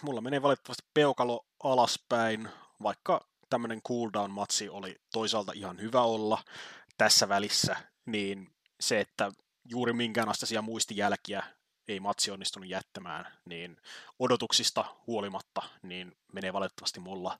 Mulla 0.01 0.21
menee 0.21 0.41
valitettavasti 0.41 0.83
peukalo 0.93 1.45
alaspäin, 1.63 2.49
vaikka 2.83 3.27
tämmöinen 3.49 3.81
cooldown-matsi 3.81 4.69
oli 4.69 4.95
toisaalta 5.13 5.51
ihan 5.55 5.81
hyvä 5.81 6.01
olla 6.01 6.43
tässä 6.97 7.29
välissä, 7.29 7.75
niin 8.05 8.51
se, 8.79 8.99
että 8.99 9.31
juuri 9.69 9.93
minkään 9.93 10.29
asteisia 10.29 10.61
muistijälkiä 10.61 11.43
ei 11.87 11.99
matsi 11.99 12.31
onnistunut 12.31 12.69
jättämään, 12.69 13.37
niin 13.45 13.77
odotuksista 14.19 14.85
huolimatta, 15.07 15.61
niin 15.81 16.17
menee 16.33 16.53
valitettavasti 16.53 16.99
mulla 16.99 17.37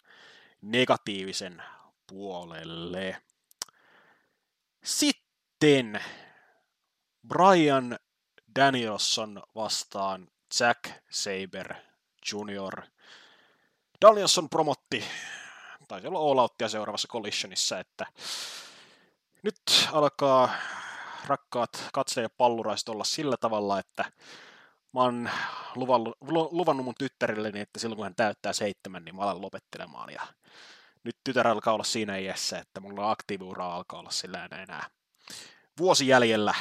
negatiivisen 0.62 1.64
puolelle. 2.08 3.22
Sitten 4.84 6.04
Brian 7.28 8.00
Danielson 8.56 9.44
vastaan 9.56 10.28
Jack 10.60 10.92
Saber 11.10 11.74
Jr. 12.32 12.82
Danielson 14.02 14.50
promotti, 14.50 15.04
taisi 15.88 16.08
olla 16.08 16.20
All 16.20 16.38
Outia 16.38 16.70
seuraavassa 16.70 17.08
Collisionissa, 17.08 17.80
että 17.80 18.06
nyt 19.44 19.62
alkaa 19.92 20.50
rakkaat 21.26 21.90
katse- 21.94 22.22
ja 22.22 22.30
palluraiset 22.30 22.90
olla 22.90 23.04
sillä 23.04 23.38
tavalla, 23.38 23.80
että 23.80 24.12
mä 24.94 25.02
oon 25.02 25.30
luvannut, 25.76 26.18
luvannut 26.52 26.86
mun 26.86 26.96
tyttärilleni, 26.98 27.60
että 27.60 27.80
silloin 27.80 27.98
kun 27.98 28.06
hän 28.06 28.16
täyttää 28.16 28.54
seitsemän, 28.54 29.06
niin 29.06 29.16
mä 29.16 29.22
alan 29.22 29.42
lopettelemaan. 29.42 30.14
Ja 30.14 30.22
nyt 31.04 31.18
tytär 31.24 31.48
alkaa 31.48 31.74
olla 31.74 31.84
siinä 31.84 32.18
iässä, 32.18 32.60
että 32.60 32.80
mulla 32.80 33.12
aktiiviura 33.12 33.76
alkaa 33.76 34.00
olla 34.00 34.12
sillä 34.12 34.48
enää 34.52 34.90
vuosi 35.78 36.08
jäljellä, 36.08 36.54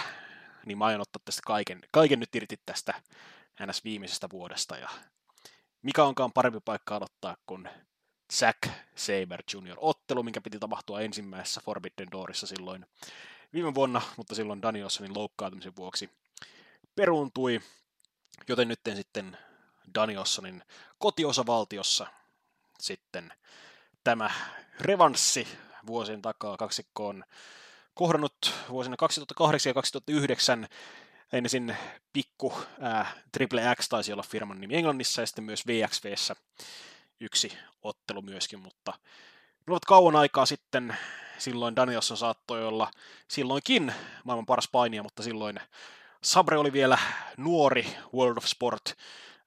niin 0.70 0.78
mä 0.78 0.84
aion 0.84 1.00
ottaa 1.00 1.22
tästä 1.24 1.42
kaiken, 1.46 1.80
kaiken 1.92 2.20
nyt 2.20 2.34
irti 2.34 2.60
tästä 2.66 2.94
ns. 3.66 3.84
viimeisestä 3.84 4.28
vuodesta. 4.32 4.76
Ja 4.76 4.88
mikä 5.82 6.04
onkaan 6.04 6.32
parempi 6.32 6.60
paikka 6.64 6.96
aloittaa 6.96 7.36
kuin 7.46 7.68
Zack 8.32 8.58
Saber 8.94 9.42
Jr. 9.54 9.76
ottelu, 9.76 10.22
minkä 10.22 10.40
piti 10.40 10.58
tapahtua 10.58 11.00
ensimmäisessä 11.00 11.60
Forbidden 11.64 12.10
Doorissa 12.12 12.46
silloin 12.46 12.86
viime 13.52 13.74
vuonna, 13.74 14.02
mutta 14.16 14.34
silloin 14.34 14.62
Danielsonin 14.62 15.16
loukkaantumisen 15.16 15.76
vuoksi 15.76 16.10
peruuntui, 16.94 17.60
joten 18.48 18.68
nyt 18.68 18.80
sitten 18.94 19.38
Danielsonin 19.94 20.62
kotiosavaltiossa 20.98 22.06
sitten 22.80 23.32
tämä 24.04 24.30
revanssi 24.80 25.48
vuosien 25.86 26.22
takaa 26.22 26.56
kaksikkoon 26.56 27.24
kohdannut 27.94 28.54
vuosina 28.68 28.96
2008 28.96 29.70
ja 29.70 29.74
2009 29.74 30.68
ensin 31.32 31.76
pikku 32.12 32.52
ää, 32.80 33.12
Triple 33.32 33.62
X 33.80 33.88
taisi 33.88 34.12
olla 34.12 34.22
firman 34.22 34.60
nimi 34.60 34.76
Englannissa 34.76 35.22
ja 35.22 35.26
sitten 35.26 35.44
myös 35.44 35.66
VXVssä 35.66 36.36
yksi 37.20 37.58
ottelu 37.82 38.22
myöskin, 38.22 38.58
mutta 38.58 38.92
ne 39.66 39.72
ovat 39.72 39.84
kauan 39.84 40.16
aikaa 40.16 40.46
sitten, 40.46 40.96
silloin 41.38 41.76
Danielson 41.76 42.16
saattoi 42.16 42.66
olla 42.66 42.90
silloinkin 43.28 43.94
maailman 44.24 44.46
paras 44.46 44.68
painija, 44.72 45.02
mutta 45.02 45.22
silloin 45.22 45.60
Sabre 46.22 46.58
oli 46.58 46.72
vielä 46.72 46.98
nuori 47.36 47.96
World 48.14 48.36
of 48.36 48.44
Sport, 48.44 48.94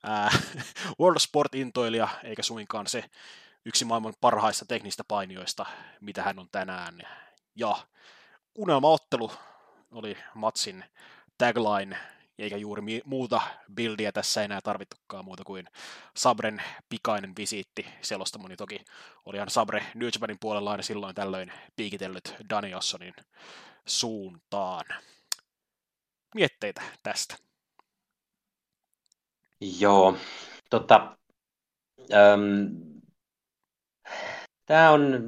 ää, 0.04 0.32
World 1.00 1.16
of 1.16 1.22
Sport-intoilija, 1.22 2.08
eikä 2.24 2.44
suinkaan 2.44 2.88
se 2.88 3.10
yksi 3.66 3.86
maailman 3.86 4.14
parhaista 4.22 4.66
teknistä 4.66 5.04
painijoista, 5.04 5.66
mitä 6.02 6.24
hän 6.24 6.40
on 6.40 6.50
tänään. 6.52 7.00
Ja 7.56 7.76
unelmaottelu 8.56 9.32
oli 9.92 10.18
Matsin 10.34 10.84
tagline, 11.38 11.98
eikä 12.40 12.58
juuri 12.58 13.02
muuta 13.06 13.42
buildia 13.76 14.12
tässä 14.12 14.44
enää 14.44 14.62
tarvittukaan 14.62 15.26
muuta 15.26 15.44
kuin 15.44 15.68
Sabren 16.16 16.62
pikainen 16.90 17.34
visiitti. 17.38 17.86
Selostamoni 18.02 18.56
toki 18.56 18.86
olihan 19.26 19.50
Sabre 19.50 19.86
New 19.96 20.10
Japanin 20.14 20.38
puolella 20.40 20.72
aina 20.72 20.84
silloin 20.84 21.16
tällöin 21.16 21.52
piikitellyt 21.76 22.36
Danielsonin 22.50 23.14
suuntaan. 23.86 24.86
Mietteitä 26.36 26.82
tästä? 27.04 27.36
Joo, 29.80 30.18
tota, 30.70 31.18
Tämä 34.66 34.92
on, 34.92 35.22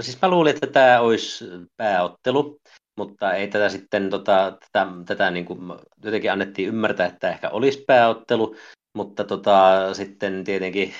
siis 0.00 0.22
mä 0.22 0.28
luulin, 0.28 0.54
että 0.54 0.66
tämä 0.66 1.00
olisi 1.00 1.44
pääottelu, 1.76 2.60
mutta 2.96 3.34
ei 3.34 3.48
tätä 3.48 3.68
sitten, 3.68 4.10
tota, 4.10 4.58
tätä, 4.60 4.92
tätä 5.06 5.30
niin 5.30 5.44
kuin, 5.44 5.58
jotenkin 6.04 6.32
annettiin 6.32 6.68
ymmärtää, 6.68 7.06
että 7.06 7.30
ehkä 7.30 7.50
olisi 7.50 7.84
pääottelu, 7.86 8.56
mutta 8.96 9.24
tota, 9.24 9.88
sitten 9.94 10.44
tietenkin 10.44 10.94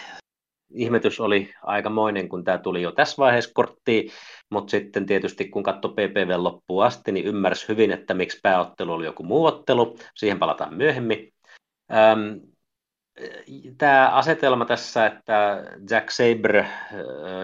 ihmetys 0.74 1.20
oli 1.20 1.54
aikamoinen, 1.62 2.28
kun 2.28 2.44
tämä 2.44 2.58
tuli 2.58 2.82
jo 2.82 2.92
tässä 2.92 3.16
vaiheessa 3.18 3.50
korttiin, 3.54 4.10
mutta 4.50 4.70
sitten 4.70 5.06
tietysti 5.06 5.48
kun 5.48 5.62
katsoi 5.62 5.90
PPV 5.90 6.34
loppuun 6.36 6.84
asti, 6.84 7.12
niin 7.12 7.26
ymmärsi 7.26 7.68
hyvin, 7.68 7.92
että 7.92 8.14
miksi 8.14 8.38
pääottelu 8.42 8.92
oli 8.92 9.04
joku 9.04 9.22
muu 9.22 9.46
ottelu, 9.46 9.96
siihen 10.16 10.38
palataan 10.38 10.74
myöhemmin. 10.74 11.32
Tämä 13.78 14.08
asetelma 14.08 14.64
tässä, 14.64 15.06
että 15.06 15.64
Jack 15.90 16.10
Sabre 16.10 16.60
äh, 16.60 16.68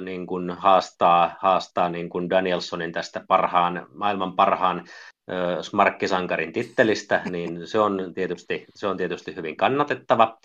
niin 0.01 0.27
kuin 0.27 0.51
haastaa, 0.51 1.37
haastaa 1.41 1.89
niin 1.89 2.09
kuin 2.09 2.31
Danielsonin 2.31 2.93
tästä 2.93 3.25
parhaan, 3.29 3.87
maailman 3.95 4.37
parhaan 4.37 4.79
äh, 4.79 5.63
smarkkisankarin 5.63 6.53
tittelistä, 6.53 7.23
niin 7.31 7.67
se 7.67 7.79
on 7.79 8.13
tietysti, 8.15 8.65
se 8.75 8.87
on 8.87 8.97
tietysti 8.97 9.37
hyvin 9.37 9.57
kannatettava. 9.57 10.39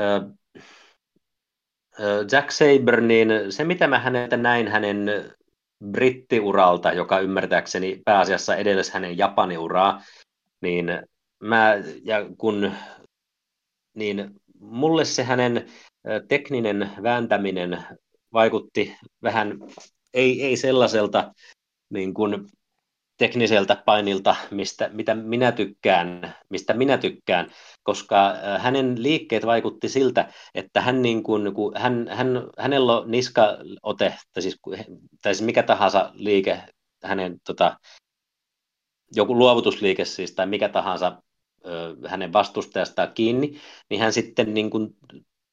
Äh, 0.00 0.22
Jack 2.32 2.50
Sabre, 2.50 3.00
niin 3.00 3.28
se 3.48 3.64
mitä 3.64 3.86
mä 3.86 3.98
häneltä 3.98 4.36
näin 4.36 4.68
hänen 4.68 5.10
brittiuralta, 5.90 6.92
joka 6.92 7.18
ymmärtääkseni 7.18 8.02
pääasiassa 8.04 8.56
edellis 8.56 8.90
hänen 8.90 9.18
Japaniuraa, 9.18 10.02
niin 10.60 10.86
mä, 11.40 11.74
ja 12.04 12.26
kun 12.38 12.72
niin 13.94 14.30
mulle 14.62 15.04
se 15.04 15.22
hänen 15.22 15.66
tekninen 16.28 16.90
vääntäminen 17.02 17.84
vaikutti 18.32 18.96
vähän, 19.22 19.58
ei, 20.14 20.44
ei 20.44 20.56
sellaiselta 20.56 21.32
niin 21.90 22.14
kuin 22.14 22.48
tekniseltä 23.16 23.82
painilta, 23.86 24.36
mistä, 24.50 24.88
mitä 24.88 25.14
minä 25.14 25.52
tykkään, 25.52 26.34
mistä 26.48 26.74
minä 26.74 26.98
tykkään, 26.98 27.50
koska 27.82 28.34
hänen 28.58 29.02
liikkeet 29.02 29.46
vaikutti 29.46 29.88
siltä, 29.88 30.32
että 30.54 30.80
hän, 30.80 31.02
niin 31.02 31.22
kuin, 31.22 31.54
kun 31.54 31.72
hän, 31.76 32.08
hän, 32.10 32.28
hänellä 32.58 32.98
on 32.98 33.10
niskaote, 33.10 34.14
tai 34.32 34.42
siis, 34.42 34.58
tai 35.22 35.34
siis 35.34 35.46
mikä 35.46 35.62
tahansa 35.62 36.10
liike, 36.14 36.62
hänen 37.04 37.40
tota, 37.46 37.76
joku 39.16 39.38
luovutusliike 39.38 40.04
siis, 40.04 40.34
tai 40.34 40.46
mikä 40.46 40.68
tahansa 40.68 41.22
hänen 42.06 42.32
vastustajastaan 42.32 43.12
kiinni, 43.14 43.60
niin 43.90 44.00
hän 44.00 44.12
sitten 44.12 44.54
niin 44.54 44.70
kuin 44.70 44.96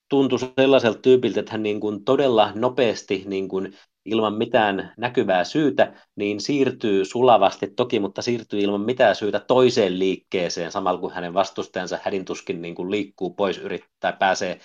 tuntui 0.10 0.40
sellaiselta 0.40 1.00
tyypiltä, 1.00 1.40
että 1.40 1.52
hän 1.52 1.64
niin 1.64 1.80
kuin 1.80 2.06
todella 2.06 2.52
nopeasti 2.56 3.24
niin 3.28 3.48
kuin 3.48 3.74
ilman 4.06 4.34
mitään 4.34 4.94
näkyvää 4.98 5.44
syytä, 5.44 5.94
niin 6.16 6.42
siirtyy 6.42 7.06
sulavasti 7.06 7.68
toki, 7.76 8.00
mutta 8.00 8.22
siirtyy 8.22 8.60
ilman 8.60 8.82
mitään 8.82 9.16
syytä 9.16 9.40
toiseen 9.40 10.00
liikkeeseen, 10.00 10.72
samalla 10.72 11.00
kun 11.00 11.12
hänen 11.12 11.34
vastustajansa 11.34 12.00
hädintuskin 12.04 12.62
niin 12.62 12.76
kuin 12.76 12.92
liikkuu 12.92 13.34
pois 13.34 13.58
yrittää 13.58 14.14
pääsee 14.20 14.60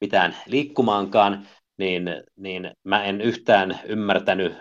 mitään 0.00 0.36
liikkumaankaan, 0.46 1.48
niin, 1.78 2.02
niin 2.36 2.70
mä 2.84 3.04
en 3.04 3.20
yhtään 3.20 3.80
ymmärtänyt 3.86 4.54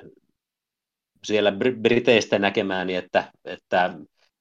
siellä 1.23 1.51
Briteistä 1.81 2.39
näkemääni, 2.39 2.95
että, 2.95 3.31
että 3.45 3.93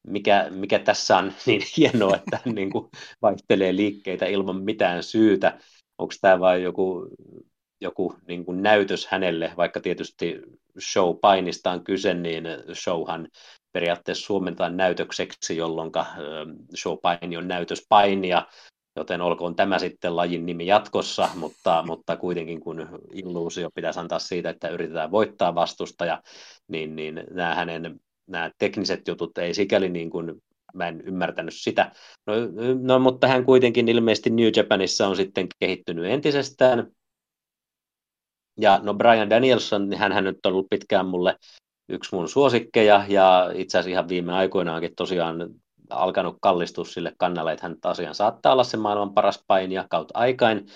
mikä, 0.07 0.47
mikä 0.51 0.79
tässä 0.79 1.17
on 1.17 1.33
niin 1.47 1.63
hienoa, 1.77 2.17
että 2.17 2.41
hän 2.45 2.55
niin 2.55 2.71
kuin 2.71 2.89
vaihtelee 3.23 3.77
liikkeitä 3.77 4.27
ilman 4.27 4.63
mitään 4.63 5.03
syytä. 5.03 5.59
Onko 5.99 6.15
tämä 6.21 6.41
vain 6.41 6.63
joku, 6.63 7.09
joku 7.81 8.15
niin 8.29 8.45
kuin 8.45 8.63
näytös 8.63 9.07
hänelle, 9.07 9.53
vaikka 9.57 9.81
tietysti 9.81 10.43
show-painista 10.81 11.71
on 11.71 11.85
kyse, 11.85 12.15
niin 12.15 12.45
showhan 12.75 13.29
periaatteessa 13.73 14.27
suomentaan 14.27 14.77
näytökseksi, 14.77 15.57
jolloin 15.57 15.91
show-paini 16.77 17.37
on 17.37 17.49
näytöspainia, 17.49 18.47
joten 18.97 19.21
olkoon 19.21 19.57
tämä 19.57 19.79
sitten 19.79 20.17
lajin 20.17 20.47
nimi 20.47 20.67
jatkossa, 20.67 21.29
mutta, 21.35 21.85
mutta 21.87 22.17
kuitenkin 22.17 22.61
kun 22.61 22.89
illuusio 23.13 23.71
pitäisi 23.75 24.01
antaa 24.01 24.19
siitä, 24.19 24.51
että 24.51 24.69
yritetään 24.69 25.11
voittaa 25.11 25.55
vastustaja, 25.55 26.23
niin, 26.69 26.97
niin 26.97 27.25
nämä 27.31 27.55
hänen 27.55 28.01
nämä 28.29 28.51
tekniset 28.59 29.09
jutut 29.09 29.39
ei 29.39 29.55
sikäli 29.55 29.89
niin 29.89 30.11
kuin, 30.11 30.43
mä 30.75 30.89
en 30.89 31.01
ymmärtänyt 31.01 31.55
sitä. 31.57 31.93
No, 32.27 32.35
no, 32.83 32.99
mutta 32.99 33.29
hän 33.29 33.45
kuitenkin 33.45 33.89
ilmeisesti 33.89 34.31
New 34.31 34.51
Japanissa 34.57 35.09
on 35.09 35.17
sitten 35.17 35.47
kehittynyt 35.61 36.05
entisestään. 36.05 36.93
Ja 38.61 38.81
no 38.83 38.95
Brian 38.95 39.31
Danielson, 39.31 39.93
hän, 39.97 40.13
hän 40.13 40.25
nyt 40.25 40.47
on 40.47 40.53
ollut 40.53 40.71
pitkään 40.71 41.07
mulle 41.07 41.37
yksi 41.89 42.15
mun 42.15 42.29
suosikkeja, 42.29 43.05
ja 43.09 43.51
itse 43.55 43.79
asiassa 43.79 43.91
ihan 43.91 44.09
viime 44.09 44.33
aikoinaankin 44.33 44.95
tosiaan 44.97 45.55
alkanut 45.91 46.37
kallistua 46.41 46.85
sille 46.85 47.15
kannalle, 47.19 47.53
että 47.53 47.67
hän 47.67 47.81
tosiaan 47.81 48.15
saattaa 48.15 48.53
olla 48.53 48.65
se 48.65 48.77
maailman 48.77 49.15
paras 49.15 49.45
painija 49.47 49.87
kautta 49.91 50.19
aikain. 50.19 50.67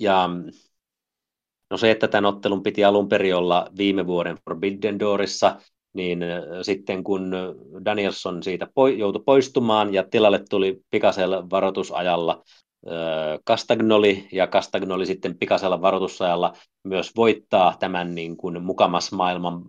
Ja 0.00 0.30
No 1.70 1.76
se, 1.76 1.90
että 1.90 2.08
tämän 2.08 2.34
ottelun 2.34 2.62
piti 2.62 2.84
alun 2.84 3.08
perin 3.08 3.36
olla 3.36 3.66
viime 3.78 4.06
vuoden 4.06 4.36
Forbidden 4.44 4.98
Doorissa, 4.98 5.56
niin 5.92 6.24
sitten 6.62 7.04
kun 7.04 7.32
Danielson 7.84 8.42
siitä 8.42 8.68
joutui 8.98 9.22
poistumaan 9.26 9.94
ja 9.94 10.04
tilalle 10.10 10.44
tuli 10.50 10.80
pikaisella 10.90 11.50
varoitusajalla 11.50 12.42
Castagnoli, 13.48 14.28
ja 14.32 14.46
Castagnoli 14.46 15.06
sitten 15.06 15.38
pikaisella 15.38 15.80
varoitusajalla 15.80 16.52
myös 16.84 17.12
voittaa 17.16 17.76
tämän 17.78 18.14
niin 18.14 18.36
kuin 18.36 18.62
mukamas 18.62 19.12
maailman 19.12 19.62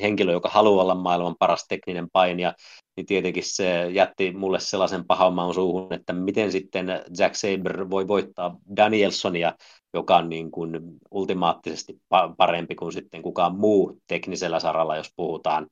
henkilö, 0.00 0.32
joka 0.32 0.48
haluaa 0.48 0.82
olla 0.82 0.94
maailman 0.94 1.36
paras 1.38 1.66
tekninen 1.68 2.10
painija, 2.12 2.54
niin 2.96 3.06
tietenkin 3.06 3.42
se 3.46 3.90
jätti 3.90 4.32
mulle 4.32 4.60
sellaisen 4.60 5.04
pahan 5.04 5.34
maun 5.34 5.54
suuhun, 5.54 5.92
että 5.92 6.12
miten 6.12 6.52
sitten 6.52 6.86
Jack 7.18 7.34
Saber 7.34 7.90
voi 7.90 8.08
voittaa 8.08 8.56
Danielsonia, 8.76 9.54
joka 9.94 10.16
on 10.16 10.28
niin 10.28 10.50
kuin 10.50 10.80
ultimaattisesti 11.10 12.00
parempi 12.36 12.74
kuin 12.74 12.92
sitten 12.92 13.22
kukaan 13.22 13.56
muu 13.56 13.98
teknisellä 14.06 14.60
saralla, 14.60 14.96
jos 14.96 15.12
puhutaan. 15.16 15.66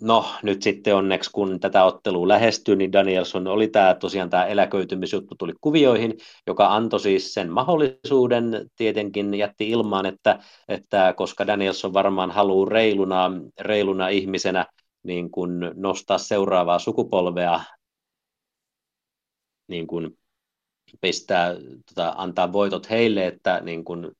No 0.00 0.24
nyt 0.42 0.62
sitten 0.62 0.96
onneksi, 0.96 1.30
kun 1.30 1.60
tätä 1.60 1.84
ottelua 1.84 2.28
lähestyi, 2.28 2.76
niin 2.76 2.92
Danielson 2.92 3.46
oli 3.46 3.68
tämä 3.68 3.94
tosiaan 3.94 4.30
tämä 4.30 4.46
eläköitymisjuttu 4.46 5.34
tuli 5.38 5.52
kuvioihin, 5.60 6.18
joka 6.46 6.74
antoi 6.74 7.00
siis 7.00 7.34
sen 7.34 7.50
mahdollisuuden, 7.52 8.70
tietenkin 8.76 9.34
jätti 9.34 9.70
ilmaan, 9.70 10.06
että, 10.06 10.38
että 10.68 11.14
koska 11.16 11.46
Danielson 11.46 11.92
varmaan 11.92 12.30
haluaa 12.30 12.68
reiluna, 12.68 13.30
reiluna 13.60 14.08
ihmisenä 14.08 14.66
niin 15.02 15.30
kuin 15.30 15.50
nostaa 15.74 16.18
seuraavaa 16.18 16.78
sukupolvea, 16.78 17.60
niin 19.68 19.86
kuin 19.86 20.18
pistää, 21.00 21.54
tota, 21.88 22.14
antaa 22.16 22.52
voitot 22.52 22.90
heille, 22.90 23.26
että, 23.26 23.60
niin 23.60 23.84
kuin, 23.84 24.12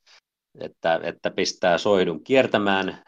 että, 0.60 1.00
että 1.02 1.30
pistää 1.30 1.78
soidun 1.78 2.24
kiertämään, 2.24 3.02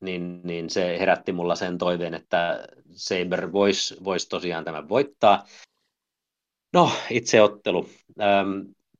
niin, 0.00 0.40
niin 0.44 0.70
se 0.70 0.98
herätti 0.98 1.32
mulla 1.32 1.54
sen 1.54 1.78
toiveen, 1.78 2.14
että 2.14 2.66
Saber 2.92 3.52
voisi 3.52 3.96
vois 4.04 4.28
tosiaan 4.28 4.64
tämän 4.64 4.88
voittaa. 4.88 5.44
No, 6.72 6.90
itse 7.10 7.42
ottelu. 7.42 7.88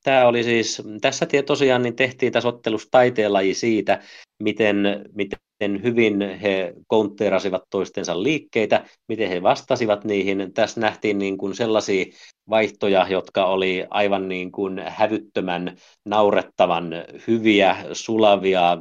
Tämä 0.02 0.26
oli 0.26 0.44
siis, 0.44 0.82
tässä 1.00 1.26
tosiaan 1.46 1.82
niin 1.82 1.96
tehtiin 1.96 2.32
tässä 2.32 2.48
ottelussa 2.48 2.88
taiteenlaji 2.90 3.54
siitä, 3.54 4.02
miten, 4.42 4.76
miten 5.14 5.82
hyvin 5.82 6.38
he 6.42 6.74
kontteerasivat 6.86 7.62
toistensa 7.70 8.22
liikkeitä, 8.22 8.84
miten 9.08 9.28
he 9.28 9.42
vastasivat 9.42 10.04
niihin. 10.04 10.52
Tässä 10.54 10.80
nähtiin 10.80 11.18
niin 11.18 11.38
kuin 11.38 11.54
sellaisia 11.54 12.04
vaihtoja, 12.50 13.06
jotka 13.08 13.46
oli 13.46 13.86
aivan 13.90 14.28
niin 14.28 14.52
kuin 14.52 14.78
hävyttömän 14.78 15.76
naurettavan 16.04 16.92
hyviä, 17.26 17.76
sulavia, 17.92 18.78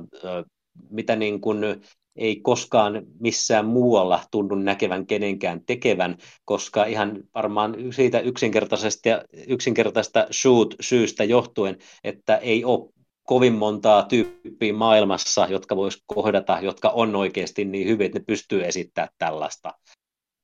mitä 0.89 1.15
niin 1.15 1.41
kuin 1.41 1.81
ei 2.15 2.35
koskaan 2.35 3.05
missään 3.19 3.65
muualla 3.65 4.23
tunnu 4.31 4.55
näkevän 4.55 5.07
kenenkään 5.07 5.61
tekevän, 5.65 6.17
koska 6.45 6.85
ihan 6.85 7.23
varmaan 7.35 7.75
siitä 7.91 8.19
yksinkertaisesta, 8.19 9.09
yksinkertaista 9.47 10.27
shoot-syystä 10.31 11.23
johtuen, 11.23 11.77
että 12.03 12.37
ei 12.37 12.65
ole 12.65 12.89
kovin 13.23 13.53
montaa 13.53 14.03
tyyppiä 14.03 14.73
maailmassa, 14.73 15.47
jotka 15.49 15.75
vois 15.75 16.03
kohdata, 16.05 16.59
jotka 16.61 16.89
on 16.89 17.15
oikeasti 17.15 17.65
niin 17.65 17.87
hyvin, 17.87 18.05
että 18.05 18.19
ne 18.19 18.25
pystyy 18.27 18.63
esittämään 18.65 19.13
tällaista. 19.17 19.73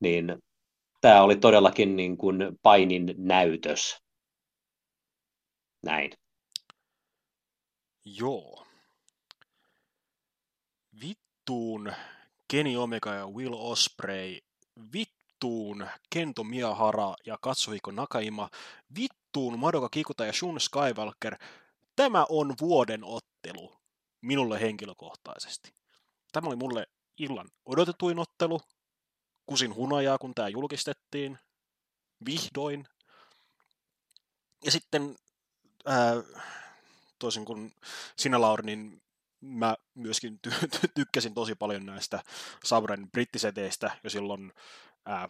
Niin 0.00 0.38
tämä 1.00 1.22
oli 1.22 1.36
todellakin 1.36 1.96
niin 1.96 2.16
kuin 2.16 2.36
painin 2.62 3.14
näytös. 3.16 3.98
Näin. 5.82 6.10
Joo. 8.04 8.61
Vittuun 11.42 11.92
Kenny 12.48 12.76
Omega 12.76 13.14
ja 13.14 13.26
Will 13.26 13.54
Osprey. 13.54 14.38
Vittuun 14.92 15.86
Kento 16.10 16.44
Miyahara 16.44 17.14
ja 17.26 17.38
Katsuhiko 17.40 17.90
Nakaima. 17.90 18.48
Vittuun 18.96 19.58
Madoka 19.58 19.88
Kikuta 19.88 20.26
ja 20.26 20.32
Shun 20.32 20.60
Skywalker 20.60 21.36
tämä 21.96 22.26
on 22.28 22.54
vuoden 22.60 23.04
ottelu 23.04 23.76
minulle 24.20 24.60
henkilökohtaisesti. 24.60 25.74
Tämä 26.32 26.48
oli 26.48 26.56
mulle 26.56 26.86
illan 27.18 27.48
odotetuin 27.66 28.18
ottelu. 28.18 28.60
Kusin 29.46 29.74
hunajaa, 29.74 30.18
kun 30.18 30.34
tämä 30.34 30.48
julkistettiin. 30.48 31.38
Vihdoin. 32.26 32.88
Ja 34.64 34.70
sitten 34.70 35.16
ää, 35.86 36.14
toisin 37.18 37.44
kuin 37.44 37.72
sinä, 38.16 38.40
Lauri, 38.40 38.66
niin 38.66 39.01
mä 39.42 39.76
myöskin 39.94 40.40
ty- 40.48 40.68
ty- 40.76 40.90
tykkäsin 40.94 41.34
tosi 41.34 41.54
paljon 41.54 41.86
näistä 41.86 42.22
Sabren 42.64 43.10
brittiseteistä 43.10 43.90
jo 44.04 44.10
silloin 44.10 44.52
ää, 45.06 45.28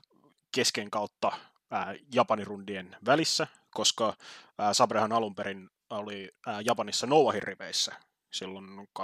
kesken 0.54 0.90
kautta 0.90 1.32
ää, 1.70 1.94
Japanin 2.14 2.46
rundien 2.46 2.96
välissä, 3.06 3.46
koska 3.70 4.16
ää, 4.58 4.74
Sabrehan 4.74 5.12
alun 5.12 5.34
perin 5.34 5.70
oli 5.90 6.30
ää, 6.46 6.60
Japanissa 6.60 7.06
Noahin 7.06 7.42
riveissä 7.42 7.92
silloin 8.32 8.66
2013-2014, 8.98 9.02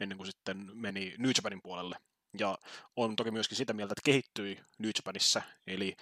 ennen 0.00 0.18
kuin 0.18 0.26
sitten 0.26 0.70
meni 0.74 1.14
New 1.18 1.30
Japanin 1.36 1.62
puolelle. 1.62 1.96
Ja 2.38 2.58
on 2.96 3.16
toki 3.16 3.30
myöskin 3.30 3.56
sitä 3.56 3.72
mieltä, 3.72 3.92
että 3.92 4.04
kehittyi 4.04 4.60
New 4.78 4.90
Japanissa, 4.98 5.42
eli 5.66 5.96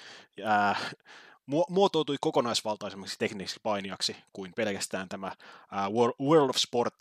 ää, 0.44 0.76
muotoutui 1.68 2.16
kokonaisvaltaisemmaksi 2.20 3.18
tekniseksi 3.18 3.60
painijaksi 3.62 4.16
kuin 4.32 4.52
pelkästään 4.56 5.08
tämä 5.08 5.32
World 6.20 6.50
of 6.50 6.56
Sport 6.56 6.94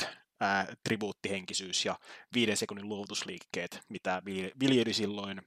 tribuuttihenkisyys 0.84 1.86
ja 1.86 2.00
viiden 2.34 2.58
sekunnin 2.58 2.90
luovutusliikkeet, 2.90 3.80
mitä 3.90 4.22
viljeli 4.60 4.94
silloin 4.94 5.42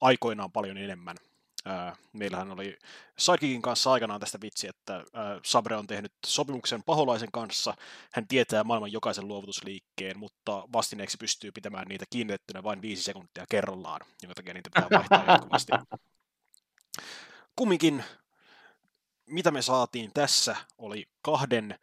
aikoinaan 0.00 0.52
paljon 0.52 0.78
enemmän 0.78 1.16
meillähän 2.12 2.50
oli 2.50 2.78
Sidekickin 3.18 3.62
kanssa 3.62 3.92
aikanaan 3.92 4.20
tästä 4.20 4.38
vitsi, 4.42 4.68
että 4.68 5.04
Sabre 5.44 5.76
on 5.76 5.86
tehnyt 5.86 6.12
sopimuksen 6.26 6.82
paholaisen 6.82 7.32
kanssa. 7.32 7.74
Hän 8.12 8.28
tietää 8.28 8.64
maailman 8.64 8.92
jokaisen 8.92 9.28
luovutusliikkeen, 9.28 10.18
mutta 10.18 10.68
vastineeksi 10.72 11.16
pystyy 11.16 11.52
pitämään 11.52 11.86
niitä 11.88 12.04
kiinnitettynä 12.10 12.62
vain 12.62 12.82
viisi 12.82 13.02
sekuntia 13.02 13.44
kerrallaan, 13.48 14.00
jonka 14.22 14.34
takia 14.34 14.54
niitä 14.54 14.70
pitää 14.74 14.98
vaihtaa 14.98 15.24
jatkuvasti. 15.32 15.72
Kumminkin, 17.56 18.04
mitä 19.26 19.50
me 19.50 19.62
saatiin 19.62 20.10
tässä, 20.14 20.56
oli 20.78 21.08
kahden 21.22 21.78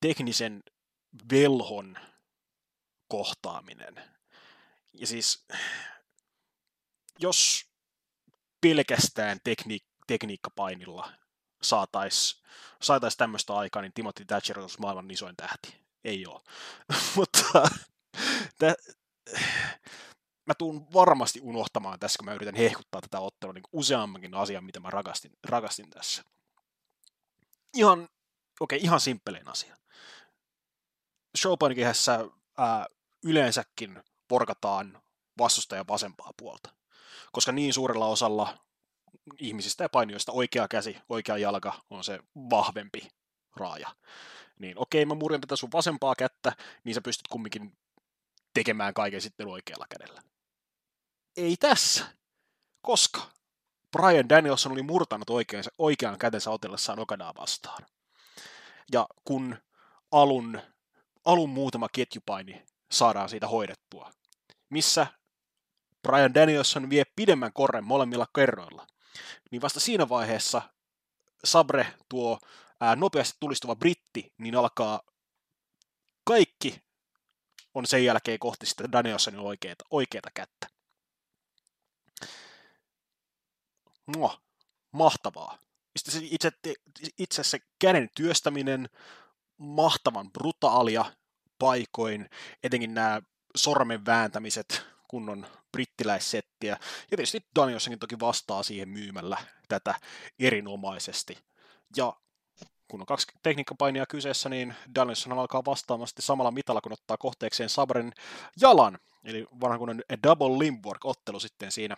teknisen 0.00 0.62
velhon 1.32 1.98
kohtaaminen. 3.08 4.02
Ja 4.92 5.06
siis, 5.06 5.46
jos 7.18 7.66
pelkästään 8.60 9.38
tekniik- 9.48 10.04
tekniikkapainilla 10.06 11.12
saataisiin 11.62 12.42
saatais 12.82 13.16
tämmöistä 13.16 13.54
aikaa, 13.54 13.82
niin 13.82 13.92
Timothy 13.92 14.24
Thatcher 14.24 14.60
olisi 14.60 14.80
maailman 14.80 15.10
isoin 15.10 15.36
tähti. 15.36 15.76
Ei 16.04 16.26
ole. 16.26 16.40
Mutta 17.16 17.70
tä- 18.58 18.74
mä 20.46 20.54
tuun 20.58 20.92
varmasti 20.92 21.40
unohtamaan 21.42 21.98
tässä, 21.98 22.18
kun 22.18 22.24
mä 22.24 22.34
yritän 22.34 22.54
hehkuttaa 22.54 23.00
tätä 23.00 23.20
ottelua 23.20 23.52
niin 23.52 23.62
useammankin 23.72 24.34
asian, 24.34 24.64
mitä 24.64 24.80
mä 24.80 24.90
rakastin, 24.90 25.32
rakastin 25.44 25.90
tässä. 25.90 26.24
Ihan, 27.74 28.08
okei, 28.60 28.76
okay, 28.76 28.84
ihan 28.84 29.00
simppelein 29.00 29.48
asia. 29.48 29.76
Showpainikehässä 31.38 32.18
kehässä 32.18 32.86
yleensäkin 33.24 34.02
porkataan 34.28 35.02
vastustajan 35.38 35.88
vasempaa 35.88 36.32
puolta 36.36 36.70
koska 37.32 37.52
niin 37.52 37.72
suurella 37.72 38.06
osalla 38.06 38.58
ihmisistä 39.38 39.84
ja 39.84 39.88
painijoista 39.88 40.32
oikea 40.32 40.68
käsi, 40.68 40.96
oikea 41.08 41.38
jalka 41.38 41.82
on 41.90 42.04
se 42.04 42.20
vahvempi 42.50 43.08
raaja. 43.56 43.96
Niin 44.58 44.78
okei, 44.78 45.04
mä 45.04 45.14
murjan 45.14 45.40
tätä 45.40 45.56
sun 45.56 45.72
vasempaa 45.72 46.14
kättä, 46.14 46.52
niin 46.84 46.94
sä 46.94 47.00
pystyt 47.00 47.28
kumminkin 47.28 47.78
tekemään 48.54 48.94
kaiken 48.94 49.20
sitten 49.20 49.48
oikealla 49.48 49.86
kädellä. 49.90 50.22
Ei 51.36 51.56
tässä, 51.56 52.04
koska 52.82 53.20
Brian 53.92 54.28
Danielson 54.28 54.72
oli 54.72 54.82
murtanut 54.82 55.30
oikean, 55.30 55.64
oikean 55.78 56.18
kätensä 56.18 56.50
otellessaan 56.50 56.98
Okadaa 56.98 57.34
vastaan. 57.38 57.86
Ja 58.92 59.06
kun 59.24 59.56
alun, 60.12 60.60
alun 61.24 61.50
muutama 61.50 61.88
ketjupaini 61.92 62.62
saadaan 62.92 63.28
siitä 63.28 63.48
hoidettua, 63.48 64.10
missä 64.68 65.06
Brian 66.02 66.34
Danielson 66.34 66.90
vie 66.90 67.04
pidemmän 67.16 67.52
korren 67.52 67.84
molemmilla 67.84 68.26
kerroilla, 68.34 68.86
niin 69.50 69.62
vasta 69.62 69.80
siinä 69.80 70.08
vaiheessa 70.08 70.62
Sabre, 71.44 71.94
tuo 72.08 72.38
ää, 72.80 72.96
nopeasti 72.96 73.36
tulistuva 73.40 73.76
britti, 73.76 74.32
niin 74.38 74.56
alkaa 74.56 75.00
kaikki 76.24 76.82
on 77.74 77.86
sen 77.86 78.04
jälkeen 78.04 78.38
kohti 78.38 78.66
sitä 78.66 78.92
Danielsonin 78.92 79.40
oikeata, 79.40 79.84
oikeata 79.90 80.30
kättä. 80.34 80.66
Mua, 84.06 84.40
mahtavaa. 84.92 85.58
Sitten 85.96 86.14
se 86.14 86.20
itse, 86.30 86.50
itse 87.18 87.44
se 87.44 87.58
käden 87.78 88.10
työstäminen, 88.14 88.88
mahtavan 89.58 90.32
brutaalia 90.32 91.04
paikoin, 91.58 92.30
etenkin 92.62 92.94
nämä 92.94 93.22
sormen 93.56 94.06
vääntämiset, 94.06 94.82
kunnon 95.08 95.46
brittiläissettiä. 95.72 96.72
Ja 97.10 97.16
tietysti 97.16 97.46
Danielsonkin 97.56 97.98
toki 97.98 98.20
vastaa 98.20 98.62
siihen 98.62 98.88
myymällä 98.88 99.36
tätä 99.68 99.94
erinomaisesti. 100.38 101.38
Ja 101.96 102.16
kun 102.88 103.00
on 103.00 103.06
kaksi 103.06 103.26
tekniikkapainia 103.42 104.06
kyseessä, 104.06 104.48
niin 104.48 104.74
Danielson 104.94 105.32
alkaa 105.32 105.64
vastaamasti 105.64 106.22
samalla 106.22 106.50
mitalla, 106.50 106.80
kun 106.80 106.92
ottaa 106.92 107.16
kohteekseen 107.16 107.68
Sabren 107.68 108.12
jalan. 108.60 108.98
Eli 109.24 109.46
vanhankunnan 109.60 110.02
double 110.22 110.58
limwork-ottelu 110.58 111.40
sitten 111.40 111.72
siinä. 111.72 111.96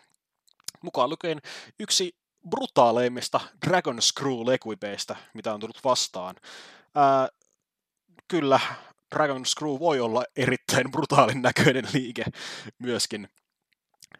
Mukaan 0.84 1.10
lukien 1.10 1.40
yksi 1.80 2.16
brutaaleimmista 2.48 3.40
Dragon 3.66 4.02
Screw 4.02 4.46
lekuipeistä, 4.46 5.16
mitä 5.34 5.54
on 5.54 5.60
tullut 5.60 5.84
vastaan. 5.84 6.36
Ää, 6.94 7.28
kyllä, 8.28 8.60
Dragon 9.14 9.46
Screw 9.46 9.78
voi 9.78 10.00
olla 10.00 10.24
erittäin 10.36 10.90
brutaalin 10.90 11.42
näköinen 11.42 11.84
liike 11.92 12.24
myöskin 12.78 13.28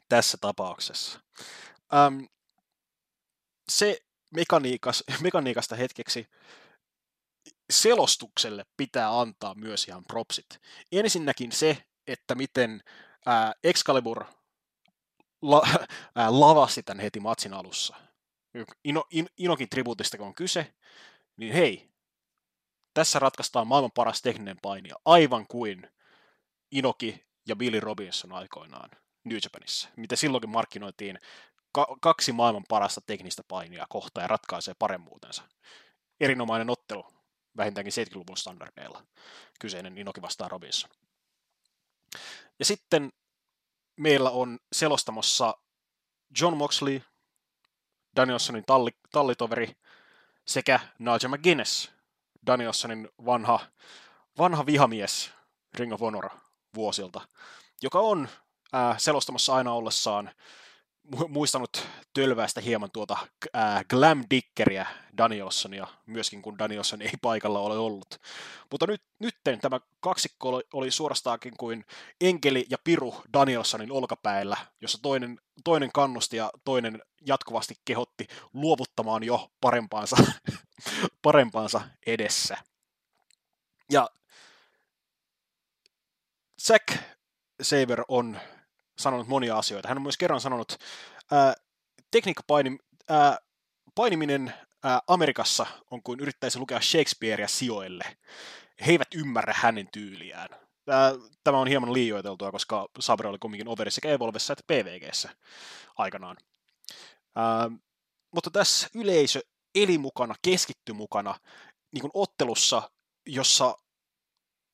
tässä 0.08 0.38
tapauksessa. 0.40 1.20
Ähm, 1.94 2.24
se 3.68 3.98
mekaniikas, 4.34 5.04
mekaniikasta 5.20 5.76
hetkeksi 5.76 6.26
selostukselle 7.70 8.64
pitää 8.76 9.20
antaa 9.20 9.54
myös 9.54 9.88
ihan 9.88 10.04
propsit. 10.04 10.46
Ensinnäkin 10.92 11.52
se, 11.52 11.84
että 12.06 12.34
miten 12.34 12.80
ää, 13.26 13.52
Excalibur 13.64 14.24
la, 15.50 15.62
ää, 16.16 16.40
lavasi 16.40 16.82
tämän 16.82 17.02
heti 17.02 17.20
matsin 17.20 17.54
alussa. 17.54 17.96
Ino, 18.84 19.04
in, 19.10 19.28
Inokin 19.38 19.68
tribuutista 19.68 20.18
kun 20.18 20.26
on 20.26 20.34
kyse, 20.34 20.74
niin 21.36 21.52
hei, 21.52 21.90
tässä 22.94 23.18
ratkaistaan 23.18 23.66
maailman 23.66 23.92
paras 23.92 24.22
tekninen 24.22 24.56
painija, 24.62 24.94
aivan 25.04 25.46
kuin 25.46 25.90
Inoki 26.72 27.24
ja 27.48 27.56
Billy 27.56 27.80
Robinson 27.80 28.32
aikoinaan 28.32 28.90
New 29.24 29.38
Japanissa, 29.44 29.88
mitä 29.96 30.16
silloinkin 30.16 30.50
markkinoitiin 30.50 31.18
ka- 31.72 31.96
kaksi 32.00 32.32
maailman 32.32 32.64
parasta 32.68 33.00
teknistä 33.00 33.42
painia 33.48 33.86
kohta 33.88 34.20
ja 34.20 34.26
ratkaisee 34.26 34.74
paremmuutensa. 34.78 35.42
Erinomainen 36.20 36.70
ottelu, 36.70 37.06
vähintäänkin 37.56 37.92
70-luvun 37.92 38.36
standardeilla, 38.36 39.06
kyseinen 39.60 39.98
Inoki 39.98 40.22
vastaan 40.22 40.50
Robinson. 40.50 40.90
Ja 42.58 42.64
sitten 42.64 43.12
meillä 43.96 44.30
on 44.30 44.58
selostamossa 44.72 45.54
John 46.40 46.56
Moxley, 46.56 47.00
Danielsonin 48.16 48.64
talli, 48.66 48.90
tallitoveri, 49.12 49.76
sekä 50.46 50.80
Nigel 50.98 51.28
McGuinness, 51.28 51.90
Danielsonin 52.46 53.08
vanha, 53.26 53.60
vanha 54.38 54.66
vihamies 54.66 55.32
Ring 55.74 55.92
of 55.92 56.00
Honor 56.00 56.30
vuosilta, 56.74 57.20
joka 57.82 58.00
on 58.00 58.28
ää, 58.72 58.98
selostamassa 58.98 59.54
aina 59.54 59.72
ollessaan 59.72 60.30
muistanut 61.28 61.86
tölväistä 62.14 62.60
hieman 62.60 62.90
tuota 62.90 63.16
ää, 63.52 63.82
Glam 63.90 64.24
Dickeriä 64.30 64.86
Danielsonia, 65.18 65.86
myöskin 66.06 66.42
kun 66.42 66.58
Danielson 66.58 67.02
ei 67.02 67.12
paikalla 67.22 67.58
ole 67.60 67.78
ollut. 67.78 68.20
Mutta 68.70 68.86
nyt, 68.86 69.02
nytten 69.18 69.60
tämä 69.60 69.80
kaksikko 70.00 70.48
oli, 70.48 70.62
oli 70.72 70.90
suorastaankin 70.90 71.56
kuin 71.58 71.84
enkeli 72.20 72.66
ja 72.70 72.78
piru 72.84 73.14
Danielsonin 73.32 73.92
olkapäillä, 73.92 74.56
jossa 74.80 74.98
toinen, 75.02 75.38
toinen 75.64 75.90
kannusti 75.92 76.36
ja 76.36 76.50
toinen 76.64 77.02
jatkuvasti 77.26 77.74
kehotti 77.84 78.26
luovuttamaan 78.52 79.24
jo 79.24 79.50
parempaansa, 79.60 80.16
parempaansa 81.22 81.80
edessä. 82.06 82.56
Ja 83.92 84.08
Zack 86.62 86.96
Saber 87.62 88.04
on 88.08 88.40
sanonut 88.98 89.28
monia 89.28 89.58
asioita. 89.58 89.88
Hän 89.88 89.98
on 89.98 90.02
myös 90.02 90.16
kerran 90.16 90.40
sanonut, 90.40 90.76
ää, 91.32 91.54
tekniikkapaini, 92.10 92.78
ää, 93.08 93.38
painiminen 93.94 94.54
ää, 94.84 95.00
Amerikassa 95.06 95.66
on 95.90 96.02
kuin 96.02 96.20
yrittäisi 96.20 96.58
lukea 96.58 96.80
Shakespearea 96.80 97.48
sijoille. 97.48 98.16
He 98.86 98.92
eivät 98.92 99.14
ymmärrä 99.14 99.54
hänen 99.56 99.88
tyyliään. 99.92 100.48
Tämä 101.44 101.58
on 101.58 101.68
hieman 101.68 101.92
liioiteltua, 101.92 102.52
koska 102.52 102.88
Sabre 103.00 103.28
oli 103.28 103.38
kumminkin 103.38 103.68
overissa 103.68 103.94
sekä 103.94 104.10
Evolvessa 104.10 104.52
että 104.52 104.64
PVGssä 104.66 105.30
aikanaan. 105.96 106.36
Ää, 107.36 107.70
mutta 108.34 108.50
tässä 108.50 108.88
yleisö 108.94 109.40
eli 109.74 109.98
mukana, 109.98 110.34
keskitty 110.42 110.92
mukana 110.92 111.34
niin 111.92 112.00
kuin 112.00 112.10
ottelussa, 112.14 112.90
jossa 113.26 113.76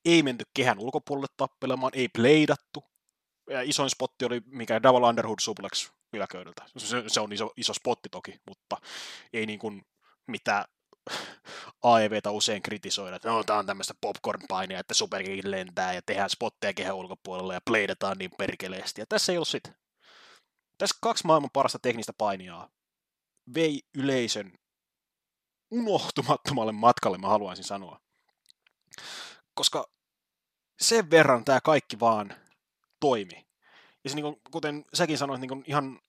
ei 0.05 0.23
menty 0.23 0.45
kehän 0.55 0.79
ulkopuolelle 0.79 1.27
tappelemaan, 1.37 1.93
ei 1.95 2.09
playdattu, 2.09 2.85
ja 2.85 3.00
isoin 3.65 3.91
spotti 3.91 4.25
oli 4.25 4.43
mikä 4.47 4.83
Double 4.83 5.09
Underhood 5.09 5.39
Suplex 5.41 5.91
yläköydältä. 6.13 6.65
Se, 6.77 7.05
se 7.07 7.21
on 7.21 7.33
iso, 7.33 7.53
iso 7.57 7.75
spotti 7.75 8.09
toki, 8.09 8.41
mutta 8.49 8.77
ei 9.33 9.47
niin 9.47 9.59
kuin 9.59 9.83
mitä 10.27 10.65
AEVtä 11.83 12.31
usein 12.31 12.63
kritisoida, 12.63 13.17
että 13.17 13.29
no, 13.29 13.45
tämä 13.45 13.59
on 13.59 13.67
tämmöistä 13.67 13.95
popcorn-painia, 14.01 14.81
että 14.81 14.95
superkin 14.95 15.51
lentää 15.51 15.95
ja 15.95 16.03
tehdään 16.07 16.31
spotteja 16.31 16.75
kehän 16.75 16.97
ulkopuolella 16.97 17.55
ja 17.55 17.61
playdataan 17.65 18.19
niin 18.19 18.31
perkeleesti. 18.39 19.01
Ja 19.01 19.07
tässä 19.09 19.33
ei 19.33 19.39
ole 19.39 19.47
sitä. 19.47 19.75
Tässä 20.79 20.99
kaksi 21.03 21.27
maailman 21.27 21.51
parasta 21.53 21.79
teknistä 21.79 22.13
painiaa 22.13 22.69
vei 23.55 23.83
yleisön 23.95 24.53
unohtumattomalle 25.71 26.73
matkalle, 26.73 27.19
mä 27.19 27.29
haluaisin 27.29 27.65
sanoa. 27.65 28.01
Koska 29.55 29.91
sen 30.81 31.11
verran 31.11 31.45
tämä 31.45 31.61
kaikki 31.61 32.01
vaan 32.01 32.35
toimi. 33.01 33.47
Ja 34.05 34.11
se, 34.11 34.17
niin 34.17 34.25
kuin, 34.25 34.37
kuten 34.51 34.85
säkin 34.95 35.19
sanoit, 35.19 35.41
niin 35.41 35.49
kuin 35.49 35.65
ihan 35.67 36.01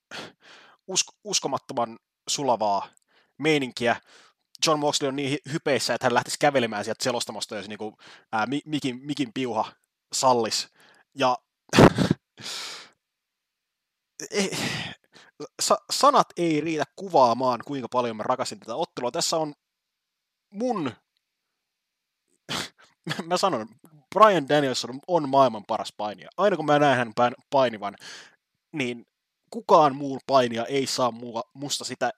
usk- 0.91 1.17
uskomattoman 1.23 1.99
sulavaa 2.29 2.87
meininkiä. 3.37 4.01
John 4.65 4.79
Moxley 4.79 5.07
on 5.07 5.15
niin 5.15 5.39
hypeissä, 5.53 5.93
että 5.93 6.05
hän 6.05 6.13
lähtisi 6.13 6.37
kävelemään 6.39 6.83
sieltä 6.83 7.03
selostamosta, 7.03 7.55
jos 7.55 7.67
niin 7.67 7.77
kuin, 7.77 7.95
ää, 8.31 8.47
mikin, 8.65 8.99
mikin 9.05 9.33
piuha 9.33 9.71
sallis. 10.13 10.69
Ja 11.15 11.37
ei, 14.31 14.57
sa- 15.61 15.85
sanat 15.91 16.27
ei 16.37 16.61
riitä 16.61 16.83
kuvaamaan, 16.95 17.59
kuinka 17.67 17.89
paljon 17.89 18.17
mä 18.17 18.23
rakasin 18.23 18.59
tätä 18.59 18.75
ottelua. 18.75 19.11
Tässä 19.11 19.37
on 19.37 19.53
mun, 20.49 20.91
mä 23.27 23.37
sanon, 23.37 23.67
Brian 24.15 24.49
Danielson 24.49 24.99
on 25.07 25.29
maailman 25.29 25.63
paras 25.67 25.93
painija. 25.97 26.29
Aina 26.37 26.55
kun 26.55 26.65
mä 26.65 26.79
näen 26.79 26.97
hän 26.97 27.13
painivan, 27.49 27.95
niin 28.71 29.05
kukaan 29.49 29.95
muu 29.95 30.19
painija 30.27 30.65
ei 30.65 30.87
saa 30.87 31.11
mua, 31.11 31.43
musta 31.53 31.85
sitä 31.85 32.11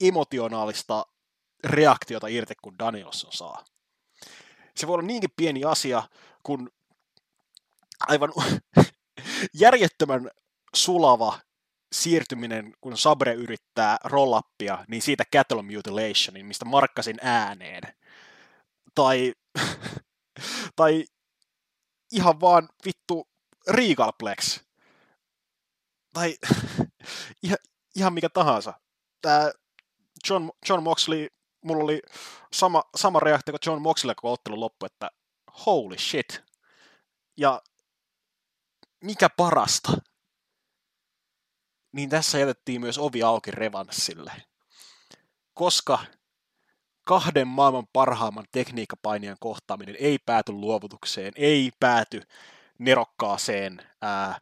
emotionaalista 0.00 1.06
reaktiota 1.64 2.26
irti 2.26 2.54
kuin 2.62 2.78
Danielson 2.78 3.32
saa. 3.32 3.64
Se 4.76 4.86
voi 4.86 4.94
olla 4.94 5.06
niinkin 5.06 5.30
pieni 5.36 5.64
asia, 5.64 6.02
kun 6.42 6.70
aivan 8.00 8.32
järjettömän 9.60 10.30
sulava 10.74 11.40
siirtyminen, 11.94 12.74
kun 12.80 12.98
Sabre 12.98 13.34
yrittää 13.34 13.96
rollappia, 14.04 14.84
niin 14.88 15.02
siitä 15.02 15.24
cattle 15.32 15.62
mutilationin, 15.62 16.46
mistä 16.46 16.64
markkasin 16.64 17.16
ääneen. 17.22 17.82
Tai 18.94 19.32
tai 20.76 21.04
ihan 22.12 22.40
vaan 22.40 22.68
vittu 22.84 23.28
Regalplex. 23.68 24.60
Tai 26.12 26.38
ihan, 27.42 27.58
ihan 27.96 28.12
mikä 28.12 28.28
tahansa. 28.28 28.80
Tää 29.22 29.52
John, 30.28 30.50
John 30.68 30.82
Moxley, 30.82 31.28
mulla 31.64 31.84
oli 31.84 32.02
sama, 32.52 32.82
sama 32.96 33.20
reaktio 33.20 33.52
kuin 33.52 33.60
John 33.66 33.82
Moxley, 33.82 34.14
kun 34.14 34.30
ottelu 34.30 34.60
loppu, 34.60 34.86
että 34.86 35.10
holy 35.66 35.98
shit. 35.98 36.42
Ja 37.36 37.62
mikä 39.04 39.28
parasta, 39.28 39.92
niin 41.92 42.08
tässä 42.10 42.38
jätettiin 42.38 42.80
myös 42.80 42.98
ovi 42.98 43.22
auki 43.22 43.50
revanssille. 43.50 44.32
Koska 45.54 45.98
kahden 47.04 47.48
maailman 47.48 47.86
parhaimman 47.92 48.44
tekniikkapainijan 48.52 49.36
kohtaaminen 49.40 49.96
ei 49.98 50.18
pääty 50.18 50.52
luovutukseen, 50.52 51.32
ei 51.36 51.70
pääty 51.80 52.22
nerokkaaseen 52.78 53.82
ää, 54.02 54.38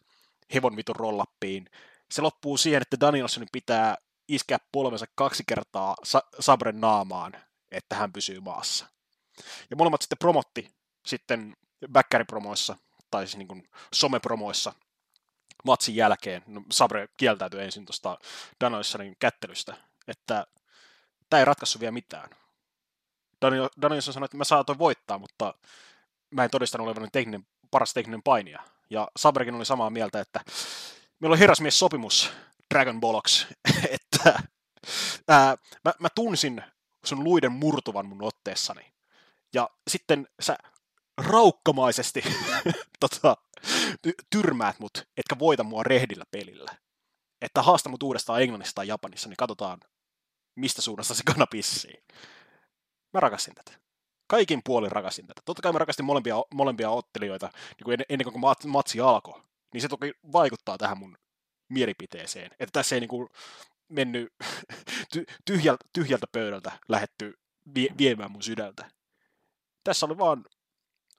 hevonvitun 0.55 0.97
rollappiin. 0.97 1.71
Se 2.11 2.23
loppuu 2.23 2.57
siihen, 2.57 2.83
että 2.83 3.01
Danielsonin 3.01 3.49
pitää 3.53 3.97
iskeä 4.29 4.59
polvensa 4.73 5.07
kaksi 5.15 5.43
kertaa 5.47 5.97
Sa- 6.05 6.29
Sabren 6.41 6.81
naamaan, 6.81 7.33
että 7.71 7.97
hän 7.97 8.13
pysyy 8.13 8.41
maassa. 8.41 8.87
Ja 9.71 9.77
molemmat 9.77 10.03
sitten 10.03 10.19
promotti 10.19 10.71
sitten 11.07 11.57
backeripromoissa, 11.93 12.77
tai 13.11 13.27
siis 13.27 13.37
niin 13.37 13.49
kuin 13.49 13.69
somepromoissa 13.95 14.73
matsin 15.65 15.97
jälkeen. 15.97 16.43
No, 16.47 16.63
Sabre 16.71 17.09
kieltäytyi 17.17 17.63
ensin 17.65 17.87
tuosta 17.87 18.19
Danielsonin 18.61 19.17
kättelystä, 19.19 19.77
että 20.09 20.47
tämä 21.31 21.39
ei 21.39 21.45
ratkaissut 21.45 21.81
vielä 21.81 21.93
mitään. 21.93 22.31
Daniel, 23.43 23.69
Danielson 23.83 24.15
sanoi, 24.15 24.25
että 24.25 24.37
mä 24.37 24.45
saatoin 24.45 24.79
voittaa, 24.79 25.19
mutta 25.19 25.55
mä 26.31 26.45
en 26.45 26.51
todistanut 26.51 26.87
olevani 26.87 27.09
tekninen, 27.13 27.47
paras 27.71 27.95
tekninen 27.95 28.23
painija. 28.23 28.63
Ja 28.91 29.09
Sabrekin 29.17 29.55
oli 29.55 29.65
samaa 29.65 29.91
mieltä, 29.91 30.21
että 30.21 30.41
meillä 31.21 31.35
on 31.35 31.39
herrasmies 31.39 31.79
sopimus 31.79 32.33
Dragon 32.75 33.01
Bollocks, 33.01 33.47
että 33.91 34.43
ää, 35.29 35.57
mä, 35.85 35.93
mä 35.99 36.09
tunsin 36.15 36.63
sun 37.05 37.25
luiden 37.25 37.53
murtuvan 37.53 38.07
mun 38.07 38.23
otteessani. 38.23 38.93
Ja 39.55 39.71
sitten 39.91 40.29
sä 40.41 40.59
raukkamaisesti 41.19 42.23
tota, 43.01 43.37
tyrmäät 44.31 44.79
mut, 44.81 45.09
etkä 45.17 45.39
voita 45.39 45.65
mua 45.65 45.83
rehdillä 45.83 46.25
pelillä. 46.31 46.77
Että 47.43 47.63
haasta 47.63 47.89
mut 47.89 48.03
uudestaan 48.03 48.43
Englannissa 48.43 48.75
tai 48.75 48.89
Japanissa, 48.89 49.29
niin 49.29 49.37
katsotaan, 49.37 49.81
mistä 50.57 50.83
suunnasta 50.83 51.15
se 51.15 51.23
kana 51.27 51.47
pissii. 51.47 52.03
Mä 53.13 53.21
rakastin 53.21 53.55
tätä. 53.55 53.73
Kaikin 54.27 54.61
puolin 54.65 54.93
rakastin 54.93 55.27
tätä. 55.27 55.43
Totta 55.45 55.63
kai 55.63 55.73
mä 55.73 55.79
rakastin 55.79 56.05
molempia, 56.05 56.37
molempia 56.55 56.91
ottelijoita 56.91 57.47
niin 57.47 57.85
kuin 57.85 57.99
ennen 58.09 58.33
kuin 58.33 58.71
matsi 58.71 59.01
alkoi. 59.01 59.43
Niin 59.73 59.81
se 59.81 59.89
toki 59.89 60.13
vaikuttaa 60.33 60.79
tähän 60.79 60.99
mun 60.99 61.19
mielipiteeseen. 61.69 62.51
Että 62.61 62.73
tässä 62.73 62.97
ei 62.97 63.01
niin 63.01 63.09
kuin 63.09 63.29
mennyt 63.89 64.33
tyhjältä, 65.47 65.85
tyhjältä 65.93 66.27
pöydältä 66.33 66.73
lähetty 66.89 67.39
vie, 67.75 67.89
viemään 67.99 68.33
mun 68.33 68.43
sydältä. 68.43 68.91
Tässä 69.85 70.07
oli 70.07 70.19
vaan 70.19 70.45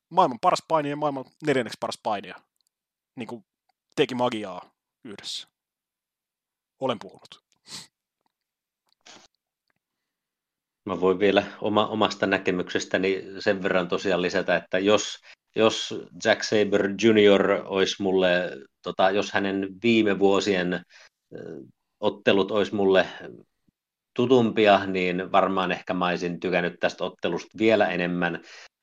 maailman 0.10 0.40
paras 0.40 0.64
painija 0.68 0.92
ja 0.92 0.98
maailman 0.98 1.26
neljänneksi 1.46 1.78
paras 1.80 2.00
painija. 2.04 2.36
Niin 3.16 3.28
kuin 3.28 3.46
teki 3.96 4.16
magiaa 4.16 4.72
yhdessä. 5.04 5.48
Olen 6.80 7.00
puhunut. 7.00 7.44
Mä 10.86 11.02
voin 11.02 11.20
vielä 11.20 11.44
oma, 11.62 11.88
omasta 11.88 12.28
näkemyksestäni 12.28 13.24
sen 13.40 13.64
verran 13.64 13.88
tosiaan 13.88 14.22
lisätä, 14.22 14.56
että 14.56 14.80
jos, 14.80 15.18
jos 15.56 15.96
Jack 16.26 16.44
Saber 16.44 16.90
Jr. 17.02 17.62
olisi 17.66 18.02
mulle, 18.02 18.58
tota, 18.82 19.12
jos 19.12 19.32
hänen 19.32 19.70
viime 19.84 20.20
vuosien 20.20 20.82
ottelut 22.00 22.52
olisi 22.52 22.76
mulle 22.76 23.08
tutumpia, 24.16 24.86
niin 24.86 25.32
varmaan 25.32 25.72
ehkä 25.72 25.94
mä 25.94 26.08
olisin 26.08 26.40
tykännyt 26.40 26.80
tästä 26.80 27.04
ottelusta 27.04 27.58
vielä 27.58 27.88
enemmän. 27.88 28.42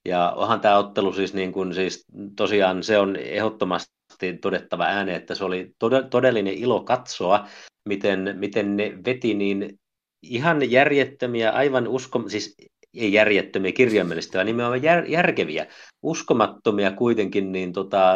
Ja 0.09 0.33
onhan 0.37 0.61
tämä 0.61 0.79
ottelu 0.79 1.13
siis, 1.13 1.35
niin 1.35 1.53
kuin, 1.53 1.75
siis 1.75 2.05
tosiaan 2.37 2.83
se 2.83 2.99
on 2.99 3.17
ehdottomasti 3.17 4.39
todettava 4.43 4.85
ääne, 4.85 5.17
että 5.17 5.35
se 5.35 5.45
oli 5.45 5.71
todellinen 6.11 6.55
ilo 6.55 6.85
katsoa, 6.85 7.49
miten, 7.89 8.35
miten 8.39 8.77
ne 8.77 8.93
veti 9.05 9.35
niin 9.35 9.81
ihan 10.23 10.71
järjettömiä, 10.71 11.51
aivan 11.51 11.89
usko, 11.89 12.29
siis 12.29 12.57
ei 12.95 13.13
järjettömiä 13.13 13.73
kirjaimellisesti, 13.73 14.37
vaan 14.37 14.47
nimenomaan 14.47 14.83
jär, 14.83 15.05
järkeviä, 15.05 15.67
uskomattomia 16.03 16.91
kuitenkin 16.91 17.53
niin 17.53 17.73
tota, 17.73 18.15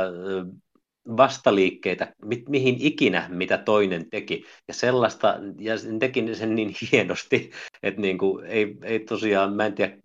vastaliikkeitä, 1.17 2.15
mi, 2.25 2.45
mihin 2.49 2.77
ikinä, 2.79 3.29
mitä 3.33 3.59
toinen 3.59 4.11
teki. 4.11 4.45
Ja 4.69 4.75
sellaista, 4.75 5.39
ja 5.59 5.75
teki 5.99 6.35
sen 6.35 6.55
niin 6.55 6.75
hienosti, 6.93 7.51
että 7.83 8.01
niin 8.01 8.19
kuin, 8.19 8.47
ei, 8.47 8.77
ei 8.83 9.01
tosiaan, 9.01 9.53
mä 9.53 9.67
en 9.67 9.75
tiedä, 9.75 9.97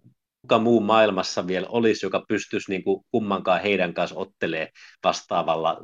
kuka 0.42 0.60
muu 0.60 0.80
maailmassa 0.80 1.48
vielä 1.48 1.68
olisi, 1.70 2.06
joka 2.06 2.24
pystyisi 2.28 2.72
niin 2.72 2.84
kuin 2.84 3.02
kummankaan 3.12 3.62
heidän 3.62 3.94
kanssa 3.94 4.16
ottelee 4.16 4.70
vastaavalla, 5.04 5.78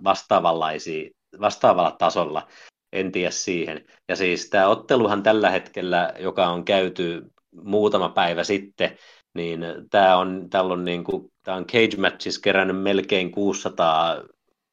vastaavalla 1.41 1.95
tasolla. 1.99 2.47
En 2.95 3.11
tiedä 3.11 3.31
siihen. 3.31 3.85
Ja 4.07 4.15
siis 4.15 4.49
tämä 4.49 4.67
otteluhan 4.67 5.23
tällä 5.23 5.49
hetkellä, 5.49 6.13
joka 6.19 6.47
on 6.47 6.65
käyty 6.65 7.23
muutama 7.63 8.09
päivä 8.09 8.43
sitten, 8.43 8.97
niin 9.33 9.65
tämä 9.89 10.17
on, 10.17 10.47
on, 10.53 10.85
niin 10.85 11.03
kuin, 11.03 11.31
on 11.47 11.65
Cage 11.65 11.97
Matches 11.97 12.39
kerännyt 12.39 12.81
melkein 12.81 13.31
600 13.31 14.23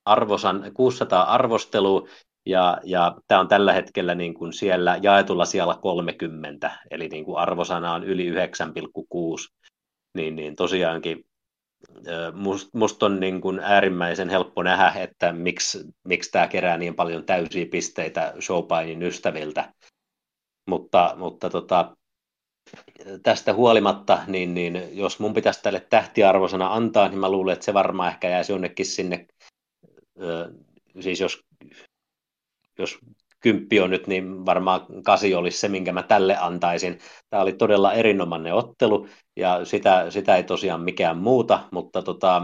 arvosan, 0.04 0.70
600 0.74 1.22
arvostelua, 1.22 2.08
ja, 2.46 2.80
ja 2.84 3.16
tämä 3.28 3.40
on 3.40 3.48
tällä 3.48 3.72
hetkellä 3.72 4.14
niin 4.14 4.34
kuin 4.34 4.52
siellä 4.52 4.98
jaetulla 5.02 5.44
siellä 5.44 5.76
30, 5.82 6.70
eli 6.90 7.08
niin 7.08 7.24
kuin 7.24 7.38
arvosana 7.38 7.94
on 7.94 8.04
yli 8.04 8.30
9,6, 8.30 8.36
niin, 10.14 10.36
niin 10.36 10.56
tosiaankin 10.56 11.24
musta 12.32 12.78
must 12.78 13.02
on 13.02 13.20
niin 13.20 13.40
kuin 13.40 13.60
äärimmäisen 13.60 14.28
helppo 14.28 14.62
nähdä, 14.62 15.02
että 15.02 15.32
miksi, 15.32 15.78
miksi 16.04 16.30
tämä 16.30 16.48
kerää 16.48 16.78
niin 16.78 16.94
paljon 16.94 17.24
täysiä 17.24 17.66
pisteitä 17.66 18.34
Showpainin 18.40 19.02
ystäviltä, 19.02 19.72
mutta, 20.66 21.14
mutta 21.16 21.50
tota, 21.50 21.96
tästä 23.22 23.54
huolimatta, 23.54 24.18
niin, 24.26 24.54
niin 24.54 24.88
jos 24.92 25.18
mun 25.18 25.34
pitäisi 25.34 25.62
tälle 25.62 25.80
tähtiarvosana 25.80 26.74
antaa, 26.74 27.08
niin 27.08 27.18
mä 27.18 27.30
luulen, 27.30 27.52
että 27.52 27.64
se 27.64 27.74
varmaan 27.74 28.12
ehkä 28.12 28.28
jäisi 28.28 28.52
jonnekin 28.52 28.86
sinne 28.86 29.26
siis 31.00 31.20
jos, 31.20 31.44
jos 32.78 32.98
kymppi 33.42 33.80
on 33.80 33.90
nyt, 33.90 34.06
niin 34.06 34.46
varmaan 34.46 34.86
kasi 35.04 35.34
olisi 35.34 35.58
se, 35.58 35.68
minkä 35.68 35.92
mä 35.92 36.02
tälle 36.02 36.36
antaisin. 36.36 36.98
Tämä 37.30 37.42
oli 37.42 37.52
todella 37.52 37.92
erinomainen 37.92 38.54
ottelu, 38.54 39.08
ja 39.36 39.64
sitä, 39.64 40.10
sitä 40.10 40.36
ei 40.36 40.44
tosiaan 40.44 40.80
mikään 40.80 41.18
muuta, 41.18 41.68
mutta, 41.72 42.02
tota, 42.02 42.42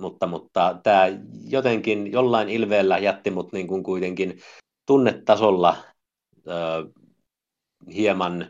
mutta, 0.00 0.26
mutta 0.26 0.80
tämä 0.82 1.06
jotenkin 1.48 2.12
jollain 2.12 2.48
ilveellä 2.48 2.98
jätti 2.98 3.30
mut 3.30 3.52
niin 3.52 3.66
kuin 3.66 3.82
kuitenkin 3.82 4.38
tunnetasolla 4.86 5.76
ö, 6.48 6.52
hieman 7.94 8.46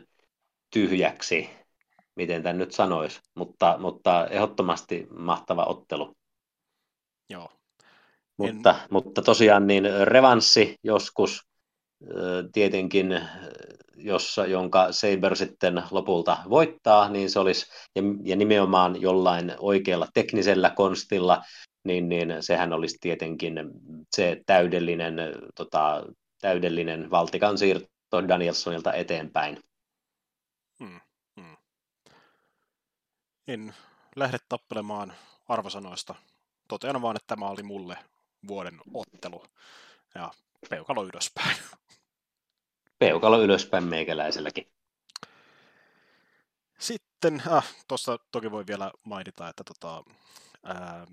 tyhjäksi, 0.73 1.49
miten 2.15 2.43
tämän 2.43 2.57
nyt 2.57 2.71
sanoisi, 2.71 3.19
mutta, 3.35 3.75
mutta 3.79 4.27
ehdottomasti 4.27 5.07
mahtava 5.17 5.63
ottelu. 5.63 6.15
Joo, 7.29 7.49
mutta, 8.37 8.69
en... 8.69 8.75
mutta 8.91 9.21
tosiaan 9.21 9.67
niin 9.67 9.83
revanssi 10.03 10.75
joskus 10.83 11.47
tietenkin, 12.53 13.21
jossa, 13.95 14.45
jonka 14.45 14.91
Saber 14.91 15.35
sitten 15.35 15.83
lopulta 15.91 16.37
voittaa, 16.49 17.09
niin 17.09 17.29
se 17.29 17.39
olisi, 17.39 17.65
ja, 17.95 18.01
ja 18.23 18.35
nimenomaan 18.35 19.01
jollain 19.01 19.55
oikealla 19.59 20.07
teknisellä 20.13 20.69
konstilla, 20.69 21.41
niin, 21.83 22.09
niin 22.09 22.35
sehän 22.39 22.73
olisi 22.73 22.97
tietenkin 23.01 23.55
se 24.15 24.41
täydellinen, 24.45 25.15
tota, 25.55 26.05
täydellinen 26.41 27.11
valtikan 27.11 27.57
siirto 27.57 28.27
Danielsonilta 28.27 28.93
eteenpäin. 28.93 29.59
Hmm, 30.79 30.99
hmm. 31.41 31.57
En 33.47 33.73
lähde 34.15 34.37
tappelemaan 34.49 35.13
arvosanoista. 35.47 36.15
Totean 36.67 37.01
vaan, 37.01 37.15
että 37.15 37.27
tämä 37.27 37.49
oli 37.49 37.63
mulle 37.63 37.97
vuoden 38.47 38.79
ottelu. 38.93 39.43
Ja 40.15 40.31
peukalo 40.69 41.05
ylöspäin. 41.05 41.57
Peukalo 43.05 43.41
ylöspäin 43.41 43.83
meikäläiselläkin. 43.83 44.67
Sitten, 46.79 47.43
äh, 47.51 47.75
tuossa 47.87 48.19
toki 48.31 48.51
voi 48.51 48.67
vielä 48.67 48.91
mainita, 49.03 49.49
että 49.49 49.63
tota, 49.63 50.03
ää, 50.63 51.07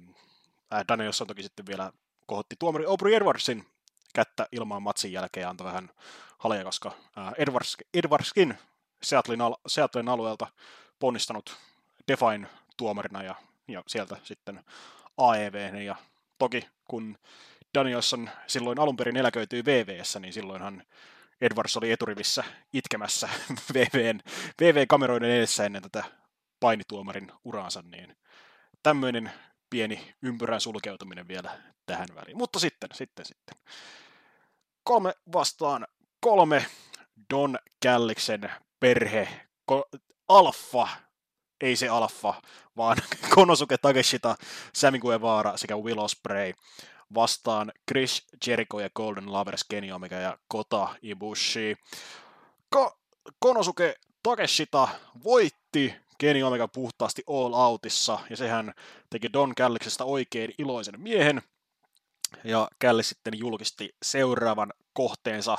Daniels 0.89 1.21
on 1.21 1.27
toki 1.27 1.43
sitten 1.43 1.67
vielä 1.67 1.93
kohotti 2.27 2.57
tuomari 2.59 2.87
Aubrey 2.87 3.15
Edwardsin 3.15 3.67
kättä 4.15 4.49
ilmaan 4.53 4.83
matsin 4.83 5.13
jälkeen 5.13 5.43
ja 5.43 5.51
antoi 5.51 5.65
vähän 5.65 5.91
haleja, 6.39 6.65
koska 6.65 6.93
ää, 7.17 7.33
Edwards, 7.39 7.77
Edwardskin 7.95 8.59
Seattlein, 9.03 9.41
al- 9.41 9.57
Seattlein 9.67 10.09
alueelta 10.09 10.47
ponnistanut 10.99 11.57
Define 12.09 12.49
tuomarina 12.77 13.23
ja, 13.23 13.35
ja 13.69 13.83
sieltä 13.87 14.17
sitten 14.23 14.65
AEV 15.17 15.75
ja 15.85 15.97
Toki 16.39 16.69
kun 16.85 17.19
Danielson 17.75 18.31
silloin 18.47 18.79
alun 18.79 18.97
perin 18.97 19.17
eläköityi 19.17 19.65
VVssä, 19.65 20.21
niin 20.21 20.33
silloinhan 20.33 20.83
Edwards 21.43 21.77
oli 21.77 21.93
eturivissä 21.93 22.45
itkemässä 22.73 23.29
VVn, 23.75 24.21
VV-kameroiden 24.61 25.31
edessä 25.31 25.65
ennen 25.65 25.83
tätä 25.83 26.05
painituomarin 26.61 27.33
uraansa, 27.45 27.83
niin 27.83 28.17
tämmöinen 28.83 29.33
pieni 29.71 30.15
ympyrän 30.23 30.61
sulkeutuminen 30.61 31.29
vielä 31.29 31.61
tähän 31.87 32.09
väliin. 32.15 32.39
Mutta 32.39 32.59
sitten, 32.59 32.91
sitten, 32.93 33.25
sitten. 33.25 33.57
Kolme 34.85 35.13
vastaan 35.33 35.87
kolme 36.21 36.67
Don 37.35 37.59
Calliksen 37.85 38.51
perhe, 38.81 39.29
ko- 39.73 40.01
alfa 40.29 40.89
ei 41.61 41.77
se 41.77 41.89
alfa, 41.89 42.43
vaan 42.77 42.97
Konosuke 43.35 43.79
Takeshita, 43.79 44.37
Sami 44.75 44.99
Guevara 44.99 45.57
sekä 45.57 45.77
Will 45.77 45.99
Ospreay 45.99 46.53
vastaan 47.15 47.73
Chris 47.89 48.27
Jericho 48.47 48.81
ja 48.81 48.91
Golden 48.91 49.33
Lovers 49.33 49.65
Kenny 49.65 49.93
Omega 49.93 50.17
ja 50.17 50.39
Kota 50.49 50.89
Ibushi. 51.03 51.77
Ko- 52.77 52.99
Konosuke 53.39 53.95
Takeshita 54.23 54.89
voitti 55.25 55.95
Kenny 56.19 56.43
Omega 56.43 56.69
puhtaasti 56.69 57.23
All 57.27 57.53
Outissa, 57.53 58.19
ja 58.31 58.37
sehän 58.37 58.75
teki 59.11 59.33
Don 59.33 59.55
Calliksesta 59.55 60.05
oikein 60.05 60.55
iloisen 60.59 61.01
miehen. 61.01 61.43
Ja 62.45 62.69
Källi 62.79 63.03
sitten 63.03 63.39
julkisti 63.39 63.95
seuraavan 64.03 64.73
kohteensa, 64.93 65.59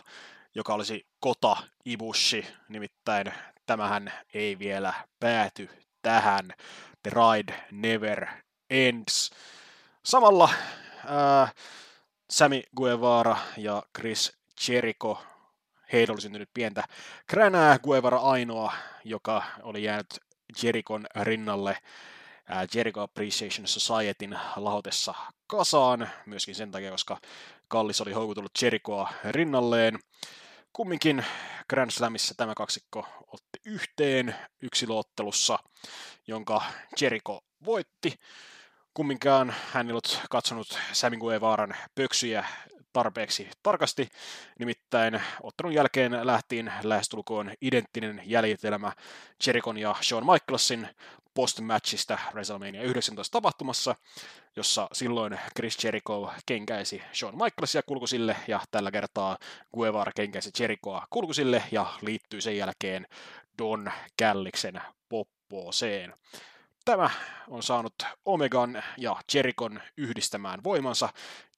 joka 0.56 0.74
olisi 0.74 1.06
Kota 1.20 1.58
Ibushi, 1.86 2.48
nimittäin 2.70 3.34
tämähän 3.66 4.14
ei 4.34 4.60
vielä 4.60 4.94
pääty 5.20 5.70
tähän. 6.02 6.54
The 7.04 7.12
Ride 7.12 7.54
Never 7.72 8.28
Ends. 8.70 9.32
Samalla 10.06 10.50
äh, 11.06 11.54
Sammy 12.30 12.62
Guevara 12.78 13.38
ja 13.58 13.84
Chris 13.98 14.34
Jericho 14.68 15.24
heillä 15.94 16.12
oli 16.12 16.22
syntynyt 16.22 16.50
pientä 16.54 16.84
kränää, 17.28 17.80
Guevara 17.80 18.18
ainoa, 18.18 18.74
joka 19.04 19.44
oli 19.62 19.84
jäänyt 19.84 20.20
Jerikon 20.64 21.08
rinnalle 21.22 21.78
Jericho 22.74 23.02
Appreciation 23.02 23.68
Societyn 23.68 24.40
lahotessa 24.56 25.14
kasaan, 25.48 26.10
myöskin 26.26 26.56
sen 26.56 26.72
takia, 26.72 26.92
koska 26.92 27.18
Kallis 27.68 28.02
oli 28.02 28.12
houkutellut 28.14 28.62
Jerichoa 28.62 29.14
rinnalleen. 29.30 30.00
Kumminkin 30.74 31.26
Grand 31.70 31.92
Slamissa 31.92 32.36
tämä 32.38 32.54
kaksikko 32.56 33.08
otti 33.28 33.60
yhteen 33.66 34.36
yksilöottelussa, 34.62 35.60
jonka 36.28 36.62
Jericho 37.02 37.42
voitti. 37.66 38.20
Kumminkaan 38.94 39.53
hän 39.72 39.88
ei 39.88 39.91
ollut 39.91 40.20
katsonut 40.30 40.80
Sammy 40.91 41.18
Guevaran 41.18 41.76
pöksyjä 41.95 42.45
tarpeeksi 42.94 43.49
tarkasti, 43.64 44.10
nimittäin 44.60 45.22
ottelun 45.44 45.74
jälkeen 45.74 46.28
lähtiin 46.28 46.72
lähestulkoon 46.84 47.52
identtinen 47.61 48.22
jäljitelmä 48.26 48.91
Jerichon 49.48 49.78
ja 49.78 49.95
Shawn 50.02 50.26
Michaelsin 50.26 50.88
post-matchista 51.34 52.20
WrestleMania 52.34 52.84
19 52.84 53.32
tapahtumassa, 53.32 53.95
jossa 54.56 54.88
silloin 54.91 55.40
Chris 55.56 55.84
Jericho 55.84 56.34
kenkäisi 56.45 57.03
Shawn 57.14 57.36
Michaelsia 57.44 57.84
kulkusille 57.84 58.36
ja 58.48 58.60
tällä 58.72 58.91
kertaa 58.91 59.38
Guevara 59.76 60.11
kenkäisi 60.15 60.52
Jerichoa 60.60 61.07
kulkusille 61.10 61.64
ja 61.72 61.86
liittyy 62.02 62.41
sen 62.41 62.57
jälkeen 62.57 63.07
Don 63.57 63.91
Calliksen 64.22 64.82
poppooseen. 65.10 66.14
Tämä 66.86 67.10
on 67.48 67.64
saanut 67.64 67.94
Omegan 68.26 68.84
ja 68.98 69.16
Jerikon 69.34 69.82
yhdistämään 69.98 70.64
voimansa 70.64 71.10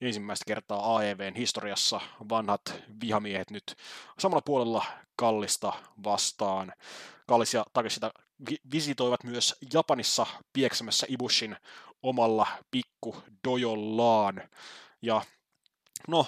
ensimmäistä 0.01 0.45
kertaa 0.47 0.95
AEVn 0.95 1.35
historiassa 1.35 2.01
vanhat 2.29 2.61
vihamiehet 3.01 3.51
nyt 3.51 3.75
samalla 4.19 4.41
puolella 4.41 4.85
Kallista 5.15 5.73
vastaan. 6.03 6.73
Kallis 7.27 7.53
ja 7.53 7.65
Takeshita 7.73 8.11
visitoivat 8.71 9.23
myös 9.23 9.55
Japanissa 9.73 10.25
pieksämässä 10.53 11.07
Ibushin 11.09 11.57
omalla 12.03 12.47
pikku 12.71 13.23
dojollaan. 13.47 14.49
Ja 15.01 15.21
no, 16.07 16.27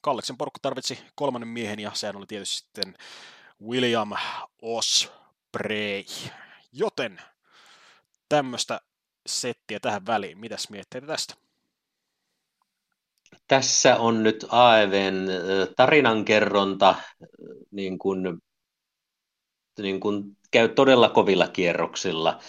Kalliksen 0.00 0.36
porukka 0.36 0.58
tarvitsi 0.62 0.98
kolmannen 1.14 1.48
miehen 1.48 1.80
ja 1.80 1.90
sehän 1.94 2.16
oli 2.16 2.26
tietysti 2.26 2.56
sitten 2.56 2.94
William 3.62 4.12
Osprey. 4.62 6.04
Joten 6.72 7.20
tämmöistä 8.34 8.80
settiä 9.26 9.80
tähän 9.80 10.06
väliin. 10.06 10.38
Mitäs 10.38 10.70
mietteitä 10.70 11.06
tästä? 11.06 11.34
Tässä 13.48 13.96
on 13.96 14.22
nyt 14.22 14.46
AEVn 14.48 15.14
tarinankerronta, 15.76 16.94
niin 17.70 17.98
kuin, 17.98 18.38
niin 19.78 20.00
kuin 20.00 20.36
käy 20.50 20.68
todella 20.68 21.08
kovilla 21.08 21.48
kierroksilla, 21.48 22.40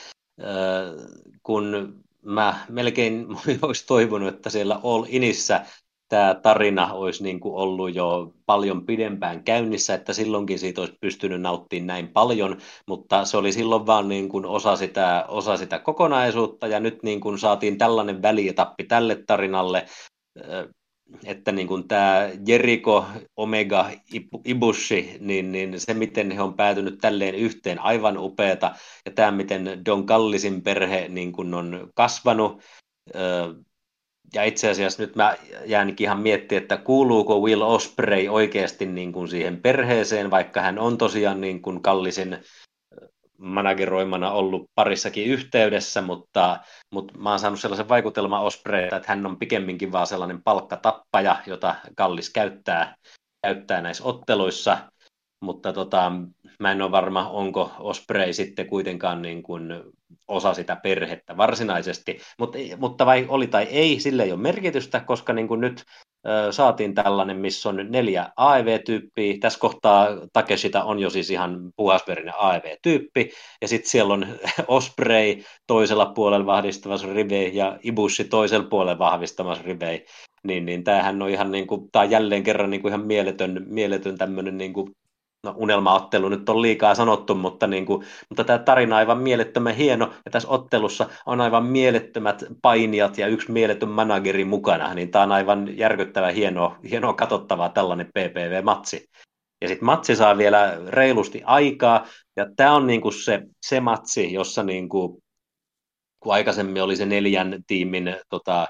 kun 1.44 1.96
mä 2.22 2.66
melkein 2.70 3.28
olisi 3.62 3.86
toivonut, 3.88 4.36
että 4.36 4.50
siellä 4.50 4.80
All 4.84 5.06
Inissä 5.08 5.66
tämä 6.10 6.36
tarina 6.44 6.94
olisi 6.94 7.24
niin 7.24 7.40
kuin 7.40 7.56
ollut 7.56 7.96
jo 7.96 8.34
paljon 8.46 8.86
pidempään 8.86 9.44
käynnissä, 9.44 9.94
että 9.94 10.14
silloinkin 10.14 10.60
siitä 10.60 10.82
olisi 10.82 10.98
pystynyt 11.02 11.42
nauttimaan 11.42 11.88
näin 11.88 12.08
paljon, 12.08 12.58
mutta 12.88 13.26
se 13.26 13.38
oli 13.38 13.52
silloin 13.52 13.86
vaan 13.86 14.08
niin 14.08 14.30
kuin 14.30 14.46
osa, 14.46 14.76
sitä, 14.76 15.26
osa 15.28 15.58
sitä 15.58 15.80
kokonaisuutta, 15.80 16.68
ja 16.68 16.80
nyt 16.80 17.04
niin 17.04 17.22
kuin 17.22 17.40
saatiin 17.40 17.78
tällainen 17.78 18.22
välietappi 18.22 18.84
tälle 18.84 19.24
tarinalle, 19.28 19.86
että 21.26 21.52
niin 21.52 21.68
kuin 21.68 21.88
tämä 21.88 22.30
Jeriko, 22.48 23.06
Omega, 23.38 23.90
Ibushi, 24.46 25.18
niin, 25.20 25.52
niin 25.52 25.80
se 25.80 25.94
miten 25.94 26.32
he 26.32 26.42
on 26.42 26.54
päätynyt 26.54 26.98
tälleen 27.02 27.36
yhteen, 27.36 27.80
aivan 27.80 28.18
upeata, 28.18 28.76
ja 29.06 29.12
tämä 29.12 29.32
miten 29.32 29.86
Don 29.86 30.06
Kallisin 30.06 30.62
perhe 30.62 31.08
niin 31.10 31.32
kuin 31.32 31.54
on 31.54 31.90
kasvanut, 31.96 32.62
ja 34.34 34.44
itse 34.44 34.70
asiassa 34.70 35.04
nyt 35.04 35.16
mä 35.16 35.36
jäänkin 35.66 36.06
ihan 36.06 36.20
miettimään, 36.20 36.62
että 36.62 36.78
kuuluuko 36.78 37.40
Will 37.40 37.62
Osprey 37.62 38.28
oikeasti 38.28 38.86
niin 38.86 39.14
kuin 39.14 39.28
siihen 39.28 39.62
perheeseen, 39.62 40.32
vaikka 40.32 40.62
hän 40.62 40.80
on 40.80 40.98
tosiaan 40.98 41.42
niin 41.42 41.62
kuin 41.62 41.82
Kallisin 41.82 42.38
manageroimana 43.38 44.32
ollut 44.32 44.70
parissakin 44.76 45.26
yhteydessä, 45.26 46.02
mutta, 46.02 46.60
mutta 46.94 47.18
mä 47.18 47.30
oon 47.30 47.40
saanut 47.40 47.60
sellaisen 47.60 47.90
vaikutelman 47.90 48.44
Ospreyta, 48.44 48.96
että 48.96 49.10
hän 49.10 49.26
on 49.26 49.40
pikemminkin 49.40 49.92
vaan 49.92 50.08
sellainen 50.08 50.44
palkkatappaja, 50.44 51.38
jota 51.48 51.76
Kallis 51.96 52.30
käyttää, 52.30 52.96
käyttää 53.42 53.82
näissä 53.82 54.04
otteluissa, 54.04 54.78
mutta 55.42 55.74
tota, 55.74 56.12
mä 56.60 56.72
en 56.72 56.82
ole 56.82 56.92
varma, 56.92 57.30
onko 57.30 57.72
Osprey 57.80 58.34
sitten 58.34 58.68
kuitenkaan 58.68 59.22
niin 59.22 59.44
kuin 59.44 59.74
osa 60.28 60.54
sitä 60.54 60.76
perhettä 60.76 61.38
varsinaisesti, 61.38 62.20
mutta, 62.40 62.58
mutta 62.78 63.06
vai 63.06 63.26
oli 63.28 63.48
tai 63.48 63.64
ei, 63.64 64.00
sille 64.00 64.24
ei 64.24 64.32
ole 64.32 64.42
merkitystä, 64.42 65.00
koska 65.00 65.34
niin 65.34 65.48
kuin 65.48 65.62
nyt 65.62 65.84
saatiin 66.52 66.94
tällainen, 66.94 67.38
missä 67.38 67.70
on 67.70 67.86
neljä 67.90 68.30
AEV-tyyppiä. 68.38 69.38
Tässä 69.40 69.60
kohtaa 69.60 70.08
Takeshita 70.34 70.84
on 70.84 71.00
jo 71.00 71.10
siis 71.10 71.30
ihan 71.30 71.72
puhasverinen 71.76 72.34
AEV-tyyppi, 72.38 73.30
ja 73.62 73.68
sitten 73.68 73.90
siellä 73.90 74.14
on 74.14 74.28
Osprey 74.68 75.44
toisella 75.68 76.06
puolella 76.06 76.46
vahvistamassa 76.46 77.14
rivei 77.14 77.56
ja 77.56 77.80
Ibushi 77.84 78.24
toisella 78.24 78.68
puolella 78.70 79.00
vahvistamassa 79.00 79.64
rivei. 79.64 80.06
Niin, 80.44 80.66
niin 80.66 80.84
tämähän 80.84 81.22
on 81.22 81.30
ihan 81.30 81.52
niin 81.52 81.68
kuin, 81.68 81.92
tämä 81.92 82.04
on 82.04 82.12
jälleen 82.12 82.44
kerran 82.44 82.70
niin 82.70 82.82
kuin 82.82 82.90
ihan 82.90 83.08
mieletön, 83.08 83.66
mieletön 83.68 84.18
tämmöinen 84.18 84.58
niin 84.58 84.74
kuin 84.74 84.92
no 85.46 85.54
unelmaottelu 85.58 86.30
nyt 86.30 86.50
on 86.50 86.62
liikaa 86.62 86.96
sanottu, 86.96 87.36
mutta, 87.36 87.68
niin 87.68 87.86
kuin, 87.86 88.06
mutta 88.30 88.44
tämä 88.44 88.60
tarina 88.60 88.96
on 88.96 88.98
aivan 88.98 89.18
mielettömän 89.18 89.76
hieno, 89.76 90.14
ja 90.26 90.32
tässä 90.32 90.50
ottelussa 90.50 91.10
on 91.26 91.42
aivan 91.42 91.66
mielettömät 91.66 92.44
painijat 92.62 93.18
ja 93.18 93.28
yksi 93.28 93.52
mieletön 93.52 93.90
manageri 93.90 94.46
mukana, 94.46 94.94
niin 94.94 95.12
tämä 95.12 95.24
on 95.24 95.32
aivan 95.32 95.78
järkyttävä 95.78 96.32
hienoa, 96.32 96.78
hienoa 96.90 97.14
katsottavaa 97.14 97.70
tällainen 97.70 98.08
PPV-matsi. 98.08 99.10
Ja 99.62 99.68
sitten 99.68 99.86
matsi 99.86 100.16
saa 100.16 100.38
vielä 100.38 100.78
reilusti 100.88 101.42
aikaa, 101.46 102.08
ja 102.36 102.48
tämä 102.56 102.76
on 102.76 102.88
niinku 102.88 103.12
se, 103.12 103.42
se 103.62 103.80
matsi, 103.80 104.34
jossa 104.34 104.64
niinku, 104.64 105.24
kun 106.20 106.34
aikaisemmin 106.34 106.84
oli 106.84 106.96
se 106.96 107.06
neljän 107.06 107.64
tiimin 107.68 108.16
tota, 108.30 108.68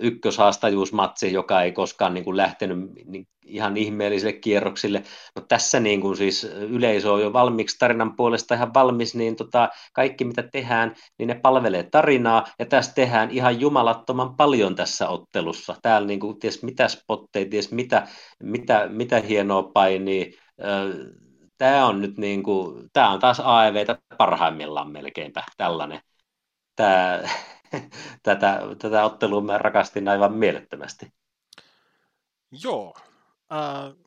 ykköshaastajuusmatsi, 0.00 1.32
joka 1.32 1.62
ei 1.62 1.72
koskaan 1.72 2.14
niin 2.14 2.24
kuin 2.24 2.36
lähtenyt 2.36 2.78
niin 3.04 3.28
ihan 3.48 3.76
ihmeellisille 3.76 4.32
kierroksille. 4.32 5.02
No 5.36 5.42
tässä 5.48 5.80
niin 5.80 6.00
kuin 6.00 6.16
siis 6.16 6.44
yleisö 6.44 7.12
on 7.12 7.22
jo 7.22 7.32
valmiiksi 7.32 7.78
tarinan 7.78 8.16
puolesta 8.16 8.54
ihan 8.54 8.74
valmis, 8.74 9.14
niin 9.14 9.36
tota, 9.36 9.68
kaikki 9.92 10.24
mitä 10.24 10.42
tehdään, 10.42 10.94
niin 11.18 11.26
ne 11.26 11.34
palvelee 11.34 11.82
tarinaa, 11.82 12.46
ja 12.58 12.66
tässä 12.66 12.94
tehdään 12.94 13.30
ihan 13.30 13.60
jumalattoman 13.60 14.36
paljon 14.36 14.74
tässä 14.74 15.08
ottelussa. 15.08 15.76
Täällä 15.82 16.06
niin 16.08 16.20
kuin, 16.20 16.38
ties 16.38 16.62
mitä 16.62 16.88
spotteja, 16.88 17.46
ties 17.50 17.70
mitä, 17.72 18.08
mitä, 18.42 18.88
mitä 18.88 19.20
hienoa 19.20 19.62
painia. 19.62 20.24
Tämä 21.58 21.86
on 21.86 22.00
nyt 22.00 22.18
niin 22.18 22.42
kuin, 22.42 22.88
tämä 22.92 23.10
on 23.10 23.20
taas 23.20 23.40
AEVtä 23.44 23.98
parhaimmillaan 24.18 24.90
melkeinpä 24.90 25.42
tällainen. 25.56 26.00
Tämä, 26.76 27.20
tätä, 28.22 28.60
tätä 28.78 29.04
ottelua 29.04 29.40
mä 29.40 29.58
rakastin 29.58 30.08
aivan 30.08 30.32
mielettömästi. 30.32 31.12
Joo, 32.62 32.94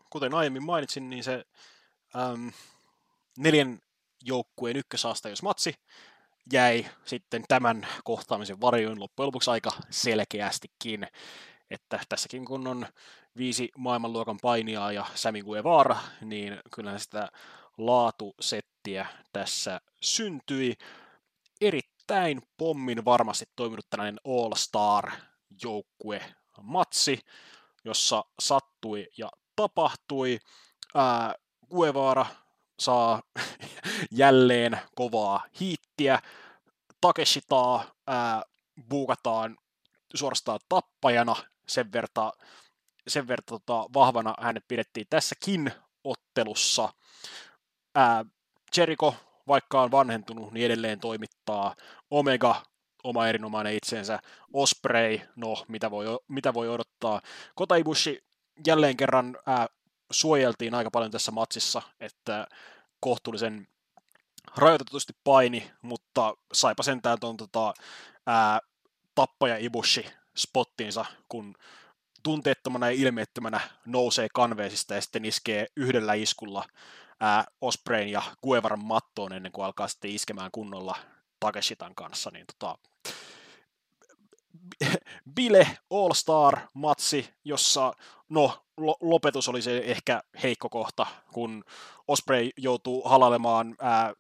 kuten 0.10 0.34
aiemmin 0.34 0.64
mainitsin, 0.64 1.10
niin 1.10 1.24
se 1.24 1.46
ähm, 2.16 2.48
neljän 3.38 3.80
joukkueen 4.24 4.84
matsi 5.44 5.74
jäi 6.54 6.86
sitten 7.06 7.44
tämän 7.48 7.88
kohtaamisen 8.04 8.62
varjoin 8.62 9.00
loppujen 9.00 9.28
lopuksi 9.28 9.52
aika 9.52 9.72
selkeästikin, 9.90 11.08
että 11.70 12.00
tässäkin 12.10 12.46
kun 12.46 12.68
on 12.68 12.86
viisi 13.38 13.70
maailmanluokan 13.78 14.38
painia 14.42 14.92
ja 14.92 15.06
Sami 15.16 15.42
Guevara, 15.42 15.98
niin 16.22 16.60
kyllä 16.76 17.00
sitä 17.00 17.30
laatusettiä 17.78 19.06
tässä 19.34 19.82
syntyi. 20.02 20.76
Eri, 21.62 21.82
erittäin 22.12 22.42
pommin 22.58 23.06
varmasti 23.06 23.46
toiminut 23.56 23.86
tällainen 23.90 24.20
All-Star-joukkue 24.26 26.22
matsi, 26.62 27.20
jossa 27.86 28.24
sattui 28.40 29.08
ja 29.18 29.30
tapahtui. 29.56 30.40
Ää, 30.96 31.36
saa 32.80 33.22
jälleen 34.12 34.80
kovaa 34.96 35.46
hiittiä. 35.60 36.20
Takeshitaa 37.02 37.84
ää, 38.08 38.44
buukataan 38.90 39.58
suorastaan 40.16 40.60
tappajana 40.70 41.36
sen 41.68 41.92
verta, 41.92 42.34
sen 43.08 43.28
verta 43.28 43.46
tota, 43.60 43.90
vahvana 43.94 44.34
hänet 44.40 44.68
pidettiin 44.68 45.08
tässäkin 45.10 45.72
ottelussa. 46.04 46.94
Ää, 47.96 48.26
Jericho 48.78 49.16
vaikka 49.48 49.82
on 49.82 49.92
vanhentunut, 49.92 50.52
niin 50.52 50.66
edelleen 50.66 51.00
toimittaa. 51.00 51.76
Omega, 52.12 52.64
oma 53.04 53.28
erinomainen 53.28 53.74
itsensä. 53.74 54.20
Osprey, 54.54 55.20
no 55.36 55.66
mitä 55.68 55.92
voi, 55.92 56.06
mitä 56.28 56.54
voi 56.54 56.70
odottaa. 56.70 57.22
Kotaibushi 57.56 58.24
jälleen 58.68 58.98
kerran 58.98 59.38
ää, 59.46 59.68
suojeltiin 60.12 60.76
aika 60.76 60.92
paljon 60.92 61.12
tässä 61.12 61.32
matsissa, 61.32 61.82
että 62.00 62.48
kohtuullisen 63.00 63.68
rajoitetusti 64.58 65.14
paini, 65.24 65.72
mutta 65.82 66.34
saipa 66.54 66.84
sentään 66.84 67.20
tuon 67.20 67.38
tota, 67.38 67.74
ää, 68.28 68.60
tappaja 69.16 69.58
Ibushi 69.58 70.06
spottiinsa, 70.38 71.06
kun 71.30 71.56
tunteettomana 72.24 72.92
ja 72.92 72.98
ilmeettömänä 72.98 73.60
nousee 73.86 74.28
kanveesista 74.34 74.94
ja 74.94 75.02
sitten 75.02 75.26
iskee 75.26 75.68
yhdellä 75.76 76.14
iskulla 76.14 76.66
ää, 77.20 77.46
Ospreyn 77.62 78.10
ja 78.10 78.22
Guevaran 78.44 78.86
mattoon 78.86 79.34
ennen 79.34 79.52
kuin 79.52 79.66
alkaa 79.66 79.88
sitten 79.88 80.12
iskemään 80.12 80.52
kunnolla 80.52 80.96
Takeshitan 81.40 81.96
kanssa, 81.96 82.32
niin 82.34 82.46
tota, 82.48 82.78
Bile 85.36 85.68
All-Star-matsi, 85.90 87.34
jossa 87.44 87.94
no, 88.30 88.66
lopetus 89.02 89.50
oli 89.50 89.62
se 89.62 89.78
ehkä 89.86 90.22
heikko 90.44 90.70
kohta, 90.70 91.06
kun 91.34 91.64
Osprey 92.08 92.50
joutuu 92.58 93.02
halailemaan 93.10 93.76
ää, 93.80 94.14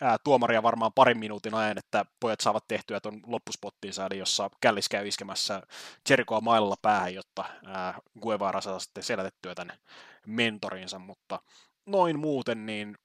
ää, 0.00 0.16
tuomaria 0.24 0.62
varmaan 0.62 0.92
parin 0.92 1.18
minuutin 1.18 1.54
ajan, 1.54 1.78
että 1.78 2.04
pojat 2.20 2.40
saavat 2.40 2.68
tehtyä 2.68 3.00
tuon 3.00 3.20
loppuspottiinsa, 3.26 4.06
eli 4.06 4.18
jossa 4.18 4.50
Källis 4.60 4.88
käy 4.88 5.08
iskemässä 5.08 5.62
Jerichoa 6.10 6.40
mailalla 6.40 6.76
päähän, 6.82 7.14
jotta 7.14 7.44
ää, 7.66 7.98
Guevara 8.22 8.60
saa 8.60 8.78
sitten 8.78 9.02
selätettyä 9.02 9.54
tänne 9.54 9.78
mentorinsa, 10.26 10.98
mutta 10.98 11.40
noin 11.86 12.18
muuten 12.18 12.66
niin 12.66 12.98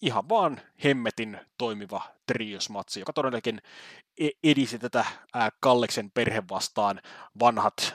ihan 0.00 0.28
vaan 0.28 0.60
hemmetin 0.84 1.40
toimiva 1.58 2.02
triosmatsi, 2.26 3.00
joka 3.00 3.12
todellakin 3.12 3.62
e-, 4.20 4.28
edisi 4.44 4.78
tätä 4.78 5.04
Kalleksen 5.60 6.10
perhe 6.10 6.42
vastaan 6.50 7.00
vanhat, 7.40 7.94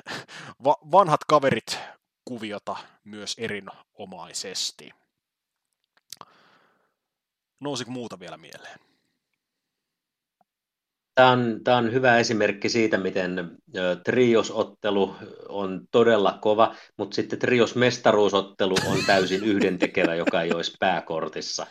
va, 0.64 0.78
vanhat 0.92 1.24
kaverit 1.28 1.80
kuviota 2.26 2.76
myös 3.04 3.36
erinomaisesti. 3.38 4.92
Nousiko 7.60 7.92
muuta 7.92 8.20
vielä 8.20 8.38
mieleen? 8.38 8.80
Tämä 11.16 11.32
on, 11.32 11.60
tämä 11.64 11.78
on 11.78 11.94
hyvä 11.94 12.18
esimerkki 12.18 12.70
siitä, 12.70 12.98
miten 12.98 13.58
triosottelu 14.04 15.16
on 15.50 15.88
todella 15.92 16.38
kova, 16.42 16.76
mutta 16.98 17.16
sitten 17.16 17.40
trios-mestaruusottelu 17.40 18.76
on 18.92 18.98
täysin 19.06 19.44
yhdentekevä, 19.44 20.16
joka 20.16 20.42
ei 20.42 20.52
olisi 20.52 20.78
pääkortissa. 20.80 21.68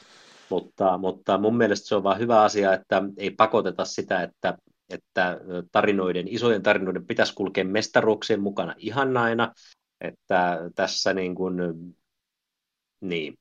Mutta, 0.53 0.99
mutta 0.99 1.39
mun 1.39 1.57
mielestä 1.57 1.89
se 1.89 1.95
on 1.95 2.03
vaan 2.03 2.19
hyvä 2.19 2.43
asia, 2.43 2.73
että 2.73 3.03
ei 3.16 3.31
pakoteta 3.31 3.85
sitä, 3.85 4.23
että, 4.23 4.59
että 4.91 5.41
tarinoiden, 5.73 6.29
isojen 6.29 6.62
tarinoiden 6.62 7.07
pitäisi 7.07 7.35
kulkea 7.35 7.65
mestaruuksien 7.65 8.43
mukana 8.43 8.74
ihan 8.79 9.16
aina, 9.16 9.53
että 10.01 10.59
tässä 10.74 11.15
niin 11.15 11.35
kuin, 11.35 11.57
niin, 13.01 13.35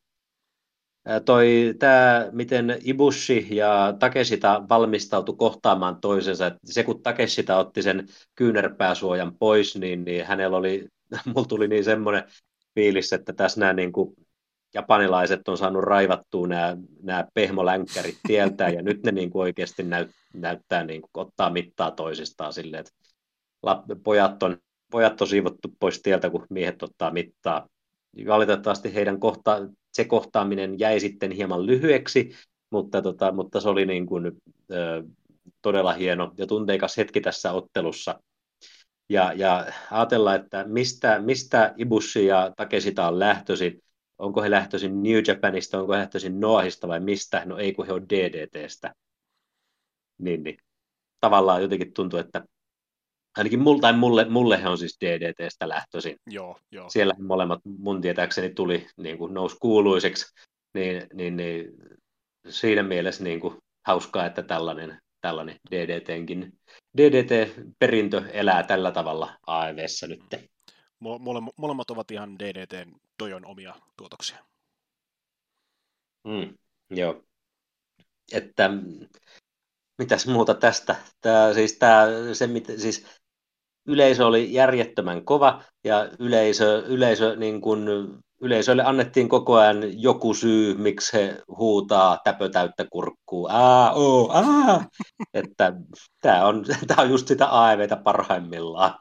toi, 1.26 1.76
tämä, 1.80 2.30
miten 2.32 2.78
Ibushi 2.84 3.48
ja 3.56 3.94
Takeshita 4.00 4.64
valmistautui 4.70 5.36
kohtaamaan 5.36 6.02
toisensa, 6.02 6.48
että 6.48 6.60
se 6.66 6.84
kun 6.84 7.04
Takeshita 7.04 7.58
otti 7.58 7.82
sen 7.82 8.08
kyynärpääsuojan 8.36 9.38
pois, 9.38 9.78
niin, 9.78 10.06
niin 10.06 10.26
hänellä 10.26 10.58
oli, 10.58 10.88
mulla 11.36 11.48
tuli 11.48 11.68
niin 11.68 11.84
semmoinen 11.84 12.24
fiilis, 12.76 13.14
että 13.14 13.34
tässä 13.34 13.60
nämä 13.60 13.74
niin 13.74 13.92
kuin, 13.92 14.16
japanilaiset 14.74 15.48
on 15.48 15.58
saanut 15.58 15.84
raivattua 15.84 16.48
nämä, 16.48 16.78
nämä 17.04 17.28
pehmolänkkärit 17.34 18.18
tieltä, 18.28 18.70
ja 18.70 18.82
nyt 18.82 19.04
ne 19.04 19.12
niin 19.12 19.30
kuin 19.30 19.42
oikeasti 19.42 19.84
näyt, 19.84 20.12
näyttää 20.34 20.84
niin 20.84 21.02
kuin, 21.02 21.12
ottaa 21.14 21.50
mittaa 21.50 21.92
toisistaan 21.92 22.54
silleen, 22.54 22.80
että 22.80 23.96
pojat 24.04 24.44
on, 24.44 24.58
pojat 24.92 25.22
on 25.22 25.28
siivottu 25.28 25.76
pois 25.80 26.02
tieltä, 26.02 26.30
kun 26.30 26.48
miehet 26.50 26.84
ottaa 26.84 27.12
mittaa. 27.12 27.68
Valitettavasti 28.28 28.94
heidän 28.94 29.20
kohta, 29.20 29.60
se 29.94 30.06
kohtaaminen 30.06 30.80
jäi 30.80 31.00
sitten 31.00 31.32
hieman 31.32 31.66
lyhyeksi, 31.66 32.32
mutta, 32.70 33.02
tota, 33.02 33.32
mutta 33.32 33.60
se 33.60 33.70
oli 33.70 33.86
niin 33.86 34.06
kuin, 34.06 34.32
ö, 34.72 35.04
todella 35.62 35.94
hieno 35.94 36.34
ja 36.38 36.48
tunteikas 36.48 36.98
hetki 36.98 37.22
tässä 37.22 37.52
ottelussa. 37.52 38.20
Ja, 39.10 39.34
ja 39.34 39.68
ajatella, 39.92 40.36
että 40.36 40.64
mistä, 40.68 41.20
mistä 41.20 41.74
Ibushi 41.78 42.26
ja 42.26 42.52
Takesita 42.58 43.08
on 43.08 43.20
lähtöisin, 43.20 43.84
onko 44.22 44.42
he 44.42 44.52
lähtöisin 44.52 45.04
New 45.04 45.22
Japanista, 45.28 45.80
onko 45.80 45.94
he 45.94 46.00
lähtöisin 46.00 46.40
Noahista 46.40 46.88
vai 46.88 47.00
mistä, 47.00 47.46
no 47.46 47.58
ei 47.58 47.74
kun 47.74 47.86
he 47.86 47.94
on 47.94 48.10
DDTstä. 48.10 48.94
Niin, 50.18 50.44
niin. 50.44 50.58
Tavallaan 51.20 51.62
jotenkin 51.62 51.94
tuntuu, 51.94 52.20
että 52.20 52.44
ainakin 53.38 53.60
mulle, 53.60 53.82
tai 53.82 53.94
mulle, 53.94 54.26
mulle 54.26 54.62
he 54.62 54.70
on 54.70 54.78
siis 54.78 54.98
DDTstä 55.06 55.70
lähtöisin. 55.70 56.16
Joo, 56.28 56.58
joo. 56.72 56.90
Siellä 56.90 57.14
molemmat 57.20 57.60
mun 57.66 58.02
tietääkseni 58.02 58.50
tuli 58.50 58.88
niin 58.98 59.18
kuin 59.18 59.34
nousi 59.34 59.58
kuuluiseksi, 59.62 60.36
niin, 60.74 61.08
niin, 61.14 61.38
niin 61.38 61.66
siinä 62.50 62.84
mielessä 62.84 63.24
niin 63.24 63.40
kuin 63.40 63.58
hauskaa, 63.88 64.26
että 64.26 64.44
tällainen, 64.44 65.00
tällainen 65.22 65.56
DDTnkin, 65.72 66.54
DDT-perintö 66.98 68.24
elää 68.32 68.64
tällä 68.64 68.92
tavalla 68.92 69.38
AEVssä 69.48 70.08
nyt. 70.08 70.22
Mole, 71.00 71.42
molemmat 71.58 71.92
ovat 71.92 72.12
ihan 72.12 72.40
DDTn 72.40 72.96
Tojon 73.22 73.46
omia 73.46 73.76
tuotoksia. 73.98 74.38
Mm, 76.24 76.58
joo. 76.90 77.24
Että 78.34 78.70
mitäs 79.98 80.28
muuta 80.28 80.54
tästä? 80.54 80.96
Tää, 81.22 81.54
siis 81.54 81.78
tää, 81.80 82.08
se, 82.34 82.48
mit, 82.48 82.66
siis 82.78 83.06
yleisö 83.88 84.26
oli 84.26 84.54
järjettömän 84.54 85.26
kova 85.26 85.64
ja 85.84 86.10
yleisö, 86.20 86.84
yleisö 86.88 87.36
niin 87.36 87.62
kun, 87.62 87.88
yleisölle 88.42 88.84
annettiin 88.84 89.30
koko 89.30 89.56
ajan 89.56 90.02
joku 90.02 90.34
syy, 90.34 90.78
miksi 90.78 91.14
he 91.14 91.42
huutaa 91.58 92.18
täpötäyttä 92.24 92.86
kurkkuu. 92.90 93.48
Aa, 93.52 93.94
oo, 93.94 94.34
että 95.34 95.74
tämä 96.22 96.46
on, 96.46 96.66
tää 96.88 96.98
on 96.98 97.10
just 97.10 97.28
sitä 97.28 97.48
AEVtä 97.48 97.96
parhaimmillaan. 97.96 99.00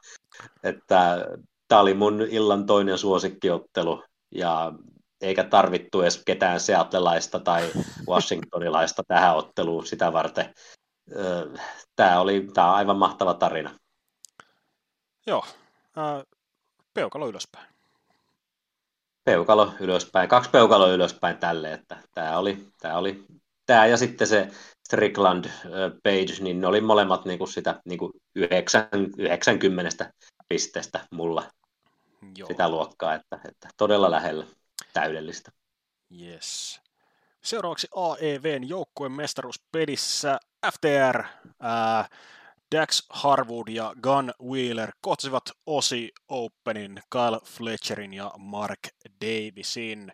Että 0.63 1.27
tämä 1.69 1.81
oli 1.81 1.95
mun 1.95 2.23
illan 2.23 2.67
toinen 2.67 2.99
suosikkiottelu 2.99 4.03
ja 4.31 4.73
eikä 5.21 5.45
tarvittu 5.45 6.03
edes 6.03 6.23
ketään 6.27 6.61
seattelaista 6.61 7.41
tai 7.41 7.71
washingtonilaista 8.09 9.03
tähän 9.09 9.37
otteluun 9.37 9.87
sitä 9.87 10.13
varten. 10.13 10.55
Tämä 11.97 12.21
oli 12.21 12.49
tämä 12.55 12.69
on 12.69 12.75
aivan 12.75 12.97
mahtava 12.97 13.35
tarina. 13.35 13.71
Joo, 15.27 15.45
peukalo 16.95 17.29
ylöspäin. 17.29 17.67
Peukalo 19.25 19.73
ylöspäin, 19.81 20.29
kaksi 20.29 20.51
peukaloa 20.51 20.89
ylöspäin 20.89 21.39
tälle, 21.39 21.73
että 21.73 21.97
tämä 22.15 22.39
oli, 22.39 22.69
tämä 22.81 22.99
oli 22.99 23.25
tämä 23.67 23.87
ja 23.87 23.97
sitten 23.97 24.27
se 24.27 24.51
Strickland 24.89 25.45
Page, 26.03 26.41
niin 26.41 26.61
ne 26.61 26.67
oli 26.67 26.81
molemmat 26.81 27.25
niin 27.25 27.39
kuin 27.39 27.53
sitä 27.53 27.81
niin 27.85 27.99
kuin 27.99 28.13
90 29.19 30.13
pisteestä 30.49 31.01
mulla 31.11 31.45
Joo. 32.37 32.49
sitä 32.49 32.69
luokkaa, 32.69 33.15
että, 33.15 33.41
että 33.49 33.69
todella 33.77 34.11
lähellä 34.11 34.47
täydellistä. 34.93 35.53
Yes. 36.21 36.81
Seuraavaksi 37.43 37.89
AEVn 37.97 38.69
joukkueen 38.69 39.13
mestaruuspelissä 39.13 40.39
FTR, 40.73 41.23
ää, 41.61 42.09
Dax 42.77 43.07
Harwood 43.11 43.69
ja 43.69 43.95
Gun 44.03 44.33
Wheeler 44.43 44.93
kohtasivat 45.01 45.43
Osi 45.67 46.13
Openin, 46.29 47.03
Kyle 47.11 47.41
Fletcherin 47.45 48.15
ja 48.15 48.33
Mark 48.39 48.79
Davisin. 49.21 50.13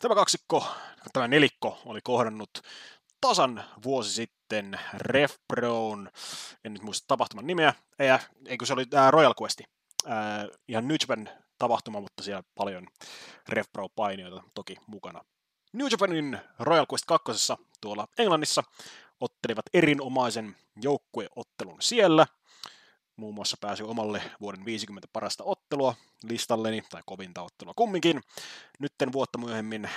Tämä 0.00 0.14
kaksikko, 0.14 0.66
tämä 1.12 1.28
nelikko 1.28 1.78
oli 1.86 2.00
kohdannut 2.04 2.50
tasan 3.20 3.64
vuosi 3.84 4.12
sitten 4.12 4.80
RefProon, 4.94 6.10
en 6.64 6.72
nyt 6.72 6.82
muista 6.82 7.04
tapahtuman 7.08 7.46
nimeä, 7.46 7.74
ei, 7.98 8.08
eikö 8.46 8.66
se 8.66 8.72
oli 8.72 8.84
ää, 8.94 9.10
Royal 9.10 9.34
Questi, 9.42 9.64
ää, 10.06 10.48
ihan 10.68 10.88
New 10.88 10.96
Japan 11.00 11.28
tapahtuma, 11.58 12.00
mutta 12.00 12.22
siellä 12.22 12.42
paljon 12.54 12.86
RefPro-painijoita 13.48 14.42
toki 14.54 14.76
mukana. 14.86 15.24
New 15.72 15.86
Japanin 15.90 16.38
Royal 16.58 16.86
Quest 16.92 17.04
2 17.06 17.32
tuolla 17.80 18.08
Englannissa 18.18 18.62
ottelivat 19.20 19.64
erinomaisen 19.74 20.56
joukkueottelun 20.82 21.82
siellä. 21.82 22.26
Muun 23.16 23.34
muassa 23.34 23.56
pääsi 23.60 23.82
omalle 23.82 24.22
vuoden 24.40 24.64
50 24.64 25.08
parasta 25.12 25.44
ottelua 25.44 25.94
listalleni, 26.22 26.82
tai 26.90 27.02
kovinta 27.06 27.42
ottelua 27.42 27.72
kumminkin. 27.76 28.22
Nytten 28.78 29.12
vuotta 29.12 29.38
myöhemmin 29.38 29.90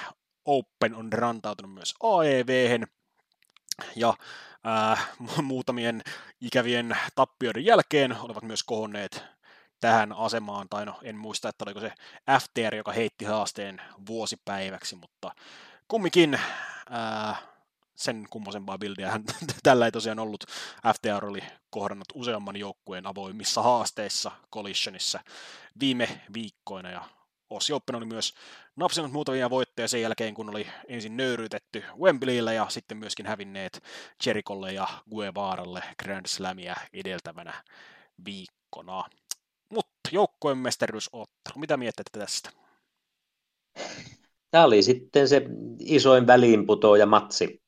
Open 0.46 0.96
on 0.96 1.14
rantautunut 1.14 1.74
myös 1.74 1.94
aev 2.04 2.48
ja 3.96 4.14
äh, 4.68 5.10
muutamien 5.44 6.02
ikävien 6.42 6.98
tappioiden 7.16 7.66
jälkeen 7.66 8.18
olivat 8.20 8.44
myös 8.44 8.64
kohonneet 8.64 9.24
tähän 9.80 10.14
asemaan, 10.14 10.68
tai 10.70 10.86
no 10.86 11.00
en 11.04 11.18
muista, 11.18 11.50
että 11.50 11.66
oliko 11.66 11.80
se 11.80 11.94
FTR, 12.40 12.76
joka 12.76 12.92
heitti 12.92 13.26
haasteen 13.26 13.82
vuosipäiväksi, 14.08 14.96
mutta 14.96 15.32
kumminkin 15.88 16.40
ää, 16.90 17.36
sen 17.96 18.28
kummosempaa 18.30 18.78
bildiä 18.78 19.20
tällä 19.64 19.86
ei 19.86 19.92
tosiaan 19.92 20.20
ollut. 20.20 20.44
FTR 20.96 21.26
oli 21.26 21.42
kohdannut 21.70 22.08
useamman 22.14 22.56
joukkueen 22.56 23.08
avoimissa 23.08 23.62
haasteissa 23.62 24.32
Collisionissa 24.54 25.20
viime 25.80 26.22
viikkoina 26.34 26.92
ja 26.92 27.04
Ossi 27.50 27.74
Open 27.74 27.96
oli 27.96 28.06
myös 28.06 28.34
napsinut 28.76 29.12
muutamia 29.12 29.50
voittoja 29.50 29.88
sen 29.88 30.02
jälkeen, 30.02 30.34
kun 30.34 30.50
oli 30.50 30.68
ensin 30.88 31.18
nöyryytetty 31.18 31.84
Wembleyllä 32.00 32.54
ja 32.54 32.66
sitten 32.70 32.98
myöskin 32.98 33.26
hävinneet 33.26 33.84
Jericholle 34.26 34.74
ja 34.74 34.88
Guevaralle 35.10 35.84
Grand 36.04 36.28
Slamia 36.28 36.76
edeltävänä 36.94 37.64
viikkona. 38.26 39.04
Mutta 39.74 40.10
joukkojen 40.12 40.58
mestaruusottelu, 40.58 41.60
mitä 41.60 41.78
mietitte 41.78 42.20
tästä? 42.20 42.50
Tämä 44.52 44.64
oli 44.64 44.84
sitten 44.84 45.28
se 45.28 45.42
isoin 45.80 46.28
väliinputoja 46.28 47.06
matsi. 47.06 47.62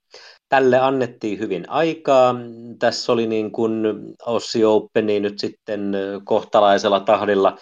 Tälle 0.49 0.79
annettiin 0.79 1.39
hyvin 1.39 1.69
aikaa. 1.69 2.35
Tässä 2.79 3.11
oli 3.11 3.27
niin 3.27 3.51
kuin 3.51 3.83
Ossi 4.25 4.65
Openi 4.65 5.19
nyt 5.19 5.39
sitten 5.39 5.93
kohtalaisella 6.23 6.99
tahdilla 6.99 7.57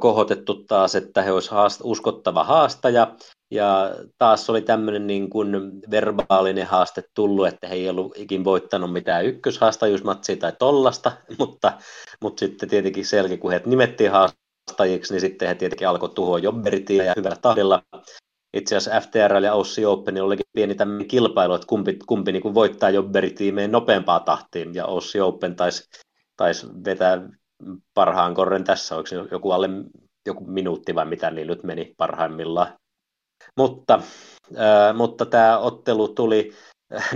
kohotettu 0.00 0.64
taas, 0.64 0.94
että 0.94 1.22
he 1.22 1.32
olisivat 1.32 1.56
haast- 1.56 1.80
uskottava 1.84 2.44
haastaja. 2.44 3.16
Ja 3.50 3.90
taas 4.18 4.50
oli 4.50 4.62
tämmöinen 4.62 5.06
niin 5.06 5.30
kuin 5.30 5.52
verbaalinen 5.90 6.66
haaste 6.66 7.04
tullut, 7.14 7.46
että 7.46 7.68
he 7.68 7.74
ei 7.74 7.88
ollut 7.88 8.12
ikin 8.16 8.44
voittanut 8.44 8.92
mitään 8.92 9.26
ykköshaastajuusmatsia 9.26 10.36
tai 10.36 10.52
tollasta, 10.58 11.12
mutta, 11.38 11.72
mutta 12.22 12.40
sitten 12.40 12.68
tietenkin 12.68 13.06
selkeä, 13.06 13.36
kun 13.36 13.52
he 13.52 13.62
nimettiin 13.66 14.10
haastajiksi, 14.10 15.14
niin 15.14 15.20
sitten 15.20 15.48
he 15.48 15.54
tietenkin 15.54 15.88
alkoi 15.88 16.08
tuhoa 16.08 16.38
Jobberitia 16.38 17.04
ja 17.04 17.12
hyvällä 17.16 17.36
tahdilla. 17.42 17.82
Itse 18.54 18.76
asiassa 18.76 19.00
FTR 19.00 19.42
ja 19.44 19.54
Ossi 19.54 19.84
Open 19.84 20.22
olikin 20.22 20.46
pieni 20.52 20.74
tämmöinen 20.74 21.08
kilpailu, 21.08 21.54
että 21.54 21.66
kumpi, 21.66 21.98
kumpi 22.06 22.32
niin 22.32 22.42
kuin 22.42 22.54
voittaa 22.54 22.90
Jobberitiimeen 22.90 23.72
nopeampaa 23.72 24.20
tahtiin, 24.20 24.74
ja 24.74 24.86
Ossi 24.86 25.20
Open 25.20 25.56
taisi, 25.56 25.84
taisi 26.36 26.66
vetää 26.84 27.28
parhaan 27.94 28.34
korren 28.34 28.64
tässä, 28.64 28.96
se 29.06 29.16
joku 29.30 29.50
alle 29.50 29.68
joku 30.26 30.44
minuutti 30.46 30.94
vai 30.94 31.06
mitä 31.06 31.30
niin 31.30 31.46
nyt 31.46 31.62
meni 31.62 31.94
parhaimmillaan. 31.96 32.72
Mutta, 33.56 34.02
äh, 34.58 34.96
mutta 34.96 35.26
tämä 35.26 35.58
ottelu 35.58 36.08
tuli 36.08 36.52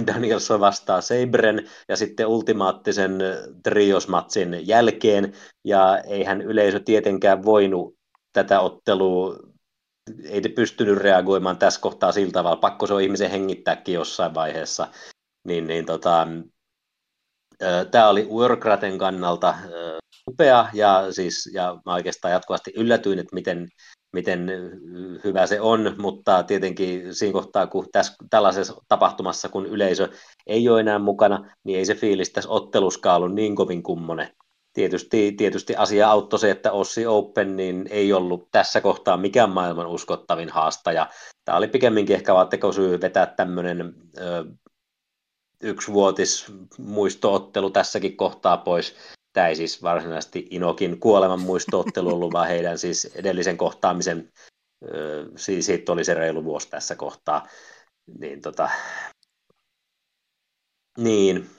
Danielson 0.06 0.60
vastaa 0.60 1.00
Seibren 1.00 1.68
ja 1.88 1.96
sitten 1.96 2.26
ultimaattisen 2.26 3.18
triosmatsin 3.62 4.68
jälkeen, 4.68 5.32
ja 5.64 5.98
eihän 5.98 6.40
yleisö 6.40 6.80
tietenkään 6.80 7.44
voinut 7.44 7.94
tätä 8.32 8.60
ottelua, 8.60 9.36
ei 10.24 10.40
te 10.40 10.48
pystynyt 10.48 10.98
reagoimaan 10.98 11.58
tässä 11.58 11.80
kohtaa 11.80 12.12
sillä 12.12 12.32
tavalla, 12.32 12.56
pakko 12.56 12.86
se 12.86 12.94
on 12.94 13.02
ihmisen 13.02 13.30
hengittääkin 13.30 13.94
jossain 13.94 14.34
vaiheessa, 14.34 14.88
niin, 15.44 15.66
niin 15.66 15.86
tota, 15.86 16.26
tämä 17.90 18.08
oli 18.08 18.28
Workraten 18.30 18.98
kannalta 18.98 19.54
upea 20.30 20.68
ja, 20.72 21.12
siis, 21.12 21.50
ja 21.54 21.80
mä 21.86 21.94
oikeastaan 21.94 22.32
jatkuvasti 22.32 22.72
yllätyin, 22.76 23.18
että 23.18 23.34
miten, 23.34 23.68
miten 24.12 24.50
hyvä 25.24 25.46
se 25.46 25.60
on, 25.60 25.94
mutta 25.98 26.42
tietenkin 26.42 27.14
siinä 27.14 27.32
kohtaa, 27.32 27.66
kun 27.66 27.86
tässä, 27.92 28.14
tällaisessa 28.30 28.74
tapahtumassa, 28.88 29.48
kun 29.48 29.66
yleisö 29.66 30.08
ei 30.46 30.68
ole 30.68 30.80
enää 30.80 30.98
mukana, 30.98 31.50
niin 31.64 31.78
ei 31.78 31.84
se 31.84 31.94
fiilis 31.94 32.30
tässä 32.30 32.50
otteluskaan 32.50 33.16
ollut 33.16 33.34
niin 33.34 33.56
kovin 33.56 33.82
kummonen. 33.82 34.28
Tietysti, 34.72 35.32
tietysti 35.32 35.76
asia 35.76 36.10
auttoi 36.10 36.38
se, 36.38 36.50
että 36.50 36.72
Ossi 36.72 37.06
Open 37.06 37.56
niin 37.56 37.86
ei 37.90 38.12
ollut 38.12 38.48
tässä 38.50 38.80
kohtaa 38.80 39.16
mikään 39.16 39.50
maailman 39.50 39.86
uskottavin 39.86 40.48
haastaja. 40.48 41.06
Tämä 41.44 41.58
oli 41.58 41.68
pikemminkin 41.68 42.16
ehkä 42.16 42.34
vaan 42.34 42.48
tekosyy 42.48 43.00
vetää 43.00 43.26
tämmöinen 43.26 43.94
yksivuotis 45.62 46.52
muistoottelu 46.78 47.70
tässäkin 47.70 48.16
kohtaa 48.16 48.56
pois. 48.56 48.96
Tämä 49.32 49.48
ei 49.48 49.56
siis 49.56 49.82
varsinaisesti 49.82 50.46
Inokin 50.50 51.00
kuoleman 51.00 51.40
muistoottelu 51.40 52.08
ollut, 52.14 52.32
vaan 52.32 52.48
heidän 52.48 52.78
siis 52.78 53.04
edellisen 53.04 53.56
kohtaamisen, 53.56 54.32
siis 55.36 55.66
siitä 55.66 55.92
oli 55.92 56.04
se 56.04 56.14
reilu 56.14 56.44
vuosi 56.44 56.70
tässä 56.70 56.96
kohtaa. 56.96 57.46
Niin, 58.18 58.40
tota, 58.40 58.70
niin 60.98 61.50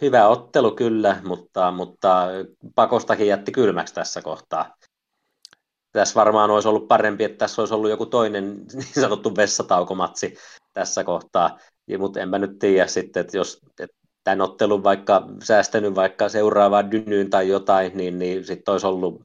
hyvä 0.00 0.28
ottelu 0.28 0.74
kyllä, 0.74 1.20
mutta, 1.24 1.70
mutta 1.70 2.26
pakostakin 2.74 3.26
jätti 3.26 3.52
kylmäksi 3.52 3.94
tässä 3.94 4.22
kohtaa. 4.22 4.76
Tässä 5.92 6.14
varmaan 6.14 6.50
olisi 6.50 6.68
ollut 6.68 6.88
parempi, 6.88 7.24
että 7.24 7.38
tässä 7.38 7.62
olisi 7.62 7.74
ollut 7.74 7.90
joku 7.90 8.06
toinen 8.06 8.64
niin 8.74 8.94
sanottu 9.00 9.36
vessataukomatsi 9.36 10.34
tässä 10.72 11.04
kohtaa. 11.04 11.58
Ja, 11.86 11.98
mutta 11.98 12.20
enpä 12.20 12.38
nyt 12.38 12.58
tiedä 12.58 12.86
sitten, 12.86 13.20
että 13.20 13.36
jos 13.36 13.60
että 13.80 14.01
tämän 14.24 14.40
ottelun 14.40 14.84
vaikka 14.84 15.28
säästänyt 15.42 15.94
vaikka 15.94 16.28
seuraavaan 16.28 16.90
dynyyn 16.90 17.30
tai 17.30 17.48
jotain, 17.48 17.96
niin, 17.96 18.18
niin 18.18 18.46
sitten 18.46 18.72
olisi 18.72 18.86
ollut, 18.86 19.22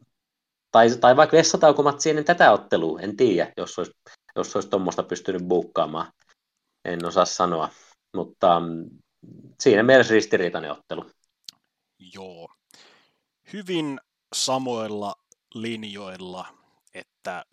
tai, 0.71 0.89
tai 1.01 1.15
vaikka 1.15 1.37
vessataukomatsi 1.37 2.09
ennen 2.09 2.25
tätä 2.25 2.51
ottelua, 2.51 2.99
en 2.99 3.17
tiedä, 3.17 3.53
jos 3.57 3.77
olisi, 3.77 3.91
jos 4.35 4.55
olisi 4.55 4.69
tuommoista 4.69 5.03
pystynyt 5.03 5.43
buukkaamaan. 5.47 6.11
En 6.85 7.05
osaa 7.05 7.25
sanoa, 7.25 7.69
mutta 8.15 8.59
mm, 8.59 8.89
siinä 9.59 9.83
mielessä 9.83 10.13
ristiriitainen 10.13 10.71
ottelu. 10.71 11.05
Joo. 12.13 12.49
Hyvin 13.53 13.99
samoilla 14.35 15.15
linjoilla, 15.53 16.47
että 16.93 17.45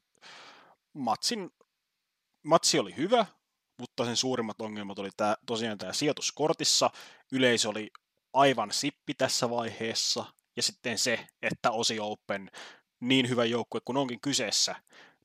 matsin, 0.92 1.50
matsi 2.42 2.78
oli 2.78 2.96
hyvä, 2.96 3.26
mutta 3.78 4.04
sen 4.04 4.16
suurimmat 4.16 4.60
ongelmat 4.60 4.98
oli 4.98 5.10
tämä, 5.16 5.36
tosiaan 5.46 5.78
tämä 5.78 5.92
sijoituskortissa. 5.92 6.90
Yleisö 7.35 7.69
oli 7.69 7.90
aivan 8.32 8.73
sippi 8.73 9.15
tässä 9.15 9.51
vaiheessa, 9.51 10.24
ja 10.56 10.62
sitten 10.62 10.98
se, 10.98 11.27
että 11.43 11.70
Osi 11.70 12.01
Open, 12.01 12.51
niin 13.01 13.28
hyvä 13.28 13.44
joukkue 13.44 13.81
kuin 13.85 13.97
onkin 13.97 14.20
kyseessä, 14.20 14.74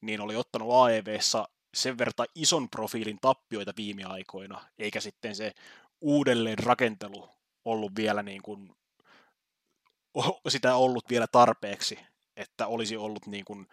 niin 0.02 0.22
oli 0.22 0.36
ottanut 0.36 0.73
AEVssä 0.73 1.48
sen 1.73 1.98
verran 1.98 2.27
ison 2.36 2.69
profiilin 2.69 3.18
tappioita 3.22 3.73
viime 3.77 4.03
aikoina, 4.03 4.65
eikä 4.77 5.02
sitten 5.02 5.36
se 5.36 5.53
uudelleen 6.02 6.60
rakentelu 6.60 7.30
ollut 7.65 7.95
vielä 7.95 8.23
niin 8.23 8.41
kuin, 8.41 8.76
sitä 10.48 10.76
ollut 10.76 11.10
vielä 11.10 11.27
tarpeeksi, 11.27 11.99
että 12.38 12.68
olisi 12.68 12.98
ollut 12.98 13.27
niin 13.27 13.45
kuin 13.45 13.68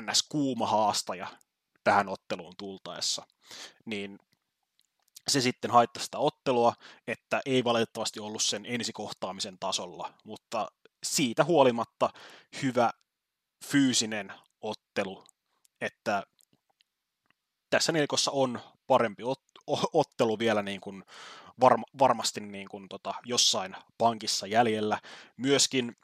ns. 0.00 0.22
kuuma 0.28 0.66
haastaja 0.66 1.26
tähän 1.84 2.08
otteluun 2.08 2.54
tultaessa, 2.58 3.26
niin 3.84 4.18
se 5.28 5.40
sitten 5.40 5.70
haittasi 5.70 6.04
sitä 6.04 6.18
ottelua, 6.18 6.72
että 7.06 7.40
ei 7.46 7.64
valitettavasti 7.64 8.20
ollut 8.20 8.42
sen 8.42 8.66
ensikohtaamisen 8.66 9.56
tasolla, 9.60 10.14
mutta 10.24 10.68
siitä 11.02 11.44
huolimatta 11.44 12.10
hyvä 12.62 12.90
fyysinen 13.64 14.32
ottelu, 14.60 15.24
että 15.80 16.26
tässä 17.70 17.92
nelikossa 17.92 18.30
on 18.30 18.60
parempi 18.86 19.22
ottelu 19.92 20.38
vielä 20.38 20.62
niin 20.62 20.80
kuin 20.80 21.04
varm- 21.64 21.98
varmasti 21.98 22.40
niin 22.40 22.68
kuin 22.68 22.88
tota, 22.88 23.14
jossain 23.24 23.76
pankissa 23.98 24.46
jäljellä. 24.46 25.00
Myöskin 25.36 25.96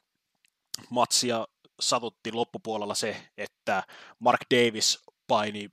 matsia 0.89 1.47
satutti 1.79 2.31
loppupuolella 2.31 2.95
se, 2.95 3.29
että 3.37 3.83
Mark 4.19 4.41
Davis 4.51 4.99
paini 5.27 5.69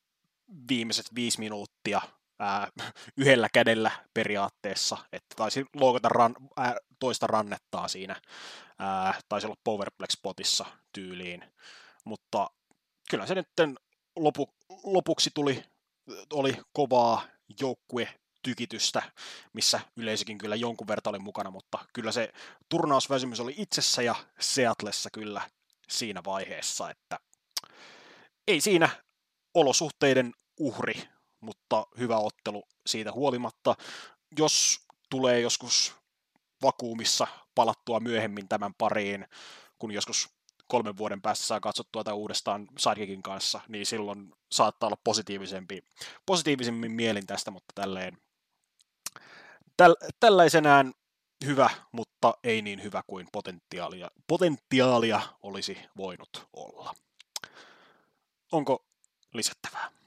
viimeiset 0.69 1.15
viisi 1.15 1.39
minuuttia 1.39 2.01
ää, 2.41 2.69
yhdellä 3.17 3.49
kädellä 3.53 3.91
periaatteessa, 4.15 4.97
että 5.13 5.35
taisi 5.37 5.65
loukata 5.75 6.09
ran, 6.09 6.35
ää, 6.57 6.77
toista 6.99 7.27
rannettaa 7.27 7.89
siinä, 7.89 8.17
ää, 8.79 9.15
taisi 9.29 9.47
olla 9.47 9.57
Powerplex-potissa 9.65 10.67
tyyliin, 10.93 11.45
mutta 12.05 12.51
kyllä 13.11 13.27
se 13.27 13.35
nyt 13.35 13.49
lopu, 14.17 14.49
lopuksi 14.85 15.31
tuli, 15.35 15.63
oli 16.33 16.57
kovaa 16.73 17.23
joukkue 17.61 18.09
tykitystä, 18.43 19.03
missä 19.53 19.81
yleisökin 19.97 20.39
kyllä 20.39 20.57
jonkun 20.57 20.87
verran 20.89 21.03
oli 21.07 21.19
mukana, 21.19 21.51
mutta 21.51 21.79
kyllä 21.93 22.13
se 22.13 22.33
turnausväsymys 22.69 23.41
oli 23.41 23.55
itsessä 23.57 24.03
ja 24.03 24.15
Seatlessa 24.41 25.09
kyllä 25.13 25.51
siinä 25.89 26.21
vaiheessa, 26.25 26.91
että 26.91 27.19
ei 28.49 28.61
siinä 28.61 28.89
olosuhteiden 29.55 30.33
uhri, 30.59 31.03
mutta 31.41 31.87
hyvä 31.99 32.17
ottelu 32.17 32.63
siitä 32.87 33.13
huolimatta. 33.13 33.77
Jos 34.39 34.81
tulee 35.11 35.41
joskus 35.41 35.95
vakuumissa 36.63 37.27
palattua 37.55 38.01
myöhemmin 38.01 38.49
tämän 38.49 38.75
pariin, 38.75 39.27
kun 39.79 39.93
joskus 39.93 40.29
kolmen 40.67 40.97
vuoden 40.97 41.23
päästä 41.23 41.47
saa 41.47 41.61
katsottua 41.61 42.05
tätä 42.05 42.15
uudestaan 42.15 42.69
Sidekickin 42.79 43.23
kanssa, 43.23 43.61
niin 43.69 43.87
silloin 43.87 44.33
saattaa 44.53 44.87
olla 44.87 44.99
positiivisempi, 45.05 45.85
positiivisemmin 46.27 46.93
mielin 46.93 47.27
tästä, 47.27 47.51
mutta 47.51 47.73
tälleen 47.75 48.19
täl, 49.77 49.97
tällaisenään 50.21 50.93
hyvä, 51.45 51.71
mutta 51.93 52.35
ei 52.45 52.63
niin 52.63 52.83
hyvä 52.83 53.03
kuin 53.07 53.29
potentiaalia, 53.33 54.11
potentiaalia 54.27 55.21
olisi 55.43 55.79
voinut 55.97 56.49
olla. 56.53 56.95
Onko 58.53 58.85
lisättävää? 59.33 60.00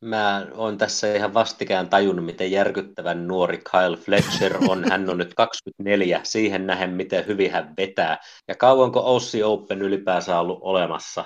Mä 0.00 0.46
oon 0.54 0.78
tässä 0.78 1.14
ihan 1.14 1.34
vastikään 1.34 1.88
tajunnut, 1.88 2.24
miten 2.24 2.50
järkyttävän 2.50 3.28
nuori 3.28 3.58
Kyle 3.58 3.96
Fletcher 3.96 4.56
on. 4.68 4.84
Hän 4.90 5.10
on 5.10 5.18
nyt 5.18 5.34
24, 5.34 6.20
siihen 6.24 6.66
nähen, 6.66 6.90
miten 6.90 7.26
hyvin 7.26 7.50
hän 7.52 7.74
vetää. 7.76 8.18
Ja 8.48 8.54
kauanko 8.54 9.00
Aussie 9.00 9.44
Open 9.44 9.82
ylipäänsä 9.82 10.38
ollut 10.38 10.58
olemassa? 10.62 11.24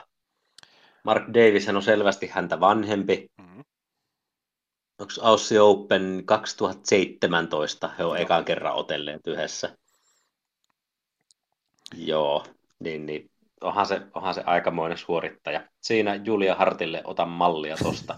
Mark 1.05 1.25
Davis 1.29 1.69
on 1.69 1.83
selvästi 1.83 2.27
häntä 2.27 2.61
vanhempi. 2.61 3.27
Mm-hmm. 3.39 3.65
Onko 4.99 5.13
Aussie 5.21 5.61
Open 5.61 6.23
2017? 6.25 7.91
He 7.99 8.05
on 8.05 8.19
ekan 8.19 8.45
kerran 8.45 8.75
otelleet 8.75 9.27
yhdessä. 9.27 9.77
Joo, 11.97 12.47
niin, 12.79 13.07
niin 13.07 13.31
onhan 13.65 13.87
se, 13.87 14.01
onhan 14.15 14.35
se 14.35 14.43
aikamoinen 14.47 14.99
suorittaja. 14.99 15.69
Siinä 15.81 16.15
Julia 16.15 16.55
Hartille 16.55 17.01
otan 17.05 17.29
mallia 17.29 17.77
tosta. 17.83 18.15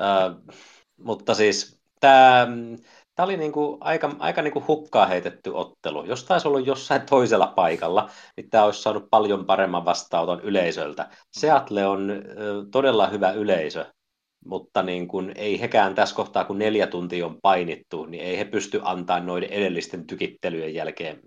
mutta 1.06 1.34
siis 1.34 1.80
tämä 2.00 2.48
Tämä 3.20 3.24
oli 3.24 3.36
niinku 3.36 3.78
aika, 3.80 4.16
aika 4.18 4.42
niinku 4.42 4.64
hukkaa 4.68 5.06
heitetty 5.06 5.50
ottelu. 5.54 6.04
Jos 6.04 6.24
taisi 6.24 6.48
ollut 6.48 6.66
jossain 6.66 7.02
toisella 7.02 7.46
paikalla, 7.46 8.10
niin 8.36 8.50
tämä 8.50 8.64
olisi 8.64 8.82
saanut 8.82 9.10
paljon 9.10 9.46
paremman 9.46 9.84
vastaanoton 9.84 10.40
yleisöltä. 10.40 11.10
Seattle 11.32 11.86
on 11.86 12.10
ö, 12.10 12.22
todella 12.72 13.06
hyvä 13.06 13.32
yleisö, 13.32 13.86
mutta 14.44 14.82
niin 14.82 15.08
kun, 15.08 15.32
ei 15.34 15.60
hekään 15.60 15.94
tässä 15.94 16.14
kohtaa, 16.16 16.44
kun 16.44 16.58
neljä 16.58 16.86
tuntia 16.86 17.26
on 17.26 17.38
painittu, 17.42 18.04
niin 18.04 18.24
ei 18.24 18.38
he 18.38 18.44
pysty 18.44 18.80
antamaan 18.84 19.26
noiden 19.26 19.50
edellisten 19.52 20.06
tykittelyjen 20.06 20.74
jälkeen 20.74 21.20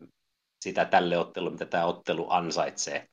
sitä 0.62 0.86
tälle 0.86 1.18
ottelulle, 1.18 1.52
mitä 1.52 1.66
tämä 1.66 1.86
ottelu 1.86 2.26
ansaitsee. 2.30 3.08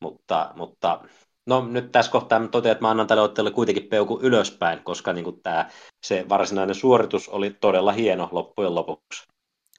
Mutta, 0.00 0.52
mutta 0.56 1.00
no 1.46 1.66
nyt 1.66 1.92
tässä 1.92 2.12
kohtaa 2.12 2.38
mä 2.38 2.48
totean, 2.48 2.72
että 2.72 2.82
mä 2.82 2.90
annan 2.90 3.06
tälle 3.06 3.22
ottelulle 3.22 3.54
kuitenkin 3.54 3.88
peuku 3.88 4.20
ylöspäin, 4.22 4.84
koska 4.84 5.12
niin 5.12 5.24
kuin 5.24 5.42
tämä, 5.42 5.70
se 6.06 6.24
varsinainen 6.28 6.74
suoritus 6.74 7.28
oli 7.28 7.56
todella 7.60 7.92
hieno 7.92 8.28
loppujen 8.32 8.74
lopuksi. 8.74 9.26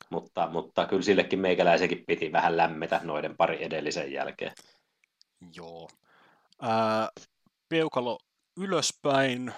Mutta, 0.10 0.50
mutta 0.52 0.86
kyllä 0.86 1.02
sillekin 1.02 1.40
meikäläisenkin 1.40 2.04
piti 2.08 2.32
vähän 2.32 2.58
lämmetä 2.58 3.02
noiden 3.04 3.38
pari 3.38 3.64
edellisen 3.64 4.12
jälkeen. 4.12 4.52
Joo. 5.56 5.90
Ää, 6.62 7.10
peukalo 7.70 8.20
ylöspäin. 8.58 9.54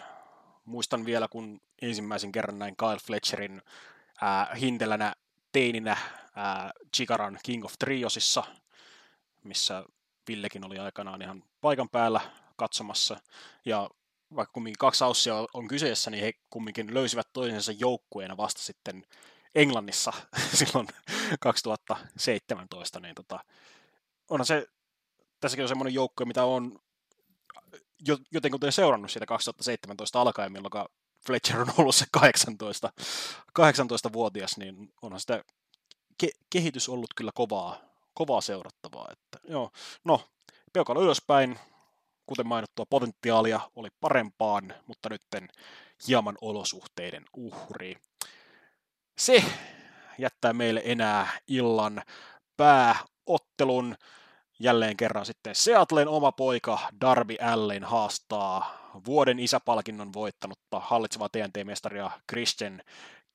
Muistan 0.65 1.05
vielä, 1.05 1.27
kun 1.27 1.61
ensimmäisen 1.81 2.31
kerran 2.31 2.59
näin 2.59 2.75
Kyle 2.77 2.97
Fletcherin 3.05 3.61
ää, 4.21 4.55
hintelänä 4.55 5.13
teininä 5.51 5.97
ää, 6.35 6.71
Chikaran 6.95 7.39
King 7.43 7.65
of 7.65 7.73
Triosissa, 7.79 8.43
missä 9.43 9.83
Villekin 10.27 10.65
oli 10.65 10.79
aikanaan 10.79 11.21
ihan 11.21 11.43
paikan 11.61 11.89
päällä 11.89 12.21
katsomassa. 12.55 13.19
Ja 13.65 13.89
vaikka 14.35 14.53
kumminkin 14.53 14.77
kaksi 14.77 15.03
aussia 15.03 15.35
on 15.53 15.67
kyseessä, 15.67 16.11
niin 16.11 16.23
he 16.23 16.33
kumminkin 16.49 16.93
löysivät 16.93 17.27
toisensa 17.33 17.71
joukkueena 17.71 18.37
vasta 18.37 18.61
sitten 18.61 19.05
Englannissa 19.55 20.13
silloin 20.59 20.87
2017. 21.39 22.99
Niin 22.99 23.15
tota, 23.15 23.39
onhan 24.29 24.45
se, 24.45 24.67
tässäkin 25.39 25.63
on 25.63 25.69
semmoinen 25.69 25.93
joukkue, 25.93 26.25
mitä 26.25 26.43
on 26.45 26.79
jotenkin 28.31 28.71
seurannut 28.71 29.11
siitä 29.11 29.25
2017 29.25 30.21
alkaen, 30.21 30.51
milloin 30.51 30.87
Fletcher 31.27 31.61
on 31.61 31.73
ollut 31.77 31.95
se 31.95 32.05
18, 32.11 32.91
18-vuotias, 33.59 34.57
niin 34.57 34.93
onhan 35.01 35.19
sitä 35.19 35.43
ke- 36.23 36.39
kehitys 36.49 36.89
ollut 36.89 37.13
kyllä 37.15 37.31
kovaa, 37.35 37.79
kovaa 38.17 38.41
seurattavaa. 38.41 39.07
Että, 39.11 39.47
joo. 39.51 39.69
No, 40.05 40.21
peukalo 40.73 41.01
ylöspäin, 41.01 41.59
kuten 42.25 42.47
mainittua, 42.47 42.85
potentiaalia 42.89 43.59
oli 43.75 43.89
parempaan, 43.99 44.73
mutta 44.87 45.09
nytten 45.09 45.47
hieman 46.07 46.37
olosuhteiden 46.41 47.25
uhri. 47.37 47.95
Se 49.17 49.43
jättää 50.17 50.53
meille 50.53 50.81
enää 50.85 51.39
illan 51.47 52.01
pääottelun. 52.57 53.95
Jälleen 54.59 54.97
kerran 54.97 55.25
sitten 55.25 55.55
Seattlen 55.55 56.07
oma 56.07 56.31
poika 56.31 56.79
Darby 57.01 57.35
Allen 57.41 57.83
haastaa 57.83 58.77
vuoden 59.05 59.39
isäpalkinnon 59.39 60.13
voittanutta 60.13 60.79
hallitsevaa 60.79 61.29
TNT-mestaria 61.29 62.11
Christian 62.31 62.81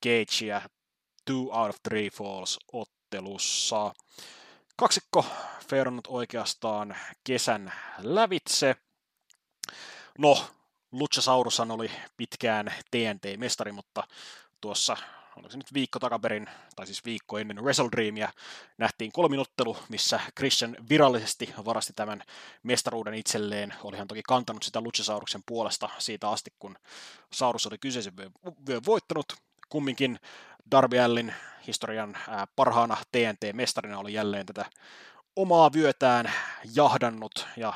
Cagea 0.05 0.61
Two 1.25 1.41
Out 1.41 1.69
of 1.69 1.75
Three 1.83 2.09
Falls 2.09 2.59
ottelussa. 2.73 3.93
Kaksikko 4.75 5.25
feirannut 5.67 6.07
oikeastaan 6.07 6.95
kesän 7.23 7.73
lävitse. 7.97 8.75
No, 10.17 10.47
Luchasaurushan 10.91 11.71
oli 11.71 11.91
pitkään 12.17 12.73
TNT-mestari, 12.91 13.71
mutta 13.71 14.03
tuossa 14.61 14.97
oliko 15.35 15.49
se 15.49 15.57
nyt 15.57 15.73
viikko 15.73 15.99
takaperin, 15.99 16.49
tai 16.75 16.85
siis 16.85 17.05
viikko 17.05 17.37
ennen 17.37 17.63
Wrestle 17.63 17.89
Dreamia, 17.91 18.29
nähtiin 18.77 19.11
kolminottelu, 19.11 19.77
missä 19.89 20.19
Christian 20.37 20.77
virallisesti 20.89 21.53
varasti 21.65 21.93
tämän 21.93 22.23
mestaruuden 22.63 23.13
itselleen. 23.13 23.73
Olihan 23.83 24.07
toki 24.07 24.21
kantanut 24.27 24.63
sitä 24.63 24.81
Luchasauruksen 24.81 25.43
puolesta 25.45 25.89
siitä 25.97 26.29
asti, 26.29 26.53
kun 26.59 26.75
Saurus 27.33 27.67
oli 27.67 27.77
kyseisen 27.77 28.17
vyön 28.67 28.85
voittanut. 28.85 29.25
Kumminkin 29.69 30.19
Darby 30.71 30.99
Allin 30.99 31.33
historian 31.67 32.17
parhaana 32.55 32.97
TNT-mestarina 33.11 33.99
oli 33.99 34.13
jälleen 34.13 34.45
tätä 34.45 34.65
omaa 35.35 35.73
vyötään 35.73 36.31
jahdannut, 36.75 37.47
ja 37.57 37.73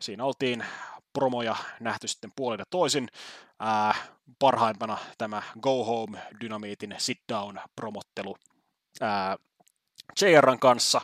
siinä 0.00 0.24
oltiin 0.24 0.64
promoja 1.12 1.56
nähty 1.80 2.08
sitten 2.08 2.32
puolin 2.36 2.60
toisin. 2.70 3.08
Ää, 3.58 3.94
parhaimpana 4.38 4.98
tämä 5.18 5.42
Go 5.60 5.84
Home 5.84 6.22
Dynamiitin 6.40 6.94
Sit 6.98 7.20
Down 7.32 7.60
promottelu 7.76 8.36
ää, 9.00 9.36
JRn 10.22 10.58
kanssa, 10.58 11.00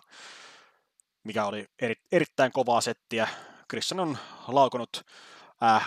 mikä 1.25 1.45
oli 1.45 1.67
eri, 1.83 1.95
erittäin 2.13 2.53
kovaa 2.53 2.81
settiä. 2.81 3.29
Christian 3.71 4.01
on 4.01 4.19
laukonut 4.49 5.07
ää, 5.61 5.85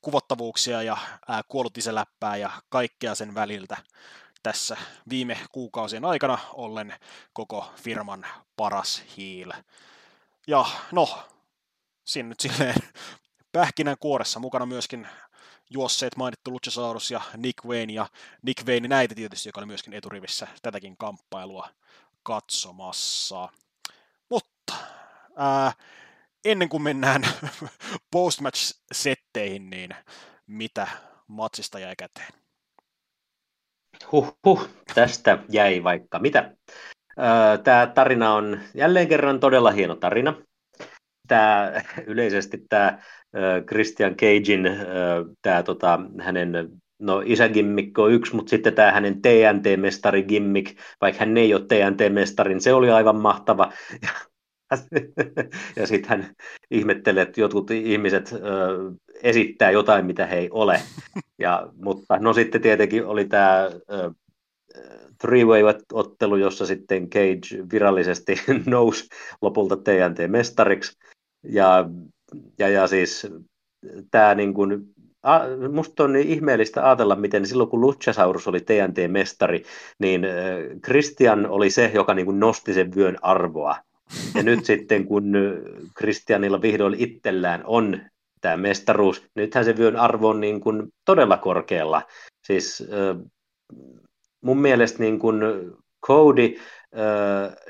kuvottavuuksia 0.00 0.82
ja 0.82 0.96
ää, 1.28 1.42
kuollut 1.48 1.78
isäläppää 1.78 2.36
ja 2.36 2.50
kaikkea 2.68 3.14
sen 3.14 3.34
väliltä 3.34 3.76
tässä 4.44 4.76
viime 5.08 5.38
kuukausien 5.52 6.04
aikana 6.04 6.38
ollen 6.52 6.94
koko 7.32 7.72
firman 7.76 8.26
paras 8.56 9.02
hiil. 9.16 9.52
Ja 10.46 10.66
no, 10.92 11.18
siinä 12.04 12.28
nyt 12.28 12.40
silleen 12.40 12.74
pähkinän 13.52 13.96
kuoressa 14.00 14.40
mukana 14.40 14.66
myöskin 14.66 15.08
juosseet 15.70 16.16
mainittu 16.16 16.50
Luchasaurus 16.50 17.10
ja 17.10 17.20
Nick 17.36 17.64
Wayne 17.64 17.92
ja 17.92 18.06
Nick 18.42 18.66
Wayne 18.66 18.88
näitä 18.88 19.14
tietysti, 19.14 19.48
joka 19.48 19.60
oli 19.60 19.66
myöskin 19.66 19.92
eturivissä 19.92 20.48
tätäkin 20.62 20.96
kamppailua 20.96 21.68
katsomassa. 22.22 23.48
Mutta 24.28 24.74
ää, 25.36 25.72
ennen 26.44 26.68
kuin 26.68 26.82
mennään 26.82 27.22
postmatch-setteihin, 28.16 29.70
niin 29.70 29.94
mitä 30.46 30.88
matsista 31.26 31.78
jäi 31.78 31.96
käteen? 31.96 32.43
Huh, 34.12 34.36
huh, 34.46 34.68
tästä 34.94 35.38
jäi 35.48 35.84
vaikka 35.84 36.18
mitä. 36.18 36.56
Tämä 37.64 37.86
tarina 37.94 38.34
on 38.34 38.60
jälleen 38.74 39.08
kerran 39.08 39.40
todella 39.40 39.70
hieno 39.70 39.96
tarina. 39.96 40.34
Tämä, 41.28 41.72
yleisesti 42.06 42.58
tämä 42.68 42.98
Christian 43.66 44.16
Cagein, 44.16 44.68
tämä 45.42 45.62
tota, 45.62 46.00
hänen 46.20 46.52
no 46.98 47.22
isägimmikki 47.24 48.00
on 48.00 48.12
yksi, 48.12 48.34
mutta 48.36 48.50
sitten 48.50 48.74
tämä 48.74 48.92
hänen 48.92 49.22
TNT-mestari 49.22 50.22
gimmick, 50.22 50.78
vaikka 51.00 51.18
hän 51.20 51.36
ei 51.36 51.54
ole 51.54 51.62
TNT-mestarin, 51.62 52.60
se 52.60 52.74
oli 52.74 52.90
aivan 52.90 53.16
mahtava. 53.16 53.72
ja 54.02 54.08
sitten 55.84 56.08
hän 56.08 56.34
ihmettelee, 56.70 57.22
että 57.22 57.40
jotkut 57.40 57.70
ihmiset 57.70 58.32
ö, 58.32 58.38
esittää 59.22 59.70
jotain, 59.70 60.06
mitä 60.06 60.26
he 60.26 60.36
ei 60.36 60.48
ole. 60.50 60.80
Ja, 61.38 61.68
mutta 61.82 62.18
no 62.18 62.32
sitten 62.32 62.60
tietenkin 62.60 63.06
oli 63.06 63.24
tämä 63.24 63.70
three-way-ottelu, 65.18 66.36
jossa 66.36 66.66
sitten 66.66 67.10
Cage 67.10 67.64
virallisesti 67.72 68.34
nousi 68.66 69.08
lopulta 69.42 69.76
TNT-mestariksi. 69.76 70.98
Ja, 71.42 71.88
ja, 72.58 72.68
ja 72.68 72.86
siis 72.86 73.26
tämä 74.10 74.34
niin 74.34 74.54
kuin, 74.54 74.94
a, 75.22 75.40
musta 75.72 76.04
on 76.04 76.12
niin 76.12 76.28
ihmeellistä 76.28 76.86
ajatella, 76.86 77.16
miten 77.16 77.46
silloin 77.46 77.70
kun 77.70 77.80
Luchasaurus 77.80 78.48
oli 78.48 78.60
TNT-mestari, 78.60 79.64
niin 79.98 80.26
Christian 80.84 81.46
oli 81.46 81.70
se, 81.70 81.90
joka 81.94 82.14
niin 82.14 82.26
kuin 82.26 82.40
nosti 82.40 82.74
sen 82.74 82.94
vyön 82.94 83.16
arvoa. 83.22 83.76
Ja 84.34 84.42
nyt 84.42 84.64
sitten 84.64 85.06
kun 85.06 85.32
Christianilla 85.98 86.62
vihdoin 86.62 86.94
itsellään 86.98 87.62
on 87.64 88.00
tämä 88.40 88.56
mestaruus, 88.56 89.26
nythän 89.34 89.64
se 89.64 89.76
vyön 89.76 89.96
arvo 89.96 90.28
on 90.28 90.40
niin 90.40 90.60
kuin 90.60 90.82
todella 91.04 91.36
korkealla. 91.36 92.02
Siis 92.46 92.88
mun 94.40 94.58
mielestä 94.58 94.98
niin 94.98 95.18
kuin 95.18 95.40
Cody, 96.06 96.54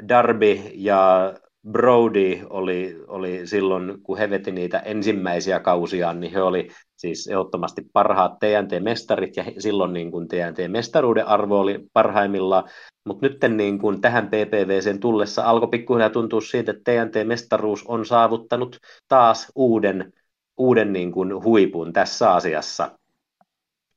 Darby 0.08 0.60
ja 0.74 1.34
Brody 1.70 2.40
oli, 2.50 2.96
oli 3.06 3.46
silloin, 3.46 4.02
kun 4.02 4.18
he 4.18 4.30
veti 4.30 4.52
niitä 4.52 4.78
ensimmäisiä 4.78 5.60
kausiaan, 5.60 6.20
niin 6.20 6.32
he 6.32 6.42
oli 6.42 6.68
siis 6.96 7.26
ehdottomasti 7.26 7.82
parhaat 7.92 8.32
TNT-mestarit, 8.38 9.36
ja 9.36 9.44
silloin 9.58 9.92
niin 9.92 10.10
kuin 10.10 10.28
TNT-mestaruuden 10.28 11.26
arvo 11.26 11.60
oli 11.60 11.86
parhaimmillaan, 11.92 12.64
mutta 13.06 13.26
nyt 13.26 13.38
niin 13.56 13.78
kuin 13.78 14.00
tähän 14.00 14.26
PPVCen 14.26 15.00
tullessa 15.00 15.42
alkoi 15.42 15.68
pikkuhiljaa 15.68 16.10
tuntua 16.10 16.40
siitä, 16.40 16.72
että 16.72 16.92
TNT-mestaruus 16.92 17.84
on 17.86 18.06
saavuttanut 18.06 18.76
taas 19.08 19.52
uuden, 19.54 20.12
uuden 20.56 20.92
niin 20.92 21.12
kuin 21.12 21.44
huipun 21.44 21.92
tässä 21.92 22.32
asiassa. 22.32 22.98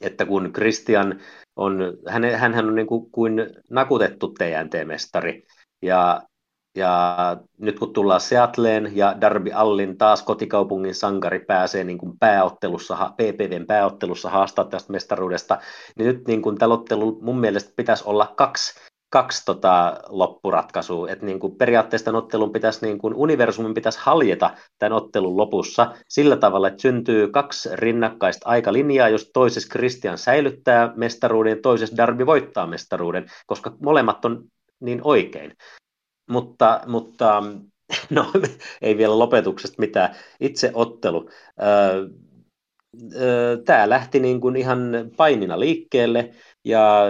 Että 0.02 0.26
kun 0.26 0.54
Christian 0.54 1.20
on, 1.56 1.98
hän, 2.08 2.24
hän 2.54 2.68
on 2.68 2.76
niin 2.76 2.88
kuin, 2.88 3.12
kuin 3.12 3.34
nakutettu 3.70 4.28
TNT-mestari, 4.28 5.44
ja 5.82 6.22
ja 6.78 7.38
nyt 7.58 7.80
kun 7.80 7.94
tullaan 7.94 8.22
Seattleen 8.22 8.92
ja 8.96 9.22
Darby 9.22 9.52
Allin 9.54 9.98
taas 9.98 10.24
kotikaupungin 10.24 10.96
sankari 10.96 11.40
pääsee 11.40 11.84
niin 11.84 11.98
kuin 11.98 12.20
pääottelussa, 12.20 13.12
PPVn 13.14 13.66
pääottelussa 13.68 14.30
haastaa 14.30 14.66
tästä 14.66 14.92
mestaruudesta, 14.92 15.58
niin 15.98 16.08
nyt 16.08 16.28
niin 16.28 16.42
kuin 16.42 16.58
tällä 16.58 16.74
ottelu 16.74 17.20
mun 17.22 17.40
mielestä 17.40 17.74
pitäisi 17.76 18.04
olla 18.08 18.34
kaksi, 18.36 18.74
kaksi 19.10 19.46
tota 19.46 19.98
loppuratkaisua. 20.08 21.10
että 21.10 21.26
niin 21.26 21.40
kuin 21.40 21.56
periaatteessa 21.56 22.06
tämän 22.06 22.24
ottelun 22.24 22.52
pitäisi, 22.52 22.86
niin 22.86 22.98
kuin 22.98 23.14
universumin 23.14 23.74
pitäisi 23.74 24.00
haljeta 24.02 24.50
tämän 24.80 24.94
ottelun 24.94 25.38
lopussa 25.38 25.94
sillä 26.10 26.38
tavalla, 26.38 26.68
että 26.68 26.82
syntyy 26.82 27.28
kaksi 27.28 27.70
rinnakkaista 27.74 28.50
aikalinjaa, 28.50 29.10
jos 29.10 29.30
toisessa 29.34 29.70
Christian 29.70 30.18
säilyttää 30.18 30.94
mestaruuden 30.96 31.52
ja 31.52 31.62
toisessa 31.62 31.98
Darby 31.98 32.26
voittaa 32.26 32.68
mestaruuden, 32.68 33.26
koska 33.46 33.74
molemmat 33.82 34.26
on 34.26 34.44
niin 34.80 35.02
oikein. 35.04 35.54
Mutta, 36.30 36.82
mutta 36.88 37.44
no, 38.10 38.32
ei 38.82 38.98
vielä 38.98 39.20
lopetuksesta 39.20 39.76
mitään. 39.80 40.16
Itse 40.40 40.72
ottelu. 40.74 41.30
Tämä 43.66 43.90
lähti 43.90 44.20
niin 44.20 44.42
kuin 44.42 44.56
ihan 44.56 44.92
painina 45.18 45.60
liikkeelle 45.60 46.34
ja 46.66 47.06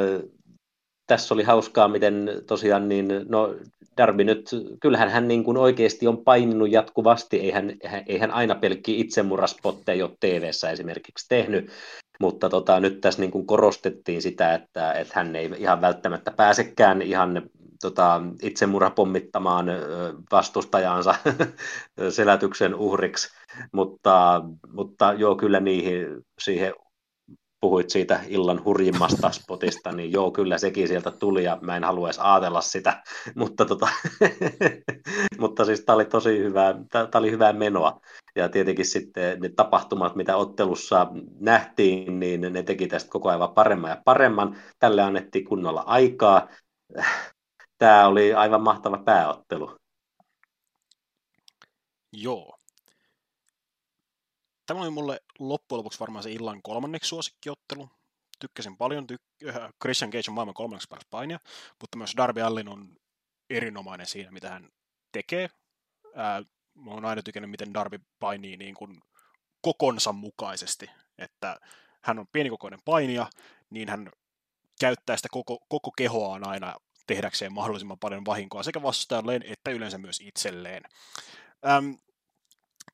tässä 1.08 1.34
oli 1.34 1.44
hauskaa, 1.44 1.88
miten 1.88 2.30
tosiaan 2.48 2.90
niin, 2.90 3.08
no 3.30 3.56
Darby 3.98 4.24
nyt, 4.24 4.50
kyllähän 4.82 5.10
hän 5.10 5.28
niin 5.28 5.44
kuin 5.44 5.58
oikeasti 5.58 6.08
on 6.08 6.24
paininut 6.24 6.72
jatkuvasti, 6.72 7.40
eihän, 7.40 7.74
eihän 8.08 8.32
aina 8.32 8.56
pelkki 8.56 9.00
itsemurraspotteja 9.00 10.06
ole 10.06 10.18
tv 10.20 10.52
esimerkiksi 10.72 11.26
tehnyt, 11.30 11.70
mutta 12.20 12.50
tota, 12.50 12.80
nyt 12.80 13.02
tässä 13.02 13.22
niin 13.22 13.32
kuin 13.32 13.48
korostettiin 13.48 14.22
sitä, 14.22 14.54
että, 14.54 14.94
että 14.94 15.14
hän 15.16 15.36
ei 15.36 15.52
ihan 15.58 15.82
välttämättä 15.82 16.32
pääsekään 16.32 17.02
ihan 17.02 17.50
tota, 17.82 18.22
itsemurha 18.42 18.90
pommittamaan 18.90 19.66
vastustajansa 20.32 21.16
selätyksen 22.10 22.76
uhriksi, 22.76 23.30
mutta, 23.72 24.44
mutta 24.74 25.14
joo, 25.14 25.36
kyllä 25.36 25.60
niihin, 25.60 26.08
siihen 26.42 26.74
puhuit 27.62 27.90
siitä 27.90 28.20
illan 28.28 28.64
hurjimmasta 28.64 29.32
spotista, 29.32 29.92
niin 29.92 30.12
joo, 30.12 30.32
kyllä 30.32 30.58
sekin 30.58 30.88
sieltä 30.88 31.12
tuli 31.12 31.44
ja 31.44 31.58
mä 31.62 31.78
en 31.78 31.84
halua 31.84 32.08
edes 32.08 32.20
ajatella 32.20 32.62
sitä, 32.62 33.04
mutta, 33.36 33.66
tota, 33.66 33.88
mutta 35.42 35.66
siis 35.66 35.86
tämä 35.86 35.96
oli 35.96 36.06
tosi 36.06 36.38
hyvää, 36.38 36.76
tämä 36.92 37.10
oli 37.16 37.32
hyvää 37.32 37.54
menoa. 37.54 38.00
Ja 38.36 38.50
tietenkin 38.50 38.86
sitten 38.86 39.40
ne 39.40 39.50
tapahtumat, 39.50 40.16
mitä 40.16 40.36
ottelussa 40.36 41.08
nähtiin, 41.40 42.20
niin 42.20 42.42
ne 42.42 42.64
teki 42.64 42.88
tästä 42.88 43.10
koko 43.10 43.30
ajan 43.30 43.54
paremman 43.54 43.90
ja 43.90 44.02
paremman. 44.06 44.58
Tälle 44.80 45.02
annettiin 45.02 45.46
kunnolla 45.46 45.82
aikaa 45.82 46.48
tämä 47.78 48.08
oli 48.08 48.34
aivan 48.34 48.62
mahtava 48.62 48.98
pääottelu. 48.98 49.78
Joo. 52.12 52.58
Tämä 54.66 54.82
oli 54.82 54.90
mulle 54.90 55.22
loppujen 55.40 55.78
lopuksi 55.78 56.00
varmaan 56.00 56.24
se 56.24 56.32
illan 56.32 56.62
kolmanneksi 56.62 57.08
suosikkiottelu. 57.08 57.90
Tykkäsin 58.40 58.78
paljon. 58.78 59.08
Tyk- 59.12 59.50
äh, 59.50 59.70
Christian 59.82 60.12
Cage 60.12 60.24
on 60.28 60.34
maailman 60.34 60.54
kolmanneksi 60.54 60.88
paras 60.90 61.06
painia, 61.10 61.40
mutta 61.82 61.98
myös 61.98 62.14
Darby 62.18 62.42
Allin 62.42 62.70
on 62.70 62.96
erinomainen 63.50 64.08
siinä, 64.08 64.32
mitä 64.32 64.50
hän 64.50 64.70
tekee. 65.12 65.50
Ää, 66.16 66.44
mä 66.74 66.92
oon 66.92 67.06
aina 67.06 67.24
tykännyt, 67.24 67.52
miten 67.52 67.74
Darby 67.74 68.00
painii 68.20 68.58
niin 68.58 68.76
kuin 68.76 69.02
kokonsa 69.62 70.12
mukaisesti, 70.14 70.90
että 71.18 71.60
hän 72.02 72.20
on 72.20 72.28
pienikokoinen 72.32 72.80
painija, 72.86 73.30
niin 73.70 73.90
hän 73.90 74.12
käyttää 74.80 75.18
sitä 75.18 75.28
koko, 75.32 75.60
koko 75.70 75.92
kehoaan 75.98 76.48
aina 76.48 76.76
tehdäkseen 77.08 77.54
mahdollisimman 77.54 78.00
paljon 78.00 78.26
vahinkoa 78.26 78.64
sekä 78.64 78.82
vastustajalleen 78.82 79.44
että 79.44 79.72
yleensä 79.72 79.98
myös 79.98 80.20
itselleen. 80.20 80.84
Ähm, 81.68 81.92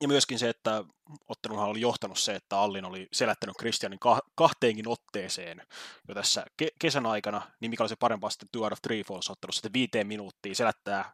ja 0.01 0.07
myöskin 0.07 0.39
se, 0.39 0.49
että 0.49 0.83
ottelunhan 1.27 1.69
oli 1.69 1.81
johtanut 1.81 2.19
se, 2.19 2.35
että 2.35 2.57
Allin 2.59 2.85
oli 2.85 3.07
selättänyt 3.11 3.57
Christianin 3.57 3.99
kahteenkin 4.35 4.87
otteeseen 4.87 5.61
jo 6.07 6.15
tässä 6.15 6.45
ke- 6.63 6.75
kesän 6.79 7.05
aikana, 7.05 7.51
niin 7.59 7.69
mikä 7.69 7.83
oli 7.83 7.89
se 7.89 7.95
parempaa 7.95 8.29
sitten 8.29 8.49
Two 8.51 8.63
out 8.63 8.73
of 8.73 8.81
Three 8.81 9.03
Falls 9.03 9.29
ottelussa, 9.29 9.57
sitten 9.57 9.73
viiteen 9.73 10.07
minuuttia 10.07 10.55
selättää 10.55 11.13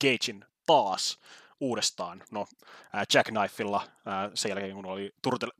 Gagein 0.00 0.44
taas 0.66 1.18
uudestaan. 1.60 2.22
No, 2.30 2.46
äh, 2.94 3.24
Knifella 3.24 3.82
äh, 3.86 4.30
sen 4.34 4.48
jälkeen, 4.48 4.74
kun 4.74 4.86
oli 4.86 5.12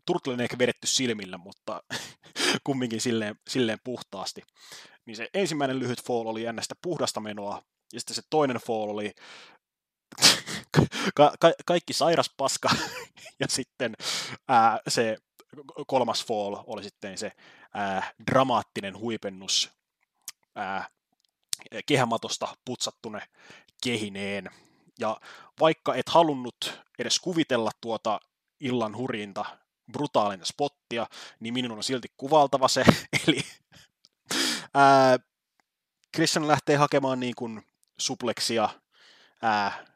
turtle, 0.06 0.42
ehkä 0.42 0.58
vedetty 0.58 0.86
silmillä, 0.86 1.38
mutta 1.38 1.82
kumminkin 2.64 3.00
silleen, 3.00 3.36
silleen 3.48 3.78
puhtaasti 3.84 4.42
niin 5.06 5.16
se 5.16 5.28
ensimmäinen 5.34 5.78
lyhyt 5.78 6.04
fall 6.04 6.26
oli 6.26 6.44
ennästä 6.44 6.74
puhdasta 6.82 7.20
menoa, 7.20 7.62
ja 7.92 8.00
sitten 8.00 8.16
se 8.16 8.22
toinen 8.30 8.56
fall 8.56 8.90
oli 8.90 9.12
ka- 11.14 11.32
ka- 11.40 11.52
kaikki 11.66 11.92
sairas 11.92 12.30
paska, 12.36 12.70
ja 13.40 13.46
sitten 13.48 13.96
ää, 14.48 14.78
se 14.88 15.16
kolmas 15.86 16.24
fall 16.26 16.56
oli 16.66 16.82
sitten 16.82 17.18
se 17.18 17.32
ää, 17.74 18.12
dramaattinen 18.26 18.98
huipennus 18.98 19.70
ää, 20.54 20.88
kehämatosta 21.86 22.56
putsattune 22.64 23.28
kehineen. 23.82 24.50
Ja 24.98 25.20
vaikka 25.60 25.94
et 25.94 26.08
halunnut 26.08 26.80
edes 26.98 27.20
kuvitella 27.20 27.70
tuota 27.80 28.20
illan 28.60 28.96
hurjinta 28.96 29.44
brutaalinen 29.92 30.46
spottia, 30.46 31.06
niin 31.40 31.54
minun 31.54 31.72
on 31.72 31.84
silti 31.84 32.08
kuvaltava 32.16 32.68
se, 32.68 32.84
eli 33.26 33.40
Ää, 34.74 35.18
Christian 36.14 36.48
lähtee 36.48 36.76
hakemaan 36.76 37.20
niin 37.20 37.34
kuin 37.34 37.66
supleksia 37.98 38.68
ää, 39.42 39.86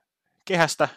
kehästä 0.44 0.88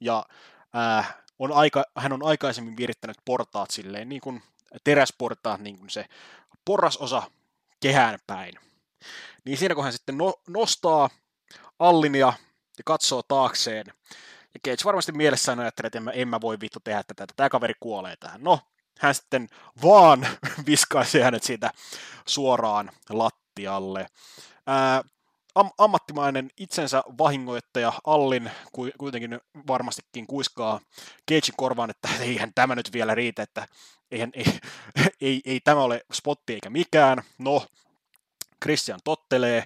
ja 0.00 0.26
ää, 0.74 1.22
on 1.38 1.52
aika, 1.52 1.84
hän 1.96 2.12
on 2.12 2.24
aikaisemmin 2.24 2.76
virittänyt 2.76 3.16
portaat 3.24 3.70
silleen 3.70 4.08
niin 4.08 4.20
kuin 4.20 4.42
teräsportaat, 4.84 5.60
niin 5.60 5.78
kuin 5.78 5.90
se 5.90 6.06
porrasosa 6.64 7.22
kehään 7.80 8.18
päin. 8.26 8.54
Niin 9.44 9.58
siinä 9.58 9.74
kun 9.74 9.84
hän 9.84 9.92
sitten 9.92 10.18
no, 10.18 10.34
nostaa 10.48 11.10
Allinia 11.78 12.32
ja 12.78 12.82
katsoo 12.84 13.22
taakseen, 13.22 13.86
ja 14.54 14.60
Cage 14.66 14.84
varmasti 14.84 15.12
mielessään 15.12 15.60
ajattelee, 15.60 15.86
että 15.86 15.98
en 15.98 16.02
mä, 16.02 16.10
en 16.10 16.28
mä 16.28 16.40
voi 16.40 16.60
vittu 16.60 16.80
tehdä 16.80 17.02
tätä, 17.02 17.24
että 17.24 17.34
tämä 17.36 17.48
kaveri 17.48 17.74
kuolee 17.80 18.16
tähän. 18.16 18.42
No, 18.42 18.58
hän 18.98 19.14
sitten 19.14 19.48
vaan 19.82 20.26
viskaisi 20.66 21.20
hänet 21.20 21.42
siitä 21.42 21.70
suoraan 22.26 22.90
lattialle. 23.10 24.06
Ää, 24.66 25.02
am- 25.54 25.70
ammattimainen 25.78 26.50
itsensä 26.56 27.02
vahingoittaja 27.18 27.92
Allin 28.06 28.50
kuitenkin 28.98 29.40
varmastikin 29.66 30.26
kuiskaa 30.26 30.80
Cagein 31.30 31.56
korvaan, 31.56 31.90
että 31.90 32.08
eihän 32.20 32.52
tämä 32.54 32.74
nyt 32.74 32.92
vielä 32.92 33.14
riitä, 33.14 33.42
että 33.42 33.68
eihän, 34.10 34.30
ei, 34.34 34.44
ei, 35.20 35.40
ei 35.44 35.60
tämä 35.60 35.80
ole 35.80 36.00
spotti 36.12 36.54
eikä 36.54 36.70
mikään. 36.70 37.22
No, 37.38 37.66
Christian 38.62 39.00
tottelee, 39.04 39.64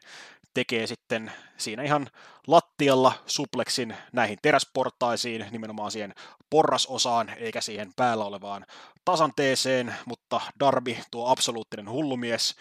tekee 0.56 0.86
sitten 0.86 1.32
siinä 1.56 1.82
ihan 1.82 2.06
lattialla 2.46 3.12
supleksin 3.26 3.96
näihin 4.12 4.38
teräsportaisiin, 4.42 5.46
nimenomaan 5.50 5.90
siihen 5.90 6.14
porrasosaan, 6.50 7.28
eikä 7.28 7.60
siihen 7.60 7.92
päällä 7.96 8.24
olevaan 8.24 8.66
tasanteeseen, 9.04 9.94
mutta 10.06 10.40
Darby, 10.60 10.96
tuo 11.10 11.28
absoluuttinen 11.28 11.90
hullumies, 11.90 12.56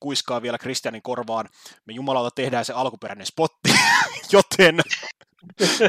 kuiskaa 0.00 0.42
vielä 0.42 0.58
Christianin 0.58 1.02
korvaan, 1.02 1.48
me 1.84 1.92
jumalauta 1.92 2.30
tehdään 2.34 2.64
se 2.64 2.72
alkuperäinen 2.72 3.26
spotti, 3.26 3.70
joten 4.32 4.80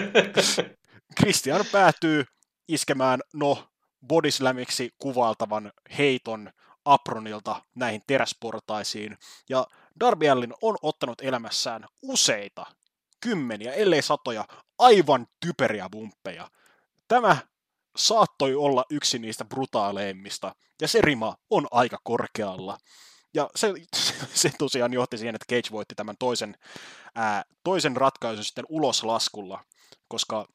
Christian 1.22 1.66
päätyy 1.72 2.26
iskemään 2.68 3.20
no 3.34 3.68
bodyslamiksi 4.08 4.92
kuvaltavan 4.98 5.72
heiton 5.98 6.50
Apronilta 6.94 7.62
näihin 7.76 8.02
teräsportaisiin, 8.08 9.18
ja 9.50 9.68
Darby 10.00 10.30
Allin 10.30 10.54
on 10.62 10.78
ottanut 10.82 11.22
elämässään 11.22 11.86
useita, 12.02 12.66
kymmeniä, 13.22 13.74
ellei 13.74 14.02
satoja, 14.02 14.46
aivan 14.78 15.28
typeriä 15.40 15.90
bumppeja. 15.92 16.50
Tämä 17.08 17.38
saattoi 17.98 18.56
olla 18.56 18.86
yksi 18.90 19.20
niistä 19.20 19.46
brutaaleimmista, 19.46 20.56
ja 20.82 20.88
se 20.88 21.02
rima 21.02 21.38
on 21.50 21.68
aika 21.72 21.98
korkealla. 22.04 22.78
ja 23.34 23.50
se, 23.56 23.74
se 24.34 24.52
tosiaan 24.58 24.94
johti 24.94 25.18
siihen, 25.18 25.36
että 25.36 25.56
Cage 25.56 25.72
voitti 25.72 25.96
tämän 25.96 26.16
toisen, 26.20 26.56
ää, 27.16 27.44
toisen 27.64 27.98
ratkaisun 27.98 28.46
sitten 28.46 28.66
uloslaskulla, 28.70 29.64
koska 30.08 30.48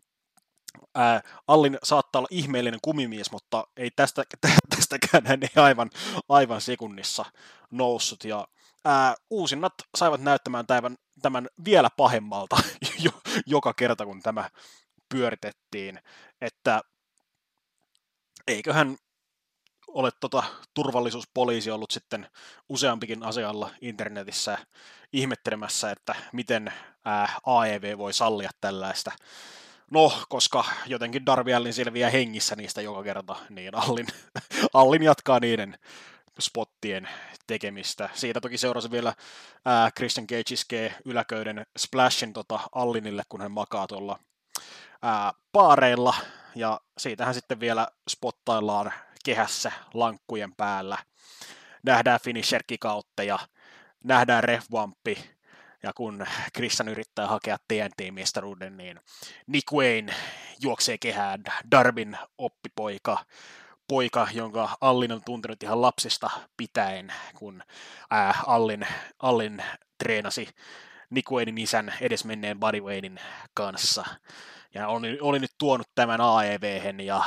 ää, 0.94 1.23
Allin 1.49 1.78
saattaa 1.82 2.20
olla 2.20 2.28
ihmeellinen 2.31 2.81
kumimies, 2.82 3.32
mutta 3.32 3.66
ei 3.77 3.90
tästä, 3.90 4.24
tästäkään 4.77 5.27
hän 5.27 5.43
ei 5.43 5.62
aivan, 5.62 5.90
aivan 6.28 6.61
sekunnissa 6.61 7.24
noussut. 7.70 8.24
Ja 8.24 8.49
ää, 8.85 9.15
uusinnat 9.31 9.74
saivat 9.97 10.20
näyttämään 10.20 10.66
tämän, 10.66 10.97
tämän 11.23 11.49
vielä 11.65 11.89
pahemmalta 11.97 12.57
joka 13.47 13.74
kerta, 13.74 14.07
kun 14.07 14.23
tämä 14.23 14.51
pyöritettiin, 15.09 16.01
että 16.40 16.81
eiköhän 18.47 18.97
ole 19.89 20.11
tota 20.20 20.43
turvallisuuspoliisi 20.74 21.70
ollut 21.70 21.90
sitten 21.90 22.31
useampikin 22.69 23.23
asialla 23.23 23.70
internetissä 23.81 24.59
ihmettelemässä, 25.12 25.90
että 25.90 26.15
miten 26.32 26.73
ää, 27.05 27.28
AEV 27.47 27.99
voi 27.99 28.12
sallia 28.12 28.51
tällaista. 28.61 29.12
No, 29.93 30.12
koska 30.28 30.64
jotenkin 30.86 31.27
Darby 31.27 31.55
Allin 31.55 31.74
selviää 31.74 32.10
hengissä 32.10 32.56
niistä 32.56 32.82
joka 32.82 33.02
kerta, 33.02 33.36
niin 33.51 33.74
Allin, 33.74 34.06
Allin 34.74 35.02
jatkaa 35.02 35.40
niiden 35.40 35.78
spottien 36.40 37.09
tekemistä. 37.47 38.09
Siitä 38.14 38.40
toki 38.40 38.59
seurasi 38.59 38.90
vielä 38.90 39.14
ää, 39.64 39.90
Christian 39.90 40.27
Cage 40.27 40.94
yläköyden 41.05 41.66
splashin 41.78 42.32
tota 42.32 42.60
Allinille, 42.74 43.23
kun 43.28 43.40
hän 43.40 43.52
makaa 43.52 43.86
tuolla 43.86 44.19
ää, 45.02 45.32
paareilla, 45.52 46.14
ja 46.55 46.81
siitähän 46.98 47.35
sitten 47.35 47.60
vielä 47.60 47.89
spottaillaan 48.10 48.93
kehässä 49.24 49.73
lankkujen 49.94 50.55
päällä. 50.56 50.98
Nähdään 51.82 52.20
finisher 52.20 52.62
kautta 52.81 53.23
ja 53.23 53.39
nähdään 54.05 54.44
refvamppi, 54.44 55.19
ja 55.82 55.92
kun 55.92 56.26
Christian 56.56 56.88
yrittää 56.88 57.26
hakea 57.26 57.56
TNT-mestaruuden, 57.68 58.76
niin 58.76 59.00
Nick 59.46 59.72
Wayne 59.72 60.14
juoksee 60.60 60.98
kehään 60.98 61.42
Darbin 61.70 62.18
oppipoika, 62.38 63.18
poika, 63.88 64.28
jonka 64.32 64.76
Allin 64.80 65.12
on 65.12 65.22
tuntenut 65.24 65.62
ihan 65.62 65.82
lapsesta 65.82 66.30
pitäen, 66.56 67.12
kun 67.34 67.62
ää, 68.10 68.34
Allin, 68.46 68.86
Allin 69.18 69.64
treenasi 69.98 70.48
Nick 71.10 71.30
Waynein 71.30 71.59
isän 71.59 71.94
edesmenneen 72.00 72.60
Buddy 72.60 72.80
Waynein 72.80 73.20
kanssa. 73.54 74.04
Ja 74.74 74.88
oli, 74.88 75.18
oli 75.20 75.38
nyt 75.38 75.52
tuonut 75.59 75.88
tämän 75.94 76.20
AEV 76.20 77.00
ja 77.04 77.24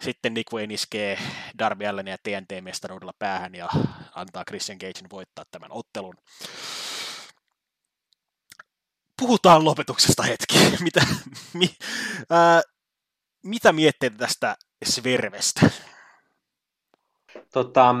sitten 0.00 0.34
Nick 0.34 0.52
Wayne 0.52 0.74
iskee 0.74 1.18
Darby 1.58 1.86
Allin 1.86 2.06
ja 2.06 2.16
TNT-mestaruudella 2.22 3.12
päähän 3.18 3.54
ja 3.54 3.68
antaa 4.14 4.44
Christian 4.44 4.78
Cagein 4.78 5.10
voittaa 5.10 5.44
tämän 5.50 5.72
ottelun. 5.72 6.14
Puhutaan 9.20 9.64
lopetuksesta 9.64 10.22
hetki. 10.22 10.58
Mitä, 10.84 11.00
mi, 11.54 11.70
ää, 12.30 12.62
mitä 13.44 13.72
mietteitä 13.72 14.16
tästä 14.16 14.56
Svervestä? 14.84 15.70
Tota, 17.52 17.94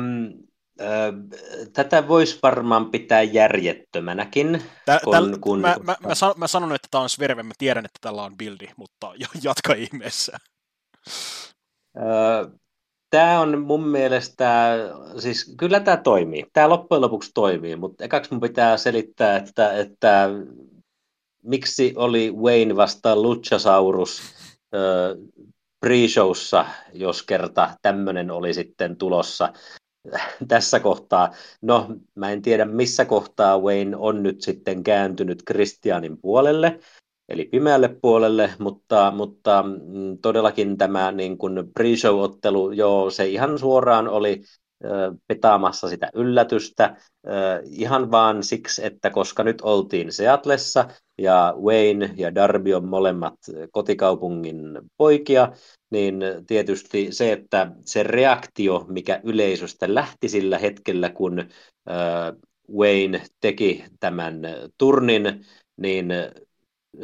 tätä 1.72 2.08
voisi 2.08 2.38
varmaan 2.42 2.90
pitää 2.90 3.22
järjettömänäkin. 3.22 4.62
Tä, 4.86 5.00
kun, 5.04 5.12
täl, 5.12 5.38
kun, 5.40 5.60
mä, 5.60 5.76
mä, 5.82 5.96
mä, 6.06 6.14
san, 6.14 6.34
mä 6.36 6.46
sanon, 6.46 6.74
että 6.74 6.88
tämä 6.90 7.02
on 7.02 7.08
Sverve, 7.08 7.42
mä 7.42 7.52
tiedän, 7.58 7.84
että 7.84 7.98
tällä 8.00 8.22
on 8.22 8.36
bildi, 8.36 8.68
mutta 8.76 9.12
jatka 9.42 9.74
ihmeessä. 9.74 10.38
Tämä 13.10 13.40
on 13.40 13.60
mun 13.60 13.88
mielestä, 13.88 14.76
siis 15.18 15.54
kyllä 15.58 15.80
tämä 15.80 15.96
toimii. 15.96 16.46
Tämä 16.52 16.68
loppujen 16.68 17.00
lopuksi 17.00 17.30
toimii, 17.34 17.76
mutta 17.76 18.04
ekaksi 18.04 18.30
mun 18.30 18.40
pitää 18.40 18.76
selittää, 18.76 19.36
että, 19.36 19.72
että 19.72 20.28
miksi 21.42 21.92
oli 21.96 22.30
Wayne 22.30 22.76
vastaan 22.76 23.22
Luchasaurus 23.22 24.22
pre-showssa, 25.86 26.64
jos 26.92 27.22
kerta 27.22 27.70
tämmöinen 27.82 28.30
oli 28.30 28.54
sitten 28.54 28.96
tulossa 28.96 29.52
tässä 30.48 30.80
kohtaa. 30.80 31.30
No, 31.62 31.86
mä 32.14 32.30
en 32.30 32.42
tiedä 32.42 32.64
missä 32.64 33.04
kohtaa 33.04 33.58
Wayne 33.58 33.96
on 33.96 34.22
nyt 34.22 34.40
sitten 34.40 34.82
kääntynyt 34.82 35.42
Christianin 35.46 36.18
puolelle, 36.18 36.80
eli 37.28 37.44
pimeälle 37.44 37.88
puolelle, 38.02 38.50
mutta, 38.58 39.12
mutta 39.16 39.62
mm, 39.62 40.18
todellakin 40.22 40.78
tämä 40.78 41.12
niin 41.12 41.38
kuin 41.38 41.54
pre-show-ottelu, 41.54 42.70
joo, 42.70 43.10
se 43.10 43.28
ihan 43.28 43.58
suoraan 43.58 44.08
oli 44.08 44.42
petaamassa 45.28 45.88
sitä 45.88 46.10
yllätystä 46.14 46.96
ihan 47.70 48.10
vaan 48.10 48.42
siksi, 48.42 48.86
että 48.86 49.10
koska 49.10 49.44
nyt 49.44 49.60
oltiin 49.60 50.12
Seatlessa 50.12 50.88
ja 51.18 51.54
Wayne 51.62 52.14
ja 52.16 52.34
Darby 52.34 52.72
on 52.72 52.88
molemmat 52.88 53.34
kotikaupungin 53.70 54.60
poikia, 54.96 55.52
niin 55.90 56.20
tietysti 56.46 57.08
se, 57.10 57.32
että 57.32 57.72
se 57.84 58.02
reaktio, 58.02 58.86
mikä 58.88 59.20
yleisöstä 59.24 59.94
lähti 59.94 60.28
sillä 60.28 60.58
hetkellä, 60.58 61.10
kun 61.10 61.48
Wayne 62.76 63.22
teki 63.40 63.84
tämän 64.00 64.40
turnin, 64.78 65.46
niin 65.76 66.08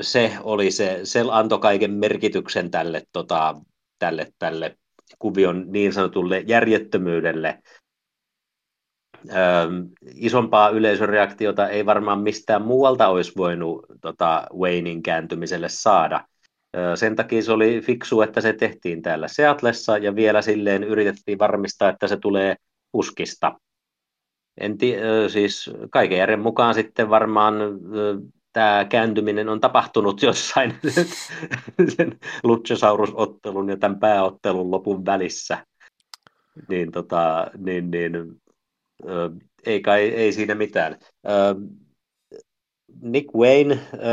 se 0.00 0.32
oli 0.42 0.70
se, 0.70 1.00
se 1.04 1.24
antoi 1.30 1.58
kaiken 1.58 1.90
merkityksen 1.90 2.70
tälle, 2.70 3.02
tota, 3.12 3.60
tälle, 3.98 4.32
tälle 4.38 4.76
kuvion 5.18 5.64
niin 5.68 5.92
sanotulle 5.92 6.44
järjettömyydelle. 6.46 7.58
Ö, 9.30 9.34
isompaa 10.14 10.68
yleisöreaktiota 10.68 11.68
ei 11.68 11.86
varmaan 11.86 12.20
mistään 12.20 12.62
muualta 12.62 13.08
olisi 13.08 13.32
voinut 13.36 13.86
tota, 14.00 14.46
Waynein 14.58 15.02
kääntymiselle 15.02 15.68
saada. 15.68 16.26
Ö, 16.76 16.96
sen 16.96 17.16
takia 17.16 17.42
se 17.42 17.52
oli 17.52 17.80
fiksu, 17.80 18.20
että 18.20 18.40
se 18.40 18.52
tehtiin 18.52 19.02
täällä 19.02 19.28
Seatlessa 19.28 19.98
ja 19.98 20.14
vielä 20.14 20.42
silleen 20.42 20.84
yritettiin 20.84 21.38
varmistaa, 21.38 21.88
että 21.88 22.08
se 22.08 22.16
tulee 22.16 22.56
puskista. 22.92 23.60
En 24.60 24.78
tii, 24.78 24.96
siis 25.28 25.70
kaiken 25.90 26.18
järjen 26.18 26.40
mukaan 26.40 26.74
sitten 26.74 27.10
varmaan 27.10 27.54
tämä 28.56 28.84
kääntyminen 28.84 29.48
on 29.48 29.60
tapahtunut 29.60 30.22
jossain 30.22 30.74
sen 31.96 32.18
Luchasaurus-ottelun 32.42 33.68
ja 33.68 33.76
tämän 33.76 34.00
pääottelun 34.00 34.70
lopun 34.70 35.06
välissä. 35.06 35.66
Niin, 36.68 36.92
tota, 36.92 37.50
niin, 37.58 37.90
niin 37.90 38.16
ö, 39.08 39.30
ei 39.66 39.80
kai 39.80 40.00
ei 40.00 40.32
siinä 40.32 40.54
mitään. 40.54 40.98
Ö, 41.26 41.54
Nick 43.02 43.34
Wayne, 43.34 43.80
ö, 43.94 44.04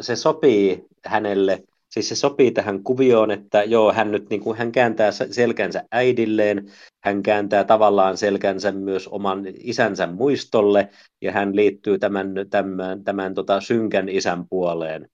se 0.00 0.16
sopii 0.16 0.84
hänelle 1.06 1.64
siis 1.94 2.08
se 2.08 2.14
sopii 2.14 2.50
tähän 2.50 2.82
kuvioon, 2.82 3.30
että 3.30 3.62
joo, 3.62 3.92
hän 3.92 4.10
nyt 4.10 4.30
niin 4.30 4.40
kuin, 4.40 4.58
hän 4.58 4.72
kääntää 4.72 5.10
selkänsä 5.30 5.84
äidilleen, 5.92 6.70
hän 7.04 7.22
kääntää 7.22 7.64
tavallaan 7.64 8.16
selkänsä 8.16 8.72
myös 8.72 9.08
oman 9.08 9.44
isänsä 9.60 10.06
muistolle, 10.06 10.90
ja 11.20 11.32
hän 11.32 11.56
liittyy 11.56 11.98
tämän, 11.98 12.34
tämän, 12.50 13.04
tämän 13.04 13.34
tota, 13.34 13.60
synkän 13.60 14.08
isän 14.08 14.48
puoleen. 14.48 15.08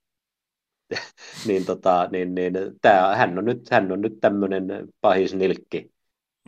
niin, 1.47 1.65
tota, 1.65 2.09
niin, 2.13 2.35
niin 2.35 2.53
tää, 2.83 3.17
hän, 3.17 3.39
on 3.39 3.45
nyt, 3.45 3.71
hän 3.71 3.93
on 3.93 4.01
nyt 4.01 4.21
tämmöinen 4.21 4.89
pahisnilkki. 5.01 5.91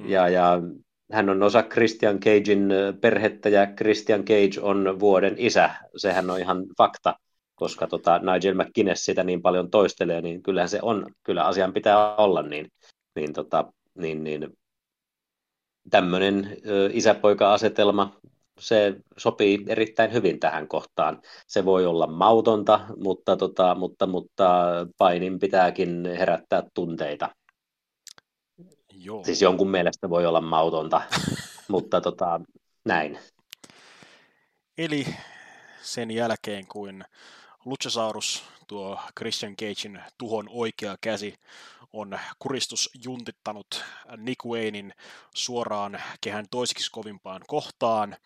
Hmm. 0.01 0.11
Ja, 0.11 0.29
ja 0.29 0.63
hän 1.13 1.29
on 1.31 1.43
osa 1.43 1.63
Christian 1.63 2.21
Cagein 2.21 2.69
perhettä, 3.01 3.49
ja 3.49 3.67
Christian 3.67 4.25
Cage 4.25 4.61
on 4.61 5.01
vuoden 5.01 5.35
isä. 5.39 5.71
Sehän 5.97 6.31
on 6.31 6.41
ihan 6.41 6.65
fakta 6.79 7.15
koska 7.63 7.87
tota 7.87 8.19
Nigel 8.19 8.55
McGuinness 8.55 9.05
sitä 9.05 9.25
niin 9.25 9.43
paljon 9.43 9.71
toistelee, 9.71 10.23
niin 10.23 10.43
kyllähän 10.43 10.69
se 10.69 10.79
on, 10.83 11.07
kyllä 11.23 11.45
asian 11.47 11.73
pitää 11.73 12.17
olla 12.17 12.43
niin, 12.43 12.67
niin, 13.15 13.33
tota, 13.33 13.73
niin, 13.95 14.25
niin 14.25 14.59
tämmöinen 15.91 16.57
isäpoika-asetelma, 16.93 18.17
se 18.61 18.97
sopii 19.17 19.65
erittäin 19.69 20.13
hyvin 20.13 20.41
tähän 20.41 20.69
kohtaan. 20.69 21.23
Se 21.47 21.65
voi 21.65 21.87
olla 21.87 22.07
mautonta, 22.07 22.81
mutta, 22.97 23.37
tota, 23.37 23.75
mutta, 23.75 24.07
mutta 24.07 24.71
painin 24.99 25.39
pitääkin 25.39 26.07
herättää 26.19 26.63
tunteita. 26.75 27.29
Joo. 28.93 29.25
Siis 29.25 29.43
jonkun 29.43 29.71
mielestä 29.71 30.11
voi 30.11 30.27
olla 30.27 30.41
mautonta, 30.41 31.03
mutta 31.69 32.01
tota, 32.01 32.41
näin. 32.85 33.19
Eli 34.79 35.07
sen 35.83 36.11
jälkeen, 36.11 36.67
kuin 36.67 37.05
Luchasaurus, 37.65 38.45
tuo 38.67 39.01
Christian 39.19 39.57
Cagein 39.57 40.03
tuhon 40.19 40.47
oikea 40.51 40.97
käsi, 41.01 41.35
on 41.93 42.19
kuristus 42.39 42.91
juntittanut 43.05 43.85
Nick 44.17 44.45
Waynein 44.45 44.95
suoraan 45.35 46.03
kehän 46.21 46.45
toisiksi 46.51 46.91
kovimpaan 46.91 47.43
kohtaan, 47.47 48.17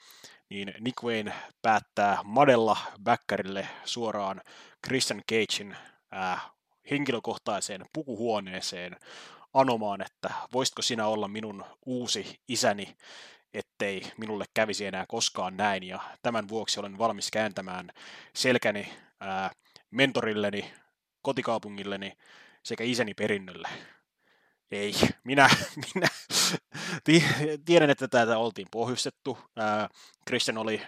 niin 0.49 0.75
Nick 0.81 1.03
Wayne 1.05 1.33
päättää 1.63 2.19
madella 2.25 2.77
backerille 3.05 3.69
suoraan 3.85 4.41
Christian 4.87 5.23
Cagein 5.33 5.77
äh, 6.15 6.51
henkilökohtaiseen 6.91 7.85
pukuhuoneeseen 7.93 8.97
anomaan, 9.55 10.01
että 10.01 10.31
voisitko 10.53 10.83
sinä 10.83 11.07
olla 11.07 11.29
minun 11.29 11.65
uusi 11.87 12.41
isäni, 12.49 12.97
ettei 13.55 14.13
minulle 14.17 14.45
kävisi 14.55 14.87
enää 14.87 15.05
koskaan 15.09 15.57
näin, 15.57 15.83
ja 15.83 16.01
tämän 16.23 16.49
vuoksi 16.49 16.81
olen 16.81 16.99
valmis 16.99 17.31
kääntämään 17.31 17.91
selkäni 18.35 19.06
ää, 19.21 19.51
mentorilleni, 19.91 20.73
kotikaupungilleni 21.23 22.13
sekä 22.63 22.85
isäni 22.85 23.15
perinnölle. 23.15 23.69
Ei, 24.71 24.95
minä, 25.25 25.51
minä 25.95 26.07
tiedän, 27.65 27.91
että 27.91 28.09
tätä 28.09 28.39
oltiin 28.39 28.69
pohjustettu. 28.71 29.39
Ää, 29.57 29.89
Christian 30.29 30.59
oli 30.59 30.83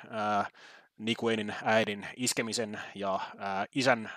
Nikuenin 0.98 1.54
äidin 1.64 2.06
iskemisen 2.16 2.80
ja 2.94 3.20
ää, 3.38 3.66
isän 3.74 4.10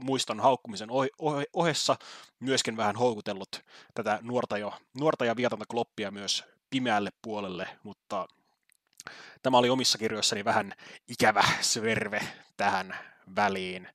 muiston 0.00 0.40
haukkumisen 0.40 0.88
ohessa 1.52 1.96
myöskin 2.40 2.76
vähän 2.76 2.96
houkutellut 2.96 3.64
tätä 3.94 4.18
nuorta, 4.22 4.58
jo, 4.58 4.74
nuorta 5.00 5.24
ja 5.24 5.36
vietonta 5.36 5.64
kloppia 5.70 6.10
myös 6.10 6.44
pimeälle 6.70 7.10
puolelle, 7.22 7.68
mutta 7.82 8.28
tämä 9.42 9.58
oli 9.58 9.70
omissa 9.70 9.98
kirjoissani 9.98 10.44
vähän 10.44 10.72
ikävä 11.08 11.44
sverve 11.60 12.20
tähän 12.56 12.96
väliin, 13.36 13.88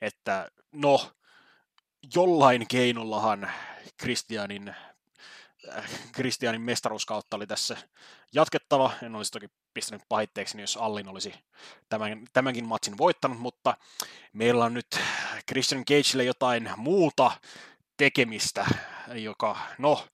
että 0.00 0.50
no, 0.72 1.10
jollain 2.14 2.68
keinollahan 2.68 3.50
Kristianin 3.96 4.74
Kristianin 6.12 6.60
mestaruuskautta 6.60 7.36
oli 7.36 7.46
tässä 7.46 7.76
jatkettava. 8.32 8.92
En 9.02 9.14
olisi 9.14 9.32
toki 9.32 9.46
pistänyt 9.74 10.02
pahitteeksi, 10.08 10.56
niin 10.56 10.62
jos 10.62 10.76
Allin 10.76 11.08
olisi 11.08 11.34
tämän, 11.88 12.24
tämänkin 12.32 12.64
matsin 12.64 12.98
voittanut, 12.98 13.38
mutta 13.38 13.76
meillä 14.32 14.64
on 14.64 14.74
nyt 14.74 15.00
Christian 15.48 15.84
Cageille 15.84 16.24
jotain 16.24 16.70
muuta 16.76 17.30
tekemistä, 17.96 18.66
joka, 19.14 19.56
no, 19.78 20.06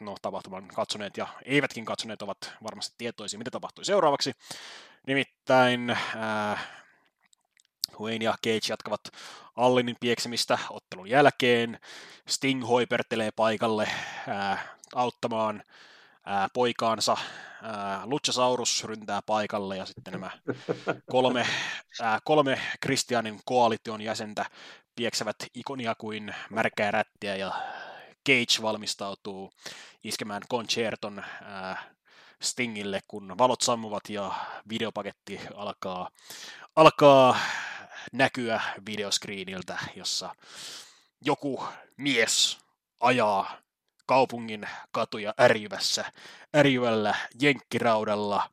no 0.00 0.16
tapahtuman 0.22 0.68
katsoneet 0.68 1.16
ja 1.16 1.26
eivätkin 1.44 1.84
katsoneet 1.84 2.22
ovat 2.22 2.52
varmasti 2.62 2.94
tietoisia, 2.98 3.38
mitä 3.38 3.50
tapahtui 3.50 3.84
seuraavaksi. 3.84 4.32
Nimittäin 5.06 5.90
äh, 5.90 6.68
Wayne 8.00 8.24
ja 8.24 8.34
Cage 8.44 8.68
jatkavat 8.68 9.00
Allinin 9.56 9.96
pieksemistä 10.00 10.58
ottelun 10.70 11.10
jälkeen. 11.10 11.80
Sting 12.28 12.68
hoipertelee 12.68 13.30
paikalle 13.30 13.88
äh, 14.28 14.68
auttamaan 14.94 15.62
ää, 16.24 16.48
poikaansa. 16.54 17.16
Ää, 17.62 18.02
Luchasaurus 18.04 18.84
ryntää 18.84 19.22
paikalle 19.26 19.76
ja 19.76 19.86
sitten 19.86 20.12
nämä 20.12 20.30
kolme, 21.10 21.46
ää, 22.02 22.18
kolme 22.24 22.60
Kristianin 22.80 23.40
koalition 23.44 24.00
jäsentä 24.00 24.44
pieksevät 24.96 25.36
ikonia 25.54 25.94
kuin 25.94 26.34
märkää 26.50 26.90
rättiä 26.90 27.36
ja 27.36 27.52
Cage 28.28 28.62
valmistautuu 28.62 29.50
iskemään 30.04 30.42
Concerton 30.50 31.24
ää, 31.42 31.82
Stingille, 32.42 33.00
kun 33.08 33.34
valot 33.38 33.60
sammuvat 33.60 34.02
ja 34.08 34.32
videopaketti 34.68 35.40
alkaa, 35.54 36.10
alkaa 36.76 37.38
näkyä 38.12 38.60
videoscreeniltä, 38.86 39.78
jossa 39.96 40.34
joku 41.24 41.64
mies 41.96 42.58
ajaa 43.00 43.56
kaupungin 44.06 44.68
katuja 44.92 45.34
ärivässä, 45.40 46.04
ärivällä 46.56 47.14
jenkkiraudalla. 47.40 48.50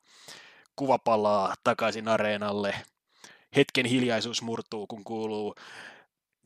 Kuva 0.75 0.99
palaa 0.99 1.55
takaisin 1.63 2.07
areenalle. 2.07 2.75
Hetken 3.55 3.85
hiljaisuus 3.85 4.41
murtuu, 4.41 4.87
kun 4.87 5.03
kuuluu 5.03 5.55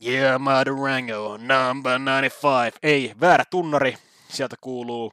Yeah, 0.06 0.40
Madurango, 0.40 1.36
number 1.36 2.00
95. 2.00 2.78
Ei, 2.82 3.14
väärä 3.20 3.44
tunnari. 3.50 3.96
Sieltä 4.28 4.56
kuuluu 4.60 5.12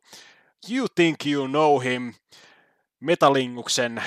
You 0.70 0.88
Think 0.96 1.26
You 1.26 1.48
Know 1.48 1.84
Him. 1.84 2.14
Metalinguksen 3.00 4.04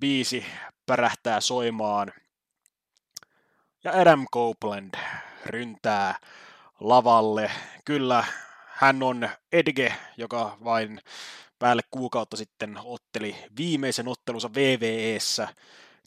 biisi 0.00 0.46
pärähtää 0.86 1.40
soimaan. 1.40 2.12
Ja 3.84 3.92
Adam 4.00 4.26
Copeland 4.32 4.94
ryntää 5.46 6.18
lavalle. 6.80 7.50
Kyllä 7.84 8.24
hän 8.66 9.02
on 9.02 9.28
Edge, 9.52 9.94
joka 10.16 10.58
vain 10.64 11.00
päälle 11.58 11.82
kuukautta 11.90 12.36
sitten 12.36 12.78
otteli 12.84 13.36
viimeisen 13.56 14.08
ottelunsa 14.08 14.54
VVEssä, 14.54 15.48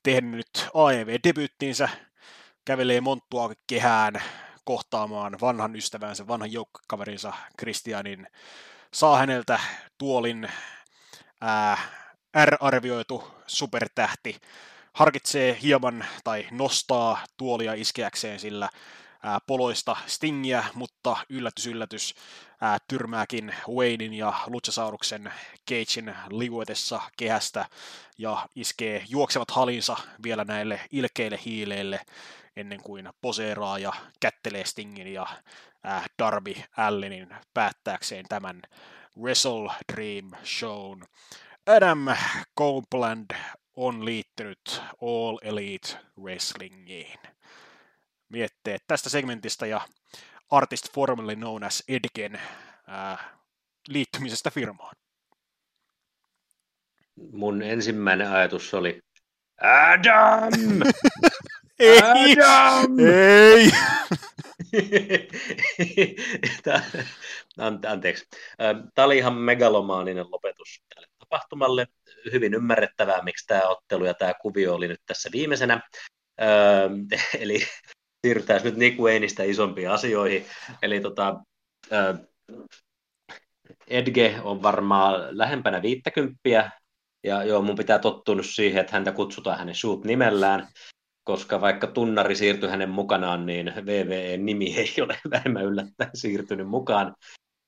tehnyt 0.04 0.48
AEV-debyyttiinsä, 0.74 1.90
kävelee 2.66 3.02
monttua 3.02 3.52
kehään 3.68 4.14
kohtaamaan 4.64 5.38
vanhan 5.42 5.76
ystävänsä, 5.76 6.28
vanhan 6.28 6.52
joukkokaverinsa 6.52 7.34
Christianin, 7.60 8.28
saa 8.94 9.18
häneltä 9.18 9.60
tuolin 9.98 10.50
ää, 11.42 11.78
R-arvioitu 12.46 13.28
supertähti, 13.48 14.42
harkitsee 14.98 15.58
hieman 15.62 16.06
tai 16.24 16.48
nostaa 16.52 17.20
tuolia 17.38 17.74
iskeäkseen 17.74 18.40
sillä 18.40 18.70
ää, 19.24 19.40
poloista 19.48 19.98
Stingiä, 20.08 20.64
mutta 20.74 21.18
yllätys 21.30 21.68
yllätys 21.68 22.16
ää, 22.62 22.78
tyrmääkin 22.88 23.56
Waynein 23.70 24.14
ja 24.14 24.34
Luchasauruksen 24.48 25.34
Cagein 25.70 26.16
liuetessa 26.30 27.02
kehästä 27.18 27.66
ja 28.18 28.48
iskee 28.56 29.04
juoksevat 29.10 29.52
halinsa 29.52 29.98
vielä 30.24 30.44
näille 30.44 30.80
ilkeille 30.92 31.40
hiileille 31.46 32.02
ennen 32.56 32.82
kuin 32.84 33.10
poseeraa 33.22 33.80
ja 33.80 33.94
kättelee 34.20 34.66
Stingin 34.66 35.14
ja 35.14 35.28
ää, 35.84 36.06
Darby 36.20 36.56
Allinin 36.78 37.36
päättääkseen 37.54 38.26
tämän 38.30 38.62
Wrestle 39.22 39.72
Dream 39.94 40.32
Shown. 40.46 41.04
Adam 41.76 42.08
Copeland 42.60 43.32
on 43.78 44.06
liittynyt 44.06 44.82
All 45.02 45.38
Elite 45.42 45.88
Wrestlingiin 46.22 47.20
mietteet 48.30 48.84
tästä 48.88 49.10
segmentistä 49.10 49.66
ja 49.66 49.82
artist 50.50 50.94
formerly 50.94 51.36
known 51.36 51.64
as 51.64 51.84
Edgen 51.88 52.42
ää, 52.88 53.38
liittymisestä 53.88 54.52
firmaan? 54.52 54.96
Mun 57.32 57.62
ensimmäinen 57.62 58.32
ajatus 58.32 58.74
oli 58.74 59.02
Adam! 59.62 60.54
ei! 61.80 62.00
Adam! 62.02 62.98
Ei! 63.00 63.72
Anteeksi. 67.92 68.28
Tämä 68.96 69.06
oli 69.06 69.18
ihan 69.18 69.34
megalomaaninen 69.36 70.32
lopetus 70.32 70.84
tälle 70.96 71.17
tapahtumalle. 71.30 71.88
Hyvin 72.32 72.54
ymmärrettävää, 72.54 73.24
miksi 73.24 73.48
tämä 73.48 73.62
ottelu 73.62 74.06
ja 74.06 74.14
tämä 74.14 74.34
kuvio 74.42 74.76
oli 74.76 74.88
nyt 74.88 75.02
tässä 75.06 75.30
viimeisenä. 75.32 75.82
eli 77.42 77.60
siirrytään 78.26 78.62
nyt 78.64 78.76
Nick 78.76 79.00
Wayneistä 79.00 79.44
isompiin 79.44 79.90
asioihin. 79.90 80.46
Eli 80.82 81.00
tota, 81.00 81.40
äh, 81.94 82.20
Edge 83.88 84.42
on 84.44 84.64
varmaan 84.64 85.38
lähempänä 85.38 85.82
50, 85.82 86.40
ja 87.24 87.44
joo, 87.44 87.62
mun 87.62 87.76
pitää 87.76 88.00
tottua 88.00 88.36
siihen, 88.42 88.82
että 88.82 88.94
häntä 88.94 89.12
kutsutaan 89.12 89.58
hänen 89.58 89.76
shoot-nimellään, 89.76 90.68
koska 91.24 91.62
vaikka 91.62 91.88
tunnari 91.88 92.36
siirtyi 92.36 92.70
hänen 92.70 92.90
mukanaan, 92.90 93.46
niin 93.46 93.74
VVE-nimi 93.86 94.76
ei 94.78 95.04
ole 95.04 95.20
vähemmän 95.32 95.66
yllättäen 95.66 96.10
siirtynyt 96.14 96.68
mukaan. 96.68 97.16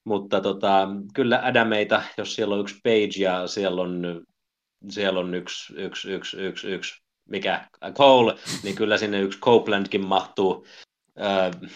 Mutta 0.04 0.42
tota, 0.42 0.88
kyllä 1.14 1.42
Adameita, 1.44 2.04
jos 2.18 2.36
siellä 2.36 2.56
on 2.56 2.62
yksi 2.62 2.76
page 2.84 3.24
ja 3.24 3.48
siellä 3.48 3.82
on, 3.82 4.24
siellä 4.90 5.20
on 5.20 5.34
yksi, 5.34 5.74
yksi, 5.78 6.12
yksi, 6.12 6.38
yksi, 6.38 6.68
yksi 6.68 7.02
mikä 7.30 7.68
Cole, 7.94 8.36
niin 8.64 8.76
kyllä 8.76 8.98
sinne 8.98 9.22
yksi 9.22 9.40
Copelandkin 9.40 10.06
mahtuu, 10.06 10.68
äh, 11.22 11.72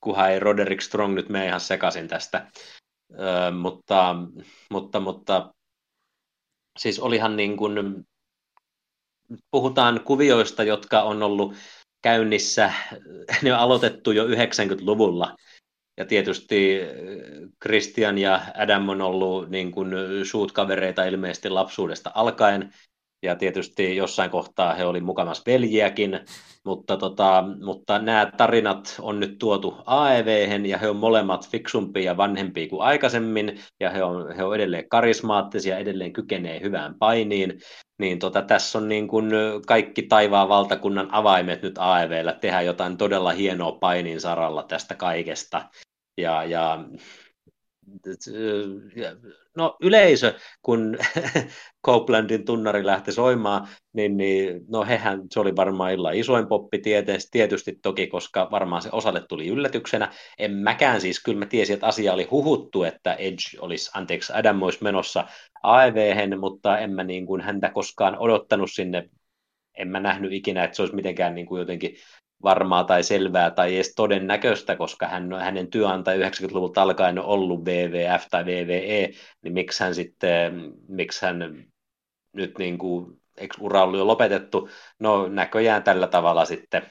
kunhan 0.00 0.30
ei 0.30 0.38
Roderick 0.38 0.80
Strong 0.80 1.14
nyt 1.14 1.28
mene 1.28 1.46
ihan 1.46 1.60
sekaisin 1.60 2.08
tästä. 2.08 2.38
Äh, 3.12 3.54
mutta, 3.60 4.14
mutta, 4.70 5.00
mutta 5.00 5.52
siis 6.78 7.00
olihan 7.00 7.36
niin 7.36 7.56
kuin, 7.56 8.04
puhutaan 9.50 10.00
kuvioista, 10.04 10.62
jotka 10.62 11.02
on 11.02 11.22
ollut 11.22 11.54
käynnissä, 12.02 12.72
ne 13.42 13.52
on 13.52 13.58
aloitettu 13.58 14.10
jo 14.10 14.26
90-luvulla. 14.26 15.36
Ja 15.98 16.04
tietysti 16.04 16.80
Christian 17.62 18.18
ja 18.18 18.40
Adam 18.58 18.88
on 18.88 19.00
ollut 19.00 19.50
niin 19.50 19.72
kuin 19.72 19.90
shoot-kavereita 20.24 21.04
ilmeisesti 21.04 21.50
lapsuudesta 21.50 22.10
alkaen, 22.14 22.72
ja 23.22 23.36
tietysti 23.36 23.96
jossain 23.96 24.30
kohtaa 24.30 24.74
he 24.74 24.84
oli 24.84 25.00
mukamassa 25.00 25.42
veljiäkin, 25.46 26.20
mutta, 26.64 26.96
tota, 26.96 27.44
mutta 27.64 27.98
nämä 27.98 28.32
tarinat 28.36 28.96
on 29.00 29.20
nyt 29.20 29.38
tuotu 29.38 29.76
AEV 29.86 30.66
ja 30.66 30.78
he 30.78 30.88
on 30.88 30.96
molemmat 30.96 31.48
fiksumpia 31.48 32.02
ja 32.02 32.16
vanhempia 32.16 32.68
kuin 32.68 32.82
aikaisemmin, 32.82 33.58
ja 33.80 33.90
he 33.90 34.02
on, 34.02 34.36
he 34.36 34.44
on 34.44 34.54
edelleen 34.54 34.88
karismaattisia, 34.88 35.78
edelleen 35.78 36.12
kykenee 36.12 36.60
hyvään 36.60 36.94
painiin, 36.98 37.60
niin 37.98 38.18
tota, 38.18 38.42
tässä 38.42 38.78
on 38.78 38.88
niin 38.88 39.08
kuin 39.08 39.30
kaikki 39.66 40.02
taivaan 40.02 40.48
valtakunnan 40.48 41.08
avaimet 41.14 41.62
nyt 41.62 41.78
AEVllä 41.78 42.32
tehdä 42.32 42.62
jotain 42.62 42.96
todella 42.96 43.30
hienoa 43.30 43.72
painin 43.72 44.20
saralla 44.20 44.62
tästä 44.62 44.94
kaikesta, 44.94 45.68
ja, 46.18 46.44
ja 46.44 46.84
no 49.56 49.76
yleisö, 49.82 50.34
kun 50.62 50.98
Copelandin 51.86 52.44
tunnari 52.44 52.86
lähti 52.86 53.12
soimaan, 53.12 53.68
niin, 53.92 54.16
niin 54.16 54.60
no 54.68 54.84
hehän, 54.84 55.22
se 55.30 55.40
oli 55.40 55.56
varmaan 55.56 55.92
illan 55.92 56.14
isoin 56.14 56.46
poppi 56.46 56.78
tietysti, 56.78 57.28
tietysti 57.32 57.78
toki, 57.82 58.06
koska 58.06 58.48
varmaan 58.50 58.82
se 58.82 58.88
osalle 58.92 59.24
tuli 59.28 59.48
yllätyksenä. 59.48 60.12
En 60.38 60.52
mäkään 60.52 61.00
siis, 61.00 61.22
kyllä 61.22 61.38
mä 61.38 61.46
tiesin, 61.46 61.74
että 61.74 61.86
asia 61.86 62.12
oli 62.12 62.24
huhuttu, 62.24 62.84
että 62.84 63.14
Edge 63.14 63.58
olisi, 63.60 63.90
anteeksi, 63.94 64.32
Adam 64.36 64.62
olisi 64.62 64.82
menossa 64.82 65.24
aev 65.62 65.96
mutta 66.40 66.78
en 66.78 66.90
mä 66.90 67.04
niin 67.04 67.26
kuin 67.26 67.40
häntä 67.40 67.70
koskaan 67.70 68.18
odottanut 68.18 68.70
sinne 68.72 69.08
en 69.78 69.88
mä 69.88 70.00
nähnyt 70.00 70.32
ikinä, 70.32 70.64
että 70.64 70.76
se 70.76 70.82
olisi 70.82 70.94
mitenkään 70.94 71.34
niin 71.34 71.46
kuin 71.46 71.58
jotenkin 71.58 71.96
varmaa 72.42 72.84
tai 72.84 73.02
selvää 73.02 73.50
tai 73.50 73.74
edes 73.74 73.94
todennäköistä, 73.94 74.76
koska 74.76 75.08
hän, 75.08 75.32
hänen 75.32 75.70
työnantaja 75.70 76.28
90-luvulta 76.28 76.82
alkaen 76.82 77.18
on 77.18 77.24
ollut 77.24 77.64
WWF 77.64 78.26
tai 78.30 78.44
WWE, 78.44 79.10
niin 79.42 79.54
miksi 79.54 79.84
hän 79.84 79.94
sitten, 79.94 80.72
miksi 80.88 81.26
hän 81.26 81.64
nyt 82.32 82.58
niin 82.58 82.78
kuin, 82.78 83.20
eikö 83.36 83.56
ura 83.60 83.82
ollut 83.82 83.98
jo 83.98 84.06
lopetettu? 84.06 84.68
No 84.98 85.28
näköjään 85.28 85.82
tällä 85.82 86.06
tavalla 86.06 86.44
sitten. 86.44 86.82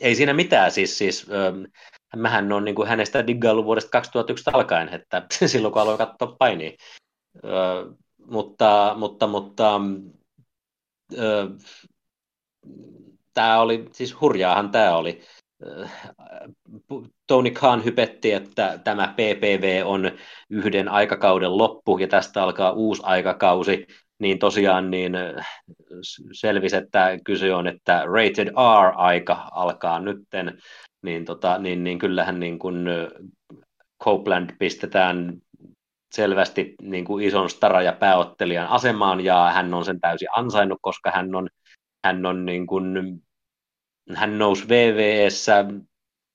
Ei 0.00 0.14
siinä 0.14 0.32
mitään, 0.32 0.72
siis, 0.72 0.98
siis 0.98 1.26
ähm, 1.30 1.62
mähän 2.16 2.52
on 2.52 2.64
niin 2.64 2.74
kuin 2.74 2.88
hänestä 2.88 3.26
diggaillut 3.26 3.64
vuodesta 3.64 3.90
2001 3.90 4.50
alkaen, 4.52 4.88
että 4.88 5.26
silloin 5.46 5.72
kun 5.72 5.82
aloin 5.82 5.98
katsoa 5.98 6.36
painia. 6.38 6.70
Äh, 7.44 7.96
mutta, 8.26 8.94
mutta, 8.98 9.26
mutta 9.26 9.80
äh, 11.18 11.48
tämä 13.38 13.60
oli, 13.60 13.84
siis 13.92 14.20
hurjaahan 14.20 14.70
tämä 14.70 14.96
oli. 14.96 15.20
Tony 17.26 17.50
Khan 17.50 17.84
hypetti, 17.84 18.32
että 18.32 18.78
tämä 18.84 19.14
PPV 19.16 19.82
on 19.84 20.10
yhden 20.50 20.88
aikakauden 20.88 21.58
loppu 21.58 21.98
ja 21.98 22.08
tästä 22.08 22.42
alkaa 22.42 22.72
uusi 22.72 23.02
aikakausi, 23.04 23.86
niin 24.18 24.38
tosiaan 24.38 24.90
niin 24.90 25.12
selvisi, 26.32 26.76
että 26.76 27.18
kyse 27.24 27.54
on, 27.54 27.66
että 27.66 28.04
rated 28.04 28.48
R-aika 28.48 29.48
alkaa 29.52 30.00
nytten, 30.00 30.58
niin, 31.02 31.24
tota, 31.24 31.58
niin, 31.58 31.84
niin 31.84 31.98
kyllähän 31.98 32.40
niin 32.40 32.58
kuin 32.58 32.86
Copeland 34.04 34.50
pistetään 34.58 35.32
selvästi 36.14 36.74
niin 36.82 37.04
kuin 37.04 37.24
ison 37.24 37.50
stara- 37.50 37.82
ja 37.82 37.92
pääottelijan 37.92 38.68
asemaan, 38.68 39.24
ja 39.24 39.50
hän 39.54 39.74
on 39.74 39.84
sen 39.84 40.00
täysin 40.00 40.28
ansainnut, 40.32 40.78
koska 40.82 41.10
hän 41.10 41.34
on, 41.34 41.48
hän 42.04 42.26
on 42.26 42.46
niin 42.46 42.66
kuin 42.66 42.94
hän 44.14 44.38
nousi 44.38 44.68
VVEssä 44.68 45.64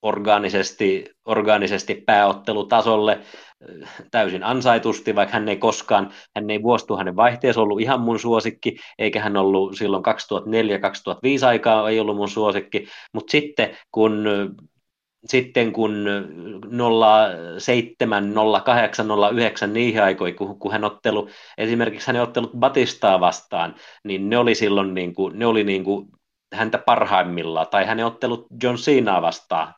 orgaanisesti, 0.01 1.05
orgaanisesti 1.25 2.03
pääottelutasolle 2.05 3.19
täysin 4.11 4.43
ansaitusti, 4.43 5.15
vaikka 5.15 5.33
hän 5.33 5.49
ei 5.49 5.57
koskaan, 5.57 6.11
hän 6.35 6.49
ei 6.49 6.63
vuosituhannen 6.63 7.15
vaihteessa 7.15 7.61
ollut 7.61 7.81
ihan 7.81 8.01
mun 8.01 8.19
suosikki, 8.19 8.75
eikä 8.99 9.21
hän 9.21 9.37
ollut 9.37 9.77
silloin 9.77 10.03
2004-2005 11.43 11.45
aikaa 11.47 11.89
ei 11.89 11.99
ollut 11.99 12.15
mun 12.15 12.29
suosikki, 12.29 12.87
mutta 13.13 13.31
sitten 13.31 13.77
kun 13.91 14.25
sitten 15.25 15.73
kun 15.73 16.05
07, 17.59 18.33
08, 18.65 19.07
09 19.33 19.73
niihin 19.73 20.03
aikoihin, 20.03 20.35
kun, 20.35 20.59
kun 20.59 20.71
hän 20.71 20.83
ottelu, 20.83 21.29
esimerkiksi 21.57 22.07
hänen 22.07 22.21
ottelut 22.21 22.51
Batistaa 22.59 23.19
vastaan, 23.19 23.75
niin 24.03 24.29
ne 24.29 24.37
oli 24.37 24.55
silloin 24.55 24.93
niin 24.93 25.15
kuin, 25.15 25.39
ne 25.39 25.45
oli 25.45 25.63
niin 25.63 25.83
kuin 25.83 26.07
häntä 26.53 26.77
parhaimmillaan, 26.77 27.67
tai 27.67 27.85
hänen 27.85 28.05
ottelut 28.05 28.47
John 28.63 28.77
Cenaa 28.77 29.21
vastaan. 29.21 29.73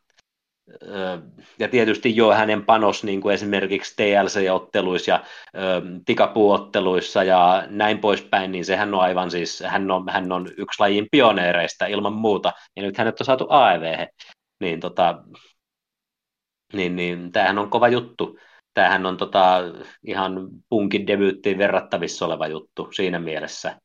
Ja 1.58 1.68
tietysti 1.68 2.16
jo 2.16 2.32
hänen 2.32 2.64
panos 2.64 3.04
niin 3.04 3.20
kuin 3.20 3.34
esimerkiksi 3.34 3.94
TLC-otteluissa 3.96 5.10
ja 5.10 5.24
tikapuotteluissa 6.04 7.22
ja 7.22 7.66
näin 7.70 7.98
poispäin, 7.98 8.52
niin 8.52 8.64
sehän 8.64 8.94
on 8.94 9.00
aivan 9.00 9.30
siis, 9.30 9.62
hän 9.66 9.90
on, 9.90 10.08
hän 10.08 10.32
on 10.32 10.48
yksi 10.56 10.80
lajin 10.80 11.06
pioneereista 11.10 11.86
ilman 11.86 12.12
muuta, 12.12 12.52
ja 12.76 12.82
nyt 12.82 12.98
hänet 12.98 13.20
on 13.20 13.26
saatu 13.26 13.46
AEV, 13.48 14.06
niin, 14.60 14.80
tota, 14.80 15.22
niin, 16.72 16.96
niin 16.96 17.32
tämähän 17.32 17.58
on 17.58 17.70
kova 17.70 17.88
juttu. 17.88 18.38
Tämähän 18.74 19.06
on 19.06 19.16
tota, 19.16 19.58
ihan 20.06 20.48
punkin 20.68 21.06
debyyttiin 21.06 21.58
verrattavissa 21.58 22.26
oleva 22.26 22.46
juttu 22.46 22.92
siinä 22.92 23.18
mielessä. 23.18 23.80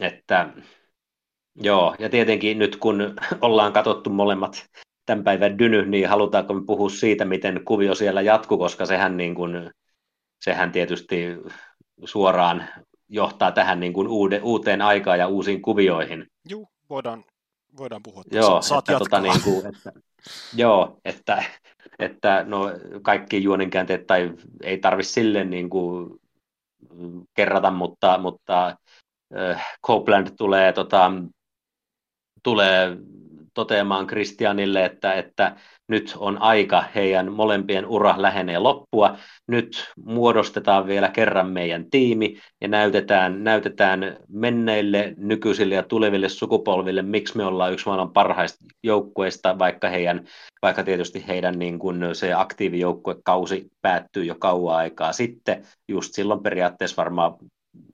Että 0.00 0.48
joo, 1.54 1.96
ja 1.98 2.08
tietenkin 2.08 2.58
nyt 2.58 2.76
kun 2.76 3.14
ollaan 3.40 3.72
katsottu 3.72 4.10
molemmat 4.10 4.66
tämän 5.06 5.24
päivän 5.24 5.58
dyny, 5.58 5.86
niin 5.86 6.08
halutaanko 6.08 6.54
me 6.54 6.64
puhua 6.66 6.88
siitä, 6.90 7.24
miten 7.24 7.60
kuvio 7.64 7.94
siellä 7.94 8.20
jatkuu, 8.20 8.58
koska 8.58 8.86
sehän, 8.86 9.16
niin 9.16 9.34
kuin, 9.34 9.70
sehän 10.44 10.72
tietysti 10.72 11.26
suoraan 12.04 12.64
johtaa 13.08 13.52
tähän 13.52 13.80
niin 13.80 13.92
kuin 13.92 14.08
uude, 14.08 14.40
uuteen 14.42 14.82
aikaan 14.82 15.18
ja 15.18 15.28
uusiin 15.28 15.62
kuvioihin. 15.62 16.26
Joo, 16.48 16.66
voidaan, 16.90 17.24
voidaan 17.76 18.02
puhua. 18.02 18.22
Joo, 18.32 18.62
Saat 18.62 18.88
että, 18.88 18.98
tota, 18.98 19.20
niin 19.20 19.42
kuin, 19.44 19.66
että, 19.66 19.92
joo, 20.54 20.98
että, 21.04 21.44
että 21.98 22.44
no, 22.48 22.70
kaikki 23.02 23.42
juonenkäänteet 23.42 24.06
tai 24.06 24.32
ei 24.62 24.78
tarvitse 24.78 25.12
silleen 25.12 25.50
niin 25.50 25.70
kuin, 25.70 26.20
kerrata, 27.34 27.70
mutta, 27.70 28.18
mutta 28.18 28.76
Copeland 29.86 30.28
tulee, 30.38 30.72
tota, 30.72 31.12
tulee 32.42 32.96
toteamaan 33.54 34.06
Christianille, 34.06 34.84
että, 34.84 35.14
että 35.14 35.56
nyt 35.88 36.14
on 36.18 36.38
aika, 36.38 36.84
heidän 36.94 37.32
molempien 37.32 37.86
ura 37.86 38.14
lähenee 38.22 38.58
loppua, 38.58 39.16
nyt 39.48 39.92
muodostetaan 40.04 40.86
vielä 40.86 41.08
kerran 41.08 41.50
meidän 41.50 41.90
tiimi 41.90 42.38
ja 42.60 42.68
näytetään, 42.68 43.44
näytetään 43.44 44.16
menneille, 44.28 45.14
nykyisille 45.16 45.74
ja 45.74 45.82
tuleville 45.82 46.28
sukupolville, 46.28 47.02
miksi 47.02 47.36
me 47.36 47.44
ollaan 47.44 47.72
yksi 47.72 47.86
maailman 47.86 48.12
parhaista 48.12 48.64
joukkueista, 48.82 49.58
vaikka, 49.58 49.88
heidän, 49.88 50.24
vaikka 50.62 50.84
tietysti 50.84 51.24
heidän 51.28 51.58
niin 51.58 51.78
kuin 51.78 52.00
se 52.12 52.32
aktiivijoukkuekausi 52.32 53.70
päättyy 53.82 54.24
jo 54.24 54.34
kauan 54.38 54.76
aikaa 54.76 55.12
sitten, 55.12 55.66
just 55.88 56.14
silloin 56.14 56.42
periaatteessa 56.42 56.96
varmaan, 56.96 57.34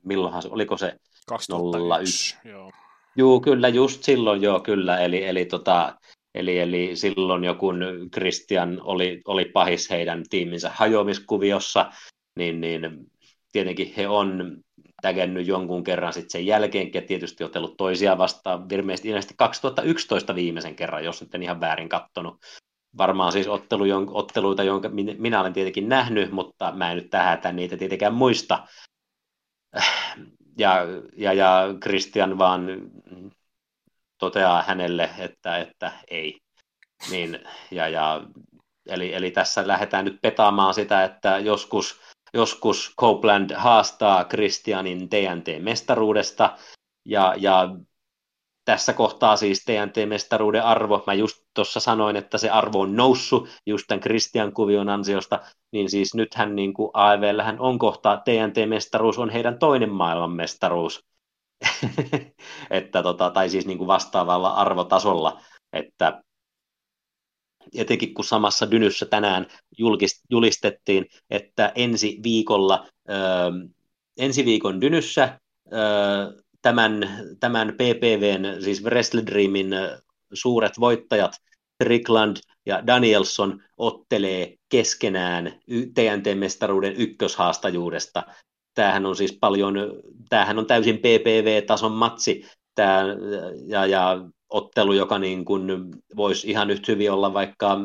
milloinhan 0.05 0.43
se, 0.43 0.49
oliko 0.49 0.77
se 0.77 0.97
2001, 1.27 2.37
joo. 2.45 2.73
Juu, 3.17 3.41
kyllä, 3.41 3.69
just 3.69 4.03
silloin 4.03 4.43
joo, 4.43 4.61
kyllä. 4.61 4.99
Eli, 4.99 5.25
eli, 5.25 5.45
tota, 5.45 5.97
eli, 6.35 6.59
eli 6.59 6.97
silloin 6.97 7.45
jo 7.45 7.55
kun 7.55 7.85
Christian 8.13 8.81
oli, 8.83 9.21
oli 9.25 9.45
pahis 9.45 9.91
heidän 9.91 10.23
tiiminsä 10.31 10.71
hajoamiskuviossa, 10.75 11.93
niin, 12.39 12.61
niin 12.61 13.07
tietenkin 13.53 13.95
he 13.97 14.09
on 14.09 14.57
tägännyt 15.03 15.47
jonkun 15.47 15.85
kerran 15.85 16.13
sitten 16.13 16.31
sen 16.31 16.47
jälkeenkin, 16.47 17.01
ja 17.03 17.07
tietysti 17.07 17.45
otellut 17.45 17.77
toisia 17.77 18.19
vastaan, 18.19 18.67
ilmeisesti, 18.73 19.09
ilmeisesti 19.09 19.35
2011 19.39 20.35
viimeisen 20.35 20.75
kerran, 20.75 21.05
jos 21.05 21.21
nyt 21.21 21.35
en 21.35 21.43
ihan 21.43 21.61
väärin 21.61 21.89
kattonut. 21.89 22.41
Varmaan 22.99 23.33
siis 23.33 23.49
ottelu, 23.49 23.85
otteluita, 24.13 24.63
jonka 24.63 24.89
minä 25.19 25.41
olen 25.41 25.53
tietenkin 25.53 25.89
nähnyt, 25.89 26.31
mutta 26.31 26.73
mä 26.73 26.91
en 26.91 26.97
nyt 26.97 27.11
tähätä 27.11 27.53
niitä 27.53 27.77
tietenkään 27.77 28.15
muista 28.15 28.67
ja, 30.59 30.79
ja, 31.17 31.33
ja 31.33 31.65
Christian 31.83 32.39
vaan 32.39 32.67
toteaa 34.19 34.63
hänelle, 34.63 35.11
että, 35.19 35.59
että 35.59 35.93
ei. 36.11 36.39
Niin, 37.11 37.39
ja, 37.71 37.89
ja, 37.89 38.23
eli, 38.87 39.15
eli 39.15 39.31
tässä 39.31 39.67
lähdetään 39.67 40.05
nyt 40.05 40.19
petaamaan 40.23 40.75
sitä, 40.75 41.05
että 41.05 41.39
joskus, 41.39 42.01
joskus 42.35 42.95
Copeland 43.01 43.51
haastaa 43.57 44.25
Christianin 44.25 45.09
TNT-mestaruudesta, 45.09 46.59
ja, 47.05 47.35
ja 47.39 47.69
tässä 48.67 48.93
kohtaa 48.93 49.37
siis 49.37 49.65
TNT-mestaruuden 49.65 50.63
arvo, 50.63 51.05
mä 51.07 51.15
just 51.15 51.43
tuossa 51.55 51.81
sanoin, 51.81 52.17
että 52.17 52.39
se 52.39 52.51
arvo 52.51 52.81
on 52.81 52.97
noussut 52.97 53.49
just 53.67 53.85
tämän 53.89 54.01
Christian 54.01 54.53
kuvion 54.53 54.89
ansiosta, 54.89 55.41
niin 55.73 55.91
siis 55.91 56.15
nythän 56.15 56.57
niin 56.57 56.75
kuin 56.75 56.91
AEVllähän 56.95 57.61
on 57.61 57.79
kohta 57.79 58.23
TNT-mestaruus 58.25 59.19
on 59.19 59.31
heidän 59.31 59.59
toinen 59.59 59.91
maailmanmestaruus, 59.91 61.05
että 62.71 63.03
tota, 63.03 63.31
tai 63.31 63.51
siis 63.51 63.67
niin 63.67 63.79
kuin 63.79 63.89
vastaavalla 63.89 64.51
arvotasolla, 64.51 65.41
että 65.73 66.23
etenkin 67.75 68.15
kun 68.15 68.25
samassa 68.25 68.71
dynyssä 68.71 69.07
tänään 69.07 69.47
julkist, 69.79 70.17
julistettiin, 70.31 71.07
että 71.31 71.73
ensi 71.75 72.21
viikolla, 72.23 72.87
ö, 73.11 73.15
ensi 74.19 74.45
viikon 74.45 74.81
dynyssä 74.81 75.41
ö, 75.73 76.46
tämän, 76.63 77.09
tämän 77.41 77.73
PPVn, 77.75 78.63
siis 78.63 78.85
Wrestle 78.85 79.23
Dreamin 79.27 79.75
suuret 80.33 80.81
voittajat, 80.81 81.33
Strickland 81.75 82.37
ja 82.67 82.87
Danielson 82.87 83.63
ottelee 83.77 84.55
keskenään 84.69 85.53
TNT-mestaruuden 85.95 86.95
ykköshaastajuudesta. 86.97 88.23
Tämähän 88.75 89.07
on 89.07 89.17
siis 89.17 89.39
paljon, 89.41 89.75
tämähän 90.29 90.59
on 90.59 90.67
täysin 90.67 90.99
PPV-tason 90.99 91.93
matsi, 91.93 92.47
Tää, 92.77 93.05
ja, 93.67 93.87
ja 93.87 94.21
ottelu, 94.49 94.93
joka 94.93 95.19
niin 95.19 95.45
kuin 95.45 95.63
voisi 96.17 96.51
ihan 96.51 96.71
yhtä 96.71 96.93
hyvin 96.93 97.13
olla 97.13 97.35
vaikka 97.35 97.79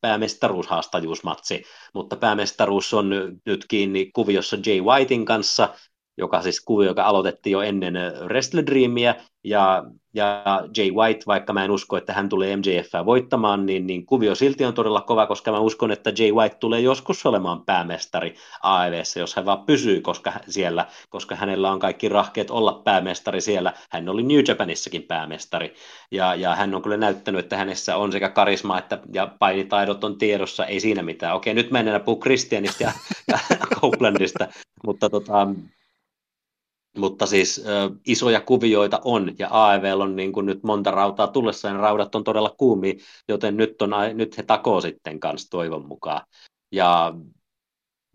päämestaruushaastajuusmatsi, 0.00 1.62
mutta 1.94 2.16
päämestaruus 2.16 2.94
on 2.94 3.10
nyt 3.46 3.64
kiinni 3.68 4.10
kuviossa 4.14 4.56
Jay 4.66 4.80
Whitein 4.80 5.24
kanssa, 5.24 5.74
joka 6.18 6.42
siis 6.42 6.60
kuvio, 6.60 6.88
joka 6.88 7.04
aloitettiin 7.04 7.52
jo 7.52 7.60
ennen 7.60 7.94
Wrestle 8.24 8.62
Dreamia, 8.66 9.14
ja, 9.44 9.84
ja 10.14 10.42
Jay 10.76 10.90
White, 10.90 11.20
vaikka 11.26 11.52
mä 11.52 11.64
en 11.64 11.70
usko, 11.70 11.96
että 11.96 12.12
hän 12.12 12.28
tulee 12.28 12.56
MJF 12.56 12.90
voittamaan, 13.04 13.66
niin, 13.66 13.86
niin 13.86 14.06
kuvio 14.06 14.34
silti 14.34 14.64
on 14.64 14.74
todella 14.74 15.00
kova, 15.00 15.26
koska 15.26 15.52
mä 15.52 15.58
uskon, 15.58 15.90
että 15.90 16.12
Jay 16.18 16.32
White 16.32 16.56
tulee 16.60 16.80
joskus 16.80 17.26
olemaan 17.26 17.64
päämestari 17.64 18.34
AEVssä, 18.62 19.20
jos 19.20 19.36
hän 19.36 19.44
vaan 19.44 19.66
pysyy 19.66 20.00
koska 20.00 20.32
siellä, 20.48 20.86
koska 21.10 21.34
hänellä 21.34 21.72
on 21.72 21.78
kaikki 21.78 22.08
rahkeet 22.08 22.50
olla 22.50 22.80
päämestari 22.84 23.40
siellä. 23.40 23.72
Hän 23.90 24.08
oli 24.08 24.22
New 24.22 24.40
Japanissakin 24.48 25.02
päämestari, 25.02 25.74
ja, 26.10 26.34
ja 26.34 26.54
hän 26.54 26.74
on 26.74 26.82
kyllä 26.82 26.96
näyttänyt, 26.96 27.38
että 27.38 27.56
hänessä 27.56 27.96
on 27.96 28.12
sekä 28.12 28.28
karisma 28.28 28.78
että 28.78 28.98
ja 29.12 29.34
painitaidot 29.38 30.04
on 30.04 30.18
tiedossa, 30.18 30.66
ei 30.66 30.80
siinä 30.80 31.02
mitään. 31.02 31.36
Okei, 31.36 31.54
nyt 31.54 31.70
mä 31.70 31.80
en 31.80 31.88
enää 31.88 32.00
puhu 32.00 32.20
Christianista 32.20 32.82
ja, 32.82 32.92
ja 33.28 33.38
Copelandista, 33.80 34.48
mutta 34.84 35.10
tota, 35.10 35.48
mutta 36.98 37.26
siis 37.26 37.58
ö, 37.66 37.90
isoja 38.06 38.40
kuvioita 38.40 39.00
on, 39.04 39.32
ja 39.38 39.48
AEV 39.50 40.00
on 40.00 40.16
niin 40.16 40.32
kuin 40.32 40.46
nyt 40.46 40.62
monta 40.62 40.90
rautaa 40.90 41.26
tullessa, 41.26 41.68
ja 41.68 41.74
raudat 41.74 42.14
on 42.14 42.24
todella 42.24 42.54
kuumia, 42.58 42.94
joten 43.28 43.56
nyt, 43.56 43.82
on, 43.82 43.90
nyt 44.14 44.38
he 44.38 44.42
takoo 44.42 44.80
sitten 44.80 45.20
kanssa 45.20 45.50
toivon 45.50 45.86
mukaan. 45.86 46.26
Ja, 46.72 47.14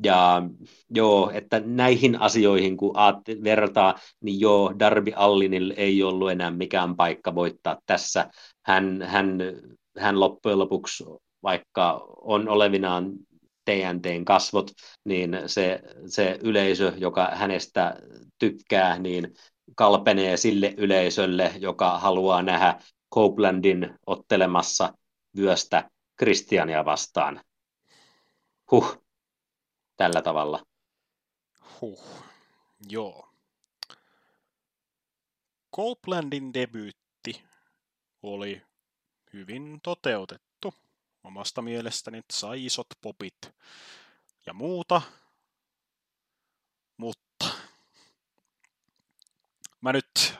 ja 0.03 0.41
joo, 0.89 1.31
että 1.33 1.61
näihin 1.65 2.21
asioihin 2.21 2.77
kun 2.77 2.91
aat, 2.97 3.17
vertaa, 3.43 3.95
niin 4.21 4.39
joo, 4.39 4.73
Darby 4.79 5.11
Allinille 5.15 5.73
ei 5.77 6.03
ollut 6.03 6.31
enää 6.31 6.51
mikään 6.51 6.95
paikka 6.95 7.35
voittaa 7.35 7.77
tässä. 7.85 8.29
Hän, 8.65 9.01
hän, 9.01 9.39
hän 9.97 10.19
loppujen 10.19 10.59
lopuksi, 10.59 11.03
vaikka 11.43 12.07
on 12.21 12.49
olevinaan 12.49 13.11
TNTn 13.65 14.25
kasvot, 14.25 14.71
niin 15.05 15.37
se, 15.45 15.81
se 16.07 16.39
yleisö, 16.43 16.93
joka 16.97 17.31
hänestä 17.33 17.95
tykkää, 18.39 18.99
niin 18.99 19.33
kalpenee 19.75 20.37
sille 20.37 20.73
yleisölle, 20.77 21.53
joka 21.59 21.99
haluaa 21.99 22.41
nähdä 22.41 22.79
Copelandin 23.13 23.99
ottelemassa 24.07 24.93
vyöstä 25.37 25.89
Kristiania 26.15 26.85
vastaan. 26.85 27.41
Huh, 28.71 29.03
tällä 29.97 30.21
tavalla. 30.21 30.63
Huh, 31.81 32.03
joo. 32.89 33.29
Copelandin 35.75 36.53
debyytti 36.53 37.43
oli 38.23 38.61
hyvin 39.33 39.79
toteutettu 39.83 40.73
omasta 41.25 41.61
mielestäni, 41.61 42.21
sai 42.31 42.65
isot 42.65 42.87
popit 43.01 43.37
ja 44.45 44.53
muuta, 44.53 45.01
mutta 46.97 47.45
mä 49.81 49.93
nyt 49.93 50.33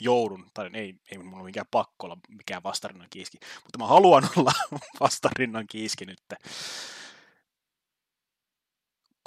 joudun, 0.00 0.50
tai 0.54 0.70
ei, 0.74 0.94
ei 1.10 1.18
mulla 1.18 1.36
ole 1.36 1.44
mikään 1.44 1.66
pakko 1.70 2.06
olla 2.06 2.16
mikään 2.28 2.62
vastarinnan 2.62 3.10
kiiski, 3.10 3.38
mutta 3.62 3.78
mä 3.78 3.86
haluan 3.86 4.28
olla 4.36 4.52
vastarinnan 5.00 5.66
kiiski 5.66 6.04
nyt. 6.04 6.20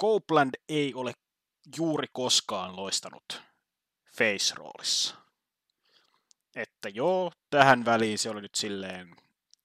Copeland 0.00 0.54
ei 0.68 0.94
ole 0.94 1.12
juuri 1.76 2.06
koskaan 2.12 2.76
loistanut 2.76 3.42
face-roolissa. 4.16 5.16
Että 6.54 6.88
joo, 6.88 7.32
tähän 7.50 7.84
väliin 7.84 8.18
se 8.18 8.30
oli 8.30 8.40
nyt 8.40 8.54
silleen 8.54 9.16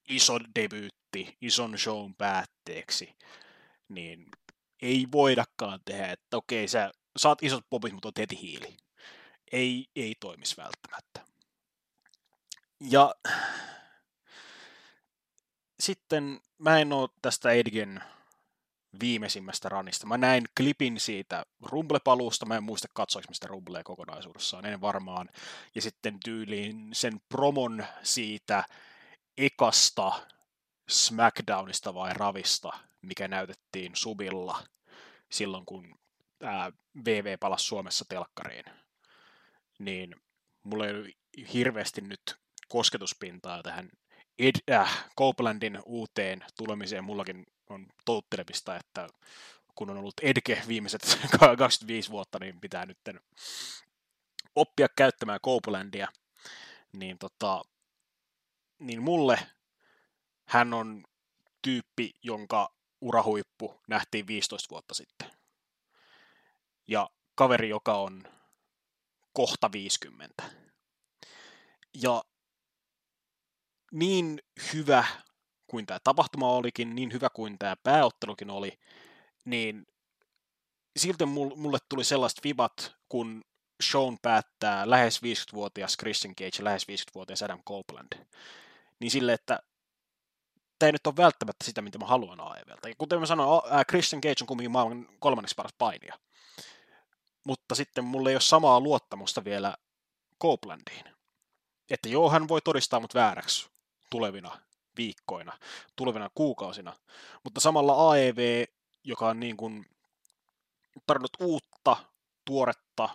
iso 0.07 0.39
debyytti, 0.55 1.37
ison 1.41 1.77
shown 1.77 2.15
päätteeksi, 2.15 3.15
niin 3.89 4.25
ei 4.81 5.07
voidakaan 5.11 5.79
tehdä, 5.85 6.11
että 6.11 6.37
okei, 6.37 6.67
sä 6.67 6.91
saat 7.17 7.43
isot 7.43 7.65
popit, 7.69 7.93
mutta 7.93 8.07
oot 8.07 8.17
heti 8.17 8.41
hiili. 8.41 8.77
Ei, 9.51 9.85
ei 9.95 10.15
toimisi 10.19 10.57
välttämättä. 10.57 11.25
Ja 12.79 13.15
sitten 15.79 16.41
mä 16.57 16.79
en 16.79 16.93
ole 16.93 17.09
tästä 17.21 17.51
Edgen 17.51 18.03
viimeisimmästä 18.99 19.69
ranista. 19.69 20.07
Mä 20.07 20.17
näin 20.17 20.45
klipin 20.57 20.99
siitä 20.99 21.45
Rumble-paluusta, 21.63 22.45
mä 22.45 22.57
en 22.57 22.63
muista 22.63 22.87
katsoinko 22.93 23.33
sitä 23.33 23.47
Rumblea 23.47 23.83
kokonaisuudessaan, 23.83 24.65
en 24.65 24.81
varmaan. 24.81 25.29
Ja 25.75 25.81
sitten 25.81 26.19
tyyliin 26.25 26.89
sen 26.93 27.21
promon 27.29 27.85
siitä 28.03 28.63
ekasta 29.37 30.11
SmackDownista 30.89 31.93
vai 31.93 32.13
Ravista, 32.13 32.71
mikä 33.01 33.27
näytettiin 33.27 33.91
subilla 33.95 34.63
silloin, 35.31 35.65
kun 35.65 35.99
ää, 36.43 36.71
VV 37.05 37.37
palasi 37.39 37.65
Suomessa 37.65 38.05
telkkariin, 38.09 38.65
niin 39.79 40.15
mulla 40.63 40.87
ei 40.87 41.13
hirveästi 41.53 42.01
nyt 42.01 42.21
kosketuspintaa 42.67 43.63
tähän 43.63 43.89
Ed, 44.39 44.55
äh, 44.71 45.05
Copelandin 45.19 45.79
uuteen 45.85 46.45
tulemiseen. 46.57 47.03
Mullakin 47.03 47.45
on 47.69 47.87
touttelemista, 48.05 48.75
että 48.75 49.07
kun 49.75 49.89
on 49.89 49.97
ollut 49.97 50.19
Edge 50.21 50.61
viimeiset 50.67 51.19
25 51.57 52.11
vuotta, 52.11 52.39
niin 52.39 52.61
pitää 52.61 52.85
nyt 52.85 52.97
oppia 54.55 54.87
käyttämään 54.95 55.39
Copelandia. 55.45 56.07
Niin 56.93 57.17
tota, 57.17 57.61
niin 58.79 59.01
mulle 59.01 59.39
hän 60.45 60.73
on 60.73 61.03
tyyppi, 61.61 62.13
jonka 62.23 62.75
urahuippu 63.01 63.81
nähtiin 63.87 64.27
15 64.27 64.67
vuotta 64.69 64.93
sitten. 64.93 65.31
Ja 66.87 67.09
kaveri, 67.35 67.69
joka 67.69 67.95
on 67.97 68.23
kohta 69.33 69.71
50. 69.71 70.43
Ja 72.03 72.23
niin 73.91 74.41
hyvä 74.73 75.05
kuin 75.67 75.85
tämä 75.85 75.99
tapahtuma 76.03 76.49
olikin, 76.51 76.95
niin 76.95 77.13
hyvä 77.13 77.29
kuin 77.29 77.59
tämä 77.59 77.75
pääottelukin 77.75 78.49
oli, 78.49 78.79
niin 79.45 79.85
silti 80.97 81.25
mulle 81.25 81.77
tuli 81.89 82.03
sellaiset 82.03 82.39
vibat, 82.43 82.95
kun 83.09 83.43
Sean 83.83 84.17
päättää 84.21 84.89
lähes 84.89 85.21
50-vuotias 85.21 85.97
Christian 85.99 86.35
Cage 86.35 86.57
ja 86.57 86.63
lähes 86.63 86.83
50-vuotias 86.83 87.41
Adam 87.41 87.63
Copeland 87.63 88.25
niin 88.99 89.11
sille, 89.11 89.33
että 89.33 89.59
tämä 90.79 90.87
ei 90.87 90.91
nyt 90.91 91.07
ole 91.07 91.17
välttämättä 91.17 91.65
sitä, 91.65 91.81
mitä 91.81 91.97
mä 91.97 92.05
haluan 92.05 92.39
AEVltä. 92.41 92.89
Ja 92.89 92.95
kuten 92.97 93.19
mä 93.19 93.25
sanoin, 93.25 93.61
Christian 93.89 94.21
Cage 94.21 94.35
on 94.41 94.47
kuitenkin 94.47 94.71
maailman 94.71 95.09
kolmanneksi 95.19 95.55
paras 95.55 95.73
painija. 95.77 96.19
Mutta 97.45 97.75
sitten 97.75 98.03
mulla 98.03 98.29
ei 98.29 98.35
ole 98.35 98.41
samaa 98.41 98.79
luottamusta 98.79 99.43
vielä 99.43 99.75
Copelandiin. 100.41 101.05
Että 101.89 102.09
joo, 102.09 102.29
hän 102.29 102.47
voi 102.47 102.61
todistaa 102.61 102.99
mut 102.99 103.13
vääräksi 103.13 103.69
tulevina 104.09 104.59
viikkoina, 104.97 105.57
tulevina 105.95 106.29
kuukausina. 106.35 106.93
Mutta 107.43 107.61
samalla 107.61 108.09
AEV, 108.09 108.65
joka 109.03 109.27
on 109.27 109.39
niin 109.39 109.57
kuin 109.57 109.85
tarjonnut 111.07 111.37
uutta, 111.39 111.97
tuoretta, 112.45 113.09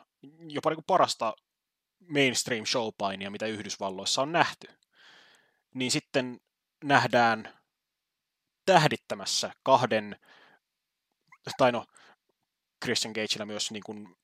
jopa 0.49 0.71
niin 0.71 0.77
kuin 0.77 0.85
parasta 0.87 1.35
mainstream 2.09 2.67
showpainia, 2.67 3.31
mitä 3.31 3.47
Yhdysvalloissa 3.47 4.23
on 4.23 4.33
nähty 4.33 4.69
niin 5.75 5.91
sitten 5.91 6.41
nähdään 6.85 7.59
tähdittämässä 8.67 9.53
kahden, 9.63 10.17
tai 11.59 11.73
no 11.73 11.87
Christian 12.85 13.13
Gageilla 13.13 13.47
myös 13.47 13.71
niin 13.71 13.83
kuin 13.87 14.17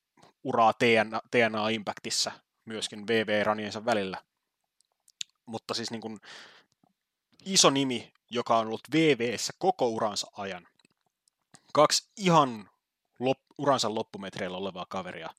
uraa 0.43 0.73
TNA, 0.73 1.21
TNA 1.31 1.69
Impactissa 1.69 2.31
myöskin 2.65 3.07
VV-raniensa 3.07 3.85
välillä. 3.85 4.23
Mutta 5.45 5.73
siis 5.73 5.91
niin 5.91 6.01
kuin 6.01 6.19
iso 7.45 7.69
nimi, 7.69 8.13
joka 8.29 8.57
on 8.57 8.67
ollut 8.67 8.91
VVssä 8.91 9.53
koko 9.59 9.87
uransa 9.87 10.27
ajan. 10.33 10.67
Kaksi 11.73 12.11
ihan 12.17 12.69
lop, 13.19 13.37
uransa 13.57 13.95
loppumetreillä 13.95 14.57
olevaa 14.57 14.85
kaveria 14.89 15.29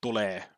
tulee 0.00 0.50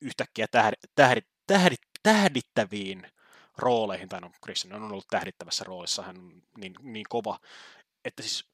yhtäkkiä 0.00 0.46
tähdi, 0.50 0.76
tähdi, 0.94 1.20
tähdi, 1.46 1.76
tähdittäviin 2.02 3.12
rooleihin, 3.58 4.08
tai 4.08 4.20
no 4.20 4.30
Christian 4.44 4.82
on 4.82 4.92
ollut 4.92 5.08
tähdittävässä 5.10 5.64
roolissa, 5.64 6.02
hän 6.02 6.18
on 6.18 6.42
niin, 6.58 6.74
niin 6.82 7.06
kova, 7.08 7.38
että 8.04 8.22
siis 8.22 8.44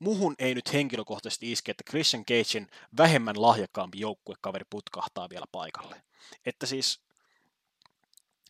muhun 0.00 0.34
ei 0.38 0.54
nyt 0.54 0.72
henkilökohtaisesti 0.72 1.52
iske, 1.52 1.70
että 1.70 1.84
Christian 1.90 2.24
Cagein 2.24 2.70
vähemmän 2.96 3.42
lahjakkaampi 3.42 4.00
joukkuekaveri 4.00 4.64
putkahtaa 4.70 5.30
vielä 5.30 5.46
paikalle. 5.52 6.02
Että 6.46 6.66
siis 6.66 7.00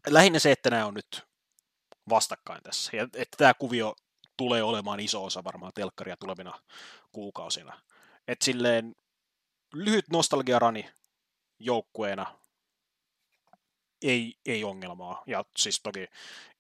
lähinnä 0.07 0.39
se, 0.39 0.53
että 0.53 0.71
nämä 0.71 0.87
on 0.87 0.95
nyt 0.95 1.23
vastakkain 2.09 2.63
tässä, 2.63 2.97
ja 2.97 3.03
että 3.03 3.37
tämä 3.37 3.55
kuvio 3.55 3.95
tulee 4.37 4.63
olemaan 4.63 5.01
iso 5.01 5.25
osa 5.25 5.45
varmaan 5.45 5.73
telkkaria 5.75 6.17
tulevina 6.17 6.63
kuukausina. 7.13 7.81
Että 8.29 8.45
silleen 8.45 8.97
lyhyt 9.75 10.09
nostalgiarani 10.09 10.91
joukkueena 11.59 12.39
ei, 14.03 14.35
ei 14.47 14.65
ongelmaa. 14.65 15.23
Ja 15.27 15.45
siis 15.57 15.81
toki 15.83 16.07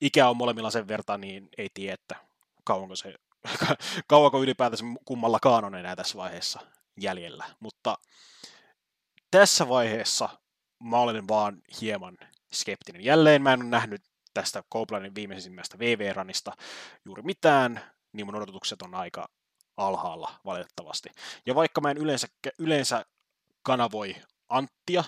ikä 0.00 0.28
on 0.28 0.36
molemmilla 0.36 0.70
sen 0.70 0.88
verran, 0.88 1.20
niin 1.20 1.48
ei 1.58 1.68
tiedä, 1.74 1.94
että 1.94 2.16
kauanko 2.64 2.96
se, 2.96 3.14
kauanko 4.06 4.42
ylipäätänsä 4.42 4.84
kummallakaan 5.04 5.64
on 5.64 5.74
enää 5.74 5.96
tässä 5.96 6.18
vaiheessa 6.18 6.60
jäljellä. 7.00 7.44
Mutta 7.60 7.98
tässä 9.30 9.68
vaiheessa 9.68 10.28
mä 10.82 10.98
olen 10.98 11.28
vaan 11.28 11.62
hieman 11.80 12.18
skeptinen. 12.52 13.04
Jälleen 13.04 13.42
mä 13.42 13.52
en 13.52 13.62
ole 13.62 13.68
nähnyt 13.68 14.02
tästä 14.34 14.62
Copelandin 14.72 15.14
viimeisimmästä 15.14 15.78
VV-ranista 15.78 16.52
juuri 17.04 17.22
mitään, 17.22 17.80
niin 18.12 18.26
mun 18.26 18.34
odotukset 18.34 18.82
on 18.82 18.94
aika 18.94 19.28
alhaalla 19.76 20.40
valitettavasti. 20.44 21.08
Ja 21.46 21.54
vaikka 21.54 21.80
mä 21.80 21.90
en 21.90 21.98
yleensä, 21.98 22.26
yleensä 22.58 23.04
kanavoi 23.62 24.16
Anttia, 24.48 25.04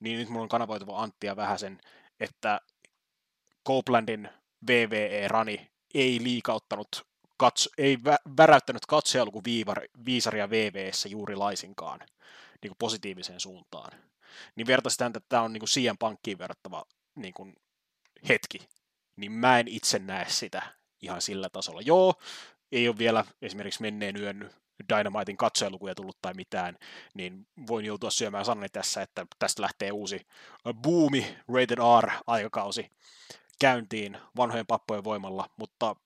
niin 0.00 0.18
nyt 0.18 0.28
mulla 0.28 0.42
on 0.42 0.48
kanavoitava 0.48 1.02
Anttia 1.02 1.36
vähän 1.36 1.58
sen, 1.58 1.80
että 2.20 2.60
Copelandin 3.68 4.28
VVE-rani 4.66 5.70
ei 5.94 6.22
liikauttanut, 6.22 7.06
katso, 7.36 7.70
ei 7.78 7.96
vä- 7.96 8.32
väräyttänyt 8.36 8.86
katsojalukuviisaria 8.86 10.50
VVssä 10.50 11.08
juuri 11.08 11.36
laisinkaan 11.36 12.00
niin 12.62 12.70
kuin 12.70 12.78
positiiviseen 12.78 13.40
suuntaan. 13.40 13.92
Niin 14.56 14.66
vertaisi 14.66 14.98
tämän, 14.98 15.12
että 15.16 15.28
tämä 15.28 15.42
on 15.42 15.52
niin 15.52 15.60
kuin 15.60 15.68
siihen 15.68 15.98
pankkiin 15.98 16.38
verrattava 16.38 16.84
niin 17.14 17.34
kuin 17.34 17.56
hetki, 18.28 18.68
niin 19.16 19.32
mä 19.32 19.58
en 19.58 19.68
itse 19.68 19.98
näe 19.98 20.26
sitä 20.28 20.62
ihan 21.02 21.22
sillä 21.22 21.48
tasolla. 21.48 21.80
Joo, 21.80 22.14
ei 22.72 22.88
ole 22.88 22.98
vielä 22.98 23.24
esimerkiksi 23.42 23.82
menneen 23.82 24.16
yön 24.16 24.50
Dynamitein 24.88 25.36
katsojalukuja 25.36 25.94
tullut 25.94 26.18
tai 26.22 26.34
mitään, 26.34 26.76
niin 27.14 27.46
voin 27.66 27.84
joutua 27.84 28.10
syömään 28.10 28.44
sanani 28.44 28.68
tässä, 28.68 29.02
että 29.02 29.26
tästä 29.38 29.62
lähtee 29.62 29.92
uusi 29.92 30.26
boomi 30.72 31.36
Rated 31.48 31.78
R-aikakausi 32.00 32.90
käyntiin 33.60 34.18
vanhojen 34.36 34.66
pappojen 34.66 35.04
voimalla, 35.04 35.50
mutta 35.56 35.96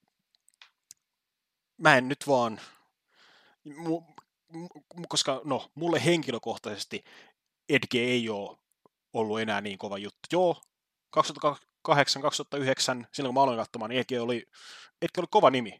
mä 1.77 1.97
en 1.97 2.09
nyt 2.09 2.19
vaan, 2.27 2.61
koska 5.09 5.41
no, 5.45 5.71
mulle 5.75 6.05
henkilökohtaisesti 6.05 7.05
Edge 7.69 7.99
ei 7.99 8.29
ole 8.29 8.59
ollut 9.13 9.41
enää 9.41 9.61
niin 9.61 9.79
kova 9.79 9.99
juttu. 9.99 10.19
Joo, 10.33 10.63
2008-2009, 11.17 11.21
silloin 13.13 13.29
kun 13.29 13.35
mä 13.35 13.43
aloin 13.43 13.59
katsomaan, 13.59 13.89
niin 13.89 14.01
Edge 14.01 14.21
oli, 14.21 14.47
Edge 15.03 15.19
oli 15.19 15.27
kova 15.31 15.51
nimi, 15.51 15.71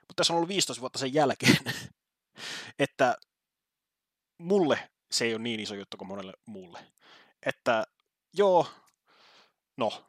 mutta 0.00 0.14
tässä 0.16 0.32
on 0.32 0.36
ollut 0.36 0.48
15 0.48 0.80
vuotta 0.80 0.98
sen 0.98 1.14
jälkeen, 1.14 1.56
että 2.78 3.16
mulle 4.38 4.90
se 5.10 5.24
ei 5.24 5.34
ole 5.34 5.42
niin 5.42 5.60
iso 5.60 5.74
juttu 5.74 5.96
kuin 5.96 6.08
monelle 6.08 6.32
muulle. 6.46 6.86
Että 7.46 7.84
joo, 8.32 8.66
no, 9.76 10.04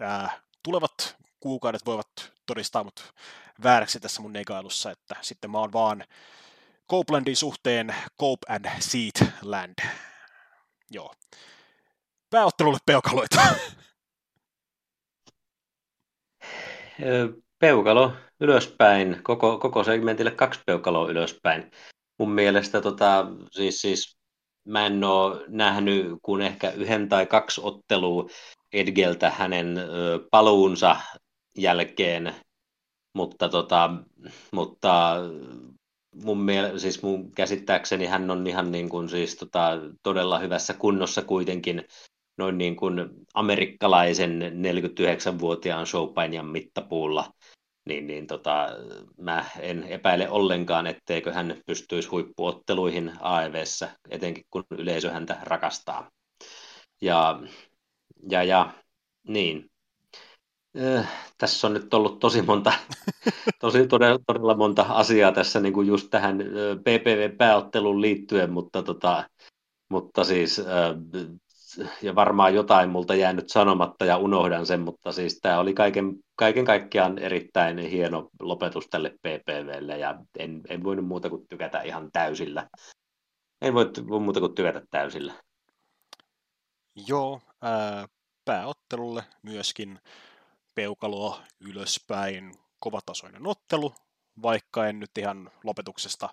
ää, 0.00 0.40
tulevat 0.62 1.16
kuukaudet 1.40 1.86
voivat 1.86 2.32
todistaa 2.46 2.84
mut 2.84 3.14
vääräksi 3.62 4.00
tässä 4.00 4.22
mun 4.22 4.32
negailussa, 4.32 4.90
että 4.90 5.16
sitten 5.22 5.50
mä 5.50 5.58
oon 5.58 5.72
vaan 5.72 6.04
Copelandin 6.90 7.36
suhteen 7.36 7.94
Cope 8.20 8.46
and 8.54 8.66
Seat 8.80 9.32
Land. 9.42 9.74
Joo. 10.90 11.14
Pääottelulle 12.30 12.78
peukaloita. 12.86 13.40
Peukalo 17.66 18.12
ylöspäin, 18.40 19.20
koko, 19.22 19.58
koko 19.58 19.84
segmentille 19.84 20.30
kaksi 20.30 20.60
peukaloa 20.66 21.08
ylöspäin. 21.08 21.70
Mun 22.18 22.30
mielestä 22.30 22.80
tota, 22.80 23.26
siis, 23.50 23.80
siis 23.80 24.16
mä 24.68 24.86
en 24.86 25.04
ole 25.04 25.44
nähnyt 25.48 26.06
kuin 26.22 26.42
ehkä 26.42 26.70
yhden 26.70 27.08
tai 27.08 27.26
kaksi 27.26 27.60
ottelua 27.64 28.26
Edgeltä 28.72 29.30
hänen 29.30 29.78
ö, 29.78 30.20
paluunsa 30.30 30.96
jälkeen, 31.58 32.34
mutta, 33.14 33.48
tota, 33.48 33.90
mutta 34.52 35.16
mun, 36.24 36.38
miele- 36.38 36.78
siis 36.78 37.02
mun 37.02 37.32
käsittääkseni 37.32 38.06
hän 38.06 38.30
on 38.30 38.46
ihan 38.46 38.72
niin 38.72 38.88
kuin 38.88 39.08
siis 39.08 39.36
tota, 39.36 39.70
todella 40.02 40.38
hyvässä 40.38 40.74
kunnossa 40.74 41.22
kuitenkin 41.22 41.84
noin 42.38 42.58
niin 42.58 42.76
kuin 42.76 43.10
amerikkalaisen 43.34 44.40
49-vuotiaan 44.40 45.86
showpainian 45.86 46.46
mittapuulla 46.46 47.32
niin, 47.86 48.06
niin 48.06 48.26
tota, 48.26 48.68
mä 49.18 49.44
en 49.60 49.84
epäile 49.84 50.28
ollenkaan, 50.30 50.86
etteikö 50.86 51.32
hän 51.32 51.56
pystyisi 51.66 52.08
huippuotteluihin 52.08 53.12
AEVssä, 53.20 53.88
etenkin 54.10 54.44
kun 54.50 54.64
yleisö 54.70 55.10
häntä 55.12 55.38
rakastaa. 55.42 56.10
Ja, 57.00 57.40
ja, 58.30 58.44
ja 58.44 58.72
niin. 59.28 59.70
Äh, 60.80 61.08
tässä 61.38 61.66
on 61.66 61.74
nyt 61.74 61.94
ollut 61.94 62.18
tosi 62.18 62.42
monta, 62.42 62.72
tosi 63.60 63.86
todella, 63.86 64.18
todella 64.26 64.56
monta 64.56 64.82
asiaa 64.82 65.32
tässä 65.32 65.60
niin 65.60 65.72
kuin 65.72 65.88
just 65.88 66.08
tähän 66.10 66.38
PPV-pääotteluun 66.80 68.00
liittyen, 68.00 68.50
mutta, 68.50 68.82
tota, 68.82 69.24
mutta 69.88 70.24
siis 70.24 70.58
äh, 70.58 70.66
ja 72.02 72.14
varmaan 72.14 72.54
jotain 72.54 72.90
multa 72.90 73.14
jäänyt 73.14 73.48
sanomatta 73.48 74.04
ja 74.04 74.16
unohdan 74.16 74.66
sen, 74.66 74.80
mutta 74.80 75.12
siis 75.12 75.38
tämä 75.42 75.58
oli 75.58 75.74
kaiken, 75.74 76.14
kaiken 76.36 76.64
kaikkiaan 76.64 77.18
erittäin 77.18 77.78
hieno 77.78 78.28
lopetus 78.40 78.86
tälle 78.90 79.10
PPVlle 79.10 79.98
ja 79.98 80.18
en, 80.38 80.60
en 80.68 80.84
voinut 80.84 81.06
muuta 81.06 81.30
kuin 81.30 81.48
tykätä 81.48 81.82
ihan 81.82 82.10
täysillä. 82.12 82.68
En 83.60 83.74
voi 83.74 84.20
muuta 84.20 84.40
kuin 84.40 84.54
tykätä 84.54 84.82
täysillä. 84.90 85.32
Joo, 87.06 87.40
ää, 87.62 88.06
pääottelulle 88.44 89.24
myöskin 89.42 89.98
peukaloa 90.74 91.40
ylöspäin, 91.60 92.54
kovatasoinen 92.78 93.46
ottelu, 93.46 93.94
vaikka 94.42 94.86
en 94.86 95.00
nyt 95.00 95.18
ihan 95.18 95.50
lopetuksesta 95.64 96.28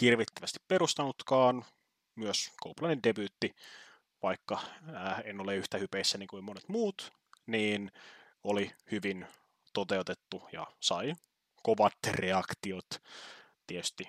hirvittävästi 0.00 0.58
perustanutkaan. 0.68 1.64
Myös 2.14 2.52
Copelandin 2.64 3.02
debyytti 3.02 3.54
vaikka 4.22 4.60
äh, 4.94 5.22
en 5.24 5.40
ole 5.40 5.56
yhtä 5.56 5.78
hypeissä 5.78 6.18
niin 6.18 6.26
kuin 6.26 6.44
monet 6.44 6.68
muut, 6.68 7.12
niin 7.46 7.92
oli 8.44 8.70
hyvin 8.90 9.26
toteutettu 9.72 10.48
ja 10.52 10.66
sai 10.80 11.14
kovat 11.62 11.92
reaktiot. 12.10 12.86
Tietysti 13.66 14.08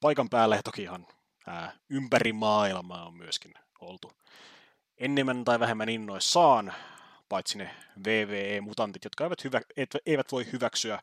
paikan 0.00 0.28
päällä 0.28 0.56
ja 0.56 0.62
toki 0.62 0.82
ihan 0.82 1.06
äh, 1.48 1.72
ympäri 1.90 2.32
maailmaa 2.32 3.06
on 3.06 3.16
myöskin 3.16 3.54
oltu 3.80 4.12
enemmän 4.98 5.44
tai 5.44 5.60
vähemmän 5.60 5.88
innoissaan, 5.88 6.74
paitsi 7.28 7.58
ne 7.58 7.70
VVE-mutantit, 8.04 9.04
jotka 9.04 9.24
eivät, 9.24 9.44
hyvä, 9.44 9.60
eivät 10.06 10.32
voi 10.32 10.52
hyväksyä 10.52 11.02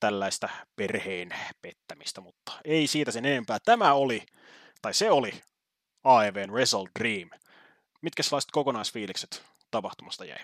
tällaista 0.00 0.48
perheen 0.76 1.28
pettämistä, 1.62 2.20
mutta 2.20 2.52
ei 2.64 2.86
siitä 2.86 3.10
sen 3.10 3.24
enempää. 3.24 3.58
Tämä 3.64 3.94
oli, 3.94 4.26
tai 4.82 4.94
se 4.94 5.10
oli 5.10 5.42
AEVn 6.04 6.50
Wrestle 6.50 6.88
Dream– 6.98 7.30
Mitkä 8.02 8.22
sellaiset 8.22 8.50
kokonaisfiilikset 8.50 9.42
tapahtumasta 9.70 10.24
jäi? 10.24 10.38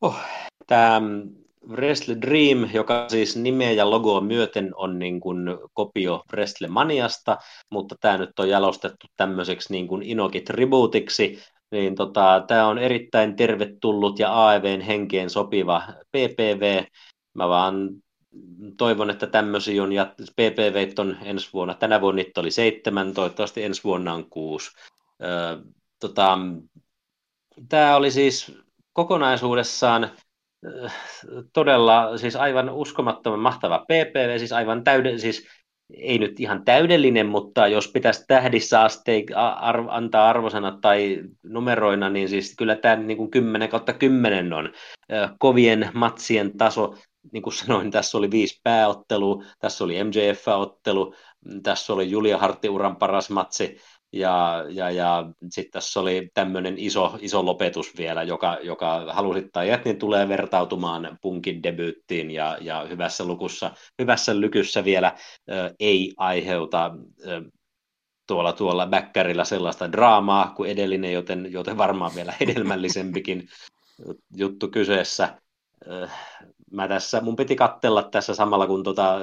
Oh, 0.00 0.16
tämä 0.66 1.00
Wrestle 1.68 2.16
Dream, 2.20 2.70
joka 2.72 3.08
siis 3.08 3.36
nimeä 3.36 3.72
ja 3.72 3.90
logoa 3.90 4.20
myöten 4.20 4.70
on 4.76 4.98
niin 4.98 5.20
kuin 5.20 5.38
kopio 5.72 6.22
Wrestlemaniasta, 6.32 7.36
mutta 7.70 7.96
tämä 8.00 8.18
nyt 8.18 8.38
on 8.38 8.48
jalostettu 8.48 9.06
tämmöiseksi 9.16 9.72
niin 9.72 9.88
kuin 9.88 10.02
Inoki-tribuutiksi, 10.02 11.38
niin 11.70 11.94
tota, 11.94 12.44
tämä 12.46 12.66
on 12.66 12.78
erittäin 12.78 13.36
tervetullut 13.36 14.18
ja 14.18 14.46
AEVn 14.46 14.80
henkeen 14.80 15.30
sopiva 15.30 15.82
PPV. 16.08 16.84
Mä 17.34 17.48
vaan 17.48 17.90
toivon, 18.76 19.10
että 19.10 19.26
tämmöisiä 19.26 19.82
on, 19.82 19.92
ja 19.92 20.14
PPV 20.36 20.92
on 20.98 21.16
ensi 21.22 21.50
vuonna, 21.52 21.74
tänä 21.74 22.00
vuonna 22.00 22.22
niitä 22.22 22.40
oli 22.40 22.50
seitsemän, 22.50 23.14
toivottavasti 23.14 23.64
ensi 23.64 23.84
vuonna 23.84 24.14
on 24.14 24.30
kuusi 24.30 24.70
tota, 26.00 26.38
tämä 27.68 27.96
oli 27.96 28.10
siis 28.10 28.58
kokonaisuudessaan 28.92 30.10
todella 31.52 32.18
siis 32.18 32.36
aivan 32.36 32.70
uskomattoman 32.70 33.40
mahtava 33.40 33.78
PPV, 33.78 34.38
siis 34.38 34.52
aivan 34.52 34.84
täyden, 34.84 35.20
siis 35.20 35.46
ei 35.96 36.18
nyt 36.18 36.40
ihan 36.40 36.64
täydellinen, 36.64 37.26
mutta 37.26 37.68
jos 37.68 37.88
pitäisi 37.88 38.24
tähdissä 38.28 38.82
asteik, 38.82 39.30
ar, 39.34 39.84
antaa 39.88 40.28
arvosana 40.28 40.78
tai 40.80 41.22
numeroina, 41.42 42.10
niin 42.10 42.28
siis 42.28 42.54
kyllä 42.58 42.76
tämä 42.76 42.96
niin 42.96 43.16
kuin 43.16 43.30
10 43.30 43.68
kautta 43.68 43.92
10 43.92 44.52
on 44.52 44.72
kovien 45.38 45.90
matsien 45.94 46.56
taso. 46.56 46.94
Niin 47.32 47.42
kuin 47.42 47.54
sanoin, 47.54 47.90
tässä 47.90 48.18
oli 48.18 48.30
viisi 48.30 48.60
pääottelua, 48.62 49.44
tässä 49.58 49.84
oli 49.84 50.04
MJF-ottelu, 50.04 51.14
tässä 51.62 51.92
oli 51.92 52.10
Julia 52.10 52.38
Hartti-uran 52.38 52.96
paras 52.96 53.30
matsi, 53.30 53.76
ja, 54.14 54.64
ja, 54.68 54.90
ja 54.90 55.30
sitten 55.50 55.72
tässä 55.72 56.00
oli 56.00 56.30
tämmöinen 56.34 56.78
iso, 56.78 57.18
iso 57.20 57.44
lopetus 57.44 57.96
vielä, 57.98 58.22
joka, 58.22 58.58
joka 58.62 59.12
halusit 59.12 59.46
tai 59.52 59.70
et, 59.70 59.84
niin 59.84 59.98
tulee 59.98 60.28
vertautumaan 60.28 61.18
punkin 61.22 61.62
debyyttiin 61.62 62.30
ja, 62.30 62.58
ja 62.60 62.86
hyvässä 62.90 63.24
lukussa, 63.24 63.70
hyvässä 63.98 64.40
lykyssä 64.40 64.84
vielä 64.84 65.16
ö, 65.50 65.74
ei 65.80 66.14
aiheuta 66.16 66.90
ö, 67.26 67.42
tuolla, 68.26 68.52
tuolla 68.52 68.86
bäkkärillä 68.86 69.44
sellaista 69.44 69.92
draamaa 69.92 70.52
kuin 70.56 70.70
edellinen, 70.70 71.12
joten, 71.12 71.52
joten 71.52 71.78
varmaan 71.78 72.12
vielä 72.14 72.34
hedelmällisempikin 72.40 73.48
juttu 74.36 74.68
kyseessä. 74.68 75.40
Mä 76.70 76.88
tässä, 76.88 77.20
mun 77.20 77.36
piti 77.36 77.56
kattella 77.56 78.02
tässä 78.02 78.34
samalla 78.34 78.66
kun 78.66 78.82
tota, 78.82 79.18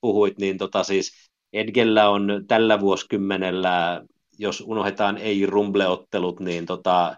puhuit, 0.00 0.38
niin 0.38 0.58
tota 0.58 0.84
siis 0.84 1.29
Edgellä 1.52 2.08
on 2.08 2.44
tällä 2.48 2.80
vuosikymmenellä, 2.80 4.02
jos 4.38 4.60
unohdetaan 4.66 5.18
ei-rumbleottelut, 5.18 6.40
niin 6.40 6.66
tota, 6.66 7.16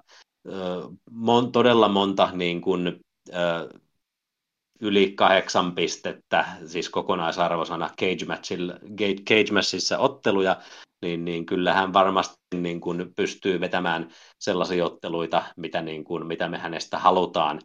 mon, 1.11 1.53
todella 1.53 1.89
monta 1.89 2.31
niin 2.33 2.61
kuin, 2.61 3.01
yli 4.81 5.13
kahdeksan 5.13 5.75
pistettä, 5.75 6.47
siis 6.67 6.89
kokonaisarvosana 6.91 7.89
Cage, 7.89 8.27
Cage 9.29 9.53
Matchissa 9.53 9.99
otteluja, 9.99 10.57
niin, 11.03 11.25
niin 11.25 11.47
kyllähän 11.47 11.93
varmasti 11.93 12.37
niin 12.55 12.81
kuin 12.81 13.13
pystyy 13.17 13.61
vetämään 13.61 14.11
sellaisia 14.41 14.85
otteluita, 14.85 15.43
mitä, 15.57 15.83
niin 15.83 16.05
kuin, 16.05 16.27
mitä 16.27 16.49
me 16.49 16.59
hänestä 16.59 16.99
halutaan. 16.99 17.61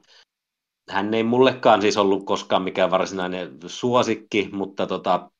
Hän 0.89 1.13
ei 1.13 1.23
mullekaan 1.23 1.81
siis 1.81 1.97
ollut 1.97 2.25
koskaan 2.25 2.61
mikään 2.61 2.91
varsinainen 2.91 3.57
suosikki, 3.65 4.49
mutta, 4.51 4.87
tota, 4.87 5.31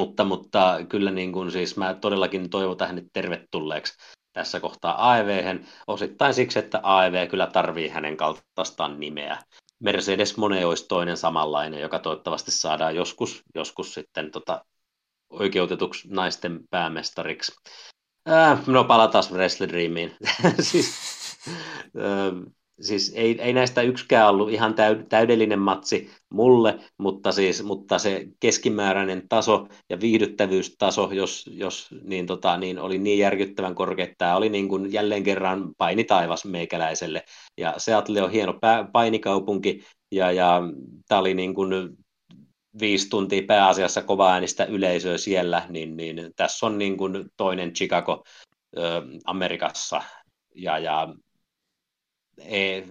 mutta, 0.00 0.24
mutta 0.24 0.78
kyllä 0.88 1.10
niin 1.10 1.32
kuin 1.32 1.50
siis 1.50 1.76
mä 1.76 1.94
todellakin 1.94 2.50
toivotan 2.50 2.88
hänet 2.88 3.04
tervetulleeksi 3.12 3.94
tässä 4.32 4.60
kohtaa 4.60 5.10
AEV, 5.10 5.58
osittain 5.86 6.34
siksi, 6.34 6.58
että 6.58 6.80
AEV 6.82 7.28
kyllä 7.28 7.46
tarvii 7.46 7.88
hänen 7.88 8.16
kaltaistaan 8.16 9.00
nimeä. 9.00 9.38
Mercedes 9.80 10.36
Mone 10.36 10.66
olisi 10.66 10.88
toinen 10.88 11.16
samanlainen, 11.16 11.80
joka 11.80 11.98
toivottavasti 11.98 12.50
saadaan 12.50 12.96
joskus, 12.96 13.42
joskus 13.54 13.94
sitten 13.94 14.30
tota, 14.30 14.64
oikeutetuksi 15.30 16.08
naisten 16.10 16.60
päämestariksi. 16.70 17.52
Äh, 18.28 18.66
no 18.66 18.84
palataan 18.84 19.24
Wrestle 19.32 19.68
Dreamiin. 19.68 20.16
siis, 20.70 20.94
äh, 21.86 22.52
siis 22.80 23.12
ei, 23.14 23.40
ei 23.40 23.52
näistä 23.52 23.82
yksikään 23.82 24.28
ollut 24.28 24.50
ihan 24.50 24.74
täydellinen 25.08 25.58
matsi 25.58 26.10
mulle, 26.30 26.78
mutta, 26.98 27.32
siis, 27.32 27.62
mutta 27.62 27.98
se 27.98 28.26
keskimääräinen 28.40 29.28
taso 29.28 29.68
ja 29.90 30.00
viihdyttävyystaso, 30.00 31.10
jos, 31.12 31.50
jos 31.52 31.88
niin, 32.04 32.26
tota, 32.26 32.56
niin 32.56 32.78
oli 32.78 32.98
niin 32.98 33.18
järkyttävän 33.18 33.74
korkea, 33.74 34.04
että 34.04 34.14
tämä 34.18 34.36
oli 34.36 34.48
niin 34.48 34.68
kuin 34.68 34.92
jälleen 34.92 35.22
kerran 35.22 35.70
painitaivas 35.78 36.44
meikäläiselle. 36.44 37.24
Ja 37.58 37.74
Seattle 37.78 38.22
on 38.22 38.30
hieno 38.30 38.54
painikaupunki, 38.92 39.84
ja, 40.12 40.32
ja 40.32 40.60
tämä 41.08 41.18
oli 41.18 41.34
niin 41.34 41.54
kuin 41.54 41.96
viisi 42.80 43.08
tuntia 43.08 43.42
pääasiassa 43.46 44.02
kova 44.02 44.32
äänistä 44.32 44.64
yleisöä 44.64 45.18
siellä, 45.18 45.66
niin, 45.68 45.96
niin 45.96 46.30
tässä 46.36 46.66
on 46.66 46.78
niin 46.78 46.96
kuin 46.96 47.24
toinen 47.36 47.72
Chicago 47.72 48.24
ö, 48.78 49.02
Amerikassa. 49.24 50.02
Ja, 50.54 50.78
ja 50.78 51.14
ei, 52.44 52.84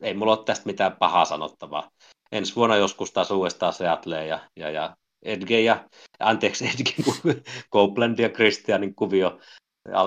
ei 0.00 0.14
mulla 0.14 0.36
ole 0.36 0.44
tästä 0.44 0.66
mitään 0.66 0.96
pahaa 0.96 1.24
sanottavaa. 1.24 1.90
Ensi 2.32 2.56
vuonna 2.56 2.76
joskus 2.76 3.12
taas 3.12 3.30
uudestaan 3.30 3.72
Seattle 3.72 4.26
ja, 4.26 4.40
ja, 4.56 4.70
ja 4.70 4.96
Edge 5.22 5.60
ja, 5.60 5.88
anteeksi 6.18 6.64
Edge, 6.64 6.94
Copeland 7.74 8.18
ja 8.18 8.28
Christianin 8.28 8.94
kuvio 8.94 9.38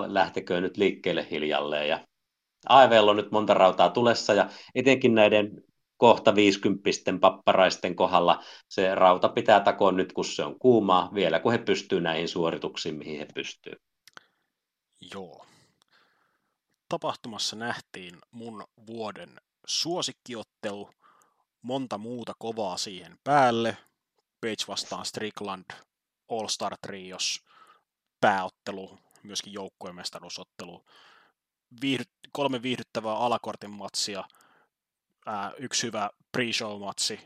lähtekö 0.08 0.62
nyt 0.62 0.78
liikkeelle 0.78 1.28
hiljalleen. 1.32 1.90
Ja 1.90 2.08
AEVllä 2.70 3.12
on 3.12 3.18
nyt 3.18 3.32
monta 3.32 3.54
rautaa 3.54 3.90
tulessa 3.90 4.34
ja 4.34 4.50
etenkin 4.76 5.16
näiden 5.16 5.64
kohta 5.98 6.36
50 6.36 6.90
papparaisten 7.22 7.96
kohdalla 7.96 8.44
se 8.70 8.96
rauta 8.96 9.30
pitää 9.30 9.60
takoa 9.60 9.92
nyt, 9.92 10.14
kun 10.14 10.26
se 10.26 10.44
on 10.44 10.60
kuumaa, 10.60 11.10
vielä 11.14 11.40
kun 11.40 11.52
he 11.52 11.58
pystyvät 11.58 12.04
näihin 12.04 12.28
suorituksiin, 12.28 12.96
mihin 12.96 13.20
he 13.20 13.28
pystyvät. 13.34 13.78
Joo. 15.14 15.46
Tapahtumassa 16.90 17.56
nähtiin 17.56 18.20
mun 18.32 18.68
vuoden 18.88 19.42
suosikkiottelu, 19.68 20.90
monta 21.62 21.98
muuta 21.98 22.34
kovaa 22.40 22.78
siihen 22.78 23.18
päälle. 23.24 23.78
Page 24.42 24.66
vastaan 24.68 25.06
Strickland, 25.06 25.66
All 26.32 26.48
Star 26.48 26.78
Trios, 26.82 27.44
pääottelu, 28.22 28.98
myöskin 29.24 29.54
joukkueen 29.54 29.96
mestaruusottelu, 29.96 30.86
Viihdy- 31.82 32.30
kolme 32.32 32.62
viihdyttävää 32.62 33.18
alakortin 33.18 33.72
matsia– 33.72 34.24
ää, 35.26 35.52
yksi 35.58 35.88
hyvä 35.88 36.10
pre-show-matsi, 36.32 37.20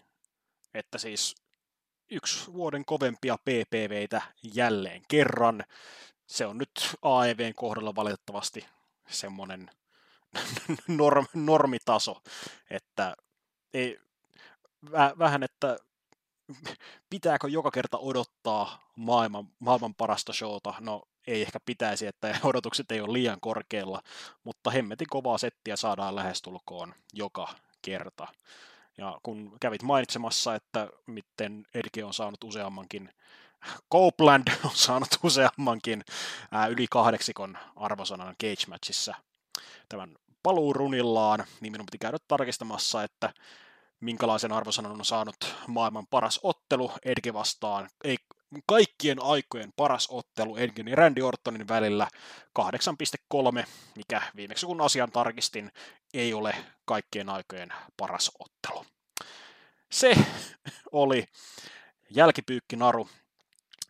että 0.73 0.97
siis 0.97 1.35
yksi 2.11 2.53
vuoden 2.53 2.85
kovempia 2.85 3.37
PPVitä 3.37 4.21
jälleen 4.53 5.01
kerran. 5.07 5.63
Se 6.27 6.45
on 6.45 6.57
nyt 6.57 6.71
AEVn 7.01 7.55
kohdalla 7.55 7.95
valitettavasti 7.95 8.65
semmoinen 9.09 9.71
norm, 10.87 11.25
normitaso, 11.33 12.21
että 12.69 13.15
ei, 13.73 13.99
vähän, 15.19 15.43
että 15.43 15.77
pitääkö 17.09 17.47
joka 17.47 17.71
kerta 17.71 17.97
odottaa 17.97 18.91
maailman, 18.95 19.47
maailman 19.59 19.95
parasta 19.95 20.33
showta? 20.33 20.73
No 20.79 21.03
ei 21.27 21.41
ehkä 21.41 21.59
pitäisi, 21.65 22.07
että 22.07 22.37
odotukset 22.43 22.91
ei 22.91 23.01
ole 23.01 23.13
liian 23.13 23.41
korkealla, 23.41 24.01
mutta 24.43 24.71
hemmetin 24.71 25.07
kovaa 25.09 25.37
settiä 25.37 25.75
saadaan 25.75 26.15
lähestulkoon 26.15 26.93
joka 27.13 27.55
kerta. 27.81 28.27
Ja 28.97 29.19
kun 29.23 29.57
kävit 29.59 29.83
mainitsemassa, 29.83 30.55
että 30.55 30.89
miten 31.05 31.65
Erke 31.73 32.03
on 32.03 32.13
saanut 32.13 32.43
useammankin, 32.43 33.09
Copeland 33.93 34.47
on 34.65 34.71
saanut 34.73 35.09
useammankin 35.23 36.03
ää, 36.51 36.67
yli 36.67 36.87
kahdeksikon 36.89 37.57
arvosanan 37.75 38.35
cage 38.43 38.65
matchissa 38.67 39.15
tämän 39.89 40.15
paluurunillaan, 40.43 41.45
niin 41.61 41.71
minun 41.71 41.85
piti 41.85 41.97
käydä 41.97 42.17
tarkistamassa, 42.27 43.03
että 43.03 43.33
minkälaisen 43.99 44.51
arvosanan 44.51 44.91
on 44.91 45.05
saanut 45.05 45.55
maailman 45.67 46.07
paras 46.07 46.39
ottelu 46.43 46.91
Edge 47.05 47.33
vastaan, 47.33 47.89
ei 48.03 48.17
kaikkien 48.65 49.23
aikojen 49.23 49.73
paras 49.75 50.07
ottelu 50.11 50.55
Engin 50.55 50.87
ja 50.87 50.95
Randy 50.95 51.21
Ortonin 51.21 51.67
välillä. 51.67 52.07
8.3, 52.59 53.67
mikä 53.95 54.21
viimeksi 54.35 54.65
kun 54.65 54.81
asian 54.81 55.11
tarkistin, 55.11 55.71
ei 56.13 56.33
ole 56.33 56.55
kaikkien 56.85 57.29
aikojen 57.29 57.73
paras 57.97 58.31
ottelu. 58.39 58.85
Se 59.91 60.15
oli 60.91 61.25
jälkipyykkinaru 62.09 63.09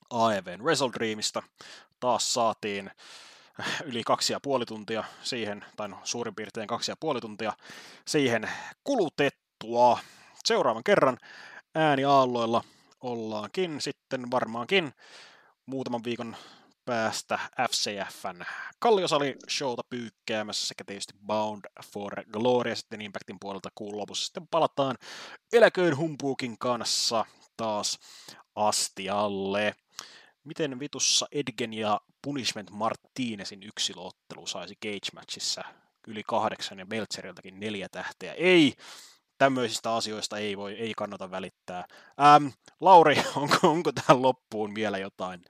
AEVn 0.09 0.63
Wrestle 0.63 0.89
Dreamista. 0.93 1.43
Taas 1.99 2.33
saatiin 2.33 2.91
yli 3.83 4.03
kaksi 4.03 4.33
ja 4.33 4.39
puoli 4.39 4.65
tuntia 4.65 5.03
siihen, 5.23 5.65
tai 5.77 5.89
no, 5.89 5.99
suurin 6.03 6.35
piirtein 6.35 6.67
kaksi 6.67 6.91
ja 6.91 6.95
puoli 6.99 7.21
tuntia 7.21 7.53
siihen 8.07 8.49
kulutettua. 8.83 9.99
Seuraavan 10.45 10.83
kerran 10.83 11.17
ääniaalloilla 11.75 12.63
ollaankin 13.01 13.81
sitten 13.81 14.31
varmaankin 14.31 14.93
muutaman 15.65 16.03
viikon 16.03 16.35
päästä 16.85 17.39
FCFn 17.71 18.45
Kalliosali 18.79 19.35
showta 19.49 19.81
pyykkäämässä 19.89 20.67
sekä 20.67 20.83
tietysti 20.83 21.13
Bound 21.25 21.65
for 21.93 22.13
Glory 22.31 22.69
ja 22.69 22.75
sitten 22.75 23.01
Impactin 23.01 23.37
puolelta 23.39 23.69
kuun 23.75 23.97
lopussa 23.97 24.25
sitten 24.25 24.47
palataan 24.51 24.95
eläköön 25.53 25.97
humpuukin 25.97 26.57
kanssa 26.57 27.25
taas 27.57 27.99
astialle. 28.55 29.75
Miten 30.49 30.79
vitussa 30.79 31.27
Edgen 31.31 31.73
ja 31.73 32.01
Punishment 32.21 32.71
Martinezin 32.71 33.63
yksilöottelu 33.63 34.47
saisi 34.47 34.75
Cage-matchissa 34.85 35.63
yli 36.07 36.23
kahdeksan 36.23 36.79
ja 36.79 36.85
Meltzeriltäkin 36.85 37.59
neljä 37.59 37.89
tähteä? 37.91 38.33
Ei! 38.33 38.73
tämmöisistä 39.37 39.95
asioista 39.95 40.37
ei, 40.37 40.57
voi, 40.57 40.73
ei 40.73 40.93
kannata 40.97 41.31
välittää. 41.31 41.85
Ähm, 42.21 42.47
Lauri, 42.79 43.15
onko, 43.35 43.57
onko 43.63 43.91
tähän 43.91 44.21
loppuun 44.21 44.75
vielä 44.75 44.97
jotain, 44.97 45.41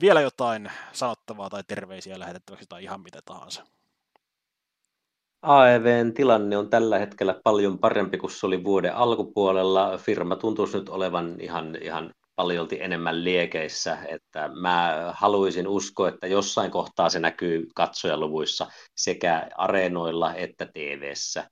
vielä 0.00 0.20
jotain 0.20 0.72
sanottavaa 0.92 1.50
tai 1.50 1.62
terveisiä 1.68 2.18
lähetettäväksi 2.18 2.66
tai 2.68 2.82
ihan 2.82 3.00
mitä 3.00 3.20
tahansa? 3.24 3.66
AEVn 5.42 6.14
tilanne 6.14 6.56
on 6.56 6.70
tällä 6.70 6.98
hetkellä 6.98 7.40
paljon 7.44 7.78
parempi 7.78 8.18
kuin 8.18 8.30
se 8.30 8.46
oli 8.46 8.64
vuoden 8.64 8.96
alkupuolella. 8.96 9.98
Firma 9.98 10.36
tuntuisi 10.36 10.78
nyt 10.78 10.88
olevan 10.88 11.40
ihan, 11.40 11.76
ihan 11.82 12.14
paljolti 12.40 12.82
enemmän 12.82 13.24
liekeissä, 13.24 13.98
että 14.08 14.48
mä 14.48 15.10
haluaisin 15.14 15.68
uskoa, 15.68 16.08
että 16.08 16.26
jossain 16.26 16.70
kohtaa 16.70 17.08
se 17.08 17.20
näkyy 17.20 17.66
katsojaluvuissa 17.74 18.66
sekä 18.96 19.48
areenoilla 19.56 20.34
että 20.34 20.66
TVssä 20.66 21.50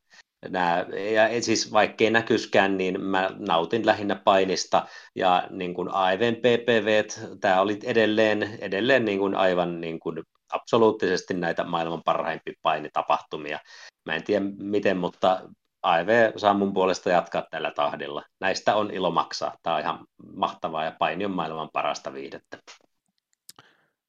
nämä, 0.49 0.87
ja 1.15 1.43
siis 1.43 1.73
vaikkei 1.73 2.11
näkyskään, 2.11 2.77
niin 2.77 3.01
mä 3.01 3.31
nautin 3.39 3.87
lähinnä 3.87 4.15
painista, 4.25 4.87
ja 5.15 5.49
niin 5.51 5.75
kuin 5.75 5.89
AIVn 5.89 6.37
PPV, 6.37 7.05
tämä 7.41 7.61
oli 7.61 7.79
edelleen, 7.85 8.59
edelleen 8.61 9.05
niin 9.05 9.19
kuin 9.19 9.35
aivan 9.35 9.81
niin 9.81 10.01
kuin 10.01 10.23
absoluuttisesti 10.53 11.35
näitä 11.35 11.65
maailman 11.65 12.03
parhaimpia 12.05 12.55
painitapahtumia. 12.63 13.59
Mä 14.07 14.17
en 14.17 14.25
tiedä 14.25 14.45
miten, 14.59 14.97
mutta 14.97 15.41
AIV 15.83 16.33
saa 16.37 16.55
mun 16.55 16.75
puolesta 16.75 17.11
jatkaa 17.11 17.47
tällä 17.51 17.73
tahdilla. 17.77 18.23
Näistä 18.41 18.77
on 18.77 18.91
ilo 18.91 19.11
maksaa. 19.11 19.57
Tämä 19.63 19.77
on 19.77 19.83
ihan 19.83 20.07
mahtavaa 20.37 20.85
ja 20.85 20.93
paini 20.99 21.25
on 21.25 21.31
maailman 21.31 21.71
parasta 21.73 22.13
viihdettä. 22.13 22.59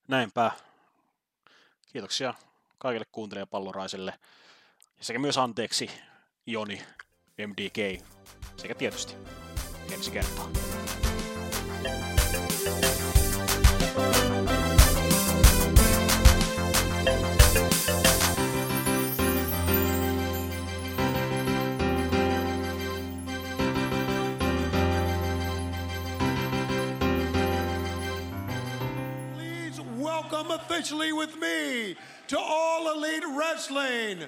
Näinpä. 0.08 0.50
Kiitoksia 1.92 2.34
kaikille 2.78 3.06
kuuntelijapalloraisille. 3.12 4.14
Sekä 5.00 5.18
myös 5.18 5.38
anteeksi 5.38 5.90
Joni, 6.46 6.82
MDK 7.46 8.04
sekä 8.56 8.74
tietysti 8.74 9.16
ensi 9.94 10.10
kertaa. 10.10 10.50
Officially 30.62 31.12
with 31.12 31.38
me 31.40 31.96
to 32.28 32.38
All 32.38 32.94
Elite 32.94 33.24
Wrestling, 33.36 34.18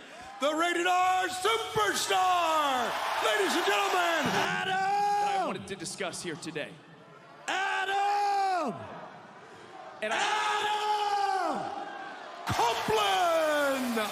the 0.41 0.55
Rated 0.55 0.87
R 0.87 1.25
Superstar, 1.29 2.91
ladies 3.25 3.55
and 3.55 3.67
gentlemen, 3.67 4.25
Adam! 4.35 4.75
That 4.75 5.39
I 5.41 5.47
wanted 5.47 5.67
to 5.69 5.77
discuss 5.77 6.23
here 6.23 6.37
today. 6.37 6.69
Adam! 7.49 8.75
And 10.03 10.13
I, 10.13 10.19
Adam! 11.47 11.71
Copeland! 12.47 14.09